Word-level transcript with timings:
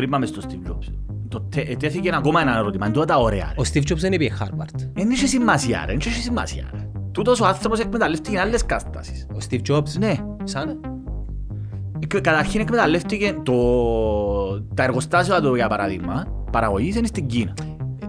πριν 0.00 0.10
πάμε 0.12 0.26
στο 0.26 0.40
Steve 0.48 0.70
Jobs. 0.70 0.92
Το 1.28 1.40
τε- 1.40 1.70
ε, 1.70 1.74
τέθηκε 1.76 2.10
ακόμα 2.14 2.40
ένα 2.40 2.56
ερώτημα. 2.56 2.86
Είναι 2.86 2.94
τότε 2.94 3.06
τα 3.06 3.18
ωραία. 3.18 3.52
Ο 3.56 3.62
Steve 3.72 3.82
Jobs 3.92 3.96
δεν 3.96 4.12
είπε 4.12 4.30
Harvard. 4.40 4.78
Δεν 4.92 5.10
είχε 5.10 5.26
σημασία 5.26 5.78
ρε. 5.86 5.92
Δεν 5.92 5.96
είχε 6.00 6.20
σημασία 6.20 6.70
ρε. 6.72 6.88
Τούτος 7.12 7.40
ο 7.40 7.46
άνθρωπος 7.46 7.78
εκμεταλλεύτηκε 7.78 8.38
άλλες 8.38 8.66
καταστάσεις. 8.66 9.26
Ο 9.32 9.36
Steve 9.50 9.70
Jobs; 9.74 9.98
Ναι. 9.98 10.14
Σαν; 10.44 10.80
Και 12.08 12.20
Καταρχήν 12.20 12.60
εκμεταλλεύτηκε 12.60 13.36
το... 13.42 13.54
τα 14.74 14.82
εργοστάσια 14.82 15.40
του 15.40 15.54
για 15.54 15.68
παράδειγμα 15.68 16.26
παραγωγής 16.52 16.96
είναι 16.96 17.06
στην 17.06 17.26
Κίνα. 17.26 17.54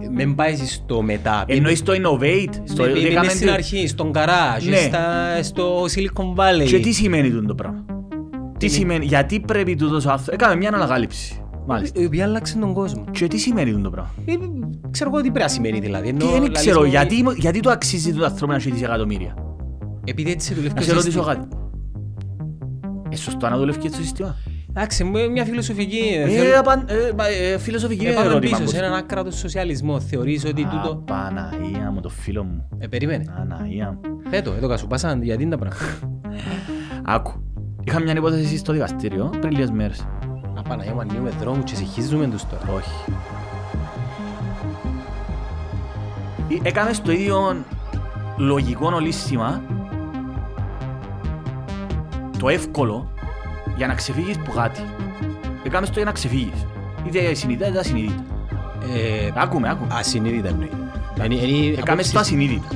Ε, 0.00 0.08
Μην 0.08 0.34
πάει 0.34 0.56
στο 0.56 1.02
μετά. 1.02 1.44
Εννοείς 1.46 1.82
το 1.82 1.92
innovate, 1.92 2.54
στο 2.64 2.82
Πήγαινε 2.82 3.08
έκαμε 3.08 3.28
στην 3.28 3.46
το- 3.46 3.52
αρχή, 3.52 3.86
στον 3.86 4.10
garage, 4.14 4.68
Ναι. 4.68 4.76
στα- 4.76 5.42
στο 5.42 5.84
Silicon 5.84 6.34
Valley. 6.40 6.66
Και 6.66 6.78
τι 6.78 6.92
σημαίνει 6.92 7.30
τούτο 7.30 7.46
το 7.46 7.54
πράγμα; 7.54 7.84
Τι 8.58 8.68
σημαίνει, 8.68 9.04
γιατί 9.04 9.40
πρέπει 9.40 9.74
τούτος 9.76 10.06
ο 10.06 10.10
άνθρωπος... 10.10 10.34
Έκαμε 10.34 10.56
μια 10.56 10.68
ανακάλυψη. 10.74 11.41
Μάλιστα. 11.66 12.00
Η 12.00 12.04
οποία 12.04 12.24
άλλαξε 12.24 12.58
τον 12.58 12.72
κόσμο. 12.72 13.04
Και 13.10 13.26
τι 13.26 13.38
σημαίνει 13.38 13.70
τούτο 13.70 13.82
το 13.82 13.90
πράγμα; 13.90 14.10
Ε, 14.24 14.32
Ξέρω 14.90 15.10
εγώ 15.10 15.18
τι 15.22 15.30
πρέπει 15.30 15.38
να 15.44 15.48
σημαίνει 15.48 15.78
δηλαδή. 15.80 16.04
Και 16.04 16.10
Ενώ, 16.22 16.30
δεν 16.30 16.40
λαλείς 16.42 16.58
ξέρω, 16.58 16.80
μου, 16.80 16.86
γιατί, 16.86 17.24
γιατί 17.36 17.60
το 17.60 17.70
αξίζει 17.70 18.12
το 18.14 18.24
άνθρωπο 18.24 18.52
να 18.52 18.58
έχει 18.58 18.70
δισεκατομμύρια. 18.70 19.34
Επειδή 20.04 20.30
έτσι 20.30 20.54
δουλεύει 20.54 20.74
Να 20.74 20.80
το 20.80 20.86
σε 20.86 20.92
ρωτήσω 20.92 21.10
σύστημα. 21.22 21.34
κάτι. 21.34 21.56
Ε, 23.10 23.16
σωστό 23.16 23.48
να 23.48 23.56
δουλεύει 23.58 23.78
και 23.78 23.88
το 23.90 23.96
σύστημα. 23.96 24.36
Εντάξει, 24.74 25.04
μου, 25.04 25.30
μια 25.32 25.44
φιλοσοφική. 25.44 25.98
Ε, 26.16 26.28
θέλω- 26.28 26.58
απαν- 26.58 26.90
ε, 26.90 26.94
μα, 27.16 27.26
ε, 27.26 27.58
φιλοσοφική 27.58 28.04
Ε, 28.06 28.12
πάμε 28.12 28.26
ερώτημα. 28.26 28.40
πίσω 28.40 28.56
σε 28.56 28.62
πώς- 28.64 28.74
έναν 28.74 28.94
άκρατο 28.94 29.30
σοσιαλισμό. 29.30 30.00
Θεωρείς 30.00 30.44
ότι 30.44 30.62
Α, 30.62 30.68
τούτο... 30.68 30.96
Παναγία 31.06 31.90
μου, 31.94 32.00
το 32.00 32.08
φίλο 32.08 32.44
μου. 32.44 32.68
Ε, 32.78 32.86
περίμενε. 32.86 33.24
Παναγία 33.36 33.90
μου. 34.02 34.16
Πέτω, 34.30 34.52
εδώ 34.52 34.68
κασού 34.68 34.86
πάσαν 34.86 35.22
γιατί 35.22 35.42
είναι 35.42 35.56
τα 35.56 35.58
πράγματα. 35.58 35.84
Άκου. 37.04 37.32
Είχα 37.84 38.00
μια 38.00 38.12
υπόθεση 38.16 38.56
στο 38.56 38.72
δικαστήριο 38.72 39.32
πριν 39.40 39.52
λίγες 39.52 39.70
μέρες. 39.70 40.06
Να 40.62 40.68
πάμε 40.68 40.84
να 40.94 41.00
ανοίγουμε 41.02 41.30
δρόμους 41.40 41.64
και 41.64 41.74
συγχύζουμε 41.76 42.26
τους 42.26 42.46
τώρα. 42.46 42.62
Όχι. 42.76 42.90
Ε, 46.48 46.68
Έκαμε 46.68 46.92
στο 46.92 47.12
ίδιο 47.12 47.56
λογικό 48.36 48.90
ολίσθημα 48.94 49.60
το 52.38 52.48
εύκολο 52.48 53.10
για 53.76 53.86
να 53.86 53.94
ξεφύγεις 53.94 54.38
που 54.38 54.50
κάτι. 54.52 54.80
Έκαμε 55.64 55.86
στο 55.86 55.94
για 55.96 56.04
να 56.04 56.12
ξεφύγεις. 56.12 56.66
Είτε 57.06 57.34
συνειδητά 57.34 57.68
είτε 57.68 57.78
ασυνείδητα. 57.78 58.24
Ε, 58.94 59.32
Άκουμε, 59.34 59.68
άκουμε. 59.70 59.94
ασυνείδητα 59.94 60.48
εννοεί. 60.48 60.70
Είναι- 61.24 61.34
είναι 61.34 61.66
Έκαμε 61.66 61.80
απόψεις- 61.82 62.06
στο 62.10 62.18
ασυνείδητα. 62.18 62.68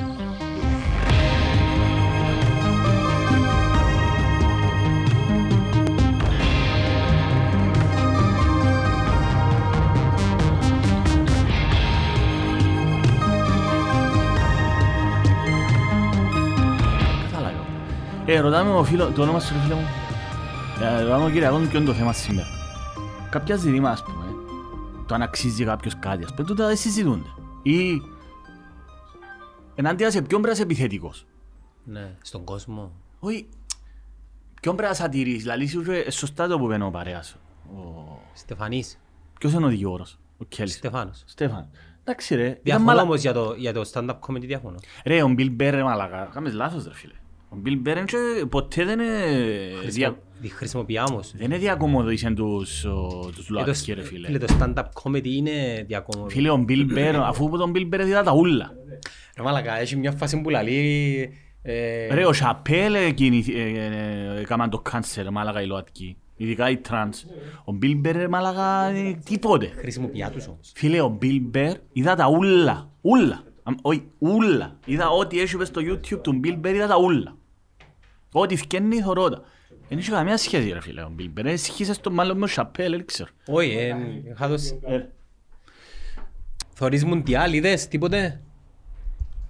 Ε, 18.29 18.39
ρωτάμε 18.39 18.71
ο 18.71 18.83
φίλο, 18.83 19.11
το 19.11 19.21
όνομα 19.21 19.39
σου 19.39 19.53
ρε 19.53 19.59
φίλε 19.59 19.73
μου. 19.73 19.87
Ε, 20.81 21.01
ρωτάμε 21.01 21.25
ο 21.25 21.29
Κυριακό 21.29 21.57
ποιο 21.57 21.77
είναι 21.79 21.87
το 21.87 21.93
θέμα 21.93 22.13
σήμερα. 22.13 22.47
Κάποια 23.29 23.55
ζητήματα, 23.55 23.93
ας 23.93 24.03
πούμε, 24.03 24.25
το 25.05 25.15
αν 25.15 25.21
αξίζει 25.21 25.63
κάποιος 25.63 25.99
κάτι, 25.99 26.23
ας 26.23 26.33
πούμε, 26.33 26.47
τούτα 26.47 26.67
δεν 26.67 26.77
συζητούνται. 26.77 27.29
Ή 27.63 28.01
ενάντια 29.75 30.11
σε 30.11 30.21
ποιον 30.21 30.41
πρέπει 30.41 30.45
να 30.45 30.51
είσαι 30.51 30.61
επιθετικός. 30.61 31.25
Ναι, 31.83 32.15
στον 32.21 32.43
κόσμο. 32.43 32.91
Όχι, 33.19 33.49
ποιον 34.61 34.75
πρέπει 34.75 34.91
να 34.91 34.97
σατηρείς, 34.97 35.41
δηλαδή 35.41 35.67
σου 35.67 35.81
είπε 35.81 36.11
σωστά 36.11 36.47
το 36.47 36.59
που 36.59 36.67
πένω 36.67 36.85
ο 36.85 36.91
παρέας. 36.91 37.37
Ο... 37.75 38.19
Στεφανής. 38.33 38.99
Ποιος 39.39 39.53
είναι 39.53 39.65
ο 39.65 39.69
δικηγόρος, 39.69 40.19
ο 40.37 40.45
Κέλλης; 40.45 40.73
Στεφάνος. 40.73 41.23
Στέφαν. 41.25 41.69
Εντάξει 42.03 42.35
ρε, 42.35 42.47
ήταν 42.47 42.59
Διαφωνώ 42.63 42.85
μαλα... 42.85 43.01
όμως 43.01 43.21
για 43.21 43.33
το, 43.33 43.53
για 43.57 43.73
το 43.73 43.89
stand-up 43.93 44.19
comedy 44.19 44.45
διαφωνώ. 44.45 44.77
Ρε, 45.05 45.23
ο 45.23 45.27
Μπιλ 45.27 45.51
Μπέρ 45.51 45.75
ρε 45.75 45.83
μαλακά, 45.83 46.29
κάμες 46.33 46.53
λάθος 46.53 46.85
ρε 46.85 46.93
φίλε. 46.93 47.13
Ο 47.49 47.55
Μπιλ 47.55 47.77
Μπέρ 47.77 47.97
είναι 47.97 48.05
και 48.05 48.45
ποτέ 48.45 48.85
δεν 48.85 48.99
είναι... 48.99 49.13
δια- 49.69 49.79
Χρησιμο- 49.81 50.17
Τη 50.41 50.47
χρησιμοποιεί 50.49 50.99
όμως. 51.09 51.33
Δεν 51.35 51.45
είναι 51.45 51.57
διακομωδήσαν 51.57 52.35
τους, 52.35 52.85
ο- 52.85 53.29
τους 53.35 53.49
Ε, 53.49 53.53
το- 53.53 53.59
λουάτσκι 53.63 53.93
ρε 53.93 54.01
φίλε. 54.03 54.25
Φίλε, 54.27 54.37
το 54.37 54.45
stand-up 54.59 54.83
comedy 55.03 55.25
είναι 55.27 55.83
διακόμωδο. 55.87 56.29
Φίλε, 56.29 56.49
ο 56.49 56.57
Μπιλ 56.57 56.85
Μπέρ, 56.93 57.15
αφού 57.31 57.49
που 57.49 57.57
τον 57.57 57.69
Μπιλ 57.69 57.85
Μπέρ 57.87 57.99
είδα 58.07 58.23
τα 58.23 58.33
ούλα. 58.33 58.71
Ρε 59.37 59.43
μαλακά, 59.43 59.79
έχει 59.79 59.95
μια 59.95 60.11
φάση 60.11 60.41
που 60.41 60.49
λαλεί... 60.49 61.29
ε, 61.61 62.13
Ρε, 62.13 62.25
ο 62.25 62.33
Σαπέλ 62.33 62.93
εκκίνηθη- 62.95 63.55
ε, 63.55 63.61
ε, 63.61 64.39
έκαναν 64.39 64.69
το 64.69 64.79
cancel, 64.79 65.31
μάλακα 65.31 65.61
οι 65.61 65.65
ΛΟΑΤΚΙ. 65.65 66.17
Ειδικά 66.39 66.69
οι 66.69 66.77
τρανς. 66.77 67.23
Ο 67.65 67.71
Μπιλ 67.71 67.95
Μπέρ, 67.97 68.15
ρε, 68.15 68.27
μάλακα, 68.27 68.83
ε, 68.89 69.19
τίποτε. 69.25 69.71
Χρησιμοποιεί 69.77 70.25
τους 70.31 70.47
όμως. 70.47 70.71
Φίλε, 70.75 71.01
ο 71.01 71.07
Μπιλ 71.07 71.39
Μπέρ 71.41 71.73
είδα 71.93 72.15
τα 72.15 72.27
ούλα. 72.29 72.89
Ούλα. 73.01 73.43
Αμ, 73.67 73.75
Όχι, 73.81 74.07
ούλα. 74.17 74.79
Είδα 74.85 75.09
ό,τι 75.09 75.39
έχει 75.39 75.57
μες 75.57 75.67
στο 75.67 75.81
YouTube 75.81 76.19
του 76.23 76.33
Μπιλ 76.33 76.57
Μπέρ, 76.57 76.75
είδα 76.75 76.87
τα 76.87 76.97
ούλα. 76.97 77.35
Ό,τι 78.31 78.55
φκαίνει, 78.55 79.01
θωρώ 79.01 79.29
τα. 79.29 79.41
Δεν 79.89 79.97
έχει 79.97 80.11
καμία 80.11 80.37
σχέση, 80.37 80.71
ρε 80.71 80.81
φίλε, 80.81 81.01
ο 81.01 81.09
Μπιλ 81.11 81.29
Μπέρ. 81.29 81.45
Εσχίσες 81.45 81.99
το 81.99 82.11
μάλλον 82.11 82.37
με 82.37 82.43
ο 82.43 82.47
Σαπέλ, 82.47 82.91
δεν 82.91 83.05
ξέρω. 83.05 83.29
Όχι, 83.47 83.71
ε, 83.71 83.95
είχα 84.31 84.47
δώσει... 84.47 84.79
Θωρείς 86.73 87.05
Μουντιάλ, 87.05 87.53
είδες 87.53 87.87
τίποτε; 87.87 88.41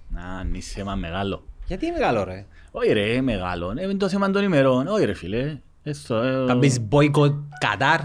Να, 0.08 0.44
είναι 0.46 0.60
θέμα 0.60 0.94
μεγάλο. 0.94 1.44
Γιατί 1.66 1.86
είναι 1.86 1.98
μεγάλο 1.98 2.24
ρε; 2.24 2.46
Όχι 2.70 2.92
ρε, 2.92 3.20
μεγάλο. 3.20 3.74
Ε, 3.76 3.82
Είναι 3.82 3.94
το 3.94 4.08
θέμα 4.08 4.30
των 4.30 4.44
ημερών. 4.44 4.86
Όχι 4.86 5.04
ρε 5.04 5.14
φίλε. 5.14 5.58
Έστω, 5.82 6.14
ε, 6.14 6.46
Θα 6.46 6.54
μπεις 6.54 6.86
boycott 6.90 7.34
Κατάρ. 7.58 8.00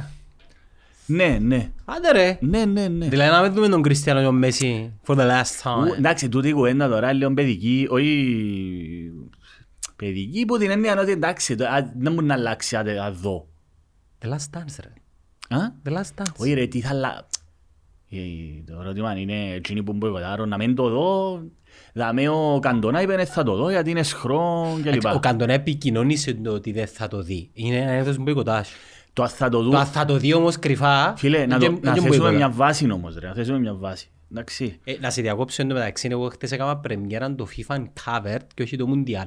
Ναι, 1.15 1.37
ναι. 1.41 1.71
Άντε 1.85 2.11
ρε. 2.11 2.37
Ναι, 2.41 2.65
ναι, 2.65 2.87
ναι. 2.87 3.07
Δηλαδή 3.07 3.31
να 3.31 3.41
μην 3.41 3.53
δούμε 3.53 3.67
τον 3.69 3.81
Κριστιανό 3.81 4.19
και 4.19 4.25
τον 4.25 4.37
Μέση 4.37 4.93
for 5.07 5.15
the 5.15 5.19
last 5.29 5.77
Ου, 5.77 5.83
time. 5.91 5.97
Εντάξει, 5.97 6.29
τούτη 6.29 6.47
η 6.47 6.51
κουβέντα 6.53 6.87
τώρα 6.89 7.09
είναι 7.09 7.17
λίγο 7.17 7.33
παιδική, 7.33 7.87
όχι... 7.89 8.35
Παιδική 9.95 10.39
υπό 10.39 10.57
την 10.57 10.69
έννοια 10.69 10.99
ότι 10.99 11.11
εντάξει, 11.11 11.55
το- 11.55 11.65
α, 11.65 11.91
δεν 11.99 12.13
μπορεί 12.13 12.25
να 12.25 12.33
αλλάξει 12.33 12.75
αν 12.75 12.85
δεν 12.85 13.13
δω. 13.21 13.47
The 14.21 14.27
last 14.29 14.57
dance 14.57 14.75
ρε. 14.83 15.57
Α; 15.57 15.71
The 15.85 15.91
last 15.91 16.21
dance. 16.21 16.33
Όχι 16.37 16.53
ρε, 16.53 16.67
τι 16.67 16.79
θα 16.81 16.89
αλλάξει. 16.89 17.27
Το 18.67 18.79
ερώτημα 18.81 19.17
είναι 19.17 19.53
εκείνοι 19.53 19.83
που 19.83 19.93
μποϊκοτάρουν 19.93 20.49
να 20.49 20.57
μην 20.57 20.75
το 20.75 20.89
δω. 20.89 21.41
Δαμε 21.93 22.27
ο 22.29 22.59
Καντονά 22.61 23.01
είπε 23.01 23.13
«Ε, 23.13 23.25
θα 23.25 23.43
το 23.43 23.55
δω 23.55 23.69
γιατί 23.69 23.89
είναι 23.89 24.03
σχρό 24.03 24.67
και 24.83 24.91
λοιπά. 24.91 25.13
Ο 25.13 25.19
Καντονέ 25.19 25.53
επικοινωνήσε 25.53 26.33
το 26.33 26.51
ότι 26.51 26.71
δεν 26.71 26.87
θα 26.87 27.07
το 27.07 27.21
δει. 27.23 27.49
Είναι 27.53 27.77
ένας 27.77 28.01
είδος 28.01 28.17
μποϊκοτάζ. 28.17 28.67
Το 29.13 29.27
θα 29.27 29.49
το 29.49 29.63
Το 29.63 29.69
δω. 29.69 29.77
αν 29.77 29.85
θα 29.85 30.05
το 30.05 30.17
δει 30.17 30.33
όμως 30.33 30.59
κρυφά... 30.59 31.13
Φίλε, 31.17 31.45
να, 31.45 31.55
είναι- 31.55 31.65
το, 31.65 31.71
να 31.71 31.77
είναι 31.77 31.89
θέσουμε 31.89 32.07
μποϊκοτάζ. 32.09 32.35
μια 32.35 32.49
βάση 32.49 32.91
όμως 32.91 33.15
ρε, 33.17 33.27
να 33.27 33.33
θέσουμε 33.33 33.59
μια 33.59 33.73
βάση. 33.73 34.07
Εντάξει. 34.31 34.79
Ε, 34.83 34.95
Να 34.99 35.09
σε 35.09 35.21
διακόψω 35.21 35.61
εν 35.61 35.67
τω 35.67 35.73
μεταξύ, 35.73 36.07
εγώ 36.11 36.29
χτες 36.29 36.51
έκανα 36.51 36.77
πρεμιέρα 36.77 37.35
το 37.35 37.47
FIFA 37.57 37.75
Uncovered 37.75 38.39
και 38.53 38.63
όχι 38.63 38.77
το 38.77 38.85
Mundial. 38.93 39.25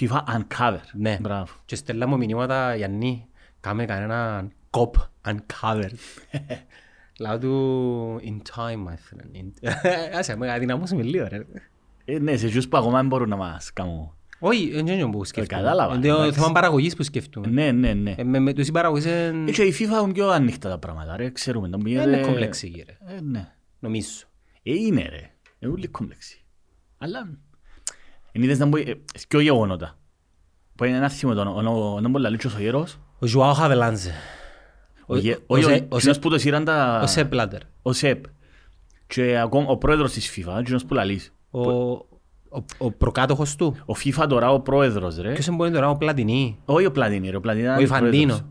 FIFA 0.00 0.18
Uncover. 0.36 0.80
Ναι. 0.92 1.18
Μπράβο. 1.20 1.52
Και 1.64 1.76
στέλνα 1.76 2.06
μου 2.06 2.16
μηνύματα, 2.16 2.74
Γιάννη, 2.74 3.26
κάμε 3.60 3.84
κανένα 3.84 4.48
cop 4.70 4.90
uncovered. 5.30 5.92
Λάω 7.20 7.38
του 7.38 8.20
in 8.24 8.36
time, 8.56 8.88
my 8.88 8.92
friend. 8.94 9.36
In- 9.36 9.68
Άσε, 10.18 10.36
με 10.36 10.52
αδυναμώσουμε 10.52 11.02
λίγο, 11.02 11.26
ρε. 11.30 11.46
Ε, 12.04 12.18
ναι, 12.18 12.36
σε 12.36 12.46
ποιους 12.46 12.68
που 12.68 12.76
ακόμα 12.76 12.96
δεν 12.96 13.06
μπορούν 13.06 13.28
να 13.28 13.36
μας 13.36 13.72
κάνουν. 13.72 14.12
Όχι, 14.44 14.70
δεν 14.72 14.86
είναι 14.86 15.10
που 15.10 15.24
σκέφτομαι. 15.24 15.62
κατάλαβα, 15.62 15.94
Είναι 15.94 16.08
το 16.08 16.14
εντάξει. 16.22 16.38
θέμα 16.40 16.52
παραγωγής 16.52 16.96
που 16.96 17.02
σκέφτομαι. 17.02 17.46
Ναι, 17.46 17.72
ναι, 17.72 17.92
ναι. 17.92 18.14
Ε, 18.16 18.24
Με 18.24 18.38
με 18.38 18.52
τους 18.52 18.70
παραγωγής 18.70 19.04
είναι 19.04 19.50
Ε, 19.50 19.52
Και 19.52 19.62
η 19.62 19.74
FIFA 19.78 19.92
έχουν 19.92 20.12
πιο 20.12 20.28
ανοιχτά 20.28 20.68
τα 20.68 20.78
πράγματα, 20.78 21.16
ρε, 21.16 21.30
ξέρουμε. 21.30 21.68
τα 21.68 21.76
είναι 21.80 21.84
πήγαινε- 21.84 22.24
κομπλεξική, 22.26 22.84
ρε. 22.86 23.14
Ε, 23.16 23.20
ναι. 23.20 23.52
Νομίζω. 23.78 24.08
Ε, 24.62 24.72
είναι 24.72 25.00
ρε. 25.10 25.30
Είναι 25.58 25.70
πολύ 25.70 25.86
κομπλεξή. 25.86 26.44
Αλλά... 26.98 27.28
Εν 28.32 28.42
είδες 28.42 28.58
να 28.58 28.66
μπορεί... 28.66 28.82
ε, 28.90 28.94
Δυο 29.28 29.40
γεγονότα. 29.40 29.98
Που 30.74 30.84
είναι 30.84 30.96
ένα 30.96 31.08
θύμα 31.08 31.34
τον... 31.34 31.46
ο- 31.66 32.00
Να 32.00 32.08
μπορεί 32.08 32.22
να 32.22 32.28
λύτσος 32.30 32.54
ο 32.54 32.60
γέρος. 32.60 32.98
Ο 33.18 33.26
Ζουάο 33.26 33.52
Χαβελάνζε. 33.52 34.12
Ο 35.06 35.16
γε- 35.16 35.36
ο 35.38 35.42
Όχι, 35.46 35.62
Σε- 35.64 35.70
ο- 35.70 35.74
ο 35.74 35.96
εκείνος 35.96 36.02
Σε- 36.14 36.18
που 36.20 36.30
το 36.30 36.38
σύραν 36.38 36.64
τα... 36.64 37.00
Ο 37.02 37.06
Σεπ 37.06 37.28
Πλάντερ. 37.28 37.60
Ο 37.82 37.92
Σεπ. 37.92 38.24
Και 39.06 39.38
ακόμα 39.38 39.68
ο 39.68 39.76
πρόεδρος 39.76 40.12
της 40.12 40.30
FIFA, 40.36 40.56
εκείνος 40.60 40.84
που 40.84 40.94
λαλείς. 40.94 41.32
Ο- 42.52 42.56
ο- 42.58 42.64
Ο 42.86 42.90
προκάτοχος 42.92 43.56
του. 43.56 43.76
Ο 43.86 43.92
FIFA 44.04 44.26
τώρα 44.28 44.50
ο 44.52 44.60
πρόεδρος, 44.60 45.16
ρε. 45.16 45.32
Ποιος 45.32 45.56
μπορεί 45.56 45.70
τώρα, 45.70 45.88
ο 45.90 45.96
Πλατινί; 45.96 46.58
Όχι 46.64 46.86
ο 46.86 46.92
Πλατίνη, 46.92 47.30
ρε. 47.30 47.36
Ο 47.36 47.40
Πλατίνη 47.40 47.64
ήταν 47.64 47.76
Ο 47.78 47.80
Ιφαντίνο. 47.80 48.10
πρόεδρος. 48.10 48.42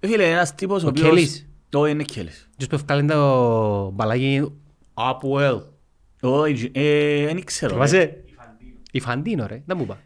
Ε, 0.00 0.06
Φίλε, 0.06 0.22
είναι 0.24 0.32
ένας 0.32 0.54
τύπος 0.54 0.82
ο 0.82 0.86
Ο 0.86 0.88
οποίος... 0.88 1.08
Κέλλης. 1.08 1.48
Όχι, 1.72 1.90
είναι 1.90 2.02
Κέλλης. 2.02 2.48
Ποιος 2.56 2.68
που 2.68 2.74
ευκάλεν 2.74 3.06
το 3.06 3.90
μπαλάκι; 3.90 4.52
Upwell. 4.94 5.60
Όχι, 6.20 6.70
ε, 6.74 7.24
δεν 7.26 7.44
ξέρω. 7.44 7.68
ρε. 7.70 7.86
Θυμάσαι. 7.86 8.24
Ιφαντίνο 8.92 9.46
ρε, 9.46 9.62
δεν 9.66 9.76
μου 9.76 9.82
είπα. 9.82 9.98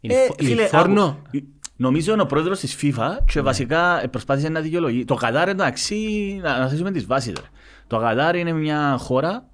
Είναι 0.00 0.14
Ε, 0.14 0.26
φο- 0.26 0.34
φίλε, 0.38 0.62
Λιφόρνο. 0.62 1.02
άκου, 1.02 1.46
Νομίζω 1.78 2.12
είναι 2.12 2.22
ο 2.22 2.26
πρόεδρος 2.26 2.58
της 2.60 2.76
FIFA 2.82 3.08
και 3.32 3.40
βασικά 3.40 4.02
ε, 4.02 4.06
προσπάθησε 4.06 4.48
να 4.48 4.60
δικαιολογεί. 4.60 5.04
Το 5.04 5.14
Κατάρ 5.14 5.48
εντάξει, 5.48 5.94
να, 6.42 6.58
να 6.58 6.68
θέσουμε 6.68 6.90
τις 6.90 7.06
βάσεις. 7.06 7.32
Ρε. 7.36 7.46
Το 7.86 7.98
Κατάρ 7.98 8.36
είναι 8.36 8.52
μια 8.52 8.96
χώρα 8.98 9.48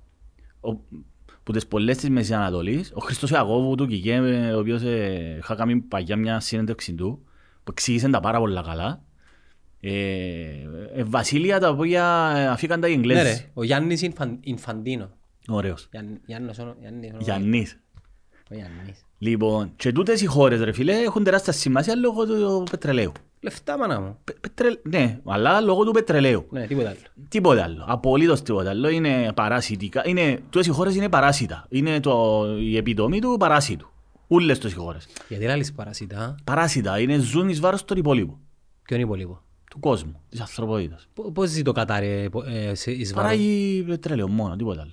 ο, 0.60 0.70
που 1.44 1.52
τις 1.52 1.66
πολλές 1.66 1.96
της 1.96 2.08
Μέσης 2.10 2.30
Ανατολής, 2.30 2.92
ο 2.94 3.00
Χριστός 3.00 3.30
Ιακώβου 3.30 3.74
του 3.74 3.86
Κικέ, 3.86 4.14
ε, 4.14 4.52
ο 4.52 4.58
οποίος 4.58 4.82
ε, 4.82 5.36
είχα 5.38 5.54
κάνει 5.54 5.76
παγιά 5.80 6.16
μια 6.16 6.40
συνέντευξη 6.40 6.94
του, 6.94 7.24
που 7.64 7.70
εξήγησε 7.70 8.08
τα 8.08 8.20
πάρα 8.20 8.38
πολλά 8.38 8.62
καλά. 8.62 9.02
Ε, 9.80 9.90
ε, 10.94 11.04
βασίλεια 11.04 11.60
τα 11.60 11.68
οποία 11.68 12.04
αφήκαν 12.50 12.80
τα 12.80 12.88
οι 12.88 12.90
Ναι 12.90 12.96
Εγγλέζοι. 12.96 13.22
ρε, 13.22 13.50
ο 13.54 13.62
Γιάννης 13.64 14.02
Ινφαν- 14.02 14.38
Ινφαντίνο. 14.46 15.10
Ωραίος. 15.48 15.88
Γιάνν- 15.90 16.20
Γιάννος 16.26 16.58
όνομα- 16.58 16.76
Γιάννης 16.80 17.08
όνομα. 17.08 17.22
Γιαννής. 17.22 17.80
Ο 18.50 18.54
Γιάννης. 18.54 19.04
Λοιπόν, 19.24 19.72
και 19.76 19.92
τούτες 19.92 20.20
οι 20.20 20.26
χώρες 20.26 20.60
ρε 20.60 20.72
φίλε 20.72 20.92
έχουν 20.98 21.24
τεράστια 21.24 21.52
σημασία 21.52 21.94
λόγω 21.94 22.26
του 22.26 22.64
πετρελαίου. 22.70 23.12
Λεφτά 23.40 23.78
μάνα 23.78 24.00
μου. 24.00 24.18
Πε- 24.24 24.38
πετρε- 24.40 24.80
Ναι, 24.88 25.20
αλλά 25.24 25.60
λόγω 25.60 25.84
του 25.84 25.90
πετρελαίου. 25.90 26.46
Ναι, 26.50 26.66
τίποτα 26.66 26.88
άλλο. 26.88 26.98
Τίποτα 27.28 27.62
άλλο. 27.62 27.84
Απολύτως 27.86 28.42
τίποτα 28.42 28.70
άλλο. 28.70 28.88
Είναι 28.88 29.32
παράσιτικα. 29.34 30.02
Είναι, 30.06 30.38
τούτες 30.50 30.66
οι 30.66 30.70
χώρες 30.70 30.94
είναι 30.94 31.08
παράσιτα. 31.08 31.66
Είναι 31.68 32.00
το, 32.00 32.44
η 32.60 32.76
επιτομή 32.76 33.20
του 33.20 33.36
παράσιτου. 33.38 33.88
Ούλες 34.28 34.58
τούτες 34.58 34.72
οι 34.72 34.76
χώρες. 34.76 35.06
Γιατί 35.28 35.44
λάλης 35.44 35.72
παρασίτα, 35.72 36.34
Παράσιτα. 36.44 37.00
Είναι 37.00 37.18
ζουν 37.18 37.48
εις 37.48 37.60
βάρος 37.60 37.84
των 37.84 37.96
υπόλοιπων. 37.96 38.38
ποιον 38.82 38.98
είναι 39.00 39.08
υπολείπο. 39.08 39.40
Του 39.70 39.78
κόσμου. 39.80 40.20
Της 40.28 40.40
ανθρωπότητας. 40.40 41.06
Πο- 41.14 41.32
Πώς 41.32 41.48
ζει 41.48 41.62
το 41.62 41.72
Κατάρ 41.72 42.02
ε, 42.02 42.28
πο- 42.28 42.42
ε, 42.46 42.74
σε- 42.74 42.90
εις 42.90 43.12
βάρος; 43.14 43.30
Παράγει 43.30 43.84
πετρέλαιο 43.88 44.28
μόνο, 44.28 44.56
τίποτα 44.56 44.80
άλλο. 44.80 44.92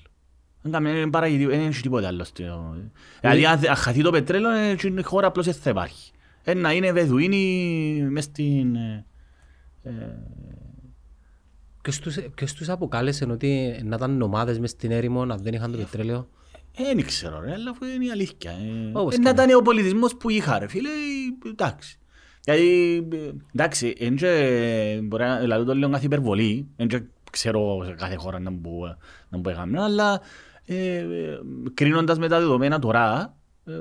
Δεν 0.61 0.71
κάνει- 0.71 0.91
δεν 0.93 1.09
παράγει 1.09 1.37
τί- 1.37 1.47
δεν 1.47 1.59
έχει 1.67 1.81
τίποτα 1.81 2.07
άλλο. 2.07 2.23
στο- 2.23 2.75
Δηλαδή 3.21 3.45
αν 3.45 3.59
αν 3.69 3.75
χαθεί 3.75 4.01
το 4.01 4.11
πετρέλαιο 4.11 4.51
ε, 4.51 4.75
η 4.97 5.01
χώρα 5.01 5.27
απλώς 5.27 5.45
δεν 5.45 5.53
θα 5.53 5.69
υπάρχει. 5.69 6.11
Ε, 6.43 6.53
Να 6.53 6.73
είναι 6.73 6.91
βεδουίνοι 6.91 8.07
μες 8.09 8.23
στην... 8.23 8.75
ε, 8.75 9.05
ε, 9.83 9.91
Ποιος 11.81 11.99
τους- 11.99 12.19
Ποιος 12.35 12.53
τους 12.53 12.69
αποκάλεσε 12.69 13.25
ότι 13.31 13.79
να 13.83 13.95
ήταν 13.95 14.17
νομάδες 14.17 14.59
μες 14.59 14.69
στην 14.69 14.91
έρημο 14.91 15.25
να 15.25 15.35
δεν 15.37 15.53
είχαν 15.53 15.71
το 15.71 15.77
πετρέλαιο; 15.77 16.29
Δεν 16.77 17.05
ξέρω 17.05 17.39
ρε, 17.41 17.51
αλλά 17.53 17.69
αφού 17.69 17.85
είναι 17.85 18.05
η 18.05 18.11
αλήθεια. 18.11 18.51
Ε, 18.51 18.89
Όπως 18.93 19.13
ε, 19.13 19.17
και 19.17 19.23
να 19.23 19.33
να 19.33 19.43
ήταν 19.43 19.57
ο 19.57 19.61
πολιτισμός 19.61 20.15
που 20.15 20.29
είχα 20.29 20.59
ρε 20.59 20.67
φίλε, 20.67 20.89
ε, 20.89 21.49
εντάξει. 21.49 21.99
Δηλαδή, 22.43 22.95
ε, 23.13 23.29
εντάξει, 23.53 23.95
εν 23.99 24.15
και 24.15 24.99
μπορεί 25.03 25.23
να 25.23 25.39
δηλαδή 25.39 25.65
το 25.65 25.75
λέω 25.75 25.89
κάθε 25.89 26.05
υπερβολή, 26.05 26.67
εν 26.75 26.87
και 26.87 27.01
ξέρω 27.31 27.83
σε 27.85 27.91
κάθε 27.91 28.15
χώρα 28.15 28.39
να 28.39 28.49
μπω, 28.51 28.71
να 29.29 29.37
μπω 29.37 29.49
έκαμε, 29.49 29.81
αλλά 29.83 30.21
ε, 30.75 30.97
ε, 30.97 31.05
κρίνοντας 31.73 32.17
με 32.17 32.27
τα 32.27 32.39
δεδομένα 32.39 32.79
τώρα, 32.79 33.35
ε, 33.65 33.71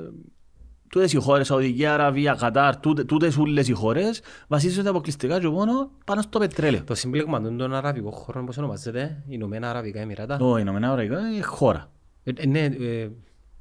τούτες 0.89 1.13
οι 1.13 1.17
χώρες, 1.17 1.47
Σαουδική 1.47 1.85
Αραβία, 1.85 2.33
Κατάρ, 2.39 2.77
τούτε- 2.77 3.07
τούτες 3.07 3.37
όλες 3.37 3.67
οι 3.67 3.71
χώρες 3.71 4.21
βασίζονται 4.47 4.89
αποκλειστικά 4.89 5.39
και 5.39 5.47
μόνο 5.47 5.91
πάνω 6.05 6.21
στο 6.21 6.39
πετρέλαιο. 6.39 6.83
Το 6.83 6.95
σύμπλεγμα 6.95 7.41
των 7.41 7.57
των 7.57 7.73
αραβικών 7.73 8.11
χωρών 8.11 8.45
πώς 8.45 8.57
ονομάζεται, 8.57 9.23
Ηνωμένα 9.27 9.69
Αραβικά 9.69 9.99
Εμμυράτα; 9.99 10.37
Το 10.37 10.57
Ηνωμένα 10.57 10.91
Αραβικά 10.91 11.19
είναι 11.19 11.41
χώρα. 11.41 11.91
Ε, 12.23 12.31
ε, 12.35 12.45
Ναι, 12.47 12.59
ε, 12.59 13.09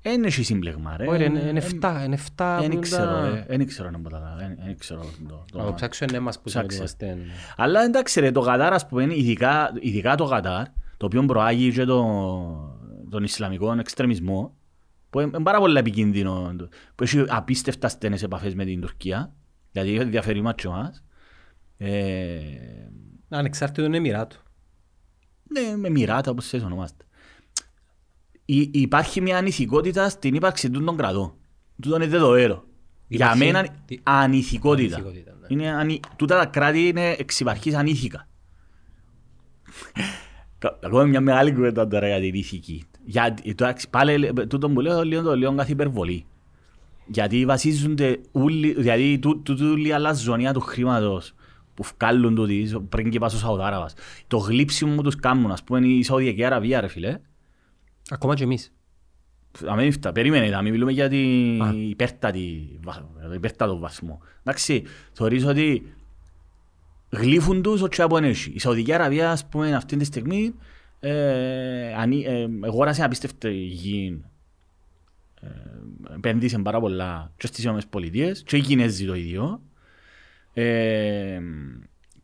Δεν 0.03 0.25
έχει 0.25 0.43
σύμπλεγμα 0.43 0.97
ρε. 0.97 1.07
όχι, 1.07 1.25
είναι- 1.25 1.41
Ε, 1.41 1.49
είναι 1.49 1.59
ε, 1.59 1.63
7, 1.63 2.03
είναι 2.05 2.15
7 2.15 2.59
Δεν 2.61 2.71
που 2.71 2.79
ξέρω, 2.79 3.05
τα- 3.05 3.29
ρε. 3.29 3.45
δεν 3.57 3.67
ξέρω 3.67 3.91
να 3.91 3.99
πω 4.01 4.09
τα 4.11 4.35
δεν- 4.39 4.59
δεν 4.65 4.79
ξέρω 4.79 5.01
το- 5.01 5.07
το 5.29 5.35
Να 5.35 5.45
το 5.53 5.59
όνομα. 5.59 5.75
ψάξω 5.75 6.05
είναι 6.09 6.19
μας 6.21 6.37
που 6.37 6.43
Ψάξε. 6.45 6.77
είμαστε. 6.77 7.17
Αλλά 7.57 7.83
εντάξει 7.85 8.21
ρε, 8.21 8.31
το 8.31 8.41
Κατάρ 8.41 8.73
ας 8.73 8.87
πούμε, 8.87 9.03
ειδικά, 9.15 9.71
ειδικά 9.81 10.15
το 10.15 10.25
Κατάρ, 10.25 10.65
το 10.97 11.07
οποίο 11.07 11.25
προάγει 11.25 11.73
και 11.73 11.85
το, 11.85 12.05
τον 13.11 13.23
Ισλαμικό 13.25 13.73
εξτρεμισμό, 13.73 14.57
που 15.11 15.21
είναι 15.21 15.41
πάρα 15.43 15.59
πολύ 15.59 15.79
επικίνδυνο, 15.79 16.57
που 16.95 17.03
έχει 17.03 17.25
απίστευτα 17.29 17.89
στενές 17.89 18.23
επαφές 18.23 18.55
με 18.55 18.65
την 18.65 18.81
Τουρκία, 18.81 19.35
δηλαδή 19.73 19.95
ενδιαφέρει 19.95 20.41
μας 20.43 20.55
και 20.57 20.67
εμάς. 20.67 21.05
Ε, 21.77 22.39
Ανεξάρτητο 23.29 23.87
είναι 23.87 23.97
Εμμυράτο. 23.97 24.37
ναι, 25.51 25.77
με 25.77 25.89
μοιράτα 25.91 26.31
όπως 26.31 26.49
θες 26.49 26.63
ονομάστε. 26.63 27.05
Υ- 28.45 28.77
Υπάρχει 28.77 29.21
μια 29.21 29.37
ανηθικότητα 29.39 30.09
στην 30.09 30.35
ύπαρξη 30.35 30.71
του 30.71 30.85
των 30.85 30.97
κρατών. 30.97 31.35
Τούτο 31.83 31.97
είναι 31.97 32.07
δεδομένο. 32.07 32.65
Για 33.09 33.27
Υπάρχει- 33.27 33.45
μένα 33.45 33.69
τι- 33.85 34.01
ανηθικότητα. 34.03 34.97
Ανηθικότητα, 34.97 35.33
ναι. 35.41 35.47
Είναι 35.49 35.69
ανη... 35.71 36.01
Τούτα 36.17 36.39
τα 36.39 36.47
κράτη 36.47 36.87
είναι 36.89 37.11
εξυπαρχής 37.19 37.75
ανήθικα. 37.75 38.29
Κα- 40.59 40.79
Ακόμα 40.85 41.05
μια 41.05 41.21
μεγάλη 41.21 41.53
κουβέντα 41.53 41.89
τώρα 41.89 42.07
για 42.07 42.21
την 42.21 42.35
ηθική. 42.35 42.85
Γιατί, 43.11 43.43
εντάξει, 43.51 43.89
πάλι, 43.91 44.33
τούτο 44.49 44.71
που 44.71 44.81
λέω, 44.81 45.03
λίγο 45.03 45.23
το 45.23 45.37
λέω 45.37 45.55
καθ' 45.55 45.69
υπερβολή. 45.71 46.25
Γιατί 47.07 47.45
βασίζονται 47.45 48.21
όλοι, 48.33 48.73
δηλαδή 48.73 49.19
τού- 49.19 49.43
τούτη 49.45 49.65
όλη 49.65 49.89
η 49.89 49.93
αλαζονία 49.93 50.53
του 50.53 50.61
χρήματος 50.61 51.35
που 51.75 51.85
βγάλουν 51.99 52.35
τούτοι 52.35 52.73
πριν 52.89 53.11
και 53.11 53.19
πάσω 53.19 53.37
Σαουδάραβας. 53.37 53.95
Το 54.27 54.37
γλύψιμο 54.37 54.95
που 54.95 55.03
τους 55.03 55.17
κάνουν, 55.17 55.51
ας 55.51 55.63
πούμε, 55.65 55.87
η 55.87 56.03
Σαουδιακή 56.03 56.45
Αραβία, 56.45 56.81
ρε 56.81 56.89
φίλε. 56.89 57.19
Ακόμα 58.11 58.35
και 58.35 58.43
εμείς. 58.43 58.73
Αμέν 59.67 59.93
φτά, 59.93 60.13
περίμενε, 60.13 60.49
να 60.49 60.63
μην 60.63 60.73
μιλούμε 60.73 60.93
για 60.93 61.09
την 61.09 61.63
Α. 61.63 61.75
υπέρτατη, 61.89 62.79
βα- 62.85 63.09
το 63.29 63.35
υπέρτατο 63.35 63.79
βαθμό. 63.79 64.21
Εντάξει, 64.41 64.83
θεωρείς 65.13 65.45
ότι 65.45 65.93
γλύφουν 67.11 67.63
τους 67.63 67.83
ό,τι 67.83 68.03
από 68.03 68.17
ενέχει. 68.17 68.51
Η 68.55 68.59
Σαουδική 68.59 68.93
Αραβία, 68.93 69.31
ας 69.31 69.47
πούμε, 69.47 69.75
αυτή 69.75 69.97
τη 69.97 70.05
στιγμή 70.05 70.37
ε, 70.45 70.45
ανή- 70.45 70.55
ε, 70.55 70.55
αγόρασε 72.65 73.05
απίστευτη 73.05 73.53
γη. 73.53 74.23
Ε, 75.41 76.15
επένδυσε 76.15 76.59
πάρα 76.59 76.81
πολλά 76.81 77.33
και 77.37 77.47
στις 77.47 77.63
Ηνωμένες 77.63 77.87
Πολιτείες 77.87 78.43
και 78.43 78.57
οι 78.57 78.61
Κινέζοι 78.61 79.07
το 79.07 79.15
ίδιο. 79.15 79.61
Ε, 80.53 81.41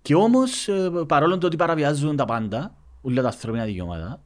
και 0.03 0.15
όμως, 0.15 0.69
ε, 0.69 0.91
παρόλο 1.07 1.39
το 1.39 1.47
ότι 1.47 1.57
παραβιάζουν 1.57 2.17
τα 2.17 2.25
πάντα, 2.25 2.77
όλα 3.01 3.23
τα 3.23 3.29
ανθρώπινα 3.29 3.65
δικαιώματα, 3.65 4.23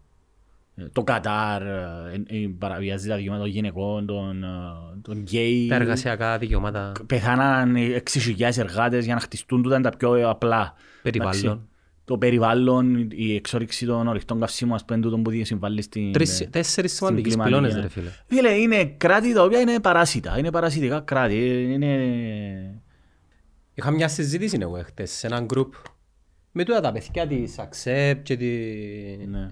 ε, 0.75 0.89
το 0.93 1.03
Κατάρ 1.03 1.63
ε, 1.63 2.23
ε, 2.27 2.49
παραβιάζει 2.59 3.09
τα 3.09 3.17
δικαιώματα 3.17 3.45
των 3.45 3.53
γυναικών, 3.53 4.07
των, 4.07 4.45
ε, 4.45 4.49
των 5.03 5.19
γκέι. 5.19 5.67
Τα 5.69 5.75
εργασιακά 5.75 6.39
δικαιώματα, 6.39 6.93
Πεθάναν 7.07 7.75
6.000 7.77 8.59
εργάτες 8.59 9.05
για 9.05 9.15
να 9.15 9.21
χτιστούν 9.21 9.63
τούτα 9.63 9.75
είναι 9.75 9.91
τα 9.91 9.97
πιο 9.97 10.31
απλά. 10.31 10.75
περιβάλλον. 11.03 11.69
Εντάξει, 12.09 12.15
Το 12.15 12.19
περιβάλλον, 12.19 13.11
η 13.11 13.35
εξόριξη 13.35 13.87
των 13.87 14.09
ορυκτών 14.09 14.41
καυσίμων, 14.41 14.75
ας 14.75 14.85
πούμε, 14.85 15.01
τούτο 15.01 15.19
που 15.19 15.31
συμβάλλει 15.43 15.83
στην... 15.83 16.13
Τρεις, 16.13 16.41
ε, 16.41 16.45
τέσσερις 16.45 16.93
στην 16.93 17.07
σημαντικές 17.07 17.33
κλιματική, 17.33 17.57
πυλώνες 17.57 17.75
ναι. 17.75 17.81
ρε 17.81 17.89
φίλε. 17.89 18.11
Φίλε, 18.27 18.51
είναι 18.51 18.85
κράτη 18.85 19.33
τα 19.33 19.43
οποία 19.43 19.61
είναι 19.61 19.81
παράσιτα, 19.81 20.39
είναι 20.39 20.51
παρασιτικά 20.51 21.01
κράτη, 21.01 21.37
ε, 21.37 21.73
είναι... 21.73 22.83
Είχα 23.75 23.91
μια 23.91 24.09
συζήτηση 24.09 24.59
εγώ 24.61 24.83
χτες 24.85 25.11
σε 25.11 25.27
έναν 25.27 25.45
γκρουπ 25.45 25.75
με 26.53 26.65
τούτα 26.65 26.81
τα 26.81 26.93
παιδιά 26.93 27.27
της 27.27 27.57
Accept 27.59 28.21
και 28.23 28.37
τη 28.37 28.47
Ναι. 29.27 29.49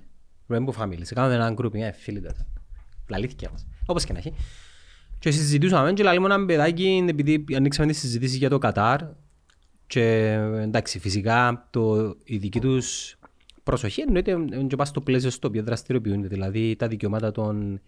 Rainbow 0.49 0.83
Families. 0.83 1.07
Κάναμε 1.15 1.35
έναν 1.35 1.55
γκρουπ, 1.55 1.75
μια 1.75 1.93
φίλοι 1.93 2.21
τότε. 2.21 2.47
Λαλήθηκε 3.09 3.49
μας. 3.53 3.67
Όπως 3.87 4.05
και 4.05 4.13
να 4.13 4.19
έχει. 4.19 4.35
Και 5.19 5.31
συζητούσαμε 5.31 5.93
και 5.93 6.03
λέμε 6.03 6.27
έναν 6.27 6.47
παιδάκι 6.47 7.05
επειδή 7.09 7.45
ανοίξαμε 7.57 7.93
τη 7.93 7.99
συζήτηση 7.99 8.37
για 8.37 8.49
το 8.49 8.59
Κατάρ 8.59 9.01
και 9.87 10.33
εντάξει 10.57 10.99
φυσικά 10.99 11.67
το, 11.71 12.17
η 12.25 12.37
δική 12.37 12.61
τους 12.61 13.17
προσοχή 13.63 14.01
εννοείται 14.01 14.31
ε, 14.51 14.63
και 14.63 14.77
πας 14.77 14.89
στο 14.89 15.01
πλαίσιο 15.01 15.31
στο 15.31 15.49
οποίο 15.49 15.63
δραστηριοποιούνται 15.63 16.29
δηλαδή 16.29 16.77
τα 16.77 16.89
δικαιώματα 16.89 17.33
των 17.33 17.81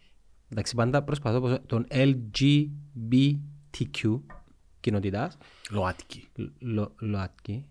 εντάξει 0.53 0.75
πάντα 0.75 1.03
προσπαθώ 1.03 1.41
πως- 1.41 1.59
των 1.67 1.87
LGBTQ 1.91 4.21
κοινότητας 4.81 5.37
ΛΟΑΤΚΙ. 5.71 6.29
Λο- 6.59 6.95
ΛΟΑΤΚΙ. 6.99 7.65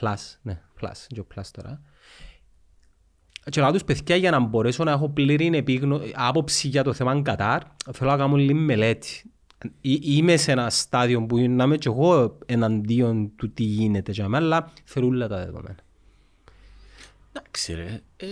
Plus, 0.00 0.36
ναι, 0.42 0.60
plus, 0.80 0.96
και 1.06 1.20
ο 1.20 1.26
plus 1.34 1.42
τώρα. 1.50 1.82
Και 3.50 3.60
λέω 3.60 3.72
τους 3.72 3.84
παιδιά 3.84 4.16
για 4.16 4.30
να 4.30 4.40
μπορέσω 4.40 4.84
να 4.84 4.90
έχω 4.90 5.08
πλήρη 5.08 5.50
επίγνω... 5.54 6.00
άποψη 6.14 6.68
για 6.68 6.84
το 6.84 6.92
θέμα 6.92 7.22
Κατάρ, 7.22 7.62
θέλω 7.92 8.10
να 8.10 8.16
κάνω 8.16 8.36
λίγη 8.36 8.54
μελέτη. 8.54 9.30
Εί- 9.80 10.04
Είμαι 10.16 10.36
σε 10.36 10.52
ένα 10.52 10.70
στάδιο 10.70 11.26
που 11.26 11.36
να 11.38 11.64
είμαι 11.64 11.76
και 11.76 11.88
εγώ 11.88 12.38
εναντίον 12.46 13.32
του 13.36 13.52
τι 13.52 13.62
γίνεται 13.62 14.12
για 14.12 14.28
μένα, 14.28 14.44
αλλά 14.44 14.72
θέλω 14.84 15.06
όλα 15.06 15.28
τα 15.28 15.36
δεδομένα. 15.44 15.76
Εντάξει 17.32 17.74
ρε, 17.74 18.00
ε, 18.16 18.26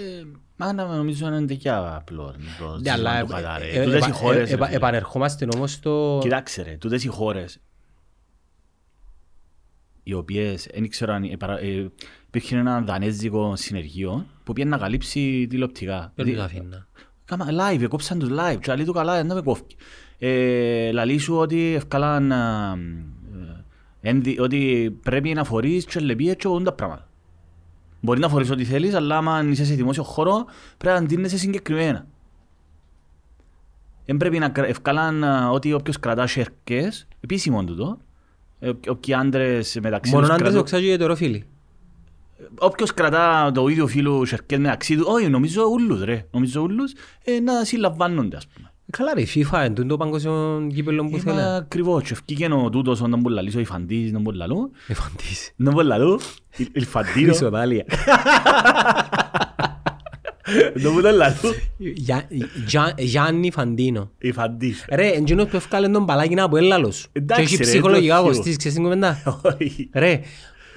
μα 0.57 0.73
να 0.73 0.87
νομίζω 0.97 1.26
είναι 1.26 1.47
τέτοια 1.47 1.95
απλό 1.97 2.35
το 2.59 2.71
Ναι, 2.71 2.76
ζήτημα 2.76 2.93
αλλά 3.11 3.21
του 3.25 3.33
Κατάρ, 3.33 3.61
ρε. 3.61 3.66
ε, 3.69 3.81
ε, 3.81 3.85
Τούτες 3.85 4.00
οι 4.00 4.09
επα- 4.09 4.14
χώρες, 4.16 4.38
ε, 4.40 4.45
ρε, 4.49 4.54
επα- 4.54 4.64
φίλε. 4.66 4.76
επανερχόμαστε 4.76 5.49
όμως 5.54 5.73
στο... 5.73 6.19
Κοιτάξτε 6.23 6.62
ρε, 6.62 6.76
τούτες 6.76 7.04
οι 7.04 7.09
χώρες 7.09 7.59
οι 10.02 10.12
οποίες 10.12 10.69
δεν 10.73 10.88
ξέρω 10.88 11.12
αν 11.12 11.25
ε, 11.25 11.37
παρα- 11.37 11.61
ε, 11.61 11.90
υπήρχε 12.26 12.57
ένα 12.57 12.81
δανέζικο 12.81 13.57
συνεργείο 13.57 14.26
που 14.45 14.52
πήγε 14.52 14.69
να 14.69 14.78
καλύψει 14.78 15.47
τηλεοπτικά. 15.50 16.12
Δεν 16.14 16.25
Δηλαδή, 16.26 16.54
το 16.54 16.61
αφήνα. 16.61 16.87
Κάμα 17.25 17.47
live, 17.50 17.81
έκοψαν 17.83 18.19
τους 18.19 18.28
live 18.33 18.59
και 18.61 18.71
άλλοι 18.71 18.85
του 18.85 18.93
καλά, 18.93 19.23
δεν 19.23 19.35
με 19.37 19.43
κόφει. 19.43 19.62
Ε, 20.18 20.90
λαλεί 20.92 21.18
σου 21.18 21.35
ότι 21.37 21.75
ευκάλαν 21.75 22.33
α, 22.33 22.76
ε, 24.00 24.09
ένδυ- 24.11 24.40
ότι 24.40 24.90
πρέπει 25.02 25.33
να 25.35 25.44
φορείς 25.44 25.85
και 25.85 26.00
λεπίες 26.00 26.37
και 26.37 26.49
όλα 26.49 26.64
τα 26.64 26.73
πράγματα. 26.73 27.09
Μπορεί 28.00 28.21
να 28.21 28.28
φορείς 28.28 28.50
ό,τι 28.50 28.64
θέλεις, 28.64 28.94
αλλά 28.94 29.16
άμα 29.16 29.42
είσαι 29.50 29.64
σε 29.64 29.75
δημόσιο 29.75 30.02
χώρο 30.02 30.44
πρέπει 30.78 30.99
να 30.99 31.04
αντίνεσαι 31.04 31.38
συγκεκριμένα. 31.38 32.06
Δεν 34.06 34.16
πρέπει 34.16 34.38
να 34.38 34.49
κρα- 34.49 34.66
ευκάλαν 34.68 35.25
α, 35.25 35.50
ότι 35.50 35.73
όποιος 35.73 35.99
κρατά 36.00 36.26
σερκές, 36.26 37.06
επίσημο 37.21 37.64
τούτο, 37.64 37.99
ε, 38.61 38.71
όποιοι 38.88 39.14
άντρες 39.14 39.78
μεταξύ 39.83 40.11
Μόνο 40.11 40.23
τους 40.23 40.30
αν 40.30 40.37
δεν 40.37 40.44
κρατούν- 40.47 40.56
το 40.59 40.62
ξέρω 40.64 40.83
για 40.83 40.92
ετεροφίλοι. 40.94 41.44
Όποιος 42.59 42.94
κρατά 42.94 43.52
το 43.54 43.68
ίδιο 43.68 43.87
φίλο 43.87 44.25
σερκές 44.25 44.59
μεταξύ 44.59 44.97
του, 44.97 45.04
όχι 45.09 45.28
νομίζω 45.28 45.62
ούλους 45.71 46.04
ρε, 46.04 46.26
νομίζω 46.30 46.61
ούλους, 46.61 46.92
ε, 47.25 47.40
να 47.40 47.64
συλλαμβάνονται 47.64 48.37
ας 48.37 48.47
πούμε. 48.47 48.73
Καλά 48.97 49.13
ρε, 49.15 49.21
η 49.21 49.29
FIFA 49.35 49.53
είναι 49.65 49.71
τούτο 49.75 49.97
παγκόσμιο 49.97 50.67
κύπελλο 50.75 51.03
που 51.05 51.09
Είμαι 51.11 51.19
θέλει. 51.21 51.41
ακριβώς 51.41 52.03
και 52.03 52.13
ευκήκε 52.13 52.47
ο 52.53 52.71
τούτος 52.71 53.01
ο 53.01 53.07
να 53.07 53.17
μπορεί 53.17 53.29
να 53.29 53.41
λαλείς, 53.41 53.55
ο 53.57 53.61
Ιφαντής 53.61 54.13
να 54.13 54.19
μπορεί 54.19 54.37
να 54.39 54.47
λαλούν. 54.47 54.71
Εφαντήσει. 54.89 55.53
Να 55.57 55.71
μπορεί 55.71 55.87
να 55.87 55.97
λαλούν, 55.99 56.21
η- 56.57 56.67
η 56.73 56.85
Φαντίνο, 56.85 57.27
Χρυσοδάλια. 57.33 57.85
να 60.83 60.91
μπορεί 60.91 61.03
να 61.03 61.11
λαλούν, 61.11 61.53
Γιά- 61.79 62.27
Γιά- 62.67 62.95
Γιάννη 62.99 63.51
Φαντίνο. 63.51 64.11
η 64.19 64.33
Φαντής. 64.33 64.85
Ρε, 64.93 65.09
εντζήνος 65.09 65.47
που 65.49 65.57
έφκαλε 65.57 65.89
τον 65.89 66.07
παλάκι 66.07 66.35
να 66.35 66.43
από 66.45 66.57
έλαλος. 66.57 67.03
Και 67.13 67.19
Εντάξει, 67.19 67.43
έχει 67.43 67.57
ρε, 67.57 67.63
ψυχολογικά 67.63 68.15
το 68.17 68.21
θείο. 68.23 68.31
κοστίσει, 68.33 68.57
ξέρεις 68.57 68.75
την 68.77 68.85
κουβέντα. 68.87 69.41
Όχι. 69.61 69.91
Ρε, 69.95 70.21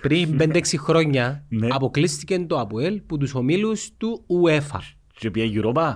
πριν 0.01 0.37
5-6 0.41 0.61
χρόνια 0.77 1.45
Ναι. 1.49 1.67
αποκλείστηκε 1.71 2.39
το 2.39 2.59
ΑΠΟΕΛ 2.59 3.01
που 3.01 3.17
τους 3.17 3.33
ομίλους 3.33 3.89
του 3.97 4.25
UEFA. 4.43 4.79
Και 5.19 5.31
πήγε 5.31 5.61
Europa. 5.63 5.95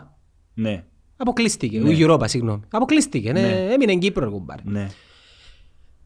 Ναι, 0.53 0.83
Αποκλείστηκε, 1.21 1.79
Ναι. 1.79 1.89
η 1.93 2.05
Europa, 2.07 2.23
συγγνώμη. 2.27 2.61
Αποκλείστηκε, 2.71 3.31
ναι, 3.31 3.41
Ναι. 3.41 3.67
έμεινε 3.73 3.95
Κύπρο, 3.95 4.23
ρε 4.25 4.31
κουμπάρε. 4.31 4.61
ναι. 4.65 4.87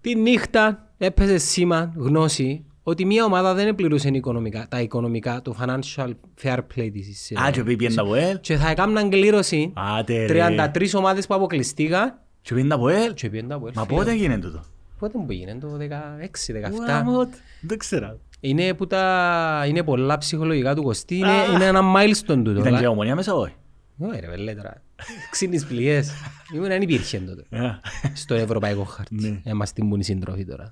Τη 0.02 0.16
νύχτα 0.16 0.92
έπαιζε 0.98 1.38
σήμα, 1.38 1.94
γνώση, 1.96 2.66
ότι 2.84 3.06
μια 3.06 3.24
ομάδα 3.26 3.54
δεν 3.54 3.68
επληρούσε 3.68 4.10
οικονομικά, 4.14 4.66
τα 4.70 4.82
οικονομικά, 4.82 5.42
το 5.42 5.56
financial 5.62 6.10
fair 6.44 6.58
play 6.58 6.90
της. 6.94 7.32
ε, 7.32 7.42
Α, 7.46 7.50
και 7.52 7.64
πήγε 7.64 7.90
να 7.90 8.04
πω 8.06 8.16
ελ. 8.16 8.40
Και 8.40 8.56
θα 8.56 8.70
έκαναν 8.70 9.10
κλήρωση 9.10 9.74
Άτε 9.76 10.26
ρε. 10.26 10.70
33 10.74 10.94
ομάδες 10.94 11.28
που 11.28 11.34
αποκλειστήκαν 11.34 12.14
Και 12.42 12.54
πήγε 12.54 12.68
να 12.68 12.78
πω 12.80 12.90
ελ. 12.90 13.14
και 13.14 13.30
πήγαν 13.30 13.48
τα 13.48 13.56
ΑΠΟΕΛ. 13.56 13.74
Μα 13.76 13.84
φίλε. 13.86 13.98
πότε 13.98 14.12
έγινε 14.12 14.38
τούτο. 14.38 14.64
Πότε 15.00 15.18
μου 15.18 15.26
πήγαινε, 15.26 15.58
το 15.62 15.68
16-17. 15.78 16.88
Ουαμότ, 16.88 17.34
Δεν 17.62 17.78
ξέρω. 17.78 18.20
Είναι, 18.40 18.74
που 18.74 18.88
τα... 18.88 19.64
είναι 19.68 19.84
πολλά 19.84 20.18
ψυχολογικά 20.18 20.76
του 20.76 20.84
Κωστή, 20.84 21.16
είναι, 21.16 21.32
είναι 21.54 21.66
ένα 21.66 21.82
milestone 21.96 22.42
του. 22.44 22.52
Ήταν 22.52 22.78
και 22.80 22.88
ομονία 22.88 23.16
μέσα, 23.16 23.34
όχι. 23.36 23.54
Όχι 23.98 24.20
ρε 24.20 24.28
βελέ 24.28 24.54
τώρα. 24.56 24.82
Ξύνεις 25.32 25.66
πλοιές. 25.66 26.12
Ήμουν 26.56 26.72
αν 26.72 26.82
υπήρχε 26.82 27.20
τότε. 27.20 27.58
Α, 27.66 27.80
Στο 28.14 28.36
ευρωπαϊκό 28.36 28.84
χάρτη. 28.84 29.16
Ναι. 29.16 29.42
Είμαστε 29.52 29.82
την 29.82 29.90
πούνη 29.90 30.04
συντροφή 30.04 30.46
τώρα. 30.46 30.72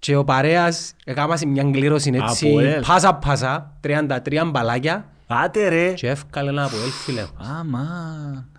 Ναι. 0.00 0.12
Και 0.12 0.16
ο 0.16 0.24
παρέας 0.24 0.94
έκαμασε 1.04 1.46
μια 1.46 1.62
κλήρωση 1.62 2.10
έτσι 2.14 2.48
Αποέλ. 2.48 2.82
πάσα 2.86 3.14
πάσα, 3.14 3.72
33 3.80 4.50
μπαλάκια 4.50 5.04
Άτε 5.32 5.68
ρε. 5.68 5.92
και 5.92 6.08
έφκαλε 6.08 6.50
ένα 6.50 6.64
από 6.64 6.76
ελ 6.84 6.90
φίλε. 6.90 7.26
Άμα, 7.58 7.80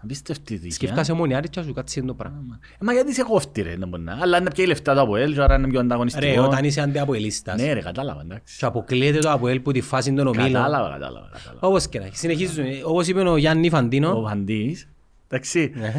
απίστευτη 0.04 0.54
δικιά. 0.56 0.72
Σκεφτάσαι 0.72 1.14
μονιάρι 1.14 1.50
και 1.50 1.62
σου 1.62 1.74
κάτσει 1.74 2.02
το 2.02 2.14
πράγμα. 2.14 2.60
Ε, 2.80 2.86
Μα 2.86 2.94
γιατί 2.94 3.14
σε 3.14 3.24
κόφτει 3.24 3.62
ρε, 3.62 3.78
να 3.78 3.86
μπορεί 3.86 4.04
να. 4.04 4.18
Αλλά 4.22 4.38
είναι 4.38 4.50
πια 4.52 4.66
λεφτά 4.68 4.94
το 4.94 5.02
Αποέλ, 5.02 5.34
και 5.34 5.42
άρα 5.42 5.56
είναι 5.56 5.68
πιο 5.68 5.80
ανταγωνιστικό. 5.80 6.26
Ρε, 6.26 6.40
όταν 6.40 6.64
είσαι 6.64 6.82
αντιαποελίστας 6.82 7.62
Ναι 7.62 7.74
ρε, 7.74 7.80
κατάλαβα, 7.82 8.22
εντάξει. 8.22 8.58
και 8.58 8.66
αποκλείεται 8.66 9.20
το 9.20 9.32
Αποέλ 9.32 9.60
που 9.60 9.72
τη 9.72 9.82
φάση 9.82 10.14
των 10.14 10.28
ομίλων. 10.28 10.52
Κατάλαβα, 10.52 10.90
κατάλαβα. 10.90 11.30
κατάλαβα. 11.34 11.68
Όπως 11.68 11.88
και 11.88 12.00
να 12.00 12.06
έχει. 12.06 12.18
Συνεχίζουμε. 12.18 12.68
Όπως 12.86 13.08
είπε 13.08 13.22
ο 13.22 13.38
Γιάννη 13.38 13.68
Ο 13.68 13.70
Φαντίνο. 13.70 14.22
Βαντής, 14.22 14.88
εντάξει, 15.28 15.72
Ναι. 15.76 15.94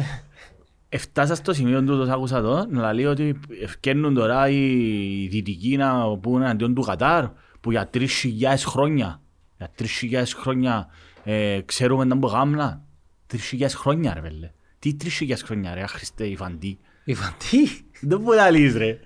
Εφτάσα 0.95 1.35
στο 1.35 1.53
σημείο 1.53 1.83
του, 1.83 2.05
το 2.05 2.11
άκουσα 2.11 2.37
εδώ, 2.37 2.65
να 2.69 2.93
λέει 2.93 3.05
ότι 3.05 3.39
ευκαιρνούν 3.61 4.13
τώρα 4.13 4.49
οι 4.49 5.27
δυτικοί 5.31 5.77
να 5.77 6.17
πούν 6.17 6.41
εναντίον 6.41 6.73
του 6.73 6.81
Κατάρ, 6.81 7.25
που 7.61 7.71
για 7.71 7.87
τρεις 7.87 8.13
χιλιάδες 8.13 8.63
χρόνια, 8.65 9.21
για 9.57 9.71
τρεις 9.75 9.91
χιλιάδες 9.91 10.33
χρόνια 10.33 10.87
ε, 11.23 11.59
ξέρουμε 11.65 12.03
να 12.05 12.15
μπορούμε 12.15 12.55
να 12.57 12.85
Τρεις 13.27 13.45
χιλιάδες 13.45 13.75
χρόνια 13.75 14.13
ρε 14.13 14.19
βέλε. 14.21 14.51
Τι 14.79 14.93
τρεις 14.95 15.13
χιλιάδες 15.13 15.43
χρόνια 15.43 15.73
ρε, 15.73 15.85
Χριστέ, 15.87 16.25
η 16.25 16.35
φαντή. 16.35 16.79
Η 17.03 17.13
Φαντή; 17.13 17.69
Δεν 18.01 18.19
μπορεί 18.19 18.37
να 18.37 18.49
λύσεις 18.49 18.75
ρε. 18.75 18.99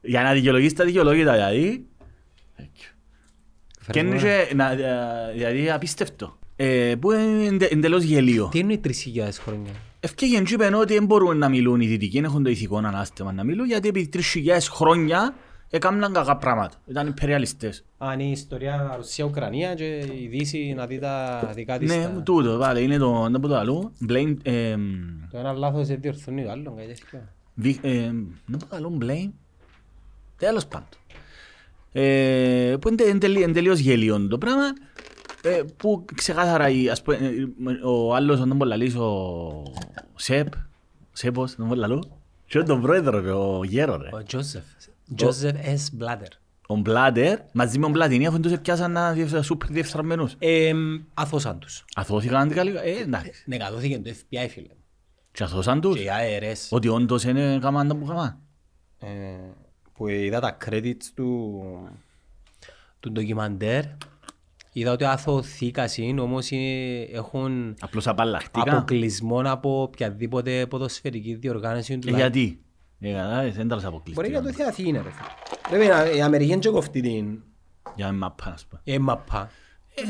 Για 0.00 0.22
να 0.22 0.32
δικαιολογήσεις 0.32 0.72
τα 0.76 0.84
δικαιολόγητα 0.84 1.32
δηλαδή. 1.32 1.86
Και 3.90 3.98
είναι 3.98 4.18
και, 4.18 4.52
να- 4.54 4.74
δηλαδή 5.32 5.70
απίστευτο. 5.70 6.38
Ε, 6.56 6.94
που 7.00 7.12
είναι 7.12 7.44
εντε- 7.44 7.72
εντελώς 7.72 8.02
γελίο. 8.02 8.48
Τι 8.48 8.58
είναι 8.58 8.72
οι 8.72 8.78
3.000 8.78 9.40
χρόνια; 9.40 9.72
Ευκήγεν 10.04 10.44
και 10.44 10.54
είπαν 10.54 10.74
ότι 10.74 10.94
δεν 10.94 11.04
μπορούν 11.04 11.38
να 11.38 11.48
μιλούν 11.48 11.80
οι 11.80 11.86
δυτικοί, 11.86 12.16
δεν 12.20 12.24
έχουν 12.24 12.42
το 12.42 12.50
ηθικό 12.50 12.76
ανάστημα 12.76 13.32
να 13.32 13.44
μιλούν, 13.44 13.66
γιατί 13.66 13.88
επί 13.88 14.08
3.000 14.12 14.20
χρόνια 14.70 15.34
έκαναν 15.70 16.12
κακά 16.12 16.36
πράγματα. 16.36 16.76
Ήταν 16.86 17.06
υπεριαλιστές. 17.06 17.84
Αν 17.98 18.20
η 18.20 18.28
ιστορία 18.32 18.92
Ρωσία-Ουκρανία 18.96 19.74
και 19.74 19.96
η 20.22 20.26
Δύση 20.30 20.72
να 20.76 20.86
δει 20.86 20.98
τα 20.98 21.50
δικά 21.54 21.78
της. 21.78 21.90
Ναι, 21.96 22.02
τα- 22.02 22.22
τούτο, 22.22 22.56
βάλε, 22.56 22.80
είναι 22.80 22.96
το, 22.96 23.28
δεν 23.30 23.40
πω 23.40 23.48
το 23.48 23.56
άλλο. 23.56 23.92
Blame, 24.08 24.34
ε, 24.42 24.74
Το 25.30 25.38
ένα 25.38 25.52
λάθος 25.52 25.86
δεν 25.86 26.00
διορθώνει 26.00 26.44
το 26.44 26.50
άλλο. 26.50 26.74
κάτι 26.76 26.86
τέτοιο. 26.88 27.20
βι- 27.54 27.84
ε, 27.84 27.90
δεν 28.46 28.58
πω 28.58 28.66
το 28.66 28.76
άλλο, 28.76 28.98
blame. 29.02 29.30
Τέλος 30.38 30.66
πάντων. 30.66 30.88
Ε, 31.92 32.76
που 32.80 32.88
είναι 32.88 32.96
τε- 32.96 33.18
τελει- 33.18 33.42
είναι 33.42 33.52
τελείως 33.52 33.78
γελίο 33.78 34.26
το 34.28 34.38
πράγμα. 34.38 34.62
Ε, 35.44 35.62
που 35.76 36.04
ξεκάθαρα 36.14 36.68
η- 36.68 36.88
ας 36.88 37.02
πούμε, 37.02 37.16
ε, 37.16 37.86
ο 37.86 38.14
άλλος, 38.14 38.38
δεν 38.38 38.56
μπορεί 38.56 38.70
να 38.70 38.76
λύσει, 38.76 38.96
ο 38.98 39.62
Σεπ, 40.14 40.48
Σέπος, 41.12 41.54
δεν 41.54 41.66
μπορεί 41.66 41.80
να 41.80 41.86
λέω. 41.86 42.00
Και 42.46 42.62
τον 42.62 42.80
πρόεδρο, 42.80 43.20
ρε, 43.20 43.30
ο 43.32 43.64
Γέρο, 43.64 43.96
ρε. 43.96 44.08
Ο 44.12 44.22
Τζόσεφ. 44.22 44.62
Τζόσεφ 45.14 45.56
Σ. 45.80 45.88
Μπλάτερ. 45.92 46.28
Ο 46.66 46.76
Μπλάντερ 46.76 47.38
μαζί 47.52 47.78
με 47.78 47.84
τον 47.84 47.92
Πλατινί 47.92 48.26
αφού 48.26 48.40
τους 48.40 48.58
πιάσαν 48.58 48.92
να 48.92 49.12
διευ- 49.12 49.42
σούπερ 49.42 49.68
διεφθαρμένους. 49.70 50.34
Αθώσαν 51.14 51.58
τους. 51.58 51.84
Αθώθηκαν 51.94 52.40
αντικαλικά. 52.40 52.82
Ε, 52.84 52.90
εντάξει. 52.90 53.30
Νεκατώθηκε 53.46 53.98
το 53.98 54.10
FBI 54.10 54.46
φίλε. 54.50 54.66
Και 55.32 55.42
αθώσαν 55.42 55.80
τους. 55.80 55.96
Και 55.96 56.02
οι 56.02 56.08
ARS. 56.40 56.66
Ότι 56.70 56.88
όντως 56.88 57.24
είναι 57.24 57.58
καμάν 57.60 57.88
τα 57.88 57.96
που 57.96 58.06
καμάν. 58.06 58.38
ε, 58.98 59.06
που 59.92 60.08
είδα 60.08 60.40
τα 60.40 60.56
credits 60.66 61.04
του, 61.14 61.62
του 63.00 63.12
ντοκιμαντέρ 63.12 63.82
είδα 64.80 64.92
ότι 64.92 65.04
αθωθήκασαν 65.04 66.18
όμως 66.18 66.50
ε, 66.50 67.08
έχουν 67.12 67.74
Απλώς 67.80 68.06
απαλλαχτήκα. 68.06 68.72
αποκλεισμό 68.72 69.42
από 69.44 69.82
οποιαδήποτε 69.82 70.66
ποδοσφαιρική 70.66 71.34
διοργάνωση 71.34 71.98
του 71.98 72.08
Ε, 72.08 72.16
γιατί; 72.16 72.60
Ε, 73.00 73.12
κατάλαβες, 73.12 73.54
δεν 73.54 73.68
τα 73.68 73.74
λες 73.74 73.84
αποκλειστικά. 73.84 74.28
Μπορεί 74.28 74.42
για 74.42 74.52
το 74.52 74.56
τι 74.56 74.62
Αθήνα 74.68 75.02
ρε 75.02 75.10
φίλε. 75.10 75.28
Πρέπει 75.68 75.86
να 75.86 76.16
η 76.16 76.20
Αμερική 76.22 76.58
δεν 76.58 76.72
κοφτεί 76.72 77.00
την 77.00 77.42
Για 77.96 78.06
να 78.06 78.12
μαπά, 78.12 78.50
ας 78.54 78.66
πούμε. 78.66 78.80
η 78.84 78.98
μαπά. 78.98 79.50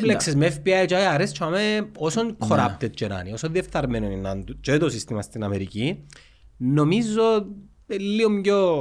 Μπλέξες 0.00 0.34
με 0.34 0.46
FBI 0.46 0.84
και 0.86 0.96
IRS 0.96 1.28
και 1.28 1.44
αμέ 1.44 1.90
όσον 1.98 2.36
corrupted 2.48 2.90
και 2.90 3.06
να 3.06 3.20
είναι, 3.20 3.32
όσο 3.32 3.48
διεφθαρμένο 3.48 4.06
είναι 4.06 4.20
να 4.20 4.30
είναι 4.30 4.44
και 4.60 4.78
το 4.78 4.88
σύστημα 4.88 5.22
στην 5.22 5.44
Αμερική, 5.44 6.04
νομίζω 6.56 7.46
ε, 7.86 7.96
λίγο 7.98 8.40
πιο 8.40 8.78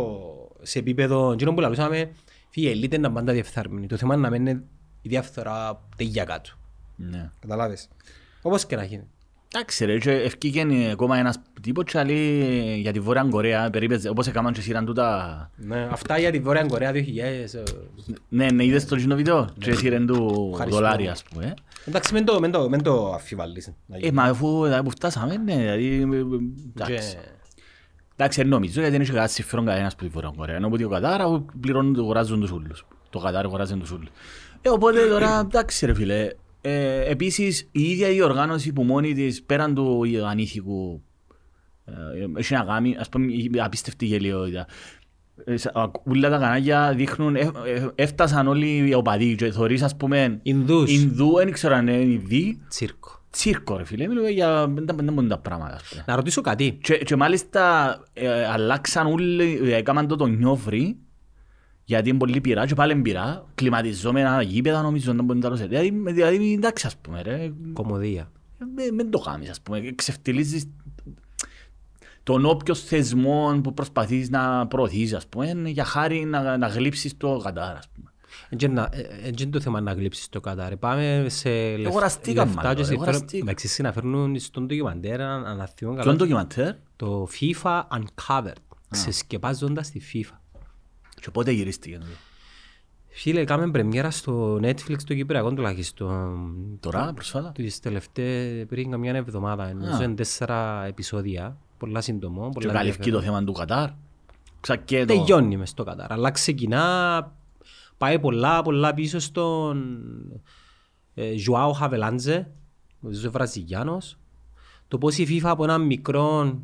σε 0.62 0.80
επίπεδο, 0.80 1.32
εκείνο 1.32 1.54
που 1.54 1.60
λαλούσαμε, 1.60 2.12
φύγε 2.50 2.70
ελίτ 2.70 2.94
είναι 2.94 3.10
πάντα 3.10 3.34
διεφθαρμένη. 3.34 3.88
Το 3.88 3.98
θέμα 3.98 4.14
είναι 4.14 4.24
να 4.24 4.30
μένει 4.30 4.62
η 5.06 5.10
διαφθορά 5.10 5.82
τελειά 5.98 6.24
κάτω. 6.24 6.50
Ναι. 6.96 7.32
Καταλάβες. 7.40 7.88
Όπως 8.42 8.66
και 8.66 8.76
να 8.76 8.84
γίνει. 8.84 9.08
Εντάξει 9.56 9.86
ρε, 9.86 9.98
και 9.98 10.12
ευκήκεν 10.12 10.90
ακόμα 10.92 11.18
ένας 11.18 11.38
τύπος 11.62 11.84
και 11.84 12.04
λέει 12.04 12.80
για 12.80 12.92
τη 12.92 13.00
Βόρεια 13.00 13.28
Κορέα, 13.30 13.70
περίπου 13.70 13.96
όπως 14.10 14.28
έκαναν 14.28 14.54
και 14.54 14.62
σειράν 14.62 14.86
τούτα... 14.86 15.50
Ναι, 15.56 15.88
αυτά 15.92 16.18
για 16.20 16.32
τη 16.32 16.40
Βόρεια 16.40 16.66
Κορέα 16.66 16.92
2000. 16.92 16.96
ε, 16.96 17.44
Ναι, 18.30 18.48
ναι, 18.52 18.64
είδες 18.66 18.86
το 18.86 18.96
κοινό 18.96 19.16
βίντεο 19.16 19.50
και 19.60 19.74
σειράν 19.74 20.06
του 20.06 20.50
Ευχαριστώ. 20.52 20.80
δολάρια, 20.82 21.12
ας 21.12 21.24
πούμε. 21.24 21.54
Εντάξει, 21.86 22.14
μην 22.14 22.26
το, 22.26 22.40
μην 22.40 22.52
το, 22.52 22.70
μην 22.70 22.84
το 22.84 23.12
αφιβάλλεις. 23.14 23.72
να 23.86 23.96
Ε, 23.96 24.00
γίνει. 24.00 24.12
μα 24.12 24.24
αφού 24.24 24.64
δηλαδή, 24.64 24.84
που 24.84 24.90
φτάσαμε, 24.90 25.38
ναι, 25.38 25.56
δηλαδή... 25.56 25.86
ε, 25.88 26.18
ε, 26.18 26.24
Εντάξει. 26.76 27.16
Και- 27.16 27.22
Εντάξει, 28.16 28.42
δεν 28.42 28.50
νομίζω 28.50 28.74
γιατί 28.80 28.92
δεν 28.92 29.02
έχει 29.02 29.12
κάτι 29.12 29.32
συμφέρον 29.32 29.66
κανένας 29.66 29.96
που 29.96 30.04
τη 30.04 30.10
Βόρεια 30.10 30.34
Κορέα. 30.38 30.56
Ενώ 30.56 30.70
ότι 30.72 30.84
ο 30.84 30.90
Κατάρ 30.90 31.22
αφού 31.22 31.46
πληρώνουν, 31.62 31.94
το 31.94 32.02
αγοράζουν 32.02 32.40
τους 32.40 32.52
ούλους. 32.52 32.86
Το 33.10 33.20
Κατάρ 33.20 33.46
αγοράζουν 33.46 33.80
τους 33.80 33.92
ούλους. 33.92 34.10
Ε, 34.66 34.70
οπότε 34.70 35.08
τώρα, 35.08 35.40
εντάξει 35.40 35.86
ρε 35.86 35.94
φίλε. 35.94 36.28
Ε, 36.62 37.10
επίσης, 37.12 37.68
η 37.72 37.82
ίδια 37.82 38.10
η 38.10 38.22
οργάνωση 38.22 38.74
που 38.74 38.84
μόνη 38.84 39.14
της, 39.14 39.44
πέραν 39.44 39.76
του 39.76 40.04
ανήθικου, 40.28 41.02
ε, 41.86 41.92
έχει 42.40 42.54
να 42.54 42.64
κάνει, 42.64 42.96
ας 43.00 43.10
πούμε, 43.10 43.32
η 43.34 43.52
απίστευτη 43.58 44.06
γελιότητα. 44.06 44.66
Ε, 45.46 45.58
σα- 45.58 45.70
α- 45.70 45.92
Ούλα 46.04 46.30
τα 46.30 46.38
κανάλια 46.38 46.94
δείχνουν, 46.96 47.36
ε, 47.36 47.40
ε, 47.40 47.88
έφτασαν 47.96 48.48
όλοι 48.48 48.88
οι 48.90 48.94
οπαδοί 48.94 49.36
και 49.36 49.52
θωρείς, 49.52 49.82
ας 49.82 49.96
πούμε, 49.98 50.40
Ινδούς. 50.44 50.92
Ινδού, 50.92 51.34
δεν 51.36 51.52
ξέρω 51.52 51.76
αν 51.76 51.88
είναι 51.88 51.98
Ινδοί, 51.98 52.62
Τσίρκο. 52.70 53.20
τσίρκο 53.30 53.78
ρε 53.78 53.84
φίλε, 53.86 54.08
μιλούμε 54.08 54.30
για 54.30 54.68
δεν 54.68 54.86
τα- 54.86 54.94
δεν 54.96 55.14
μπορούν 55.14 55.30
τα 55.30 55.38
πράγματα, 55.38 55.76
ας 55.76 55.84
πούμε. 55.90 56.04
Να 56.08 56.16
ρωτήσω 56.16 56.42
κάτι. 56.42 56.78
Και, 56.82 56.98
και 56.98 57.16
μάλιστα 57.16 57.98
ε, 58.14 58.46
αλλάξαν 58.46 59.08
όλοι, 59.08 59.60
ε, 59.64 59.76
έκαναν 59.76 60.08
το 60.08 60.16
το 60.16 60.26
νιόφρι, 60.26 60.98
γιατί 61.86 62.10
είναι 62.10 62.18
πολύ 62.18 62.42
πειρά 62.42 62.66
και 62.66 62.74
πάλι 62.76 62.92
είναι 62.94 63.02
πειρά, 63.02 63.46
κλιματιζόμενα 63.56 64.42
γήπεδα 64.42 64.82
νομίζω 64.82 65.14
να 65.14 65.24
μπορεί 65.24 65.40
να 65.40 65.50
τα 65.50 65.56
λες. 65.56 65.68
Δηλαδή, 65.68 65.90
δηλαδή 66.06 66.54
εντάξει 66.54 66.88
ας 66.88 66.98
πούμε 66.98 67.22
ρε, 67.22 67.52
Κομμωδία. 67.74 68.32
μην 68.76 68.94
μην 68.94 69.12
το 69.12 69.20
κάνεις 69.20 69.50
ας 69.50 69.62
πούμε, 69.62 69.82
ξεφτυλίζεις 69.96 70.70
τον 72.24 72.46
όποιος 72.46 72.84
θεσμό 72.84 73.60
που 73.64 73.74
προσπαθείς 73.74 74.30
να 74.30 74.68
προωθείς 74.68 75.14
ας 75.14 75.28
πούμε, 75.28 75.48
είναι 75.48 75.70
για 75.70 75.84
χάρη 75.84 76.26
να, 76.26 76.58
να 76.58 76.68
γλύψεις 76.68 77.18
το 77.18 77.38
κατάρα 77.44 77.78
ας 77.78 77.88
πούμε. 77.96 78.08
Δεν 78.50 78.72
είναι 79.40 79.50
το 79.52 79.60
θέμα 79.60 79.82
να 79.82 79.94
γλύψεις 79.94 80.30
το 80.30 80.40
Κατάρ. 80.40 80.78
Πάμε 80.78 81.26
σε 81.30 81.50
λεφ- 81.50 81.88
Αγοραστήκαν 81.88 82.46
λεφτά 82.46 82.62
μάλλον, 82.62 82.76
και 82.78 82.84
σε 82.84 82.94
αγοραστήκαν. 82.94 83.48
Εντάξει, 83.48 83.82
να 83.82 83.92
φέρνουν 83.92 84.40
στον 84.40 84.66
ντοκιμαντέρ 84.66 85.20
ένα 85.20 85.46
θύμα 85.46 85.68
Ποιο 85.76 85.88
καλά. 85.90 86.02
είναι 86.04 86.12
το 86.12 86.16
ντοκιμαντέρ; 86.26 86.74
Το 86.96 87.28
FIFA 87.40 87.82
Uncovered. 87.82 88.54
Ξεσκεπάζοντας 88.90 89.90
τη 89.90 90.00
FIFA. 90.14 90.36
Και 91.24 91.32
πότε 91.32 91.52
γυρίστηκε. 91.52 91.96
τούτο. 91.96 92.12
Φίλε, 93.08 93.44
κάμε 93.44 93.72
πρεμιέρα 93.72 94.12
στο 94.12 94.56
Netflix 94.56 94.98
το 95.08 95.14
Κυπριακό 95.14 95.54
τουλάχιστον. 95.54 96.78
Τώρα, 96.80 97.14
προσφάτα. 97.14 97.52
Τις 97.52 97.80
τελευταίες, 97.80 98.66
πριν 98.66 98.92
καμιά 98.92 99.16
εβδομάδα. 99.16 99.74
Νομίζω 99.74 100.04
είναι 100.04 100.14
τέσσερα 100.14 100.86
επεισόδια. 100.86 101.58
Πολλά 101.78 102.02
σύντομο. 102.02 102.44
Και 102.44 102.60
Πολλά 102.60 102.74
καλύφκει 102.74 103.12
το 103.12 103.22
θέμα 103.22 103.44
του 103.44 103.52
Κατάρ. 103.52 103.90
Ξέρω 104.60 104.84
'γω 104.84 104.99
το. 104.99 105.14
Τελειώνει 105.14 105.58
μες 105.58 105.70
στο 105.70 105.84
Κατάρ. 105.84 106.12
Αλλά 106.12 106.32
ξεκινά, 106.32 107.36
πάει 107.98 108.20
πολλά 108.20 108.62
πολλά 108.62 108.94
πίσω 108.94 109.20
στον 109.20 110.06
ε, 111.14 111.38
Ζουάο 111.38 111.72
Χαβελάνζε, 111.72 112.52
ο 113.02 113.32
Βραζιλιάνος. 113.32 114.18
Το 114.88 114.98
πώς 114.98 115.18
η 115.18 115.28
FIFA 115.30 115.50
από 115.50 115.64
ένα 115.64 115.78
μικρό 115.78 116.60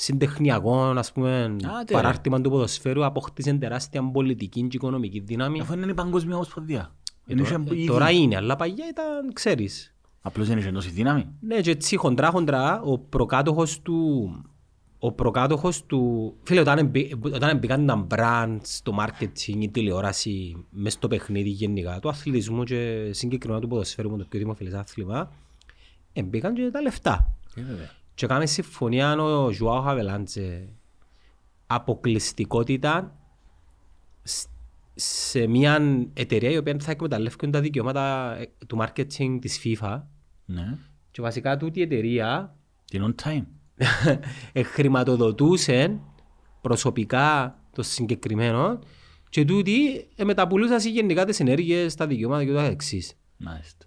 συντεχνιακό 0.00 0.82
ας 0.82 1.12
πούμε, 1.12 1.56
τε. 1.86 1.94
παράρτημα 1.94 2.40
του 2.40 2.50
ποδοσφαίρου 2.50 3.04
αποκτήσε 3.04 3.52
τεράστια 3.52 4.10
πολιτική 4.10 4.62
και 4.62 4.76
οικονομική 4.76 5.20
δύναμη. 5.20 5.60
Αφού 5.60 5.72
είναι 5.72 5.90
η 5.90 5.94
παγκόσμια 5.94 6.34
ομοσπονδία. 6.34 6.94
Ε, 7.26 7.34
τώρα, 7.34 7.64
ε, 7.70 7.84
τώρα 7.86 8.10
είναι, 8.10 8.36
αλλά 8.36 8.56
παγιά 8.56 8.88
ήταν, 8.88 9.32
ξέρεις. 9.32 9.94
Απλώς 10.22 10.48
δεν 10.48 10.58
είχε 10.58 10.70
τόση 10.70 10.90
δύναμη. 10.90 11.26
Ναι, 11.40 11.60
και 11.60 11.70
έτσι 11.70 11.96
χοντρά 11.96 12.30
χοντρά 12.30 12.82
ο 12.82 12.98
προκάτοχος 12.98 13.80
του... 13.80 14.30
Ο 14.98 15.12
προκάτοχος 15.12 15.86
του... 15.86 16.34
Φίλε, 16.42 16.60
όταν, 16.60 16.78
εμπή, 16.78 17.14
όταν 17.22 17.58
μπήκαν 17.58 17.86
τα 17.86 18.06
brands, 18.10 18.80
το 18.82 18.96
marketing, 19.00 19.56
η 19.60 19.68
τηλεόραση, 19.68 20.66
μες 20.70 20.92
στο 20.92 21.08
παιχνίδι 21.08 21.48
γενικά, 21.48 21.98
του 22.00 22.08
αθλητισμού 22.08 22.64
και 22.64 23.10
συγκεκριμένα 23.12 23.60
του 23.60 23.68
ποδοσφαίρου, 23.68 24.08
που 24.08 24.14
είναι 24.14 24.22
το 24.22 24.28
πιο 24.28 24.38
δημοφιλές 24.38 24.74
άθλημα, 24.74 25.32
μπήκαν 26.24 26.54
και 26.54 26.70
τα 26.72 26.80
λεφτά. 26.80 27.34
Ε, 27.54 27.62
βέβαια. 27.62 27.90
Και 28.20 28.26
κάμε 28.26 28.46
συμφωνία 28.46 29.22
ο 29.22 29.50
Ζουάο 29.50 29.80
Χαβελάνζε 29.80 30.68
αποκλειστικότητα 31.66 33.16
σ- 34.22 34.48
σε 34.94 35.46
μια 35.46 35.80
εταιρεία 36.14 36.50
η 36.50 36.56
οποία 36.56 36.76
θα 36.80 36.90
εκμεταλλεύει 36.90 37.50
τα 37.50 37.60
δικαιώματα 37.60 38.36
ε, 38.38 38.50
του 38.66 38.78
marketing 38.80 39.38
της 39.40 39.60
FIFA 39.64 40.02
Ναι. 40.44 40.76
και 41.10 41.22
βασικά 41.22 41.56
τούτη 41.56 41.78
η 41.78 41.82
εταιρεία 41.82 42.56
Την 42.84 43.14
on 43.16 43.24
time. 43.24 43.44
χρηματοδοτούσε 44.74 46.00
προσωπικά 46.60 47.58
το 47.72 47.82
συγκεκριμένο 47.82 48.78
και 49.28 49.44
τούτη 49.44 50.08
ε, 50.16 50.24
μεταπουλούσαν 50.24 50.78
γενικά 50.90 51.24
τις 51.24 51.40
ενέργειες, 51.40 51.94
τα 51.94 52.06
δικαιώματα 52.06 52.44
και 52.44 52.52
το 52.52 52.58
εξής. 52.58 53.14
Μάλιστα. 53.36 53.86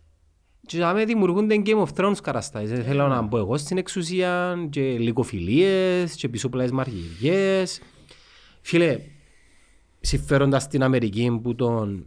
Και 0.66 0.78
να 0.78 0.94
δημιουργούνται 0.94 1.62
Game 1.66 1.86
of 1.86 1.88
Thrones 1.96 2.18
καταστάσεις. 2.24 2.70
Δεν 2.70 2.84
θέλω 2.84 3.08
να 3.08 3.22
μπω 3.22 3.38
εγώ 3.38 3.58
στην 3.58 3.78
εξουσία 3.78 4.56
και 4.70 4.82
λυκοφιλίες 4.82 6.16
και 6.16 6.30
πισωπλές 6.30 6.72
μαργυριές. 6.72 7.82
Φίλε, 8.62 9.00
συμφέροντας 10.00 10.68
την 10.68 10.84
Αμερική 10.84 11.40
που 11.44 11.56
τον 11.56 12.06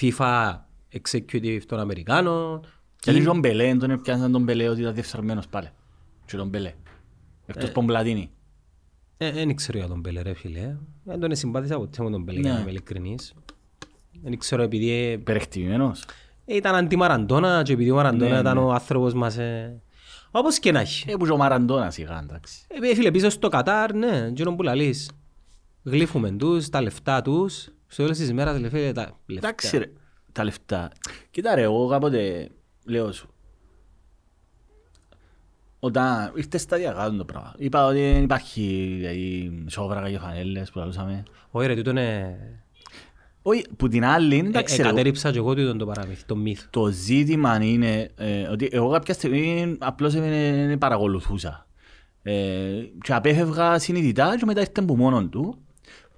FIFA 0.00 0.54
executive 0.92 1.60
των 1.66 1.78
Αμερικάνων 1.78 2.66
Και 2.96 3.10
είναι 3.10 3.24
τον 3.24 3.38
Μπελέ, 3.38 3.74
τον 3.74 3.90
έπιασαν 3.90 4.32
τον 4.32 4.42
Μπελέ 4.42 4.68
ότι 4.68 4.80
ήταν 4.80 4.94
διεφθαρμένος 4.94 5.48
πάλι. 5.48 5.68
Και 6.26 6.36
τον 6.36 6.48
Μπελέ. 6.48 6.72
Εκτός 7.46 7.72
Πομπλατίνη. 7.72 8.30
Δεν 9.16 9.54
ξέρω 9.54 9.78
για 9.78 9.86
τον 9.88 10.00
Μπέλε 10.00 10.22
ρε 10.22 10.34
φίλε. 10.34 10.76
Δεν 11.04 11.20
τον 11.20 11.36
συμπάθησα 11.36 11.76
ποτέ 11.78 12.02
με 12.02 12.10
τον 12.10 12.22
Μπέλε 12.22 12.38
Ναι. 12.38 12.44
για 12.44 12.54
να 12.54 12.60
είμαι 12.60 12.70
ειλικρινής. 12.70 13.34
Δεν 14.22 14.38
ξέρω 14.38 14.62
επειδή 14.62 14.90
ε, 14.90 15.16
Περεχτημένος. 15.16 16.04
Ήταν 16.56 16.74
αντι-Μαραντώνα 16.74 17.62
και 17.62 17.72
επειδή 17.72 17.90
ο 17.90 17.94
Μαραντώνα 17.94 18.34
Ναι, 18.34 18.38
ήταν 18.40 18.56
ναι. 18.56 18.62
ο 18.62 18.72
άνθρωπος 18.72 19.14
μας. 19.14 19.38
ε, 19.38 19.80
Όπως 20.30 20.58
και 20.58 20.72
να 20.72 20.80
έχει. 20.80 21.10
Ε, 21.10 21.14
που 21.16 21.24
και 21.24 21.30
ο 21.32 21.36
Μαραντώνας 21.36 21.94
σιγά, 21.94 22.18
εντάξει. 22.22 22.66
Ε, 22.68 22.94
φίλε, 22.94 23.10
πίσω 23.10 23.30
στο 23.30 23.48
Κατάρ, 23.48 23.94
ναι, 23.94 24.26
εκείνο 24.26 24.54
που 24.54 24.62
λαλείς. 24.62 25.10
Γλύφουμε 25.82 26.30
τους, 26.30 26.68
τα 26.68 26.82
λεφτά 26.82 27.22
τους. 27.22 27.68
Σε 27.86 28.02
όλες 28.02 28.18
τις 28.18 28.32
μέρες, 28.32 28.60
λε, 28.60 28.68
φίλε, 28.68 28.92
τα 28.92 29.18
λεφτά. 29.26 29.48
Εντάξει 29.48 29.78
ρε, 29.78 29.92
τα 30.32 30.44
λεφτά. 30.44 30.90
Κοίτα 31.30 31.54
ρε, 31.54 31.62
εγώ 31.62 31.86
κάποτε 31.88 32.50
λέω 32.84 33.12
σου. 33.12 33.28
Όταν 35.82 36.32
ήρθε 36.34 36.58
σταδιακά 36.58 37.10
το 37.10 37.24
πράγμα. 37.24 37.54
Είπα 37.58 37.86
ότι 37.86 37.98
δεν 37.98 38.22
υπάρχει 38.22 38.94
δηλαδή, 38.98 39.64
σόβρακα 39.68 40.10
και 40.10 40.18
φανέλες 40.18 40.70
που 40.70 40.78
λαλούσαμε. 40.78 41.22
Όχι 41.50 41.66
ρε, 41.66 41.74
τούτο 41.74 41.90
είναι... 41.90 42.38
Όχι, 43.50 43.64
που 43.76 43.88
την 43.88 44.04
άλλη, 44.04 44.38
εντάξει 44.38 44.74
Ε, 44.74 44.76
ρε, 44.76 44.82
Εκατέριψα 44.82 45.30
και 45.30 45.38
εγώ 45.38 45.54
τούτο 45.54 45.76
το 45.76 45.86
παραμύθι, 45.86 46.24
το 46.24 46.36
μύθο. 46.36 46.66
το 46.70 46.86
ζήτημα 46.86 47.62
είναι 47.62 48.10
ε, 48.16 48.42
ότι 48.42 48.68
εγώ 48.72 48.90
κάποια 48.90 49.14
στιγμή 49.14 49.76
απλώς 49.78 50.14
ε, 50.14 50.68
ε, 50.70 50.76
παρακολουθούσα. 50.76 51.66
Ε, 52.22 52.32
και 53.02 53.12
απέφευγα 53.14 53.78
συνειδητά 53.78 54.36
και 54.38 54.44
μετά 54.46 54.60
ήρθε 54.60 54.82
που 54.82 54.96
μόνον 54.96 55.30
του. 55.30 55.58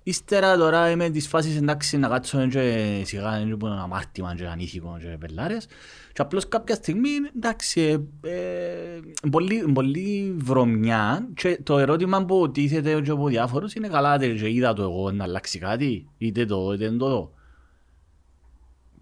Ύστερα 0.03 0.57
τώρα 0.57 0.91
είμαι 0.91 1.11
της 1.11 1.29
φάσης 1.29 1.57
εντάξει 1.57 1.99
να 1.99 2.09
κάτσω 2.09 2.47
και 2.47 3.03
σιγά 3.05 3.39
είναι 3.39 3.57
που 3.57 3.67
είναι 3.67 3.81
αμάρτημα 3.81 4.35
και 4.35 4.47
ανήθικο 4.47 4.99
και 5.01 5.07
πελάρες. 5.07 5.67
Και 6.13 6.23
απλώς 6.23 6.49
κάποια 6.49 6.75
στιγμή 6.75 7.11
εντάξει 7.37 7.81
ε, 7.81 8.31
ε, 8.31 9.01
πολύ, 9.31 9.65
πολύ 9.75 10.35
βρωμιά 10.39 11.29
και 11.35 11.61
το 11.63 11.79
ερώτημα 11.79 12.25
που 12.25 12.51
τίθεται 12.51 13.01
και 13.01 13.11
από 13.11 13.29
διάφορους 13.29 13.75
είναι 13.75 13.89
καλά 13.89 14.19
τε, 14.19 14.29
και 14.29 14.51
είδα 14.51 14.73
το 14.73 14.83
εγώ 14.83 15.11
να 15.11 15.25
αλλάξει 15.25 15.59
κάτι 15.59 16.09
είτε 16.19 16.45
το 16.45 16.73
είτε 16.73 16.89
δεν 16.89 16.99
το 16.99 17.09
δω 17.09 17.33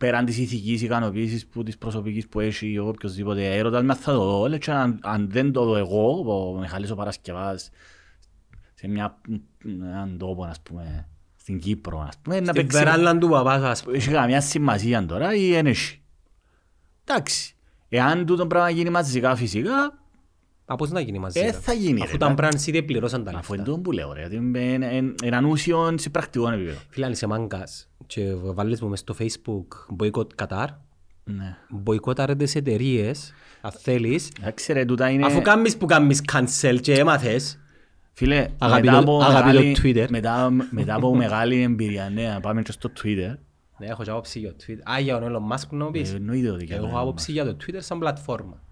πέραν 0.01 0.25
της 0.25 0.39
ηθικής 0.39 0.83
ικανοποίησης 0.83 1.47
που 1.47 1.63
της 1.63 1.79
προσωπικής 1.79 2.29
που 2.29 2.41
έχει 2.41 2.79
ο 2.79 2.87
οποιοσδήποτε 2.87 3.57
έρωτας 3.57 3.83
με 3.83 3.95
θα 3.95 4.13
το 4.13 4.25
δω, 4.25 4.49
λέει, 4.49 4.59
και 4.59 4.71
αν, 4.71 4.99
αν 5.03 5.31
δεν 5.31 5.53
το 5.53 5.65
δω 5.65 5.77
εγώ, 5.77 6.25
ο 6.55 6.59
Μιχάλης 6.59 6.91
ο 6.91 6.95
Παρασκευάς, 6.95 7.71
σε 8.75 8.89
μια, 8.89 9.21
έναν 9.65 10.19
τόπο, 10.19 10.45
ας 10.45 10.61
πούμε, 10.61 11.09
στην 11.37 11.59
Κύπρο, 11.59 12.01
ας 12.09 12.19
πούμε, 12.23 12.41
να 12.41 12.45
Στην 12.45 12.55
παίξει, 12.55 12.79
βεράνδα 12.79 13.19
του 13.19 13.29
παπάς, 13.29 13.63
ας 13.63 13.83
πούμε. 13.83 13.97
έχει 13.97 14.11
καμιά 14.11 14.41
σημασία 14.41 15.07
τώρα 15.07 15.35
ή 15.35 15.51
δεν 15.51 15.67
έχει; 15.67 16.00
Εντάξει, 17.11 17.55
εάν 17.89 18.27
τούτο 18.27 18.47
πράγμα 18.47 18.71
γίνει 18.71 18.91
μαζικά 18.91 19.37
φυσικά, 19.37 19.99
Α, 20.65 20.77
πώς 20.77 20.91
να 20.91 21.01
γίνει 21.01 21.19
μαζί. 21.19 21.41
ε, 21.41 21.43
ρε. 21.45 21.53
θα 21.53 21.73
γίνει. 21.73 22.03
Αφού 22.03 22.13
ρε, 22.13 22.19
τα 22.19 22.27
εντάξει. 22.39 22.65
brands 22.65 22.69
ήδη 22.69 22.83
πληρώσαν 22.83 23.25
τα 23.25 23.31
Αφού 23.35 23.53
είναι 23.55 23.63
λεφτά. 23.63 23.75
το 23.77 23.83
που 23.83 23.93
λέω, 23.93 24.13
ρε, 24.13 24.25
ότι 24.25 24.35
είναι 24.37 24.59
είναι- 24.59 25.15
είναι 25.25 25.37
ανούσιο 25.37 25.95
σε 25.99 26.11
πρακτικό 26.11 26.51
επίπεδο. 26.51 26.79
Φίλε, 26.89 27.07
αν 27.07 27.13
είσαι 27.13 27.27
μάγκας 27.27 27.89
και 28.07 28.35
βάλεις 28.35 28.81
μου 28.83 28.89
μες 28.89 28.99
στο 28.99 29.15
facebook 29.19 29.97
boycott 30.03 30.27
Qatar, 30.45 30.67
Ναι. 31.25 31.57
μποϊκόταρε 31.69 32.35
τις 32.35 32.55
εταιρείες, 32.55 33.33
αν 33.61 33.71
θέλεις, 33.73 34.31
Εντάξει 34.41 34.73
ρε, 34.73 34.85
τούτα 34.85 35.11
είναι... 35.11 35.27
αφού 35.27 35.43
κάνεις 35.43 35.77
που 35.77 35.87
κάνεις 35.87 36.23
cancel 36.33 36.79
και 36.81 36.93
έμαθες, 36.95 37.59
Φίλε, 38.13 38.47
Αγαπητό- 38.59 38.85
μετά 38.93 38.99
από, 38.99 39.21
αγαπητό 39.23 39.59
μεγάλη, 39.59 39.77
Twitter. 39.83 40.07
μετά, 40.11 40.51
μετά 40.71 40.95
από 40.95 41.15
μεγάλη 41.17 41.63
εμπειρία, 41.63 42.11
ναι, 42.11 42.37
πάμε 42.43 42.63
και 42.63 42.73
στο 42.73 42.91
Twitter. 43.03 43.35
Ναι, 43.81 43.87
έχω 43.87 44.03
και 44.03 44.11
άποψη 44.11 44.39
για 44.39 44.51
το 44.51 44.57
Twitter. 44.67 44.91
Α, 44.93 44.99
για 45.01 45.19
τον 45.21 45.33
Elon 45.33 45.55
Musk 45.55 45.63
που 45.69 45.77
να 45.77 45.85
μου 45.85 45.91
πεις. 45.91 46.13
Ε, 46.13 46.17
Εννοείται 46.17 46.51
ότι 46.51 46.65
και 46.65 46.73
Εγώ 46.73 46.81
έχω 46.83 46.87
εμένα. 46.91 47.03
άποψη 47.03 47.33
για 47.33 47.45
το 47.45 47.57
Twitter 47.61 47.79
σαν 47.79 47.99
πλατφόρμα. 47.99 48.63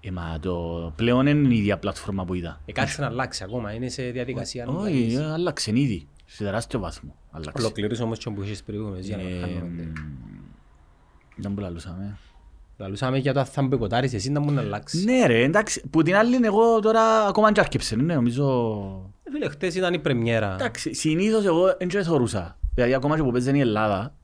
Ε, 0.00 0.10
μα 0.10 0.38
το 0.40 0.92
πλέον 0.96 1.26
είναι 1.26 1.54
η 1.54 1.58
ίδια 1.58 1.78
πλατφόρμα 1.78 2.24
που 2.24 2.34
είδα. 2.34 2.60
Ε, 2.66 2.72
κάτσε 2.72 3.00
να 3.00 3.06
αλλάξει 3.06 3.44
ακόμα, 3.44 3.72
είναι 3.72 3.88
σε 3.88 4.02
διαδικασία 4.02 4.64
να 4.64 4.72
Όχι, 4.72 4.96
αλλάξει. 4.96 5.16
ε, 5.16 5.32
άλλαξε 5.32 5.70
ήδη. 5.74 6.06
Σε 6.26 6.44
τεράστιο 6.44 6.78
βαθμό. 6.78 7.14
Άλλαξε. 7.30 7.62
Ολοκληρώσω 7.64 8.04
όμως 8.04 8.18
και 8.18 8.30
που 8.30 8.42
είχες 8.42 8.62
προηγούμενες 8.62 9.06
για 9.06 9.16
να 9.16 9.22
Ε, 9.22 9.40
χάνουμε. 9.40 9.92
Δεν 11.36 11.54
που 11.54 11.60
λαλούσαμε. 11.60 12.18
Λαλούσαμε 12.78 13.18
για 13.18 13.32
το 13.32 13.40
αν 13.40 13.46
θα 13.46 13.62
μποϊκοτάρεις 13.62 14.14
εσύ 14.14 14.30
να 14.30 14.40
μου 14.40 14.50
να 14.52 14.60
αλλάξει. 14.60 15.04
Ναι 15.04 15.26
ρε, 15.26 15.42
εντάξει, 15.42 15.82
που 15.90 16.02
την 16.02 16.14
άλλη 16.16 16.38
εγώ 16.42 16.80
τώρα 16.80 17.26
ακόμα 17.26 17.52
και 17.52 17.60
άρκεψε, 17.60 17.96
ναι, 17.96 18.14
νομίζω... 18.14 18.44
Ε, 19.24 19.30
Φίλε, 19.30 19.48
χτες 19.48 19.74
ήταν 19.74 19.94
η 19.94 19.98
πρεμιέρα. 19.98 20.54
Εντάξει, 20.54 20.94
συνήθως 20.94 21.44
εγώ 21.44 21.74
δεν 21.78 21.88
και 21.88 22.02
θωρούσα. 22.02 22.58
Δηλαδή 22.74 22.94
ακόμα 22.94 23.16
και 23.16 23.22
που 23.22 23.30
παίζει 23.30 23.56
η 23.56 23.60
Ελλάδα, 23.60 24.14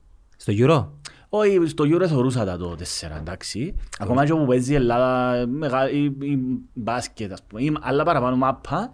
Στο 0.43 0.53
Euro; 0.57 0.87
Όχι, 1.29 1.65
στο 1.65 1.83
Euro 1.83 2.05
θωρούσα 2.07 2.45
τα 2.45 2.57
το 2.57 2.75
4, 3.01 3.17
εντάξει. 3.19 3.75
Ακόμα 3.99 4.25
και 4.25 4.31
όπου 4.31 4.45
παίζει 4.45 4.71
η 4.71 4.75
Ελλάδα, 4.75 5.45
μεγα- 5.47 5.89
η, 5.91 6.03
η 6.03 6.39
μπάσκετ, 6.73 7.31
ας 7.31 7.43
πούμε, 7.43 7.61
ή 7.61 7.73
άλλα 7.81 8.03
παραπάνω 8.03 8.35
μάπα, 8.35 8.91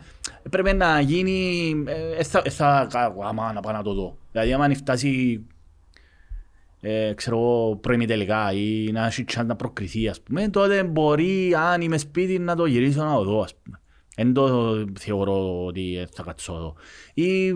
πρέπει 0.49 0.73
να 0.73 0.99
γίνει, 0.99 1.71
ε, 1.87 2.17
ε, 2.17 2.23
θα, 2.23 2.41
ε, 2.43 2.49
θα 2.49 2.87
κάνω 2.89 3.15
άμα 3.21 3.53
να 3.53 3.59
πάω 3.61 3.73
να 3.73 3.83
το 3.83 3.93
δω. 3.93 4.17
Δηλαδή, 4.31 4.53
άμα 4.53 4.75
φτάσει, 4.75 5.41
ε, 6.81 7.13
ξέρω 7.15 7.37
εγώ, 7.37 7.75
πρώιμη 7.75 8.05
τελικά 8.05 8.51
ή 8.53 8.89
να 8.91 9.05
έχει 9.05 9.25
chance 9.35 9.45
να 9.45 9.55
προκριθεί, 9.55 10.07
ας 10.07 10.21
πούμε, 10.21 10.47
τότε 10.49 10.83
μπορεί, 10.83 11.53
αν 11.55 11.81
είμαι 11.81 11.97
σπίτι, 11.97 12.39
να 12.39 12.55
το 12.55 12.65
γυρίσω 12.65 13.03
να 13.03 13.13
το 13.15 13.23
δω, 13.23 13.41
ας 13.41 13.55
πούμε. 13.63 13.79
Δεν 14.15 14.33
το 14.33 14.85
θεωρώ 14.99 15.65
ότι 15.65 15.97
ε, 15.97 16.05
θα 16.13 16.23
κάτσω 16.23 16.53
εδώ. 16.53 16.73
Ή, 17.13 17.53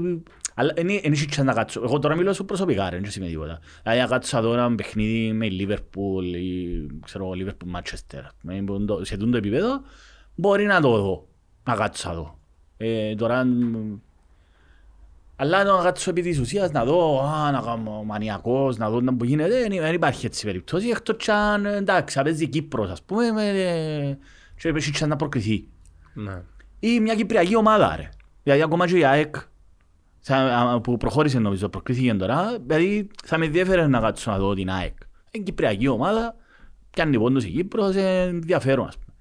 αλλά 0.56 0.74
δεν 0.76 0.88
έχει 0.89 1.28
chance 1.36 1.44
να 1.44 1.54
κάτσω. 1.54 1.82
Εγώ 1.84 2.00
τώρα 2.00 2.16
μιλώ 2.16 2.34
σου 2.34 2.46
προσωπικά, 2.46 2.89
ρε, 2.89 3.00
δεν 3.00 3.12
σημαίνει 3.12 3.32
τίποτα. 3.32 3.60
Δηλαδή 3.84 4.00
να 4.02 4.08
κάτσω 4.08 4.38
εδώ 4.38 4.54
ένα 4.54 4.76
παιχνίδι 4.76 5.34
με 5.34 5.48
Liverpool 5.50 6.24
ή 6.24 6.66
ξέρω 7.06 7.30
Liverpool 7.30 7.78
Manchester. 7.78 8.22
με- 8.42 8.62
που 8.66 8.86
το- 8.86 9.06
Σε 9.06 9.18
τούτο 9.18 9.32
το 9.32 9.38
επίπεδο 9.38 9.82
μπορεί 10.36 10.66
να 10.66 10.82
το 10.82 10.98
δω. 11.02 11.28
Να 11.63 11.76
κάτσω 11.76 12.12
εδώ. 12.12 12.38
Ε, 12.78 13.16
τώρα 13.16 13.46
μ, 13.46 13.96
αλλά 15.36 15.63
να 15.63 15.84
κάτσω 15.84 16.10
επί 16.10 16.22
της 16.22 16.39
ουσίας 16.39 16.72
να 16.72 16.86
δω, 16.86 17.22
α, 17.24 17.52
να 17.52 17.62
κάνω 17.62 18.04
μανιακός, 18.04 18.78
να 18.78 18.89
δω 18.89 19.02
να 19.02 19.16
που 19.16 19.26
γίνεται, 19.26 19.50
δεν, 19.60 19.70
δεν 19.82 19.94
υπάρχει 19.94 20.26
έτσι 20.26 20.46
περίπτωση. 20.46 20.88
Εκτός 20.88 21.16
κι 21.18 21.32
αν, 21.32 21.66
εντάξει, 21.66 22.18
θα 22.18 22.24
παίζει 22.24 22.48
Κύπρος, 22.48 22.89
ας 22.89 23.02
πούμε, 23.02 23.32
με, 23.32 23.48
ε, 23.50 24.18
και 24.58 24.68
έχει 24.70 24.92
chance 25.00 25.08
να 25.08 25.16
προκριθεί 25.16 25.68
Ναι. 26.13 26.42
ή 26.80 27.00
μια 27.00 27.16
κυπριακή 27.16 27.56
ομάδα 27.56 27.96
ρε. 27.96 28.10
Δηλαδή 28.44 28.62
ακόμα 28.62 28.88
και 28.88 28.98
η 28.98 29.06
ΑΕΚ 29.06 29.36
θα, 30.25 30.79
που 30.83 30.97
προχώρησε 30.97 31.39
νομίζω, 31.39 31.69
προκρίθηκε 31.69 32.13
τώρα, 32.13 32.57
δηλαδή 32.65 33.09
θα 33.25 33.38
με 33.38 33.45
ενδιαφέρει 33.45 33.88
να 33.88 33.99
κάτσω 33.99 34.31
να 34.31 34.38
δω 34.38 34.53
την 34.53 34.69
ΑΕΚ. 34.69 34.97
Είναι 35.31 35.43
κυπριακή 35.43 35.88
ομάδα, 35.88 36.36
πιάνει 36.89 37.17
πόντος 37.17 37.43
η 37.43 37.49
Κύπρος, 37.49 37.93
είναι 37.93 38.21
ενδιαφέρον 38.21 38.88
ας 38.88 38.97
πούμε. 38.97 39.15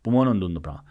Που 0.00 0.10
μόνο 0.10 0.38
τον 0.38 0.52
το 0.52 0.60
πράγμα. 0.60 0.84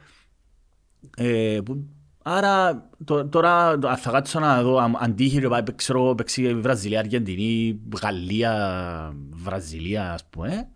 Ε, 1.17 1.60
που, 1.65 1.86
άρα 2.23 2.88
το, 3.04 3.28
τώρα 3.28 3.80
θα 3.97 4.12
κάτσω 4.12 4.39
να 4.39 4.62
δω 4.62 4.78
αν, 4.78 4.95
αν 4.99 5.15
τύχει 5.15 5.39
και 5.39 5.47
πάει 5.47 5.63
ξέρω, 5.75 6.15
παίξει 6.15 6.54
Βραζιλία, 6.54 6.99
Αργεντινή, 6.99 7.80
Γαλλία, 8.01 9.13
Βραζιλία 9.32 10.13
ας 10.13 10.25
πούμε. 10.25 10.67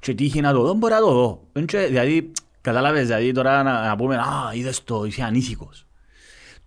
Και 0.00 0.14
τύχει 0.14 0.40
να 0.40 0.52
το 0.52 0.62
δω, 0.62 0.74
μπορεί 0.74 0.92
να 0.92 1.00
το 1.00 1.12
δω. 1.12 1.48
Δηλαδή, 1.88 2.32
κατάλαβες, 2.60 3.06
δηλαδή 3.06 3.32
τώρα 3.32 3.62
να, 3.62 3.86
να 3.86 3.96
πούμε, 3.96 4.16
α, 4.16 4.50
είδες 4.54 4.84
το, 4.84 5.04
είσαι 5.04 5.22
ανήθικος. 5.22 5.87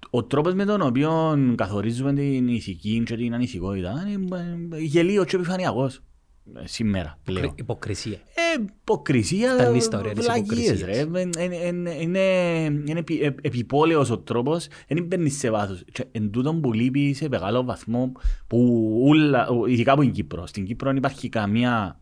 Ο 0.09 0.23
τρόπος 0.23 0.53
με 0.53 0.65
τον 0.65 0.81
οποίο 0.81 1.37
καθορίζουμε 1.55 2.13
την 2.13 2.47
ηθική 2.47 3.03
και 3.05 3.15
την 3.15 3.33
ανηθικότητα 3.33 4.07
είναι 4.11 4.77
γελίο 4.77 5.23
και 5.25 5.35
επιφανειακός 5.35 6.01
ε, 6.55 6.67
σήμερα 6.67 7.19
πλέον. 7.23 7.53
Υποκρισία. 7.55 8.11
Ε, 8.57 8.61
υποκρισία, 8.83 9.53
Ήταν 9.55 9.73
η 9.73 9.77
ιστορία 9.77 10.13
της 10.13 10.23
βλακίες 10.25 10.69
υποκρισίας. 10.69 10.81
ρε. 10.81 11.19
Ε, 11.19 11.29
ε, 11.37 11.67
ε, 11.67 12.01
Είναι, 12.01 12.19
είναι 12.85 12.99
επι- 12.99 13.21
ε, 13.23 13.35
επιπόλαιος 13.41 14.09
ο 14.09 14.17
τρόπος, 14.19 14.67
δεν 14.87 15.03
μπαίνεις 15.05 15.37
σε 15.37 15.49
βάθος. 15.49 15.83
Και 15.91 16.05
Εν 16.11 16.31
τούτον 16.31 16.61
που 16.61 16.73
λείπει 16.73 17.13
σε 17.13 17.27
μεγάλο 17.29 17.63
βαθμό, 17.63 18.11
που 18.47 18.89
ούλα, 19.07 19.47
ειδικά 19.67 19.91
από 19.91 20.01
την 20.01 20.11
Κύπρος. 20.11 20.49
Στην 20.49 20.65
Κύπρο 20.65 20.87
δεν 20.87 20.97
υπάρχει 20.97 21.29
καμία, 21.29 21.99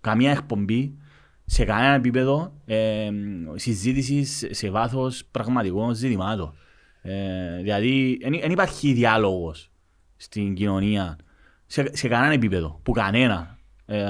καμία 0.00 0.30
εκπομπή 0.30 0.96
σε 1.44 1.64
κανένα 1.64 1.94
επίπεδο 1.94 2.52
ε, 2.66 3.10
συζήτησης 3.54 4.46
σε 4.50 4.70
βάθος 4.70 5.24
πραγματικών 5.30 5.94
ζητημάτων. 5.94 6.54
Ε, 7.06 7.62
δηλαδή, 7.62 8.18
δεν 8.40 8.50
υπάρχει 8.50 8.92
διάλογος 8.92 9.70
στην 10.16 10.54
κοινωνία 10.54 11.16
σε, 11.66 11.90
σε 11.96 12.08
κανένα 12.08 12.32
επίπεδο, 12.32 12.80
που 12.82 12.92
κανένα. 12.92 13.58
Ε, 13.86 14.04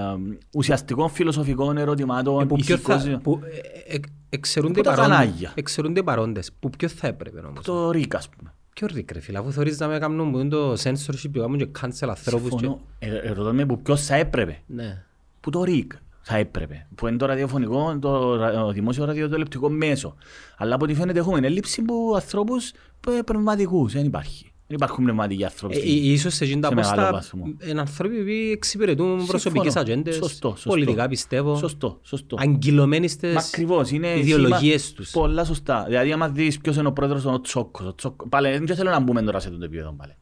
ουσιαστικών 0.52 1.08
φιλοσοφικών 1.10 1.76
ερωτημάτων, 1.76 2.40
Ε, 2.42 2.44
που 2.44 2.56
ποιο 2.56 2.74
ηθικών 2.74 2.94
θα, 2.94 3.00
ζητημάτων. 3.00 3.22
που, 3.40 3.46
ε, 3.86 3.94
ε, 3.94 3.98
εξαιρούνται, 4.28 4.80
οι 4.80 4.82
Που 4.82 4.88
τα 4.88 4.94
παρόντες, 4.94 5.16
κανάλια. 5.16 5.52
εξαιρούνται 5.54 6.00
οι 6.00 6.02
παρόντες. 6.02 6.52
Που 6.60 6.70
ποιο 6.70 6.88
θα 6.88 7.06
έπρεπε 7.06 7.40
όμως. 7.40 7.64
Το 7.64 7.90
ρίκα, 7.90 8.18
ας 8.18 8.28
πούμε. 8.28 8.52
Ποιο 8.72 8.86
ρίκ 8.90 9.12
ρε 9.12 9.20
φίλε, 9.20 9.38
αφού 9.38 9.52
θωρείς 9.52 9.78
να 9.78 9.86
με 9.88 9.98
κάνουν 9.98 10.30
που 10.32 10.38
είναι 10.38 10.48
το 10.48 10.72
censorship 10.72 11.30
που 11.32 11.40
κάνουν 11.40 11.58
και 11.58 11.68
cancel 11.80 12.08
ανθρώπους 12.08 12.50
και... 12.50 12.58
Συμφωνώ. 12.58 12.80
Ε, 12.98 13.16
ε, 13.16 13.32
ρωτώ 13.32 13.52
με 13.52 13.66
που 13.66 13.82
ποιος 13.82 14.04
θα 14.04 14.14
έπρεπε. 14.14 14.58
Ναι. 14.66 15.04
Που 15.40 15.50
το 15.50 15.64
ΡΙΚ 15.64 15.92
θα 16.28 16.36
έπρεπε. 16.36 16.86
Που 16.94 17.06
είναι 17.06 17.16
το 17.16 17.26
ραδιοφωνικό, 17.26 17.98
το 18.00 18.36
ρα- 18.36 18.72
δημόσιο 18.72 19.04
ραδιοτηλεοπτικό 19.04 19.68
μέσο. 19.70 20.14
Αλλά 20.56 20.74
από 20.74 20.84
ό,τι 20.84 20.94
φαίνεται 20.94 21.18
έχουμε 21.18 21.38
έλλειψη 21.46 21.80
από 21.80 22.14
ανθρώπους 22.14 22.70
ε, 22.70 23.22
πνευματικούς. 23.24 23.92
Δεν 23.92 24.04
υπάρχει. 24.04 24.50
Δεν 24.66 24.76
υπάρχουν 24.76 25.04
πνευματικοί 25.04 25.44
άνθρωποι. 25.44 25.76
Ε, 25.76 25.78
στην- 25.78 25.90
ε, 25.92 26.12
ίσως 26.12 26.34
σε 26.34 26.44
εκείνα 26.44 26.68
σε 26.68 26.74
τα 26.74 26.74
μεγάλο 26.74 26.94
πόστα 26.96 27.12
βαθμό. 27.12 27.44
είναι 27.70 27.80
άνθρωποι 27.80 28.16
που 28.24 28.52
εξυπηρετούν 28.52 29.26
προσωπικές 29.26 29.72
Συμφωνώ. 29.72 29.80
ατζέντες, 29.80 30.14
Σωστό, 30.14 30.48
σωστό. 30.50 30.68
πολιτικά 30.68 31.08
πιστεύω, 31.08 31.56
Σωστό, 31.56 31.98
σωστό. 32.02 32.36
αγγυλωμένοι 32.40 33.02
Μα 33.02 33.08
στις 33.08 33.36
ακριβώς, 33.48 33.90
είναι 33.90 34.18
ιδεολογίες 34.18 34.82
θύμα- 34.84 34.94
τους. 34.96 35.10
Πολλά 35.10 35.44
σωστά. 35.44 35.84
Δηλαδή, 35.88 36.12
άμα 36.12 36.28
δεις 36.28 36.58
ποιος 36.58 36.76
είναι 36.76 36.88
ο 36.88 36.92
πρόεδρος 36.92 37.24
ο 37.24 37.40
Τσόκος. 37.40 37.86
Ο 37.86 37.94
Τσόκος. 37.94 38.28
Πάλι, 38.30 38.58
δεν 38.58 38.76
θέλω 38.76 38.90
να 38.90 39.00
μπούμε 39.00 39.22
τώρα 39.22 39.40
σε 39.40 39.46
αυτό 39.48 39.58
το 39.58 39.64
επίπεδο. 39.64 39.92
Πάλι. 39.92 40.12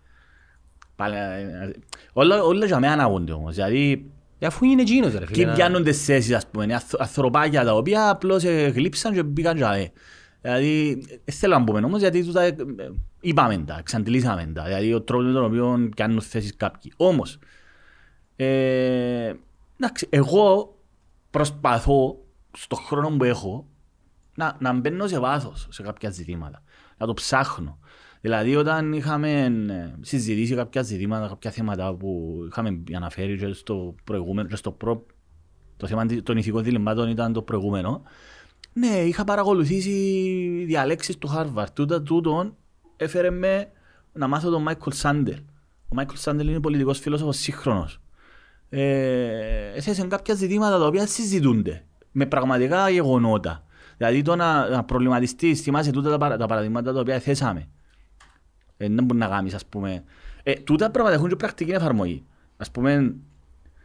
Πάλι, 0.97 1.15
ε, 1.15 1.71
όλα, 2.13 2.43
όλα 2.43 2.67
για 2.67 2.79
μένα 2.81 2.93
ανάγονται 2.93 3.33
όμως. 3.33 3.55
Δηλαδή, 3.55 3.93
Ε, 3.93 4.14
Αφού 4.41 4.65
είναι 4.65 4.83
εκείνος 4.83 5.13
ρε 5.13 5.27
φίλε. 5.27 5.37
και 5.39 5.47
να- 5.47 5.53
πιάνουν 5.53 5.83
τις 5.85 6.05
θέσεις, 6.05 6.35
ας 6.35 6.47
πούμε, 6.47 6.65
είναι 6.65 6.75
αθ- 6.75 7.01
ανθρωπάκια 7.01 7.65
τα 7.65 7.75
οποία 7.75 8.09
απλώς 8.11 8.45
ε, 8.45 8.67
γλύψαν 8.69 9.13
και 9.15 9.23
μπήκαν 9.23 9.57
για 9.57 9.71
δε. 9.73 9.87
Δηλαδή, 10.41 10.95
δεν 11.25 11.35
θέλω 11.35 11.59
να 11.59 11.65
πούμε 11.65 11.81
όμως, 11.81 12.01
γιατί 12.01 12.25
τούτα, 12.25 12.43
ε, 12.43 12.47
ε, 12.49 12.55
είπαμε 13.21 13.59
τα, 13.59 13.77
εξαντλήσαμε 13.79 14.51
τα. 14.55 14.65
Δηλαδή, 14.65 14.95
ο 14.95 15.01
τρόπος 15.03 15.27
με 15.27 15.33
τον 15.33 15.45
οποίο 15.45 15.89
πιάνουν 15.97 16.21
θέσεις 16.21 16.57
κάποιοι. 16.57 16.93
Όμως, 16.97 17.39
ε, 18.37 19.33
εντάξει, 19.81 20.07
εγώ 20.11 20.77
προσπαθώ 21.31 22.19
στον 22.57 22.79
χρόνο 22.79 23.09
που 23.17 23.25
έχω 23.25 23.67
να, 24.35 24.57
να 24.61 24.73
μπαίνω 24.73 25.07
σε 25.07 25.19
βάθος 25.19 25.67
σε 25.71 25.83
κάποια 25.83 26.11
ζητήματα, 26.11 26.63
να 26.99 27.07
το 27.07 27.15
ψάχνω. 27.15 27.79
Δηλαδή 28.25 28.57
όταν 28.57 28.93
είχαμε 28.93 29.31
ε, 29.69 29.95
συζητήσει 30.01 30.55
κάποια 30.55 30.83
ζητήματα, 30.83 31.29
κάποια 31.29 31.51
θέματα 31.51 31.95
που 31.95 32.39
είχαμε 32.49 32.83
αναφέρει 32.97 33.39
και 33.39 33.53
στο 33.53 33.95
προηγούμενο, 34.05 34.49
και 34.49 34.57
στο 34.57 34.73
προ... 34.73 35.07
το 35.77 35.87
θέμα 35.87 36.07
των 36.23 36.37
ηθικών 36.37 36.63
διλημμάτων 36.63 37.09
ήταν 37.09 37.33
το 37.33 37.43
προηγούμενο, 37.43 38.03
ναι, 38.73 38.87
είχα 38.87 39.25
παρακολουθήσει 39.25 40.65
διαλέξεις 40.67 41.19
του 41.19 41.29
Harvard. 41.37 41.67
Τούτα 41.73 42.03
τούτον 42.03 42.57
έφερε 42.97 43.31
με 43.31 43.71
να 44.13 44.27
μάθω 44.27 44.51
τον 44.51 44.63
Μάικλ 44.63 44.91
Σάντελ. 44.91 45.39
Ο 45.89 45.95
Μάικλ 45.95 46.15
Σάντελ 46.17 46.49
είναι 46.49 46.61
πολιτικός 46.61 46.99
φίλοσοφος 46.99 47.37
σύγχρονος. 47.37 48.01
Ε, 48.69 49.73
έθεσε 49.75 50.07
κάποια 50.07 50.35
ζητήματα 50.35 50.79
τα 50.79 50.87
οποία 50.87 51.07
συζητούνται 51.07 51.85
με 52.13 52.27
πραγματικά 52.27 52.89
γεγονότα. 52.89 53.65
Δηλαδή 53.97 54.23
το 54.23 54.37
να, 54.37 54.69
να 54.69 54.85
προβληματιστείς, 54.85 55.61
θυμάσαι 55.61 55.91
τούτα 55.91 56.11
τα, 56.11 56.19
παρα- 56.19 56.37
τα 56.37 56.47
παραδείγματα 56.47 56.93
τα 56.93 57.01
οποία 57.01 57.19
θέσαμε. 57.19 57.69
Ε, 58.77 58.89
δεν 58.89 59.05
μπορεί 59.05 59.19
να 59.19 59.29
κάνεις, 59.29 59.55
ας 59.55 59.67
πούμε. 59.67 60.05
Ε, 60.43 60.55
τούτα 60.55 60.91
πράγματα 60.91 61.17
έχουν 61.17 61.29
και 61.29 61.37
πρακτική 61.37 61.71
εφαρμογή. 61.71 62.25
Ας 62.57 62.71
πούμε, 62.71 63.15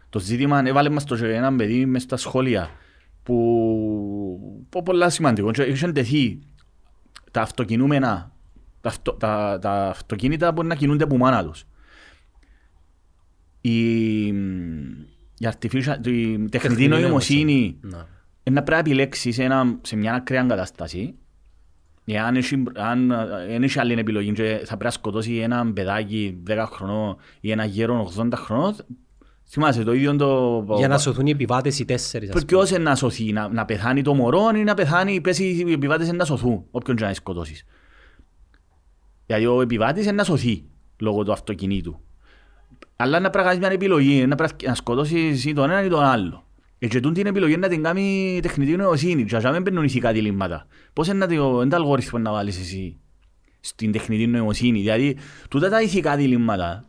το 0.10 0.19
ζήτημα 0.19 0.62
έβαλε 0.65 0.89
μας 0.89 1.04
το 1.04 1.15
και 1.15 1.34
ένα 1.34 1.56
παιδί 1.56 1.86
μες 1.86 2.02
στα 2.02 2.17
σχόλια 2.17 2.69
που, 3.23 4.65
που 4.69 4.84
πολλά 4.84 5.10
σημαντικό. 5.10 5.52
Και 5.52 5.63
Είχε 5.63 5.91
τεθεί 5.91 6.39
τα 7.32 7.41
αυτοκινούμενα, 7.41 8.32
τα, 8.82 8.89
αυτο, 8.89 9.13
τα, 9.13 9.60
τα 9.62 9.89
αυτοκίνητα 9.89 10.52
μπορεί 10.52 10.67
να 10.67 10.75
κινούνται 10.75 11.04
από 11.04 11.17
μάνα 11.17 11.45
τους. 11.45 11.65
Η, 13.62 14.25
η, 15.38 15.41
artificial, 15.41 16.08
η 16.08 16.49
τεχνητή 16.49 16.88
νοημοσύνη 16.88 17.78
Να. 17.82 18.08
είναι 18.43 18.56
να 18.56 18.63
πρέπει 18.63 18.71
να 18.71 18.78
επιλέξεις 18.78 19.39
ένα, 19.39 19.78
σε 19.82 19.95
μια 19.95 20.13
ακραία 20.13 20.43
κατάσταση 20.43 21.15
εάν 22.13 22.36
έχει, 22.36 22.63
αν, 22.76 23.12
αν 23.12 23.63
έχει 23.63 23.80
άλλη 23.80 23.93
επιλογή 23.93 24.32
και 24.32 24.43
θα 24.43 24.65
πρέπει 24.65 24.84
να 24.84 24.91
σκοτώσει 24.91 25.36
ένα 25.36 25.72
παιδάκι 25.74 26.43
10 26.48 26.65
χρονών 26.72 27.15
ή 27.39 27.52
ένα 27.52 27.65
γέρο 27.65 28.12
80 28.17 28.30
χρονών 28.36 28.76
θυμάσαι 29.50 29.84
το 29.84 29.93
ίδιο 29.93 30.15
το... 30.15 30.65
Για 30.78 30.88
να 30.88 30.98
σωθούν 30.98 31.28
οι 31.28 31.32
επιβάτες 31.32 31.80
οι 31.80 31.86
τέσσερις. 31.86 32.30
ας 32.30 32.34
πούμε. 32.34 32.45
Ποιος 32.45 32.69
είναι 32.69 32.89
να 32.89 32.95
σωθεί, 32.95 33.32
να, 33.32 33.48
να 33.48 33.65
πεθάνει 33.65 34.02
το 34.02 34.13
μωρό 34.13 34.50
ή 34.56 34.63
να 34.63 34.74
πεθάνει, 34.74 35.22
πέσει 35.22 35.43
οι 35.43 35.72
επιβάτες 35.72 36.08
είναι 36.08 36.17
να 36.17 36.26
σωθούν, 36.26 36.65
όποιον 36.72 36.98
και 36.98 37.06
να 37.06 37.13
σκοτώσεις. 37.13 37.65
Δηλαδή 39.26 39.45
ο 39.45 39.62
επιβάτης 39.62 40.04
είναι 40.04 40.12
να 40.12 40.24
σωθεί 40.24 40.63
λόγω 41.00 41.24
του 41.24 41.32
αυτοκινήτου. 41.32 42.00
Αλλά 42.95 43.19
να 43.19 43.30
πρέπει 43.30 43.38
να 43.38 43.52
κάνεις 43.52 43.67
μια 43.67 43.76
επιλογή, 43.76 44.26
να 44.26 44.36
πρέπει 44.36 44.65
να 44.65 44.76
σκοτώσεις 44.76 45.45
ή 45.45 45.54
τον 45.54 45.69
έναν 45.69 45.86
ή 45.86 45.89
τον 45.89 46.04
άλλο. 46.04 46.43
Ε, 46.80 46.88
Και 46.88 47.00
τούτη 47.00 47.15
την 47.15 47.26
επιλογή 47.26 47.58
να 47.58 47.68
την 47.68 47.84
κάνει 47.84 48.34
η 48.36 48.39
τεχνητή 48.39 48.76
νοημοσύνη. 48.76 49.24
Και 49.26 49.38
να 49.38 49.52
μην 49.52 49.62
μπαίνουν 49.62 49.84
ηθικά 49.84 50.12
διλήμματα. 50.12 50.68
Πώς 50.94 51.08
είναι 51.08 51.18
να 51.18 51.28
το, 51.28 51.34
είναι 51.62 51.70
το 51.70 51.76
αλγόριθμο 51.76 52.20
να 52.20 52.32
βάλεις 52.32 52.60
εσύ 52.60 52.98
στην 53.60 53.92
τεχνητή 53.92 54.28
νοημοσύνη. 54.28 54.80
Δηλαδή, 54.80 55.18
τούτα 55.50 55.70
τα 55.70 55.82
ηθικά 55.82 56.15
διλήμματα 56.15 56.86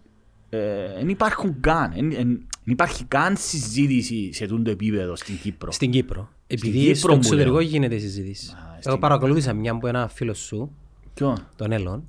ε, 0.51 0.59
δεν 0.99 1.09
υπάρχουν 1.09 1.61
καν. 1.61 1.93
Δεν 1.95 2.11
δεν 2.11 2.47
υπάρχει 2.65 3.05
καν 3.05 3.37
συζήτηση 3.37 4.33
σε 4.33 4.47
τούτο 4.47 4.71
επίπεδο 4.71 5.17
στην 5.17 5.39
Κύπρο. 5.43 5.73
Στην 5.73 5.91
Κύπρο. 5.91 6.29
Επειδή 6.47 6.79
Κύπρο 6.79 6.95
στο 6.95 7.09
μου 7.09 7.15
εξωτερικό 7.17 7.51
λέω. 7.55 7.61
γίνεται 7.61 7.95
η 7.95 7.99
συζήτηση. 7.99 8.51
Α, 8.51 8.59
Εγώ 8.73 8.81
στην- 8.81 8.99
παρακολούθησα 8.99 9.53
μια 9.53 9.73
από 9.73 9.87
ένα 9.87 10.09
φίλος 10.09 10.39
σου, 10.39 10.71
Ποιο; 11.15 11.37
τον 11.57 11.73
Έλλον, 11.73 12.09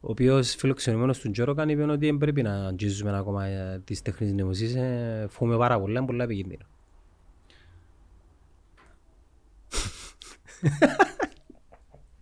ο 0.00 0.10
οποίος 0.10 0.54
φιλοξενημένος 0.54 1.18
του 1.18 1.30
Τζόροκαν 1.30 1.68
είπε 1.68 1.82
ότι 1.82 2.06
δεν 2.06 2.18
πρέπει 2.18 2.42
να 2.42 2.66
αγγίζουμε 2.66 3.18
ακόμα 3.18 3.44
ε, 3.44 3.80
τις 3.84 4.02
τέχνες 4.02 4.32
νοημοσύνης, 4.32 4.74
ε, 4.74 5.26
φοβούμαι 5.30 5.58
πάρα 5.58 5.80
πολλά, 5.80 5.98
είναι 5.98 6.06
πολλά 6.06 6.24
επικίνδυνο. 6.24 6.64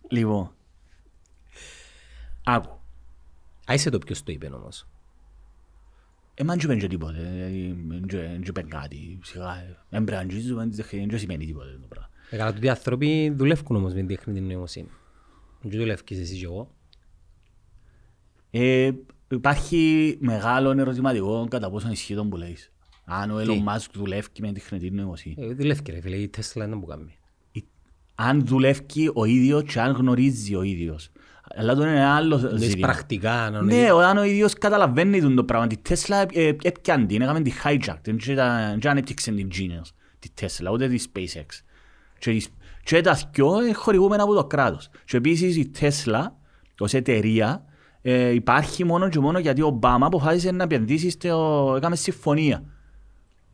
Λοιπόν. 0.09 0.51
Άκου. 2.43 2.79
Άισε 3.65 3.89
το 3.89 3.97
ποιος 3.97 4.23
το 4.23 4.31
είπε 4.31 4.47
όμως. 4.47 4.87
Εμάν 6.33 6.59
δεν 6.59 6.77
είπε 6.77 6.87
τίποτε. 6.87 7.19
δηλαδή, 7.19 7.75
Δεν 8.07 8.41
είπε 8.41 8.61
κάτι. 8.61 9.19
Σιγά. 9.23 9.45
Δεν 9.89 10.03
πρέπει 10.03 10.11
να 10.11 10.17
αγγίζουμε, 10.17 10.69
δεν 11.07 11.19
σημαίνει 11.19 11.45
τίποτε 11.45 11.77
το 11.81 11.87
πράγμα. 11.87 12.09
Ε, 12.29 12.37
Καλά, 12.37 12.53
τούτοι 12.53 12.69
άνθρωποι 12.69 13.29
δουλεύουν 13.29 13.75
όμως 13.75 13.93
με 13.93 13.99
την 13.99 14.07
τέχνη 14.07 14.41
νοημοσύνη. 14.41 14.89
Δεν 15.61 15.79
δουλεύεις 15.79 16.19
εσύ 16.19 16.37
και 16.37 16.45
εγώ. 16.45 16.75
Ε, 18.59 18.91
υπάρχει 19.29 20.15
μεγάλο 20.19 20.71
ερωτηματικό 20.71 21.47
κατά 21.49 21.69
πόσο 21.69 21.89
ισχύει 21.91 22.15
τον 22.15 22.29
που 22.29 22.37
λέεις. 22.37 22.71
Αν 23.05 23.31
ο 23.31 23.35
Elon 23.39 23.49
Musk 23.75 23.85
δουλεύει 23.93 24.27
με 24.39 24.51
τεχνητή 24.51 24.91
νοημοσύνη. 24.91 25.35
Ε, 25.39 25.53
δουλεύει 25.53 25.81
ρε 25.91 26.01
φίλε, 26.01 26.15
η 26.15 26.27
Τέσλα 26.27 26.65
είναι 26.65 26.75
που 26.75 26.85
κάνει. 26.85 27.15
Ή- 27.51 27.65
Αν 28.15 28.45
δουλεύει 28.45 29.11
ο 29.13 29.25
ίδιος 29.25 29.63
και 29.63 29.79
αν 29.81 29.91
γνωρίζει 29.91 30.55
ο 30.55 30.61
ίδιος. 30.61 31.09
Αλλά 31.55 31.75
το 31.75 31.81
είναι 31.81 31.91
ένα 31.91 32.15
άλλο 32.15 32.37
Δεις 32.37 32.67
ζήτημα. 32.67 32.87
πρακτικά, 32.87 33.49
να 33.49 33.61
Ναι, 33.61 33.91
όταν 33.91 34.17
ο 34.17 34.23
ίδιος 34.23 34.53
καταλαβαίνει 34.53 35.21
τον 35.21 35.35
το 35.35 35.43
πράγμα. 35.43 35.67
Τη 35.67 35.77
Τέσλα 35.77 36.25
έπιαν 36.61 37.07
την, 37.07 37.21
έκαμε 37.21 37.41
τη 37.41 37.51
hijack. 37.63 37.95
Δεν 38.01 38.17
ήταν- 38.27 38.79
δεν 38.79 38.91
ανέπτυξε 38.91 39.31
την 39.31 39.49
Genius, 39.53 39.89
τη 40.19 40.29
Τέσλα, 40.33 40.71
ούτε 40.71 40.87
τη 40.87 41.03
SpaceX. 41.13 41.45
Και, 42.19 42.31
η- 42.31 42.45
και 42.83 43.01
τα 43.01 43.19
δυο 43.33 43.61
είναι 43.63 43.73
χορηγούμενα 43.73 44.23
από 44.23 44.33
το 44.33 44.45
κράτος. 44.45 44.89
Και 45.05 45.17
επίσης 45.17 45.55
η 45.57 45.67
Τέσλα 45.69 46.37
ως 46.79 46.93
εταιρεία 46.93 47.65
ε, 48.09 48.29
υπάρχει 48.29 48.83
μόνο 48.83 49.09
και 49.09 49.19
μόνο 49.19 49.39
γιατί 49.39 49.61
ο 49.61 49.67
Ομπάμα 49.67 50.05
αποφάσισε 50.05 50.51
να 50.51 50.63
επενδύσει 50.63 51.09
στο... 51.09 51.73
έκαμε 51.77 51.95
συμφωνία. 51.95 52.63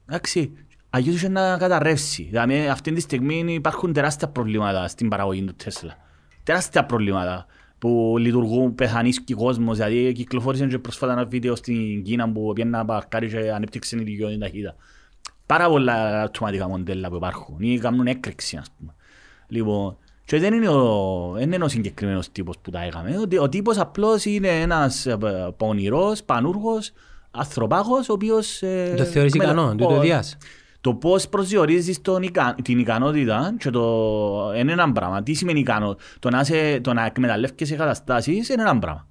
Εντάξει, 0.05 0.51
αγίως 0.89 1.15
είχε 1.15 1.29
να 1.29 1.57
καταρρεύσει. 1.57 2.23
Δηλαδή 2.23 2.67
αυτή 2.67 2.91
τη 2.91 3.01
στιγμή 3.01 3.53
υπάρχουν 3.53 3.93
τεράστια 3.93 4.27
προβλήματα 4.27 4.87
στην 4.87 5.09
παραγωγή 5.09 5.43
του 5.43 5.55
Τέσλα. 5.55 5.97
Τεράστια 6.43 6.85
προβλήματα 6.85 7.45
που 7.77 8.15
λειτουργούν 8.19 8.75
πεθανίσκει 8.75 9.33
κόσμος. 9.33 9.77
Δηλαδή 9.77 10.11
κυκλοφόρησε 10.11 10.67
και 10.67 10.79
πρόσφατα 10.79 11.11
ένα 11.11 11.25
βίντεο 11.25 11.55
στην 11.55 12.03
Κίνα 12.03 12.31
που 12.31 12.53
πήγαινε 12.53 12.77
να 12.77 12.85
παρκάρει 12.85 13.27
και 13.27 13.51
ανέπτυξε 13.51 13.95
την 13.95 14.05
ηλικιότητα 14.05 14.39
ταχύτητα. 14.39 14.75
Πάρα 15.45 15.69
πολλά 15.69 16.21
αυτοματικά 16.21 16.67
μοντέλα 16.67 17.09
που 17.09 17.15
υπάρχουν 17.15 17.55
ή 17.59 17.79
κάνουν 17.79 18.07
έκρηξη 18.07 18.57
ας 18.57 18.67
πούμε. 18.77 18.95
Λοιπόν, 19.47 19.97
και 20.25 20.39
δεν 20.39 20.53
είναι 20.53 20.69
ο, 20.69 21.31
δεν 21.35 21.51
είναι 21.51 21.63
ο 21.63 21.67
συγκεκριμένος 21.67 22.31
τύπος 22.31 22.57
που 22.61 22.69
τα 22.71 22.81
έκαμε. 22.81 23.17
Ο, 23.17 23.41
ο 23.43 23.49
τύπος 23.49 23.77
απλώς 23.77 24.25
είναι 24.25 24.47
ένας 24.61 25.05
ε, 25.05 25.17
πονηρός, 25.57 26.23
πανούργος, 26.23 26.91
ανθρωπάγος, 27.31 28.09
ο 28.09 28.13
οποίος... 28.13 28.61
Ε, 28.61 28.93
Το 28.97 29.03
θεωρείς 29.03 29.33
μετα- 29.35 29.51
ικανό, 29.51 29.69
του 29.75 29.85
το 29.87 29.95
ο- 29.95 29.99
διάς; 29.99 30.37
το 30.81 30.93
πώς 30.93 31.27
προσδιορίζεις 31.29 32.01
την 32.63 32.79
ικανότητα 32.79 33.55
και 33.59 33.69
το 33.69 34.53
είναι 34.57 34.71
ένα 34.71 34.91
πράγμα. 34.91 35.23
Τι 35.23 35.33
σημαίνει 35.33 35.59
ικανό, 35.59 35.95
το 36.19 36.29
να, 36.29 36.43
σε, 36.43 36.79
το 36.79 36.93
να 36.93 37.05
εκμεταλλεύκεσαι 37.05 37.75
καταστάσεις 37.75 38.49
είναι 38.49 38.61
ένα 38.61 38.79
πράγμα. 38.79 39.07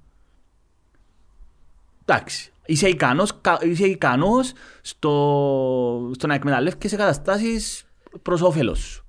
Εντάξει. 2.05 2.51
Είσαι 2.65 2.87
ικανός, 2.87 3.31
κα- 3.41 3.59
είσαι 3.61 3.85
ικανός 3.85 4.51
στο, 4.81 5.11
στο 6.13 6.27
να 6.27 6.33
εκμεταλλεύκεσαι 6.33 6.95
καταστάσεις 6.95 7.83
προς 8.21 8.41
όφελος 8.41 8.79
σου. 8.79 9.02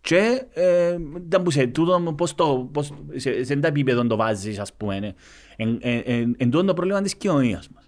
Και 0.00 0.46
ε, 0.52 0.96
δεν 1.28 1.42
που 1.42 1.50
σε 1.50 1.66
τούτο, 1.66 2.14
πώς 2.16 2.34
το, 2.34 2.68
πώς, 2.72 2.92
σε, 3.16 3.44
σε 3.44 3.56
τι 3.56 3.66
επίπεδο 3.66 4.06
το 4.06 4.16
βάζεις, 4.16 4.58
ας 4.58 4.74
πούμε, 4.74 4.96
είναι. 4.96 5.14
εν, 5.56 5.78
εν, 5.80 6.02
εν, 6.04 6.34
εν 6.38 6.50
τούτο 6.50 6.64
το 6.64 6.74
πρόβλημα 6.74 7.00
της 7.00 7.16
κοινωνίας 7.16 7.68
μας 7.74 7.84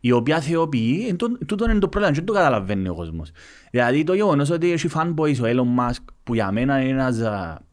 η 0.00 0.12
οποία 0.12 0.40
θεοποιεί, 0.40 1.06
εν 1.08 1.16
τούτο- 1.16 1.44
τούτο 1.46 1.70
είναι 1.70 1.78
το 1.78 1.88
πρόβλημα, 1.88 2.14
και 2.14 2.18
δεν 2.18 2.26
το 2.26 2.32
καταλαβαίνει 2.32 2.88
ο 2.88 2.94
κόσμος. 2.94 3.30
Δηλαδή 3.70 4.04
το 4.04 4.14
γεγονός 4.14 4.50
ότι 4.50 4.72
έχει 4.72 4.88
fanboys 4.94 5.36
ο 5.40 5.44
Elon 5.44 5.80
Musk, 5.80 6.04
που 6.22 6.34
για 6.34 6.52
μένα 6.52 6.80
είναι 6.80 6.90
ένας... 6.90 7.18
α, 7.18 7.68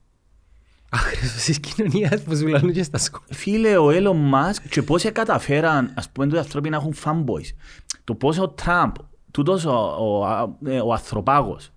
Άχρηστος 0.91 1.43
της 1.43 1.59
κοινωνίας 1.59 2.21
που 2.21 2.35
σου 2.35 2.47
λαλούν 2.47 2.73
και 2.73 2.83
στα 2.83 2.97
σχόλια. 2.97 3.27
Φίλε, 3.29 3.77
ο 3.77 3.87
Elon 3.87 4.33
Musk 4.33 4.61
και 4.69 4.81
πώς 4.81 5.11
καταφέραν, 5.11 5.93
ας 5.95 6.09
πούμε, 6.09 6.35
οι 6.35 6.37
άνθρωποι 6.37 6.69
να 6.69 6.75
έχουν 6.75 6.93
fanboys. 7.03 7.55
Το 8.03 8.15
πώς 8.15 8.39
ο 8.39 8.49
Τραμπ, 8.49 8.93
τούτος 9.31 9.65
ο, 9.65 9.95
ο, 9.99 10.25
α, 10.25 10.47
ε, 10.65 10.79
ο 10.79 10.93
ανθρωπάγος, 10.93 11.71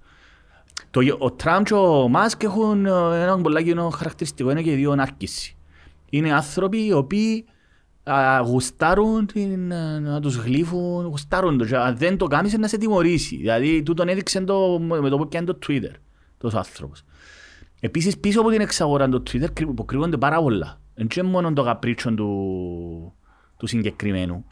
το, 0.90 1.00
γε- 1.00 1.16
ο 1.22 1.30
Τραμπ 1.30 1.64
και 1.64 1.74
ο 1.74 2.08
Μάσκ 2.08 2.42
έχουν 2.42 2.86
ε, 2.86 2.90
ένα 3.22 3.40
πολύ 3.40 3.64
κοινό 3.64 3.88
χαρακτηριστικό, 3.88 4.50
είναι 4.50 4.62
και 4.62 4.72
οι 4.72 4.76
δύο 4.76 4.94
νάρκηση. 4.94 5.56
Είναι 6.10 6.32
άνθρωποι 6.32 6.86
οι 6.86 6.92
οποίοι 6.92 7.44
α, 8.02 8.38
γουστάρουν 8.38 9.26
την, 9.26 9.70
ε, 9.70 9.98
να 9.98 10.20
τους 10.20 10.36
γλύφουν, 10.36 11.06
γουστάρουν 11.06 11.58
το. 11.58 11.64
Και 11.64 11.76
αν 11.76 11.96
δεν 11.96 12.16
το 12.16 12.26
κάνεις 12.26 12.52
είναι 12.52 12.60
να 12.62 12.68
σε 12.68 12.78
τιμωρήσει. 12.78 13.36
Δηλαδή, 13.36 13.82
τούτον 13.82 14.08
έδειξε 14.08 14.40
το, 14.40 14.78
με 14.78 15.08
το 15.08 15.16
που 15.16 15.28
πιάνει 15.28 15.46
το 15.46 15.58
Twitter, 15.66 15.92
τόσος 16.38 16.58
άνθρωπος. 16.58 17.02
Επίσης, 17.80 18.18
πίσω 18.18 18.40
από 18.40 18.50
την 18.50 18.60
εξαγορά 18.60 19.08
του 19.08 19.22
Twitter 19.26 19.52
κρυ- 19.52 19.70
υποκρύβονται 19.70 20.16
πάρα 20.16 20.42
πολλά. 20.42 20.80
Δεν 20.94 21.08
είναι 21.16 21.28
μόνο 21.28 21.52
το 21.52 21.62
καπρίτσο 21.62 22.14
του, 22.14 23.14
του 23.56 23.66
συγκεκριμένου. 23.66 24.44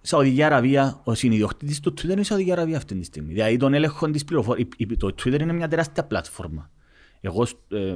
Σαουδική 0.00 0.42
Αραβία, 0.42 1.00
ο 1.04 1.14
συνειδιοκτήτης 1.14 1.80
του 1.80 1.92
Twitter 1.92 2.08
είναι 2.10 2.20
η 2.20 2.24
Σαουδική 2.24 2.52
Αραβία 2.52 2.76
αυτή 2.76 2.94
τη 2.98 3.04
στιγμή. 3.04 3.32
Δηλαδή 3.32 3.56
τον 3.56 3.74
έλεγχο 3.74 4.10
της 4.10 4.24
πληροφορίας. 4.24 4.68
Το 4.96 5.06
Twitter 5.18 5.40
είναι 5.40 5.52
μια 5.52 5.68
τεράστια 5.68 6.04
πλατφόρμα. 6.04 6.70
Εγώ, 7.20 7.42
ε, 7.68 7.94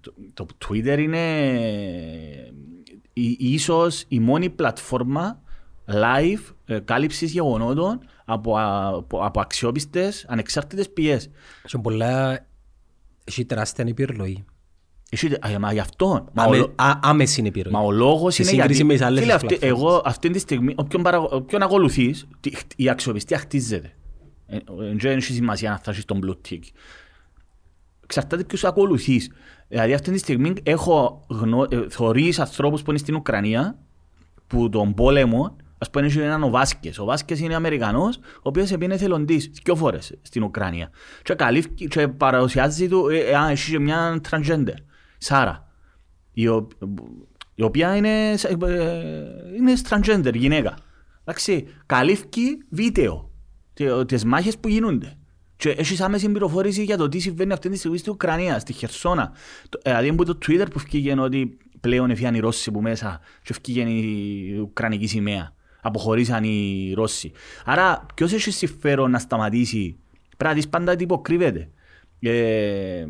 το, 0.00 0.14
το 0.34 0.46
Twitter 0.68 0.98
είναι 0.98 1.48
ε, 1.48 2.52
η- 3.12 3.36
ίσως 3.38 4.04
η 4.08 4.20
μόνη 4.20 4.50
πλατφόρμα 4.50 5.42
live 5.86 6.54
ε, 6.64 6.78
κάλυψης 6.78 7.32
γεγονότων 7.32 8.00
από, 8.24 8.54
από, 8.58 9.24
από 9.24 9.40
αξιόπιστες, 9.40 10.24
ανεξάρτητες 10.28 10.90
πηγές. 10.90 11.30
Και 11.64 11.78
πολλά... 11.78 12.46
Έχει 13.24 13.44
τεράστια 13.44 13.84
επιρροή. 13.88 14.44
Εσύ, 15.12 15.34
α, 15.54 15.58
μα 15.58 15.72
γι' 15.72 15.78
αυτό. 15.78 16.28
Μα, 16.32 16.44
ο, 16.44 16.46
Άμε- 16.46 16.56
λο- 16.58 16.72
α- 16.76 16.98
Άμεση 17.02 17.40
είναι 17.40 17.48
επιρροή. 17.48 17.72
μα 17.72 17.80
ο 17.80 17.90
λόγος 17.90 18.34
Σε 18.34 18.42
είναι 18.42 18.50
σύγκριση 18.50 18.72
γιατί... 18.72 18.84
με 18.84 18.92
τις 18.92 19.02
άλλες 19.02 19.20
Φίλε, 19.20 19.32
αυτή, 19.32 19.46
πλατφόρμες. 19.46 19.78
εγώ 19.80 20.02
αυτή 20.04 20.30
τη 20.30 20.38
στιγμή, 20.38 20.74
όποιον, 20.76 21.02
παρα, 21.02 21.18
όποιον 21.20 21.62
ακολουθείς, 21.62 22.26
τι- 22.40 22.50
η 22.76 22.88
αξιοπιστία 22.88 23.38
χτίζεται. 23.38 23.92
Ε, 24.46 24.56
ε, 24.56 24.60
Δεν 24.98 25.16
έχει 25.16 25.32
σημασίας 25.32 25.72
αν 25.72 25.78
θα 25.82 25.90
έχεις 25.90 26.04
τον 26.04 26.20
blue 26.26 26.48
tick. 26.50 26.60
Εξαρτάται 28.04 28.44
ποιους 28.44 28.64
ακολουθείς. 28.64 29.30
Δηλαδή 29.68 29.92
αυτή 29.92 30.10
τη 30.10 30.18
στιγμή 30.18 30.52
έχω 30.62 31.24
γνω... 31.28 31.66
ε, 31.70 31.88
θωρείς 31.88 32.38
ανθρώπους 32.38 32.82
που 32.82 32.90
είναι 32.90 32.98
στην 32.98 33.14
Ουκρανία, 33.14 33.78
που 34.46 34.68
τον 34.68 34.94
πόλεμο, 34.94 35.56
ας 35.78 35.90
πούμε 35.90 36.06
έχει 36.06 36.18
έναν 36.18 36.42
ο 36.42 36.50
Βάσκες. 36.50 36.98
Ο 36.98 37.04
Βάσκες 37.04 37.40
είναι 37.40 37.54
Αμερικανός, 37.54 38.16
ο 38.16 38.40
οποίος 38.42 38.70
επίνε 38.70 38.94
εθελοντής 38.94 39.50
δυο 39.64 39.74
φορές 39.76 40.14
στην 40.22 40.42
Ουκρανία. 40.42 40.90
Και, 41.22 41.34
καλύφκει, 41.34 41.86
και 41.88 42.08
παρουσιάζει 42.08 42.88
του, 42.88 43.08
ε, 43.08 43.18
ε, 43.18 43.36
α, 43.36 43.50
έχει 43.50 43.70
και 43.70 43.78
μια 43.78 44.20
transgender, 44.30 44.74
Σάρα, 45.22 45.68
η, 46.32 46.48
ο- 46.48 46.68
η 47.54 47.62
οποία 47.62 47.96
είναι, 47.96 48.30
ε, 48.30 48.36
είναι 49.58 49.72
transgender 49.88 50.34
γυναίκα. 50.34 50.74
Εντάξει, 51.24 51.66
καλύφκει 51.86 52.58
βίντεο, 52.70 53.30
τε- 53.74 54.06
τις 54.06 54.24
μάχες 54.24 54.58
που 54.58 54.68
γίνονται. 54.68 55.14
Και 55.56 55.70
έχεις 55.70 56.00
άμεση 56.00 56.26
πληροφόρηση 56.28 56.84
για 56.84 56.96
το 56.96 57.08
τι 57.08 57.18
συμβαίνει 57.18 57.52
αυτή 57.52 57.68
τη 57.68 57.76
στιγμή 57.76 57.98
στην 57.98 58.12
Ουκρανία, 58.12 58.58
στη 58.58 58.72
Χερσόνα. 58.72 59.32
Το- 59.68 59.78
ε, 59.82 59.90
Δηλαδή 59.90 60.08
από 60.08 60.24
το 60.24 60.38
Twitter 60.46 60.66
που 60.72 60.78
βγήκε 60.78 61.20
ότι 61.20 61.58
πλέον 61.80 62.10
έφυγαν 62.10 62.34
οι 62.34 62.38
Ρώσοι 62.38 62.70
που 62.70 62.80
μέσα 62.82 63.20
και 63.42 63.54
βγήκε 63.62 63.80
η 63.90 64.58
Ουκρανική 64.58 65.06
σημαία. 65.06 65.52
Αποχωρήσαν 65.82 66.44
οι 66.44 66.92
Ρώσοι. 66.96 67.32
Άρα 67.64 68.06
ποιος 68.14 68.32
έχει 68.32 68.50
συμφέρον 68.50 69.10
να 69.10 69.18
σταματήσει; 69.18 69.98
Πρέπει 70.36 70.44
να 70.44 70.52
δεις 70.52 70.68
πάντα 70.68 70.96
τι 70.96 71.02
υποκρύβεται. 71.04 71.70
Ε, 72.20 73.04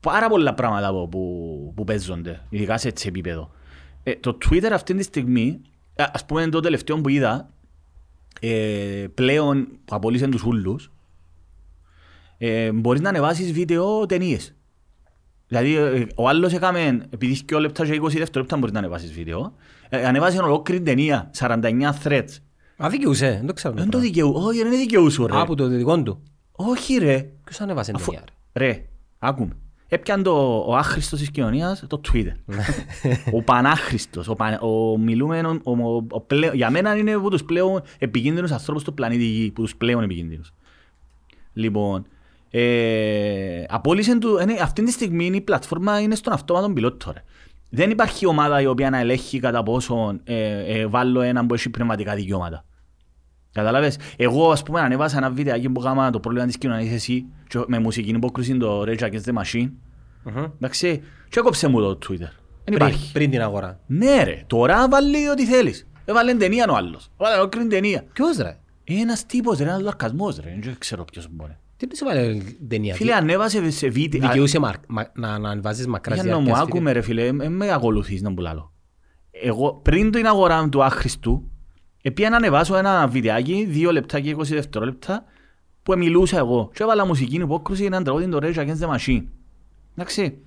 πάρα 0.00 0.28
πολλά 0.28 0.54
πράγματα 0.54 0.90
που, 0.90 1.08
που, 1.08 1.72
που 1.76 1.84
παίζονται, 1.84 2.40
ειδικά 2.48 2.78
σε 2.78 2.88
έτσι 2.88 3.08
επίπεδο. 3.08 3.50
Ε, 4.02 4.14
το 4.14 4.38
Twitter 4.44 4.70
αυτή 4.72 4.94
τη 4.94 5.02
στιγμή, 5.02 5.60
α- 5.96 6.10
ας 6.12 6.24
πούμε 6.24 6.48
το 6.48 6.60
τελευταίο 6.60 7.00
που 7.00 7.08
είδα, 7.08 7.50
ε, 8.40 9.06
πλέον 9.14 9.68
που 9.84 9.94
απολύσαν 9.94 10.30
τους 10.30 10.42
ούλους, 10.42 10.90
ε, 12.38 12.72
μπορείς 12.72 13.00
να 13.00 13.08
ανεβάσεις 13.08 13.52
βίντεο 13.52 14.06
ταινίες. 14.06 14.54
Δηλαδή, 15.46 15.74
ε, 15.74 16.06
ο 16.14 16.28
άλλος 16.28 16.52
έκαμε, 16.52 17.06
επειδή 17.10 17.44
2 17.52 17.58
λεπτά 17.60 17.84
και 17.86 17.92
20 17.94 18.18
δευτερόλεπτα 18.18 18.56
μπορείς 18.56 18.72
να 18.72 18.78
ανεβάσεις 18.78 19.12
βίντεο, 19.12 19.54
ε, 19.88 20.06
ανεβάσε 20.06 20.38
ολόκληρη 20.38 20.82
ταινία, 20.82 21.30
49 21.32 21.92
threads. 22.04 22.28
Α, 22.84 22.88
δικαιούσε, 22.88 23.30
δεν 23.30 23.46
το 23.46 23.52
ξέρω. 23.52 23.74
Δεν 23.74 23.90
το 23.90 23.98
δικαιού, 23.98 24.32
όχι, 24.34 24.58
δεν 24.58 24.66
είναι 24.66 24.76
δικαιού 24.76 25.10
σου, 25.10 25.26
ρε. 25.26 25.36
Α, 25.36 25.40
από 25.40 25.54
το 25.54 25.66
δικό 25.66 26.02
του. 26.02 26.22
Όχι, 26.52 26.96
ρε. 26.96 27.30
Ποιος 27.44 27.60
ανέβασε 27.60 27.92
Αφού- 27.94 28.06
ταινία, 28.14 28.24
ρε; 28.52 28.66
Ρε, 28.66 28.86
άκουμε. 29.18 29.56
Έπιαν 29.92 30.22
το, 30.22 30.64
ο 30.66 30.76
άχρηστος 30.76 31.18
της 31.18 31.30
κοινωνίας 31.30 31.84
το 31.86 32.00
Twitter. 32.12 32.32
ο 33.32 33.42
πανάχρηστος, 33.42 34.28
ο, 34.28 34.34
παν, 34.34 34.58
ο 34.62 34.98
μιλούμενος, 34.98 35.56
ο, 35.62 35.70
ο, 35.70 36.04
ο 36.10 36.20
πλέον, 36.20 36.54
για 36.54 36.70
μένα 36.70 36.96
είναι 36.96 37.12
από 37.12 37.30
τους 37.30 37.44
πλέον 37.44 37.82
επικίνδυνους 37.98 38.50
ανθρώπους 38.50 38.84
του 38.84 38.94
πλανήτη 38.94 39.24
Γη, 39.24 39.50
που 39.50 39.62
τους 39.62 39.76
πλέον 39.76 40.02
επικίνδυνους. 40.02 40.52
Λοιπόν, 41.52 42.06
ε, 42.50 43.64
απόλυσε 43.68 44.18
του, 44.18 44.38
είναι, 44.42 44.52
αυτή 44.60 44.84
τη 44.84 44.90
στιγμή 44.90 45.26
η 45.26 45.40
πλατφόρμα 45.40 46.00
είναι 46.00 46.14
στον 46.14 46.32
αυτόματο 46.32 46.70
πιλότο. 46.70 47.12
Ρε. 47.12 47.24
Δεν 47.70 47.90
υπάρχει 47.90 48.26
ομάδα 48.26 48.60
η 48.60 48.66
οποία 48.66 48.90
να 48.90 48.98
ελέγχει 48.98 49.38
κατά 49.38 49.62
πόσο 49.62 50.20
ε, 50.24 50.78
ε, 50.78 50.86
βάλω 50.86 51.20
έναν 51.20 51.46
που 51.46 51.54
έχει 51.54 51.70
πνευματικά 51.70 52.14
δικαιώματα. 52.14 52.64
Κατάλαβες. 53.52 53.98
Εγώ 54.16 54.50
ας 54.50 54.62
πούμε 54.62 54.80
ανέβασα 54.80 55.16
ένα 55.16 55.30
βιντεάκι 55.30 55.68
που 55.70 55.80
έκανα 55.80 56.10
το 56.10 56.20
πρόβλημα 56.20 56.46
της 56.46 56.58
κοινωνίας 56.58 56.92
εσύ 56.94 57.24
και 57.48 57.58
με 57.66 57.78
μουσική 57.78 58.10
υπόκριση 58.10 58.56
το 58.56 58.82
Rage 58.82 59.00
Against 59.00 59.24
the 59.24 59.32
Machine. 59.42 59.70
Μμμ. 60.24 60.44
Εντάξει, 60.56 61.02
και 61.28 61.38
έκοψε 61.38 61.68
μου 61.68 61.80
το 61.80 61.98
Twitter. 62.06 62.18
Δεν 62.18 62.28
Πριν- 62.64 62.76
υπάρχει. 62.76 63.12
Πριν 63.12 63.30
την 63.30 63.40
αγορά. 63.42 63.80
Ναι 63.86 64.22
ρε, 64.24 64.44
τώρα 64.46 64.88
βάλει 64.88 65.28
ό,τι 65.28 65.44
θέλεις. 65.46 65.86
Έβαλε 66.04 66.34
ταινία 66.34 66.66
ο 66.70 66.74
άλλος. 66.76 67.10
Έβαλε 67.20 67.36
ολόκληρη 67.38 67.66
ταινία. 67.68 68.04
Ποιος 68.12 68.36
ρε; 68.36 68.58
Ένας 68.84 69.26
τύπος 69.26 69.58
ρε, 69.58 69.64
ένας 69.64 69.80
λαρκασμός 69.80 70.36
ρε, 70.36 70.56
δεν 70.62 70.74
ξέρω 70.78 71.04
ποιος 71.04 71.26
μπορεί. 71.30 71.56
Τι 71.76 71.86
του 71.86 71.96
έβαλε 72.02 72.36
ταινία; 72.68 72.94
Φίλε, 72.94 73.14
ανέβασε 73.14 73.70
σε 73.70 73.88
βίντεο. 73.88 74.20
Δικαιούσε 74.20 74.58
μαρ- 74.58 74.76
μα- 74.86 75.10
να 75.14 75.38
να 75.38 75.50
ανεβάζεις 75.50 75.86
μακράς 75.86 76.20
Για 76.22 76.30
να 76.30 76.38
μου 76.38 76.44
διάρκειας 76.44 76.66
άκουμε 76.68 76.92
ρε 76.92 77.00
φίλε, 77.00 77.26
ε, 77.26 77.32
με 77.48 77.72
ακολουθείς 77.72 78.22
να 78.22 78.34
πουλάλω. 78.34 78.72
Εγώ 79.30 79.72
πριν 79.84 80.10
την 80.10 80.26
αγορά 80.26 80.68
του 80.68 80.84
άχρηστου, 80.84 81.50
επία 82.02 82.30
να 82.30 82.36
ανεβάσω 82.36 82.76
ένα 82.76 83.08
βιντεάκι, 83.08 83.64
δύο 83.64 83.92
λεπτά 83.92 84.20
και 84.20 84.36
20 84.36 84.42
δευτερόλεπτα, 84.44 85.24
που 85.82 85.98
μιλούσα 85.98 86.38
εγώ. 86.38 86.70
Και 86.74 86.82
έβαλα 86.82 87.06
μουσική 87.06 87.36
υπόκρουση 87.36 87.84
έναν 87.84 88.04
τραγούδι 88.04 88.28
το 88.28 88.38
Rage 88.42 88.54
Against 88.54 88.78
the 88.78 88.96
Machine. 88.96 89.24
Εντάξει. 89.94 90.38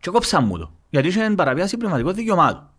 Και 0.00 0.10
κόψα 0.10 0.40
μου 0.40 0.58
το. 0.58 0.72
Γιατί 0.90 1.08
είχε 1.08 1.30
παραβιάσει 1.30 1.76
πνευματικό 1.76 2.12
δικαιωμάτων. 2.12 2.70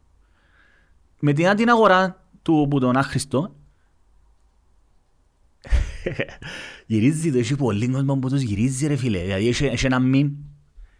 Με 1.19 1.33
την 1.33 1.55
την 1.55 1.69
αγορά 1.69 2.23
του 2.41 2.67
που 2.69 2.79
τον 2.79 2.97
άχρηστο, 2.97 3.55
γυρίζει 6.85 7.31
το, 7.31 7.37
έχει 7.37 7.55
πολύ 7.55 7.89
κόσμο 7.89 8.17
που 8.17 8.29
τους 8.29 8.41
γυρίζει 8.41 8.87
ρε 8.87 8.95
φίλε. 8.95 9.21
Δηλαδή 9.21 9.47
έχει, 9.47 9.65
έχει 9.65 9.85
ένα 9.85 9.99
μήν 9.99 10.31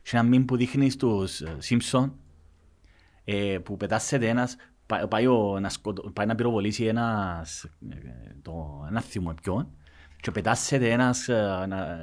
Και 0.02 0.10
ένα 0.12 0.24
μήνυμα 0.24 0.46
που 0.46 0.58
δείχνει 0.58 0.90
στους 0.90 1.44
Σίμψον 1.58 2.14
ε, 3.24 3.58
που 3.64 3.78
πετάσσεται 3.78 4.28
ένας, 4.28 4.56
πά- 4.56 4.69
πάει, 5.10 5.28
ο, 5.28 5.60
να, 5.60 5.70
σκοτω, 5.70 6.10
πάει 6.12 6.26
να 6.26 6.36
πυροβολήσει 6.36 6.86
ένας, 6.86 7.64
ε, 7.90 7.98
το, 8.42 8.86
ένας 8.90 9.06
θύμο 9.06 9.34
ποιον 9.42 9.68
και 10.22 10.32
πετάσσεται 10.32 10.90
ένας, 10.92 11.28
ε, 11.28 11.66
να, 11.68 11.98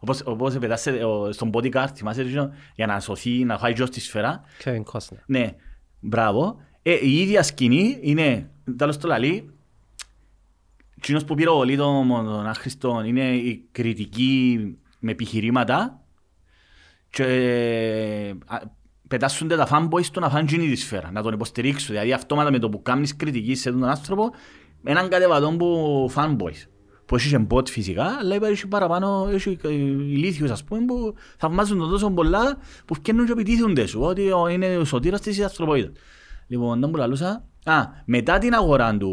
όπως, 0.00 0.22
όπως 0.24 0.58
πετάσσεται 0.58 1.04
ο- 1.04 1.32
στον 1.32 1.50
bodyguard, 1.52 1.86
θυμάσαι 1.94 2.20
εκείνο, 2.20 2.52
για 2.74 2.86
να 2.86 3.00
σωθεί, 3.00 3.44
να 3.44 3.58
φάει 3.58 3.72
γιος 3.72 3.88
στη 3.88 4.00
σφαίρα. 4.00 4.40
Kevin 4.64 4.82
Costner. 4.92 5.18
Ναι, 5.26 5.54
μπράβο. 6.00 6.60
Ε, 6.82 6.92
η 7.06 7.20
ίδια 7.20 7.42
σκηνή 7.42 7.98
είναι, 8.00 8.50
τέλος 8.76 8.98
το 8.98 9.08
λαλεί, 9.08 9.54
Εκείνος 10.96 11.24
που 11.24 11.34
πυροβολεί 11.34 11.76
τον, 11.76 12.08
τον 12.08 12.46
άχρηστο 12.46 13.02
είναι 13.04 13.34
η 13.36 13.68
κριτική 13.72 14.60
με 14.98 15.10
επιχειρήματα 15.10 16.00
και 17.10 17.24
α, 18.46 18.58
πετάσσονται 19.12 19.56
τα 19.56 19.68
fanboys 19.70 20.04
του 20.12 20.20
να 20.20 20.28
φάνε 20.30 20.42
εκείνη 20.42 20.68
τη 20.68 20.76
σφαίρα, 20.76 21.10
να 21.12 21.22
τον 21.22 21.32
υποστηρίξουν. 21.32 21.94
Δηλαδή 21.94 22.12
αυτόματα 22.12 22.50
με 22.50 22.58
το 22.58 22.68
που 22.68 22.82
κάνεις 22.82 23.16
κριτική 23.16 23.54
σε 23.54 23.70
τον 23.70 23.84
άνθρωπο, 23.84 24.30
έναν 24.84 25.08
κατεβατόν 25.08 25.56
που 25.58 26.10
fanboys. 26.14 26.66
Που 27.06 27.14
έχεις 27.16 27.30
και 27.30 27.46
bot 27.50 27.68
φυσικά, 27.68 28.16
αλλά 28.20 28.34
υπάρχει 28.34 28.66
παραπάνω, 28.68 29.28
έχει 29.32 29.58
ε, 29.64 29.68
ηλίθιους 29.72 30.50
ας 30.50 30.64
πούμε 30.64 30.84
που 30.84 31.14
θαυμάζουν 31.38 31.78
τον 31.78 31.90
τόσο 31.90 32.10
πολλά 32.10 32.56
που 32.84 32.94
φτιάχνουν 32.94 33.26
και 33.26 33.32
επιτίθονται 33.32 33.86
σου, 33.86 34.00
ότι 34.00 34.30
ο- 34.30 34.48
είναι 34.48 34.76
ο 34.76 34.84
σωτήρας 34.84 35.20
της 35.20 35.40
ανθρωπότητας. 35.40 35.92
Λοιπόν, 36.46 36.80
δεν 36.80 36.88
μου 36.88 36.96
λαλούσα. 36.96 37.44
Α, 37.64 37.74
μετά 38.04 38.38
την 38.38 38.54
αγορά 38.54 38.96
του, 38.96 39.10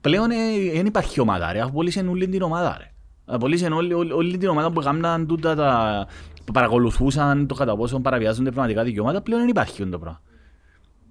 πλέον 0.00 0.28
δεν 0.74 0.86
υπάρχει 0.86 1.20
ομάδα 1.20 1.52
ρε, 1.52 1.60
απολύσαν 1.60 2.08
όλη 2.08 2.28
την 2.28 2.42
ομάδα 2.42 2.76
ρε. 2.78 2.84
Απολύσαν 3.24 3.72
όλη, 3.72 3.92
όλη, 3.94 4.12
όλη 4.12 4.38
την 4.38 4.48
ομάδα 4.48 4.70
που 4.72 4.80
έκαναν 4.80 5.26
τούτα 5.26 5.54
τα... 5.54 6.06
που 6.50 6.56
παρακολουθούσαν 6.56 7.46
το 7.46 7.54
κατά 7.54 7.76
πόσο 7.76 8.00
παραβιάζονται 8.00 8.50
πνευματικά 8.50 8.84
δικαιώματα, 8.84 9.22
πλέον 9.22 9.40
δεν 9.40 9.48
υπάρχει 9.50 9.82
αυτό 9.82 9.92
το 9.92 9.98
πράγμα. 9.98 10.20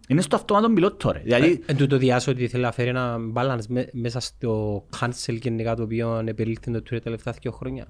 Είναι 0.07 0.21
στο 0.21 0.35
αυτόματο 0.35 0.69
πιλότο 0.73 1.11
ρε. 1.11 1.19
Δηλαδή, 1.19 1.63
Εν 1.65 1.77
τούτο 1.77 1.97
διάσω 1.97 2.31
ότι 2.31 2.47
θέλει 2.47 2.63
να 2.63 2.71
φέρει 2.71 2.89
ένα 2.89 3.17
balance 3.33 3.65
με- 3.67 3.89
μέσα 3.93 4.19
στο 4.19 4.83
cancel 4.99 5.37
γενικά 5.41 5.75
το 5.75 5.83
οποίο 5.83 6.23
επελήφθη 6.25 6.71
το 6.71 6.77
Twitter 6.77 6.89
τα 6.89 6.99
τελευταία 6.99 7.33
δύο 7.41 7.51
χρόνια. 7.51 7.87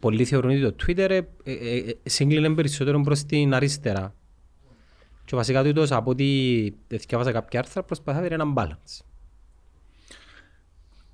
Πολλοί 0.00 0.24
θεωρούν 0.24 0.50
ότι 0.50 0.60
το 0.60 0.74
Twitter 0.86 1.10
ε, 1.10 1.20
ε, 1.44 1.76
ε, 1.76 1.92
σύγκλινε 2.02 2.54
περισσότερο 2.54 3.00
προς 3.00 3.24
την 3.24 3.54
αριστερά. 3.54 4.14
Και 5.24 5.36
βασικά 5.36 5.64
τούτος 5.64 5.92
από 5.92 6.10
ό,τι 6.10 6.24
διάβασα 6.88 7.32
κάποια 7.32 7.60
άρθρα 7.60 7.82
προσπαθά 7.82 8.18
να 8.18 8.22
φέρει 8.22 8.34
ένα 8.34 8.52
balance. 8.56 9.00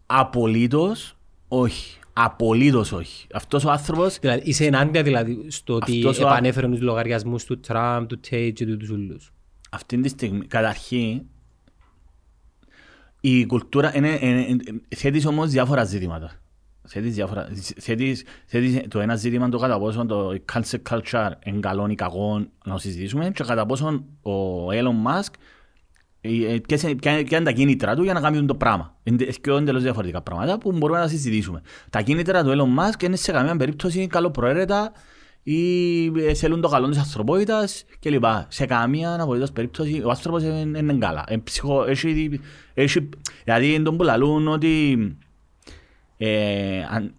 απολύτως 0.07 1.17
όχι. 1.49 1.98
Απολύτως 2.21 2.93
όχι. 2.93 3.27
Αυτός 3.33 3.65
ο 3.65 3.71
άνθρωπος 3.71 4.19
Δηλαδή 4.19 4.43
είσαι 4.45 4.65
ενάντια 4.67 5.03
δηλαδή 5.03 5.47
στο 5.51 5.75
ότι 5.75 5.93
Αυτός 5.97 6.19
ο 6.19 6.27
α- 6.27 6.31
επανέφεραν 6.31 6.71
τους 6.71 6.81
λογαριασμούς 6.81 7.45
του 7.45 7.61
Τραμπ, 7.61 8.07
του 8.07 8.21
Τέιτ 8.21 8.57
και 8.57 8.67
του 8.67 8.77
τους 8.77 8.91
ούλους. 8.91 9.33
αυτή 9.71 10.01
τη 10.01 10.09
στιγμή, 10.09 10.47
καταρχήν, 10.47 11.23
η 13.21 13.47
κουλτούρα 13.47 13.97
είναι, 13.97 14.19
είναι, 14.21 14.41
είναι- 14.49 14.63
θέτεις 14.97 15.27
όμως 15.27 15.51
διάφορα 15.51 15.85
ζητήματα. 15.85 16.33
Θέτεις 16.91 17.15
διάφορα, 17.15 17.49
θέτεις, 17.81 18.25
θέτεις 18.47 18.81
το 18.89 19.01
ένα 19.01 19.17
ζήτημα 19.17 19.49
το 19.49 19.59
κατά 19.59 19.79
πόσο 19.79 20.07
το 20.07 20.35
cancel 20.53 20.77
culture 20.91 21.31
είναι 21.45 21.61
καλό 21.61 21.87
ή 21.89 21.95
κακό 21.95 22.47
να 22.65 22.79
συζητήσουμε 22.79 23.31
και 23.31 23.45
κατά 23.45 23.67
πόσο 23.67 23.87
ο 24.23 24.67
Elon 24.71 25.07
Musk 25.07 25.21
ε, 25.21 25.29
ε, 25.29 25.33
ποιες 25.33 25.37
είναι- 25.37 25.37
ποια 26.21 26.79
είναι 26.83 26.95
ποια 26.95 27.39
είναι 27.39 27.43
τα 27.43 27.53
κίνητρα 27.53 27.95
του 27.95 28.03
για 28.03 28.13
να 28.13 28.21
κάνει 28.21 28.45
το 28.45 28.55
πράγμα. 28.55 28.95
Είναι 29.03 29.25
και 29.25 29.51
εντελώς 29.51 29.83
διαφορετικά 29.83 30.23
πράγματα 30.23 30.59
που 30.59 30.73
μπορούμε 30.73 30.99
να 30.99 31.09
συζητήσουμε. 31.09 31.63
Τα 31.91 32.01
κίνητρα 32.01 32.45
του 32.45 32.51
Elon 32.51 32.81
Musk 32.81 33.03
είναι 33.03 33.17
σε 33.17 33.33
καμία 33.33 33.57
περίπτωση 33.57 34.07
καλοπροαίρετα 34.07 34.93
ή 35.43 36.05
ε, 36.07 36.35
θέλουν 36.35 36.61
το 36.61 36.69
καλό 36.69 36.89
της 36.89 36.99
ανθρωπότητας 36.99 37.85
κλπ. 38.01 38.25
Σε 38.49 38.67
καμία 38.67 39.17
απολύτως 39.21 39.53
περίπτωση 39.53 40.03
ο 40.05 40.11
άνθρωπος 40.11 40.43
είναι, 40.43 40.79
είναι 40.79 40.95
καλά. 40.95 41.25
Είναι 41.31 41.41
ψυχο, 41.41 41.85
έχει, 41.85 42.41
έχει, 42.75 43.09
δηλαδή 43.45 43.75
είναι 43.75 43.85
τον 43.85 43.97
που 43.97 44.03
λαλούν 44.03 44.49
ότι 44.49 44.99
ε, 46.17 46.83
αν, 46.91 47.15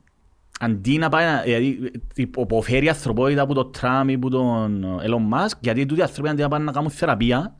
αντί 0.59 0.97
να 0.97 1.09
πάει 1.09 1.25
να 1.25 1.41
δηλαδή, 1.41 1.91
υποφέρει 2.15 2.85
η 2.85 2.89
ανθρωπότητα 2.89 3.41
από 3.41 3.53
τον 3.53 3.71
Τραμπ 3.71 4.09
ή 4.09 4.13
από 4.13 4.29
τον 4.29 4.85
Elon 5.01 5.35
Musk 5.35 5.57
γιατί 5.59 5.85
τούτοι 5.85 5.99
οι 5.99 6.03
άνθρωποι 6.03 6.29
αντί 6.29 6.41
να 6.41 6.47
πάνε 6.47 6.63
να 6.63 6.71
κάνουν 6.71 6.89
θεραπεία 6.89 7.58